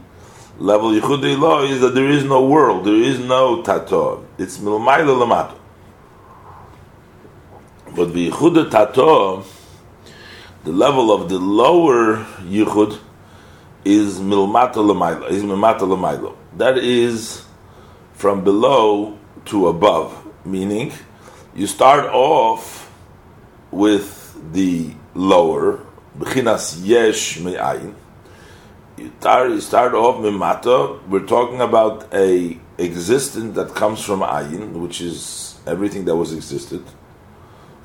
level 0.59 0.91
law 0.91 1.63
is 1.63 1.81
that 1.81 1.95
there 1.95 2.09
is 2.09 2.23
no 2.23 2.45
world, 2.45 2.85
there 2.85 2.95
is 2.95 3.19
no 3.19 3.63
tato. 3.63 4.22
It's 4.37 4.57
milmayla 4.57 5.15
lamato. 5.15 5.55
But 7.95 8.13
the 8.13 8.31
tato, 8.71 9.45
the 10.63 10.71
level 10.71 11.11
of 11.11 11.29
the 11.29 11.37
lower 11.37 12.17
yichud 12.41 12.99
is 13.85 14.19
milmata 14.19 14.75
lemailo. 14.75 15.29
Is 15.29 15.43
milmata 15.43 15.81
lemailo. 15.81 16.35
That 16.57 16.79
is 16.79 17.45
from 18.13 18.43
below 18.43 19.19
to 19.45 19.67
above, 19.67 20.27
meaning 20.45 20.93
you 21.53 21.67
start 21.67 22.05
off 22.05 22.91
with 23.69 24.35
the 24.53 24.95
lower 25.13 25.79
b'chinas 26.17 26.83
yesh 26.83 27.39
me'ayin. 27.39 27.93
You 28.97 29.11
start, 29.19 29.49
you 29.51 29.61
start 29.61 29.93
off 29.93 30.15
mimata. 30.17 31.05
We're 31.07 31.27
talking 31.27 31.61
about 31.61 32.11
a 32.13 32.57
existence 32.77 33.55
that 33.55 33.75
comes 33.75 34.03
from 34.03 34.21
ayin, 34.21 34.73
which 34.73 35.01
is 35.01 35.59
everything 35.65 36.05
that 36.05 36.15
was 36.15 36.33
existed. 36.33 36.83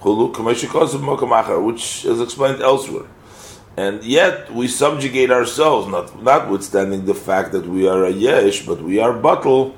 Which 0.01 0.65
is 2.05 2.21
explained 2.21 2.63
elsewhere 2.63 3.07
and 3.79 4.03
yet 4.03 4.53
we 4.53 4.67
subjugate 4.67 5.31
ourselves, 5.31 5.87
not 5.87 6.21
notwithstanding 6.21 7.05
the 7.05 7.15
fact 7.15 7.53
that 7.53 7.65
we 7.65 7.87
are 7.87 8.07
a 8.07 8.11
yesh, 8.11 8.67
but 8.67 8.83
we 8.83 8.99
are 8.99 9.13
batal, 9.13 9.73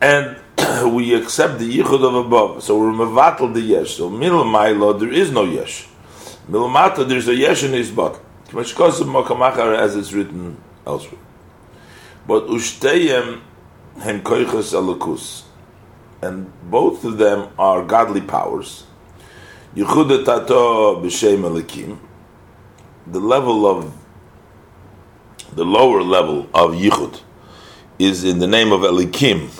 and 0.00 0.38
we 0.94 1.14
accept 1.14 1.58
the 1.58 1.78
yichud 1.78 2.02
of 2.08 2.14
above. 2.14 2.62
So 2.62 2.78
we're 2.78 2.92
mevatel 2.92 3.52
the 3.52 3.60
yesh. 3.60 3.98
So 3.98 4.08
milmailo 4.08 4.98
there 4.98 5.12
is 5.12 5.30
no 5.30 5.44
yesh. 5.44 5.86
Milmata 6.48 7.06
there's 7.06 7.28
a 7.28 7.34
yesh 7.34 7.64
in 7.64 7.72
his 7.72 7.90
batal. 7.90 8.20
As 9.78 9.96
it's 9.96 10.12
written 10.14 10.56
elsewhere. 10.86 11.20
But 12.26 12.46
ushteyem 12.46 13.42
hem 14.00 14.22
koiches 14.22 14.72
alakus, 14.72 15.42
and 16.22 16.52
both 16.70 17.04
of 17.04 17.18
them 17.18 17.48
are 17.58 17.84
godly 17.84 18.20
powers. 18.20 18.84
Yichud 19.74 20.24
tato 20.24 21.00
b'shem 21.02 21.42
elikim 21.42 21.98
the 23.06 23.20
level 23.20 23.66
of 23.66 23.92
the 25.52 25.64
lower 25.64 26.02
level 26.02 26.42
of 26.54 26.72
yichud 26.72 27.20
is 27.98 28.24
in 28.24 28.38
the 28.38 28.46
name 28.46 28.72
of 28.72 28.80
Elikim. 28.80 29.50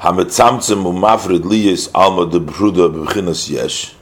Hametzamtzem 0.00 0.84
umafrid 0.84 1.42
liyis 1.42 1.90
alma 1.94 2.30
de 2.30 2.40
bruda 2.40 2.92
b'chinas 2.92 3.48
yesh. 3.48 3.94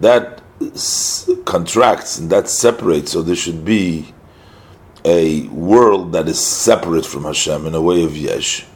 That 0.00 0.42
contracts 1.44 2.18
and 2.18 2.30
that 2.30 2.48
separates, 2.48 3.12
so 3.12 3.22
there 3.22 3.34
should 3.34 3.64
be 3.64 4.12
a 5.08 5.48
world 5.48 6.12
that 6.12 6.28
is 6.28 6.38
separate 6.38 7.06
from 7.06 7.24
Hashem 7.24 7.64
in 7.66 7.74
a 7.74 7.80
way 7.80 8.04
of 8.04 8.14
Yesh. 8.14 8.66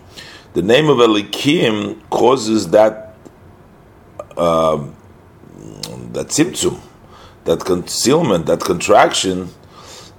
The 0.54 0.62
name 0.62 0.88
of 0.88 0.96
Elikim 0.96 2.08
causes 2.08 2.70
that 2.70 3.14
uh, 4.36 4.78
that 6.14 6.28
tzimtzum, 6.28 6.80
that 7.44 7.60
concealment, 7.64 8.46
that 8.46 8.60
contraction, 8.60 9.50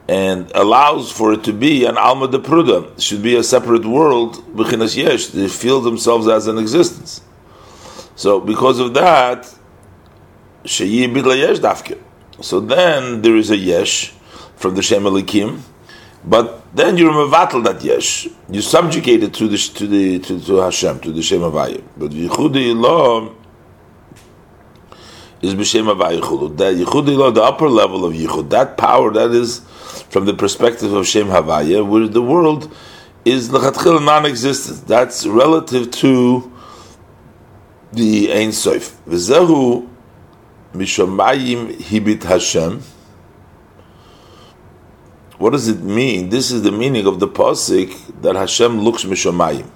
and 0.07 0.52
allows 0.53 1.11
for 1.11 1.34
it 1.34 1.44
to 1.45 1.53
be 1.53 1.85
an 1.85 1.98
alma 1.98 2.27
de 2.27 2.38
pruda. 2.38 3.02
Should 3.02 3.23
be 3.23 3.35
a 3.35 3.44
separate 3.44 3.85
world, 3.85 4.35
b'chinas 4.56 4.95
yesh. 4.95 5.27
They 5.27 5.48
feel 5.48 5.81
themselves 5.81 6.27
as 6.27 6.45
an 6.45 6.60
existence. 6.60 7.22
So 8.15 8.40
because 8.40 8.77
of 8.77 8.94
that, 8.94 9.52
sheyi 10.64 11.07
yesh 11.38 11.57
dafke. 11.57 11.99
So 12.41 12.60
then 12.60 13.23
there 13.23 13.35
is 13.35 13.49
a 13.49 13.57
yesh 13.57 14.14
from 14.56 14.76
the 14.76 14.84
Shem 14.84 15.03
Elikim, 15.03 15.61
but 16.26 16.76
then 16.76 16.98
you're 16.98 17.12
mevatel 17.12 17.64
that 17.66 17.84
yesh. 17.84 18.28
You 18.50 18.62
subjugate 18.62 19.24
it 19.24 19.34
to 19.36 19.48
the 19.48 19.58
to 19.58 19.88
the 19.88 20.20
to, 20.20 20.40
to 20.41 20.56
Hashem 20.58 21.00
to 21.02 21.12
the 21.12 21.22
Shem 21.22 21.41
Havayim. 21.41 21.84
But 21.98 22.12
yichudi 22.12 22.76
law 22.76 23.30
is 25.41 25.54
b'shem 25.54 25.94
Havayim 25.94 26.58
That 26.58 26.76
yichudi 26.76 27.18
law, 27.18 27.32
the 27.32 27.44
upper 27.44 27.68
level 27.70 28.06
of 28.06 28.14
yichud, 28.14 28.50
that 28.52 28.78
power 28.78 29.12
that 29.12 29.32
is 29.32 29.60
from 30.10 30.26
the 30.26 30.34
perspective 30.34 30.94
of 30.94 31.06
Shem 31.06 31.28
Havaya, 31.28 31.86
where 31.86 32.08
the 32.08 32.22
world 32.22 32.74
is 33.26 33.50
lechatchil 33.50 34.04
non-existent. 34.04 34.88
That's 34.88 35.26
relative 35.26 35.91
to 35.91 36.52
the 37.91 38.32
Ein 38.32 38.54
Sof. 38.54 39.04
V'zehu 39.06 39.90
mishamayim 40.74 41.76
hibit 41.76 42.24
Hashem. 42.24 42.82
What 45.44 45.52
does 45.52 45.68
it 45.68 45.82
mean? 45.82 46.30
This 46.30 46.52
is 46.52 46.61
the 46.61 46.72
meaning 46.72 47.06
of 47.06 47.20
the 47.20 47.28
pasuk 47.28 48.22
that 48.22 48.38
Hashem 48.38 48.80
looks 48.80 49.03
mishamayim. 49.03 49.70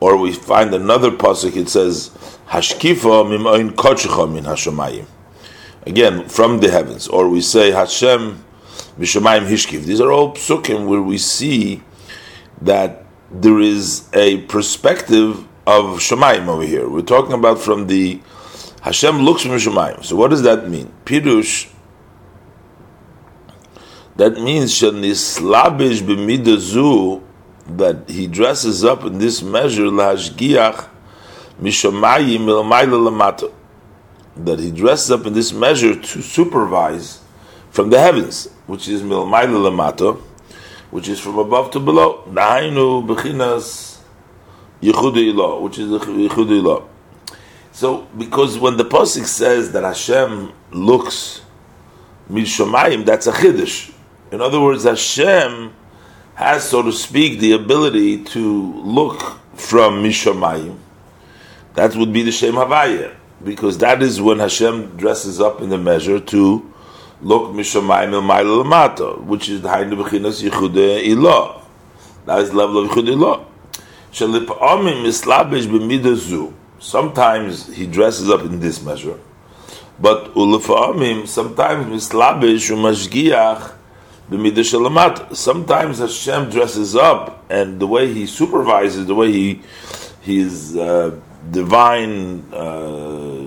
Or 0.00 0.16
we 0.16 0.32
find 0.32 0.72
another 0.72 1.10
pasuk. 1.10 1.54
It 1.54 1.68
says 1.68 2.08
Hashkifa 2.48 3.26
mimoin 3.28 3.72
kochecha 3.72 4.32
min 4.32 4.44
Hashemayim. 4.44 5.04
Again, 5.82 6.26
from 6.30 6.60
the 6.60 6.70
heavens. 6.70 7.08
Or 7.08 7.28
we 7.28 7.42
say 7.42 7.72
Hashem 7.72 8.42
mishamayim 8.98 9.46
hishkiv. 9.46 9.84
These 9.84 10.00
are 10.00 10.10
all 10.10 10.32
psukim 10.32 10.86
where 10.86 11.02
we 11.02 11.18
see 11.18 11.82
that 12.62 13.04
there 13.30 13.60
is 13.60 14.08
a 14.14 14.38
perspective 14.44 15.46
of 15.66 15.98
Shemayim 15.98 16.48
over 16.48 16.62
here. 16.62 16.88
We're 16.88 17.02
talking 17.02 17.34
about 17.34 17.58
from 17.58 17.88
the 17.88 18.22
Hashem 18.80 19.18
looks 19.18 19.42
from 19.42 19.52
Shemayim. 19.52 20.06
So 20.06 20.16
what 20.16 20.30
does 20.30 20.40
that 20.44 20.70
mean? 20.70 20.90
Pirush. 21.04 21.70
That 24.16 24.40
means 24.40 24.72
shenislabish 24.72 26.00
b'midazu 26.00 27.22
that 27.76 28.08
he 28.08 28.26
dresses 28.26 28.82
up 28.82 29.04
in 29.04 29.18
this 29.18 29.42
measure 29.42 29.86
lahashgiach 29.86 30.88
mishamayim 31.60 32.46
ilmayla 32.46 33.10
lamata. 33.10 33.52
That 34.36 34.58
he 34.58 34.70
dresses 34.70 35.10
up 35.10 35.26
in 35.26 35.34
this 35.34 35.52
measure 35.52 35.94
to 36.00 36.22
supervise 36.22 37.20
from 37.70 37.90
the 37.90 38.00
heavens, 38.00 38.48
which 38.66 38.88
is 38.88 39.02
milmayla 39.02 39.70
lamata, 39.70 40.18
which 40.90 41.08
is 41.08 41.20
from 41.20 41.36
above 41.38 41.70
to 41.72 41.80
below. 41.80 42.24
Nahainu 42.30 43.06
bechinas 43.06 43.98
yichud 44.80 45.62
which 45.62 45.78
is 45.78 45.90
the 45.90 45.98
yichud 45.98 46.86
So, 47.72 48.06
because 48.16 48.58
when 48.58 48.78
the 48.78 48.84
pasuk 48.84 49.26
says 49.26 49.72
that 49.72 49.84
Hashem 49.84 50.52
looks 50.70 51.42
mishamayim, 52.30 53.04
that's 53.04 53.26
a 53.26 53.32
chiddush. 53.32 53.92
In 54.36 54.42
other 54.42 54.60
words, 54.60 54.84
Hashem 54.84 55.72
has, 56.34 56.68
so 56.68 56.82
to 56.82 56.92
speak, 56.92 57.38
the 57.38 57.52
ability 57.52 58.22
to 58.22 58.82
look 58.82 59.38
from 59.54 60.04
Mishamayim. 60.04 60.76
That 61.72 61.96
would 61.96 62.12
be 62.12 62.20
the 62.22 62.32
Shem 62.32 62.52
Havaya, 62.52 63.14
because 63.42 63.78
that 63.78 64.02
is 64.02 64.20
when 64.20 64.40
Hashem 64.40 64.98
dresses 64.98 65.40
up 65.40 65.62
in 65.62 65.70
the 65.70 65.78
measure 65.78 66.20
to 66.20 66.70
look 67.22 67.44
Mishamayim 67.52 68.12
El 68.12 68.62
Lamata, 68.62 69.18
which 69.24 69.48
is 69.48 69.62
the 69.62 69.70
Hainu 69.70 70.04
Bechinas 70.04 70.46
Yichude 70.46 71.02
Ilah. 71.06 71.62
That 72.26 72.40
is 72.40 72.50
the 72.50 72.56
level 72.56 72.84
of 72.84 72.90
Yichude 72.90 73.16
Ilah. 73.16 73.42
Shalip'amim 74.12 75.02
mislabish 75.02 75.64
b'midazu. 75.64 76.52
Sometimes 76.78 77.74
he 77.74 77.86
dresses 77.86 78.28
up 78.28 78.42
in 78.42 78.60
this 78.60 78.82
measure, 78.82 79.18
but 79.98 80.34
ulefa'amim 80.34 81.26
sometimes 81.26 81.86
mislabish 81.86 82.70
umashgiach 82.70 83.72
Sometimes 84.28 85.98
Hashem 85.98 86.50
dresses 86.50 86.96
up, 86.96 87.44
and 87.48 87.78
the 87.78 87.86
way 87.86 88.12
He 88.12 88.26
supervises, 88.26 89.06
the 89.06 89.14
way 89.14 89.30
He 89.30 89.62
His 90.20 90.76
uh, 90.76 91.18
divine 91.50 92.42
uh, 92.52 93.46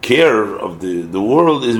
care 0.00 0.42
of 0.42 0.80
the, 0.80 1.02
the 1.02 1.22
world 1.22 1.64
is 1.64 1.76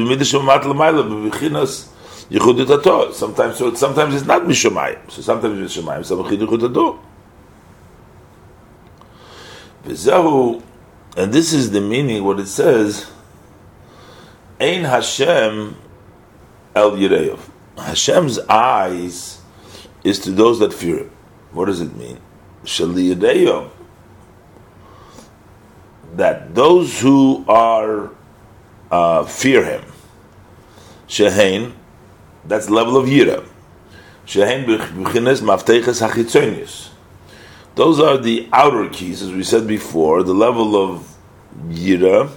Sometimes, 3.15 3.57
so 3.57 3.74
sometimes 3.74 4.15
it's 4.15 4.24
not 4.24 4.43
mishamayim. 4.43 5.11
So 5.11 5.20
sometimes 5.23 5.59
it's 5.59 5.77
mishamayim. 5.77 6.05
Some 6.05 6.20
and 11.16 11.32
this 11.32 11.53
is 11.53 11.73
the 11.73 11.81
meaning. 11.81 12.24
What 12.24 12.39
it 12.39 12.47
says, 12.47 13.11
Ein 14.61 14.85
Hashem 14.85 15.77
El 16.74 16.93
Yireyev. 16.93 17.40
Hashem's 17.77 18.39
eyes 18.40 19.40
is 20.05 20.19
to 20.20 20.31
those 20.31 20.59
that 20.59 20.73
fear 20.73 20.99
Him. 20.99 21.11
What 21.53 21.66
does 21.66 21.81
it 21.81 21.94
mean? 21.97 22.19
That 26.15 26.55
those 26.55 27.01
who 27.01 27.44
are 27.49 28.11
uh, 28.90 29.24
fear 29.24 29.65
Him. 29.65 29.85
Shehain, 31.09 31.73
that's 32.44 32.69
level 32.69 32.97
of 32.97 33.07
Yira. 33.07 33.47
Shehain 34.27 34.65
b'chines 34.66 35.43
hachitzonius. 35.43 36.90
Those 37.74 38.01
are 38.01 38.19
the 38.19 38.49
outer 38.53 38.89
keys, 38.90 39.23
as 39.23 39.32
we 39.32 39.43
said 39.43 39.66
before, 39.66 40.23
the 40.23 40.35
level 40.35 40.77
of 40.77 41.16
Yira. 41.69 42.31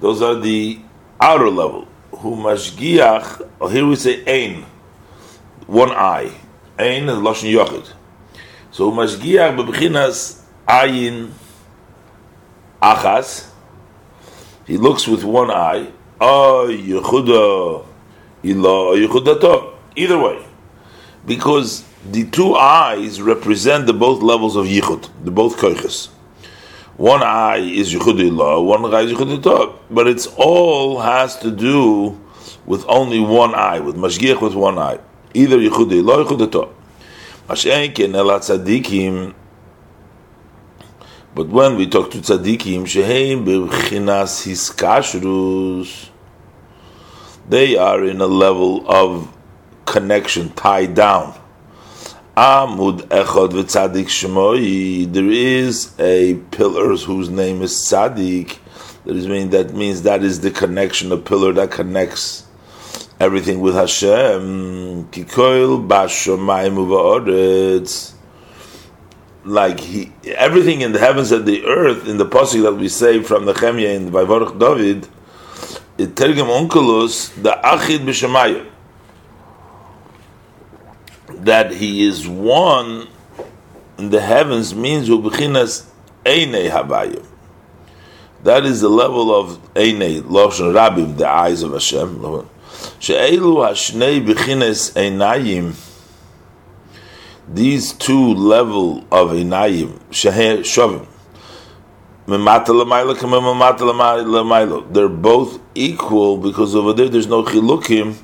Those 0.00 0.20
are 0.20 0.34
the 0.34 0.78
outer 1.20 1.48
level 1.48 1.87
who 2.10 2.36
mashgiach, 2.36 3.48
or 3.60 3.70
here 3.70 3.86
we 3.86 3.96
say 3.96 4.24
ein, 4.26 4.64
one 5.66 5.90
eye. 5.90 6.32
Ein 6.78 7.08
is 7.08 7.18
lashon 7.18 7.52
yochid. 7.52 7.92
So 8.70 8.90
mashgiach 8.90 9.56
bebechinas 9.56 10.42
ayin 10.66 11.30
achas. 12.82 13.50
He 14.66 14.76
looks 14.76 15.08
with 15.08 15.24
one 15.24 15.50
eye. 15.50 15.90
Oh, 16.20 16.66
yechuda 16.68 17.86
ila 18.44 18.96
yechudato. 18.96 19.74
Either 19.96 20.18
way, 20.18 20.44
because 21.26 21.84
the 22.10 22.24
two 22.24 22.54
eyes 22.54 23.20
represent 23.20 23.86
the 23.86 23.92
both 23.92 24.22
levels 24.22 24.56
of 24.56 24.66
yichud, 24.66 25.08
the 25.24 25.30
both 25.30 25.56
koiches. 25.56 26.08
One 26.98 27.22
eye 27.22 27.58
is 27.58 27.94
Yichudillah, 27.94 28.64
one 28.64 28.92
eye 28.92 29.02
is 29.02 29.12
Yichuditah. 29.12 29.78
But 29.88 30.08
it's 30.08 30.26
all 30.36 30.98
has 30.98 31.38
to 31.38 31.52
do 31.52 32.20
with 32.66 32.84
only 32.88 33.20
one 33.20 33.54
eye, 33.54 33.78
with 33.78 33.94
Mashgiach 33.94 34.42
with 34.42 34.54
one 34.54 34.78
eye. 34.78 34.98
Either 35.32 35.58
Yichudillah 35.58 36.28
or 36.28 37.54
ela 38.16 38.40
tzadikim. 38.40 39.32
But 41.36 41.46
when 41.46 41.76
we 41.76 41.86
talk 41.86 42.10
to 42.10 42.18
tzadikim, 42.18 42.82
sheheim 42.82 43.46
b'chinas 43.46 44.44
hiskashrus, 44.44 46.08
they 47.48 47.76
are 47.76 48.04
in 48.04 48.20
a 48.20 48.26
level 48.26 48.84
of 48.90 49.32
connection, 49.86 50.50
tied 50.50 50.96
down. 50.96 51.37
Amud 52.38 53.08
v'Tzadik. 53.08 55.12
There 55.12 55.28
is 55.28 55.92
a 55.98 56.36
pillar 56.52 56.96
whose 56.96 57.28
name 57.28 57.62
is 57.62 57.72
Tzadik. 57.72 58.58
That 59.04 59.16
is 59.16 59.26
mean 59.26 59.50
that 59.50 59.74
means 59.74 60.02
that 60.02 60.22
is 60.22 60.40
the 60.40 60.52
connection, 60.52 61.08
the 61.08 61.16
pillar 61.16 61.52
that 61.54 61.72
connects 61.72 62.44
everything 63.18 63.58
with 63.58 63.74
Hashem. 63.74 65.08
Kikoil. 65.10 65.88
Like 69.44 69.80
he, 69.80 70.12
everything 70.36 70.82
in 70.82 70.92
the 70.92 71.00
heavens 71.00 71.32
and 71.32 71.44
the 71.44 71.64
earth, 71.64 72.06
in 72.06 72.18
the 72.18 72.26
pasuk 72.26 72.62
that 72.62 72.74
we 72.74 72.88
say 72.88 73.20
from 73.20 73.46
the 73.46 73.52
Chemya 73.52 73.96
in 73.96 74.12
Vayvorach 74.12 74.56
David, 74.60 75.08
it 75.98 76.14
Tergem 76.14 76.46
Onkelos 76.46 77.34
the 77.42 77.58
Achid 77.64 78.06
B'Shemayim 78.06 78.68
that 81.48 81.72
he 81.72 82.06
is 82.06 82.28
one 82.28 83.08
in 83.96 84.10
the 84.10 84.20
heavens 84.20 84.74
means 84.74 85.08
ubechinas 85.08 85.86
eine 86.26 86.68
habayim. 86.68 87.24
That 88.44 88.66
is 88.66 88.82
the 88.82 88.90
level 88.90 89.34
of 89.34 89.58
Einei, 89.72 90.20
Loshen 90.20 90.74
Rabim, 90.74 91.16
the 91.16 91.26
eyes 91.28 91.62
of 91.62 91.72
Hashem. 91.72 92.20
She'elu 93.00 93.56
hashnei 93.56 94.24
b'chines 94.24 94.92
einayim, 94.92 95.74
these 97.48 97.94
two 97.94 98.34
level 98.34 98.98
of 99.10 99.30
einayim, 99.30 99.98
sheher 100.10 100.58
shovim, 100.60 101.06
they're 104.92 105.08
both 105.08 105.60
equal 105.74 106.36
because 106.36 106.76
over 106.76 106.92
there 106.92 107.08
there's 107.08 107.26
no 107.26 107.42
chilukim, 107.42 108.14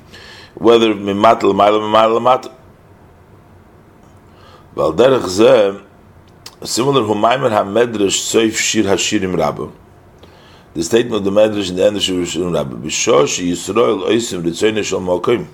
whether 0.53 0.93
mimata 0.93 1.41
l'mayla, 1.43 1.81
mimata 1.81 2.54
well, 4.75 4.91
Valderech 4.93 5.23
Zeh, 5.23 5.81
similar 6.67 7.03
Humayman 7.03 7.51
HaMedrash 7.51 8.19
Soif 8.19 8.57
Shir 8.57 8.83
HaShirim 8.83 9.37
Rabba. 9.37 9.71
The 10.73 10.83
statement 10.83 11.15
of 11.15 11.23
the 11.23 11.31
Medrash 11.31 11.69
in 11.69 11.77
the 11.77 11.85
end 11.85 11.95
of 11.95 12.01
Shirim 12.01 12.53
Rabba. 12.53 12.75
Bishosh 12.75 13.41
Yisroel 13.41 14.05
Oisim 14.09 14.43
Ritzoyne 14.43 14.79
shol 14.79 14.99
Mokim. 14.99 15.45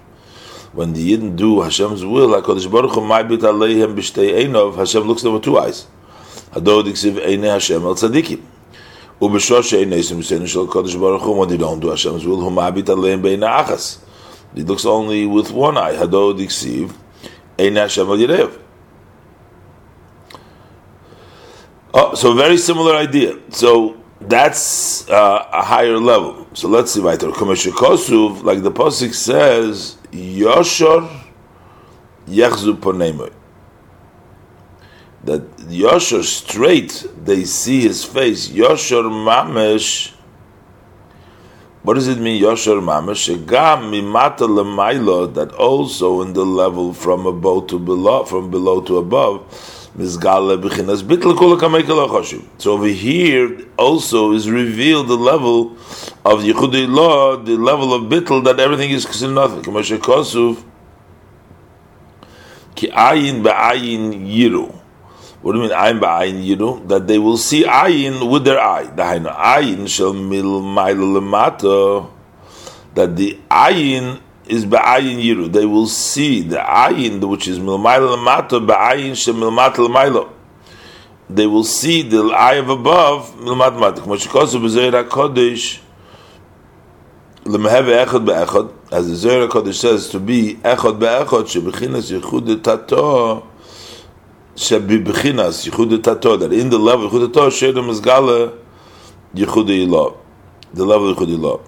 When 0.74 0.94
the 0.94 1.16
Yidden 1.16 1.36
do 1.36 1.62
Hashem's 1.62 2.04
will, 2.04 2.30
HaKadosh 2.30 2.72
Baruch 2.72 2.96
Hu 2.96 3.02
Ma'bit 3.02 3.42
Aleihem 3.42 3.96
B'shtei 3.96 4.44
Einov, 4.44 4.78
Hashem 4.78 5.04
looks 5.04 5.22
them 5.22 5.34
with 5.34 5.44
two 5.44 5.60
eyes. 5.60 5.86
Hadod 6.54 6.86
Iksiv 6.86 7.24
Eine 7.24 7.44
Hashem 7.44 7.86
al 7.86 7.94
Tzadikim. 7.94 8.42
Ubishosh 9.22 9.80
Eine 9.80 9.98
Oisim 9.98 10.18
Ritzoyne 10.18 10.48
shol 10.48 10.68
kodesh 10.68 11.00
Baruch 11.00 11.22
Hu, 11.22 11.34
when 11.34 11.48
they 11.48 11.58
don't 11.58 11.80
do 11.80 11.92
Hashem's 11.92 12.26
will, 12.26 12.42
Hu 12.42 12.50
Ma'bit 12.50 12.86
Aleihem 12.86 13.22
B'Eina 13.22 13.64
Achas. 13.64 14.00
He 14.56 14.64
looks 14.64 14.84
only 14.84 15.28
with 15.28 15.52
one 15.52 15.78
eye. 15.78 15.94
Hadod 15.94 16.40
Iksiv 16.40 16.96
Eine 17.60 17.82
Hashem 17.82 18.08
al 18.08 18.18
Yerev. 18.18 18.58
Oh, 21.94 22.16
so 22.16 22.34
very 22.34 22.58
similar 22.58 22.96
idea. 22.96 23.38
So 23.50 24.02
that's 24.22 25.10
uh, 25.10 25.50
a 25.52 25.62
higher 25.62 25.98
level. 25.98 26.48
So 26.54 26.70
let's 26.70 26.92
see 26.92 27.02
weiter. 27.02 27.28
Kosuv, 27.28 28.44
like 28.44 28.64
the 28.64 28.72
pasuk 28.72 29.14
says, 29.14 29.98
Yoshor 30.12 31.10
Yechzu 32.28 32.78
Ponemoy. 32.78 33.34
That 35.26 35.44
Yoshor 35.68 36.24
straight, 36.24 37.06
they 37.24 37.44
see 37.44 37.82
his 37.82 38.06
face. 38.06 38.50
Yoshor 38.50 39.04
Mamesh. 39.04 40.14
What 41.84 41.96
does 41.96 42.08
it 42.08 42.20
mean, 42.20 42.42
Yoshor 42.42 42.80
Mamesh? 42.80 43.36
Shegam 43.36 43.92
mimata 43.92 44.48
lemailo. 44.48 45.34
That 45.34 45.52
also 45.54 46.22
in 46.22 46.32
the 46.32 46.46
level 46.46 46.94
from 46.94 47.26
above 47.26 47.68
to 47.68 47.80
below, 47.80 48.24
from 48.24 48.50
below 48.50 48.80
to 48.82 48.98
above 48.98 49.81
so 49.94 50.08
over 52.72 52.88
here 52.88 53.58
also 53.78 54.32
is 54.32 54.50
revealed 54.50 55.10
the 55.10 55.18
level 55.18 55.72
of 56.24 56.40
Yichudei 56.40 56.88
law, 56.90 57.36
the 57.36 57.58
level 57.58 57.94
of 57.94 58.04
bittel 58.04 58.42
that 58.46 58.58
everything 58.62 58.92
is 58.92 59.06
considered 59.06 59.34
nothing. 59.36 59.62
K'moshe 59.62 59.98
Kosuv 59.98 60.64
ki 62.74 62.88
ayin 62.88 63.44
ba'ayin 63.44 64.14
yiru. 64.26 64.74
What 65.42 65.54
do 65.54 65.58
you 65.62 65.68
mean 65.68 65.76
ayin 65.78 66.00
ba'ayin 66.00 66.42
yiru? 66.42 66.88
That 66.88 67.08
they 67.08 67.20
will 67.20 67.36
see 67.36 67.64
ayin 67.66 68.32
with 68.32 68.46
their 68.46 68.62
eye. 68.62 68.86
Dahainu 68.86 69.36
ayin 69.36 69.90
shall 69.90 70.14
mil. 70.14 70.62
That 72.94 73.16
the 73.18 73.40
ayin 73.50 74.22
is 74.52 74.66
ba'ayin 74.66 75.18
yiru. 75.18 75.52
They 75.52 75.66
will 75.66 75.88
see 75.88 76.42
the 76.42 76.58
ayin, 76.58 77.28
which 77.28 77.48
is 77.48 77.58
milmayla 77.58 78.18
lamato, 78.18 78.60
ba'ayin 78.66 79.16
she 79.16 79.32
lamaylo. 79.32 80.30
They 81.30 81.48
will 81.48 81.64
see 81.64 82.02
the 82.02 82.26
eye 82.26 82.56
of 82.56 82.70
above, 82.70 83.34
milmat 83.38 83.80
mato. 83.80 84.02
Kmo 84.02 84.18
shikosu 84.18 84.60
b'Zohar 84.60 85.08
HaKodesh, 85.08 85.80
lemeheve 87.46 88.06
echad 88.06 88.74
as 88.92 89.08
the 89.08 89.16
Zohar 89.16 89.48
HaKodesh 89.48 89.76
says, 89.76 90.10
to 90.10 90.20
be 90.20 90.56
echad 90.56 91.00
be'echad, 91.00 91.48
shebechinas 91.48 92.12
yichud 92.12 92.62
tato, 92.62 93.48
shebechinas 94.56 95.70
yichud 95.70 96.04
tato, 96.04 96.36
that 96.36 96.52
in 96.52 96.70
the 96.70 96.78
level 96.78 97.10
yichud 97.10 97.32
shedem 97.32 97.90
is 97.90 98.02
yichud 98.02 98.58
the 100.74 100.84
of 100.84 101.16
yichud. 101.16 101.62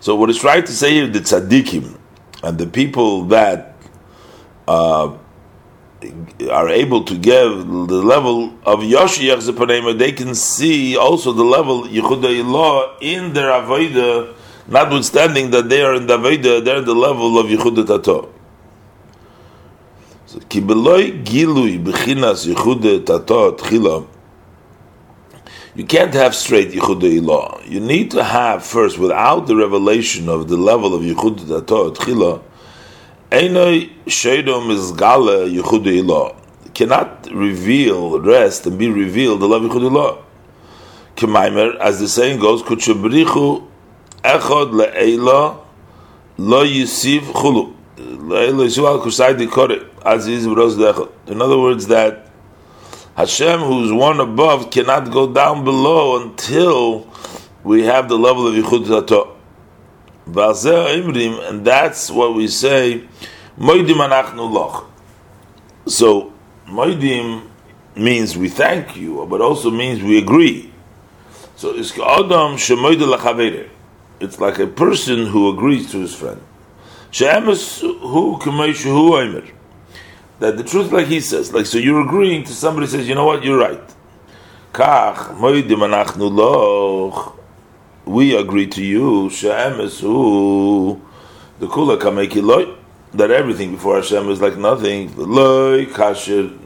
So 0.00 0.16
what 0.16 0.30
it's 0.30 0.40
trying 0.40 0.64
to 0.64 0.72
say 0.72 0.94
here, 0.94 1.06
the 1.06 1.20
tzaddikim, 1.20 1.98
and 2.42 2.58
the 2.58 2.66
people 2.66 3.24
that 3.24 3.76
uh, 4.66 5.16
are 6.50 6.68
able 6.68 7.04
to 7.04 7.16
give 7.16 7.66
the 7.66 8.02
level 8.02 8.52
of 8.64 8.82
Yoshi 8.82 9.26
Yachzepanema, 9.28 9.96
they 9.98 10.12
can 10.12 10.34
see 10.34 10.96
also 10.96 11.32
the 11.32 11.44
level 11.44 11.84
Yichuda 11.84 12.44
law 12.44 12.96
in 13.00 13.32
their 13.32 13.50
Avodah, 13.50 14.34
notwithstanding 14.66 15.50
that 15.50 15.68
they 15.68 15.82
are 15.82 15.94
in 15.94 16.06
the 16.06 16.18
Avodah, 16.18 16.64
they're 16.64 16.78
in 16.78 16.84
the 16.84 16.94
level 16.94 17.38
of 17.38 17.46
Yichuda 17.46 17.86
Tato. 17.86 18.32
So, 20.26 20.38
Kibeloi 20.40 21.24
Gilui 21.24 21.82
Bechinas 21.82 22.52
Yichuda 22.52 23.04
Tato 23.06 23.52
Tchila. 23.56 24.06
You 25.74 25.86
can't 25.86 26.12
have 26.12 26.34
straight 26.34 26.72
Yichud 26.72 27.24
law. 27.24 27.58
You 27.64 27.80
need 27.80 28.10
to 28.10 28.22
have 28.22 28.62
first, 28.62 28.98
without 28.98 29.46
the 29.46 29.56
revelation 29.56 30.28
of 30.28 30.48
the 30.48 30.58
level 30.58 30.94
of 30.94 31.00
Yichud 31.00 31.48
Dato 31.48 31.90
Tchila, 31.92 32.42
Einoi 33.30 33.90
Sheidom 34.04 34.70
is 34.70 34.92
Gala 34.92 35.48
Yichud 35.48 36.06
law. 36.06 36.36
Cannot 36.74 37.26
reveal, 37.32 38.20
rest, 38.20 38.66
and 38.66 38.78
be 38.78 38.90
revealed 38.90 39.40
the 39.40 39.48
love 39.48 39.64
of 39.64 39.70
Yichud 39.70 39.90
law. 39.90 40.22
Kemaimer, 41.16 41.78
as 41.78 42.00
the 42.00 42.08
saying 42.08 42.38
goes, 42.38 42.62
Kutshabrichu 42.62 43.66
Echod 44.22 44.72
Le'ela 44.72 45.58
Lo 46.36 46.66
Yisiv 46.66 47.20
Chulu. 47.20 47.74
Le'ela 47.96 48.66
Yisiv 48.66 48.86
Al 48.86 49.00
Kusai 49.00 49.34
Dikore 49.38 49.88
Aziz 50.04 50.46
Bros 50.46 50.76
In 51.30 51.40
other 51.40 51.58
words, 51.58 51.86
that 51.86 52.28
Hashem, 53.16 53.60
who's 53.60 53.92
one 53.92 54.20
above, 54.20 54.70
cannot 54.70 55.10
go 55.10 55.30
down 55.30 55.64
below 55.64 56.22
until 56.22 57.06
we 57.62 57.84
have 57.84 58.08
the 58.08 58.16
level 58.16 58.46
of 58.46 58.54
Yichud 58.54 58.86
Tato. 58.86 59.36
And 60.24 61.64
that's 61.64 62.10
what 62.10 62.34
we 62.34 62.48
say, 62.48 63.06
Moidim 63.58 63.96
anachnu 63.96 64.50
loch. 64.50 64.90
So, 65.86 66.32
Moidim 66.66 67.48
means 67.96 68.36
we 68.38 68.48
thank 68.48 68.96
you, 68.96 69.26
but 69.28 69.42
also 69.42 69.70
means 69.70 70.02
we 70.02 70.16
agree. 70.16 70.72
So, 71.56 71.76
it's 71.76 71.92
Adam 71.98 72.56
It's 74.20 74.40
like 74.40 74.58
a 74.58 74.66
person 74.66 75.26
who 75.26 75.50
agrees 75.50 75.90
to 75.92 75.98
his 75.98 76.14
friend. 76.14 76.40
She'emes 77.10 77.80
hu 77.82 78.38
k'mei 78.38 78.70
shehu 78.72 79.10
oimer 79.10 79.50
that 80.42 80.56
the 80.56 80.64
truth, 80.64 80.90
like 80.90 81.06
he 81.06 81.20
says, 81.20 81.52
like 81.54 81.66
so, 81.66 81.78
you're 81.78 82.00
agreeing 82.02 82.42
to 82.42 82.52
somebody 82.52 82.88
says, 82.88 83.08
you 83.08 83.14
know 83.14 83.24
what, 83.24 83.44
you're 83.44 83.56
right. 83.56 83.80
We 88.04 88.36
agree 88.36 88.66
to 88.66 88.82
you. 88.82 89.30
The 89.30 89.36
kula 91.68 91.96
kameki 91.96 92.76
that 93.14 93.30
everything 93.30 93.70
before 93.70 93.96
Hashem 93.96 94.28
is 94.30 94.40
like 94.40 94.56
nothing. 94.56 95.14
Loy 95.16 95.86
nira 95.86 96.56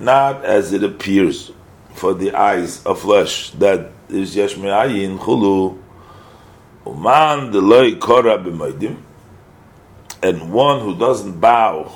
not 0.00 0.44
as 0.46 0.72
it 0.72 0.82
appears 0.82 1.52
for 1.92 2.14
the 2.14 2.32
eyes 2.34 2.82
of 2.86 3.00
flesh 3.00 3.50
that 3.50 3.90
is 4.08 4.34
yesh 4.34 4.56
me'ayin 4.56 5.18
chulu. 5.18 5.76
Uman 6.86 7.50
the 7.50 7.60
loy 7.60 7.96
kora 7.96 8.38
and 10.22 10.52
one 10.52 10.80
who 10.80 10.96
doesn't 10.98 11.40
bow 11.40 11.92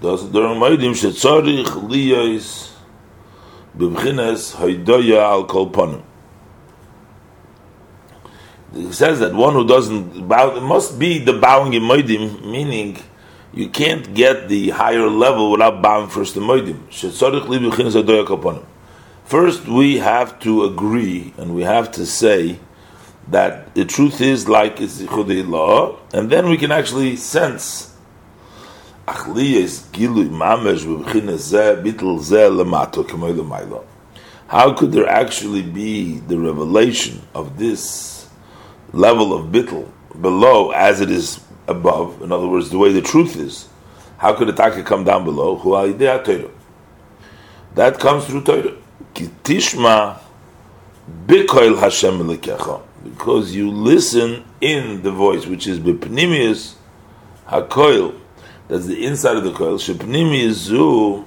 does 0.00 0.30
the 0.30 0.40
Ramaydim 0.40 0.92
shetzarich 0.92 1.66
liyos 1.88 2.72
b'bchines 3.76 4.56
haydoya 4.56 5.22
al 5.22 5.44
kol 5.44 5.70
panim. 5.70 6.02
It 8.74 8.92
says 8.92 9.18
that 9.18 9.34
one 9.34 9.54
who 9.54 9.66
doesn't 9.66 10.28
bow 10.28 10.56
it 10.56 10.62
must 10.62 10.98
be 10.98 11.18
the 11.18 11.32
bowing 11.32 11.74
in 11.74 11.82
moedim, 11.82 12.44
meaning 12.44 12.98
you 13.52 13.68
can't 13.68 14.14
get 14.14 14.48
the 14.48 14.70
higher 14.70 15.08
level 15.08 15.50
without 15.50 15.82
bowing 15.82 16.08
first 16.08 16.36
in 16.36 16.44
moedim. 16.44 16.86
First, 19.24 19.68
we 19.68 19.98
have 19.98 20.40
to 20.40 20.64
agree 20.64 21.34
and 21.36 21.54
we 21.54 21.62
have 21.62 21.92
to 21.92 22.06
say 22.06 22.58
that 23.28 23.74
the 23.74 23.84
truth 23.84 24.20
is 24.20 24.48
like 24.48 24.80
it's 24.80 25.00
Yichudei 25.00 25.48
law, 25.48 25.98
and 26.12 26.30
then 26.30 26.48
we 26.48 26.56
can 26.56 26.72
actually 26.72 27.16
sense 27.16 27.90
how 29.06 29.24
could 34.74 34.92
there 34.92 35.08
actually 35.08 35.62
be 35.62 36.18
the 36.18 36.38
revelation 36.38 37.22
of 37.34 37.58
this 37.58 38.28
level 38.92 39.32
of 39.32 39.46
bittel 39.46 39.88
below 40.20 40.70
as 40.70 41.00
it 41.00 41.10
is 41.10 41.40
above? 41.66 42.22
In 42.22 42.30
other 42.30 42.46
words, 42.46 42.70
the 42.70 42.78
way 42.78 42.92
the 42.92 43.02
truth 43.02 43.34
is. 43.36 43.68
How 44.18 44.32
could 44.34 44.46
the 44.48 44.52
taka 44.52 44.84
come 44.84 45.02
down 45.02 45.24
below? 45.24 45.56
That 47.74 47.98
comes 47.98 48.26
through 48.26 48.42
Torah. 48.44 48.76
Hashem. 51.76 52.80
Because 53.02 53.54
you 53.54 53.70
listen 53.70 54.44
in 54.60 55.02
the 55.02 55.10
voice, 55.10 55.46
which 55.46 55.66
is 55.66 55.78
bepnimius 55.78 56.74
hakoil. 57.48 58.18
That's 58.68 58.86
the 58.86 59.04
inside 59.04 59.36
of 59.36 59.44
the 59.44 59.52
coil. 59.52 59.78
Shepnimius. 59.78 61.24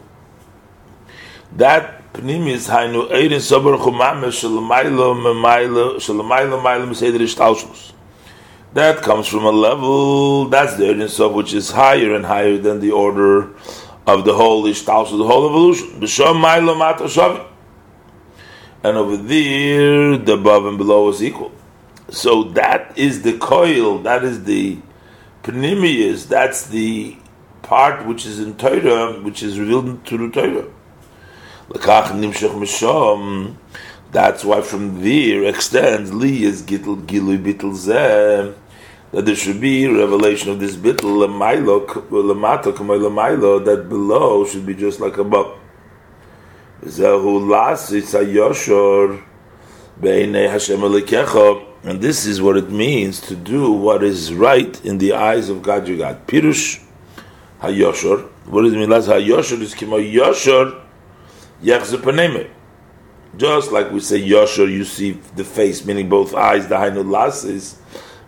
That 1.53 2.13
pnimius 2.13 2.69
hainu 2.69 3.09
eirin 3.09 3.41
sober 3.41 3.77
chumame 3.77 4.27
shalamaylo 4.27 5.15
memaylo 5.15 5.95
shalamaylo 5.95 6.61
maylo 6.61 6.87
meseder 6.87 7.19
ishtalshus. 7.19 7.93
That 8.73 9.03
comes 9.03 9.27
from 9.27 9.45
a 9.45 9.51
level, 9.51 10.45
that's 10.45 10.77
the 10.77 10.85
Eirin 10.85 11.07
Sof, 11.07 11.33
which 11.33 11.53
is 11.53 11.69
higher 11.69 12.15
and 12.15 12.25
higher 12.25 12.57
than 12.57 12.79
the 12.79 12.89
order 12.89 13.49
of 14.07 14.25
the 14.25 14.33
whole 14.33 14.63
Ishtal, 14.63 15.15
the 15.15 15.23
whole 15.23 15.47
evolution. 15.47 16.01
B'shom 16.01 16.41
Shavi. 16.41 17.45
And 18.83 18.97
over 18.97 19.15
there, 19.15 20.17
the 20.17 20.33
above 20.33 20.65
and 20.65 20.79
below 20.79 21.07
is 21.09 21.23
equal. 21.23 21.51
So 22.13 22.43
that 22.43 22.95
is 22.95 23.23
the 23.23 23.39
coil, 23.39 23.97
that 24.03 24.23
is 24.23 24.43
the 24.43 24.77
Pnimius, 25.41 26.27
that's 26.27 26.67
the 26.67 27.17
part 27.63 28.05
which 28.05 28.27
is 28.27 28.39
in 28.39 28.55
Torah, 28.55 29.19
which 29.19 29.41
is 29.41 29.59
revealed 29.59 30.05
Torah. 30.05 30.67
L'kach 31.69 32.11
nimshach 32.11 32.53
mishom. 32.53 33.55
That's 34.11 34.45
why 34.45 34.61
from 34.61 35.01
there 35.01 35.43
extends 35.45 36.13
li 36.13 36.43
is 36.43 36.61
bittel 36.61 37.01
zeh 37.01 38.53
that 39.11 39.25
there 39.25 39.35
should 39.35 39.59
be 39.59 39.87
revelation 39.87 40.51
of 40.51 40.59
this 40.59 40.75
bittel 40.75 41.27
lemailo 42.13 43.65
that 43.65 43.89
below 43.89 44.45
should 44.45 44.67
be 44.67 44.75
just 44.75 44.99
like 44.99 45.17
above. 45.17 45.57
Lasis 46.83 48.13
hayoshor 48.13 49.23
beinei 49.99 50.47
Hashem 50.47 50.79
and 51.83 52.01
this 52.01 52.25
is 52.25 52.41
what 52.41 52.55
it 52.55 52.69
means 52.69 53.19
to 53.21 53.35
do 53.35 53.71
what 53.71 54.03
is 54.03 54.33
right 54.33 54.83
in 54.85 54.99
the 54.99 55.13
eyes 55.13 55.49
of 55.49 55.61
God 55.61 55.87
your 55.87 55.97
God. 55.97 56.25
Pirush 56.27 56.81
hayoshor. 57.61 58.29
What 58.45 58.61
does 58.61 58.73
it 58.73 58.77
mean? 58.77 58.89
Las 58.89 59.07
hayoshor 59.07 59.59
is 59.59 59.75
kimo 59.75 59.97
yoshor 59.97 60.81
yachzepaneme. 61.61 62.49
Just 63.35 63.71
like 63.71 63.91
we 63.91 63.99
say 63.99 64.17
yoshor, 64.17 64.71
you 64.71 64.85
see 64.85 65.11
the 65.35 65.43
face, 65.43 65.83
meaning 65.83 66.07
both 66.07 66.33
eyes. 66.33 66.67
The 66.67 66.75
hainu 66.75 67.03
lasis 67.03 67.77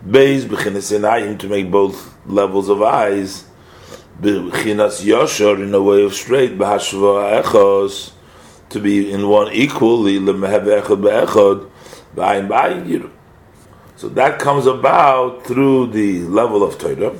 Beis 0.05 0.43
b'chinas 0.43 1.39
to 1.39 1.47
make 1.47 1.71
both 1.71 2.13
levels 2.27 2.69
of 2.69 2.81
eyes. 2.81 3.45
B'chinas 4.21 5.01
yashar 5.01 5.63
in 5.63 5.73
a 5.73 5.81
way 5.81 6.03
of 6.03 6.13
straight 6.13 6.57
b'hashva 6.57 7.41
echos 7.41 8.11
to 8.69 8.79
be 8.81 9.11
in 9.11 9.29
one 9.29 9.51
equally 9.53 10.19
lemehev 10.19 10.81
echad 10.81 11.01
be'echad 11.01 11.69
b'ayin 12.15 12.47
b'ayin. 12.47 13.14
So 13.95 14.09
that 14.09 14.39
comes 14.39 14.65
about 14.65 15.45
through 15.45 15.87
the 15.87 16.23
level 16.23 16.63
of 16.63 16.77
Torah, 16.77 17.15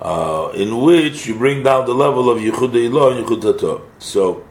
uh, 0.00 0.52
in 0.54 0.80
which 0.80 1.26
you 1.26 1.34
bring 1.36 1.62
down 1.62 1.86
the 1.86 1.94
level 1.94 2.30
of 2.30 2.38
Yichud 2.38 2.72
Ilah 2.72 3.16
and 3.16 3.26
Yichud 3.26 3.40
Tato. 3.40 3.82
So, 3.98 4.44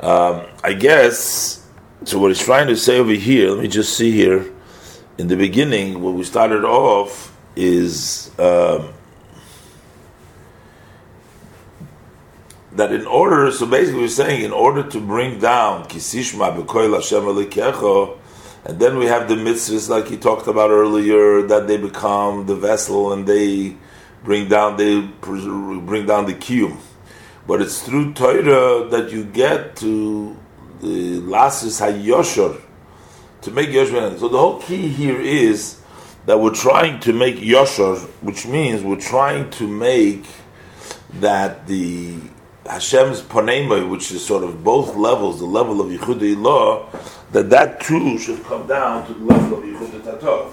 um, 0.00 0.46
I 0.62 0.74
guess, 0.74 1.66
so 2.04 2.18
what 2.18 2.28
he's 2.28 2.44
trying 2.44 2.66
to 2.68 2.76
say 2.76 2.98
over 2.98 3.12
here, 3.12 3.50
let 3.50 3.62
me 3.62 3.68
just 3.68 3.96
see 3.96 4.12
here 4.12 4.52
in 5.18 5.28
the 5.28 5.36
beginning, 5.36 6.02
what 6.02 6.14
we 6.14 6.24
started 6.24 6.64
off 6.64 7.36
is 7.54 8.30
um, 8.38 8.92
that 12.72 12.92
in 12.92 13.06
order, 13.06 13.50
so 13.52 13.66
basically 13.66 14.00
we're 14.00 14.08
saying 14.08 14.42
in 14.42 14.52
order 14.52 14.82
to 14.82 15.00
bring 15.00 15.38
down 15.38 15.84
Kisishma 15.84 16.56
Bekoil 16.56 16.94
Hashem 16.94 17.22
Elikecho, 17.22 18.18
and 18.64 18.78
then 18.78 18.98
we 18.98 19.06
have 19.06 19.28
the 19.28 19.34
mitzvahs 19.34 19.88
like 19.88 20.08
he 20.08 20.16
talked 20.16 20.46
about 20.46 20.70
earlier, 20.70 21.42
that 21.42 21.66
they 21.66 21.76
become 21.76 22.46
the 22.46 22.56
vessel 22.56 23.12
and 23.12 23.26
they 23.26 23.76
bring 24.22 24.48
down 24.48 24.76
they 24.76 25.00
bring 25.00 26.06
down 26.06 26.26
the 26.26 26.34
kiyum. 26.34 26.76
But 27.46 27.60
it's 27.60 27.82
through 27.82 28.14
Torah 28.14 28.88
that 28.88 29.10
you 29.10 29.24
get 29.24 29.76
to 29.76 30.36
the 30.80 31.20
lasis 31.20 31.80
hayoshor, 31.80 32.60
to 33.42 33.50
make 33.50 33.70
Yoshua. 33.70 34.18
So 34.18 34.28
the 34.28 34.38
whole 34.38 34.60
key 34.60 34.88
here 34.88 35.20
is 35.20 35.80
that 36.26 36.38
we're 36.38 36.54
trying 36.54 37.00
to 37.00 37.12
make 37.12 37.36
Yoshar, 37.36 37.98
which 38.20 38.46
means 38.46 38.82
we're 38.82 39.00
trying 39.00 39.50
to 39.50 39.66
make 39.66 40.24
that 41.14 41.66
the 41.66 42.20
Hashem's 42.64 43.20
Panema, 43.22 43.88
which 43.88 44.12
is 44.12 44.24
sort 44.24 44.44
of 44.44 44.62
both 44.62 44.94
levels, 44.94 45.40
the 45.40 45.46
level 45.46 45.80
of 45.80 45.88
Yichud 45.88 46.40
law, 46.40 46.88
that 47.32 47.50
that 47.50 47.80
too 47.80 48.18
should 48.18 48.44
come 48.44 48.66
down 48.66 49.06
to 49.06 49.14
the 49.14 49.24
level 49.24 49.58
of 49.58 49.64
Yichud 49.64 50.00
Tatov. 50.02 50.52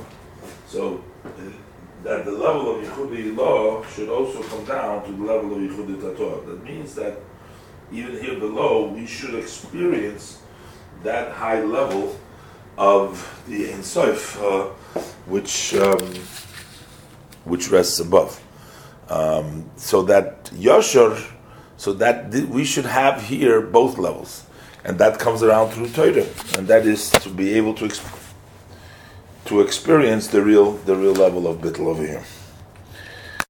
So 0.67 1.03
that 2.03 2.25
the 2.25 2.31
level 2.31 2.79
of 2.79 2.85
Yichud 2.85 3.35
law 3.35 3.83
should 3.85 4.09
also 4.09 4.41
come 4.43 4.65
down 4.65 5.05
to 5.05 5.11
the 5.11 5.23
level 5.23 5.53
of 5.53 5.59
Yichud 5.59 5.97
Tatov. 6.01 6.45
That 6.47 6.63
means 6.63 6.95
that 6.95 7.17
even 7.91 8.23
here 8.23 8.39
below, 8.39 8.87
we 8.87 9.05
should 9.05 9.35
experience 9.35 10.41
that 11.03 11.31
high 11.33 11.61
level 11.63 12.17
of 12.77 13.43
the 13.47 13.73
Ein 13.73 13.83
Sof, 13.83 14.41
uh, 14.41 14.65
which 15.25 15.73
um, 15.75 15.99
which 17.43 17.69
rests 17.69 17.99
above. 17.99 18.41
Um, 19.09 19.69
so 19.75 20.03
that 20.03 20.45
Yashar, 20.45 21.19
so 21.77 21.93
that 21.93 22.31
th- 22.31 22.45
we 22.45 22.63
should 22.63 22.85
have 22.85 23.23
here 23.23 23.59
both 23.59 23.97
levels, 23.97 24.45
and 24.85 24.97
that 24.99 25.19
comes 25.19 25.43
around 25.43 25.71
through 25.71 25.89
Torah, 25.89 26.27
and 26.57 26.67
that 26.67 26.85
is 26.85 27.11
to 27.11 27.29
be 27.29 27.53
able 27.53 27.73
to 27.75 27.85
exp- 27.85 28.33
to 29.45 29.61
experience 29.61 30.27
the 30.27 30.41
real 30.41 30.73
the 30.73 30.95
real 30.95 31.13
level 31.13 31.47
of 31.47 31.57
bittul 31.57 31.87
over 31.87 32.05
here. 32.05 32.23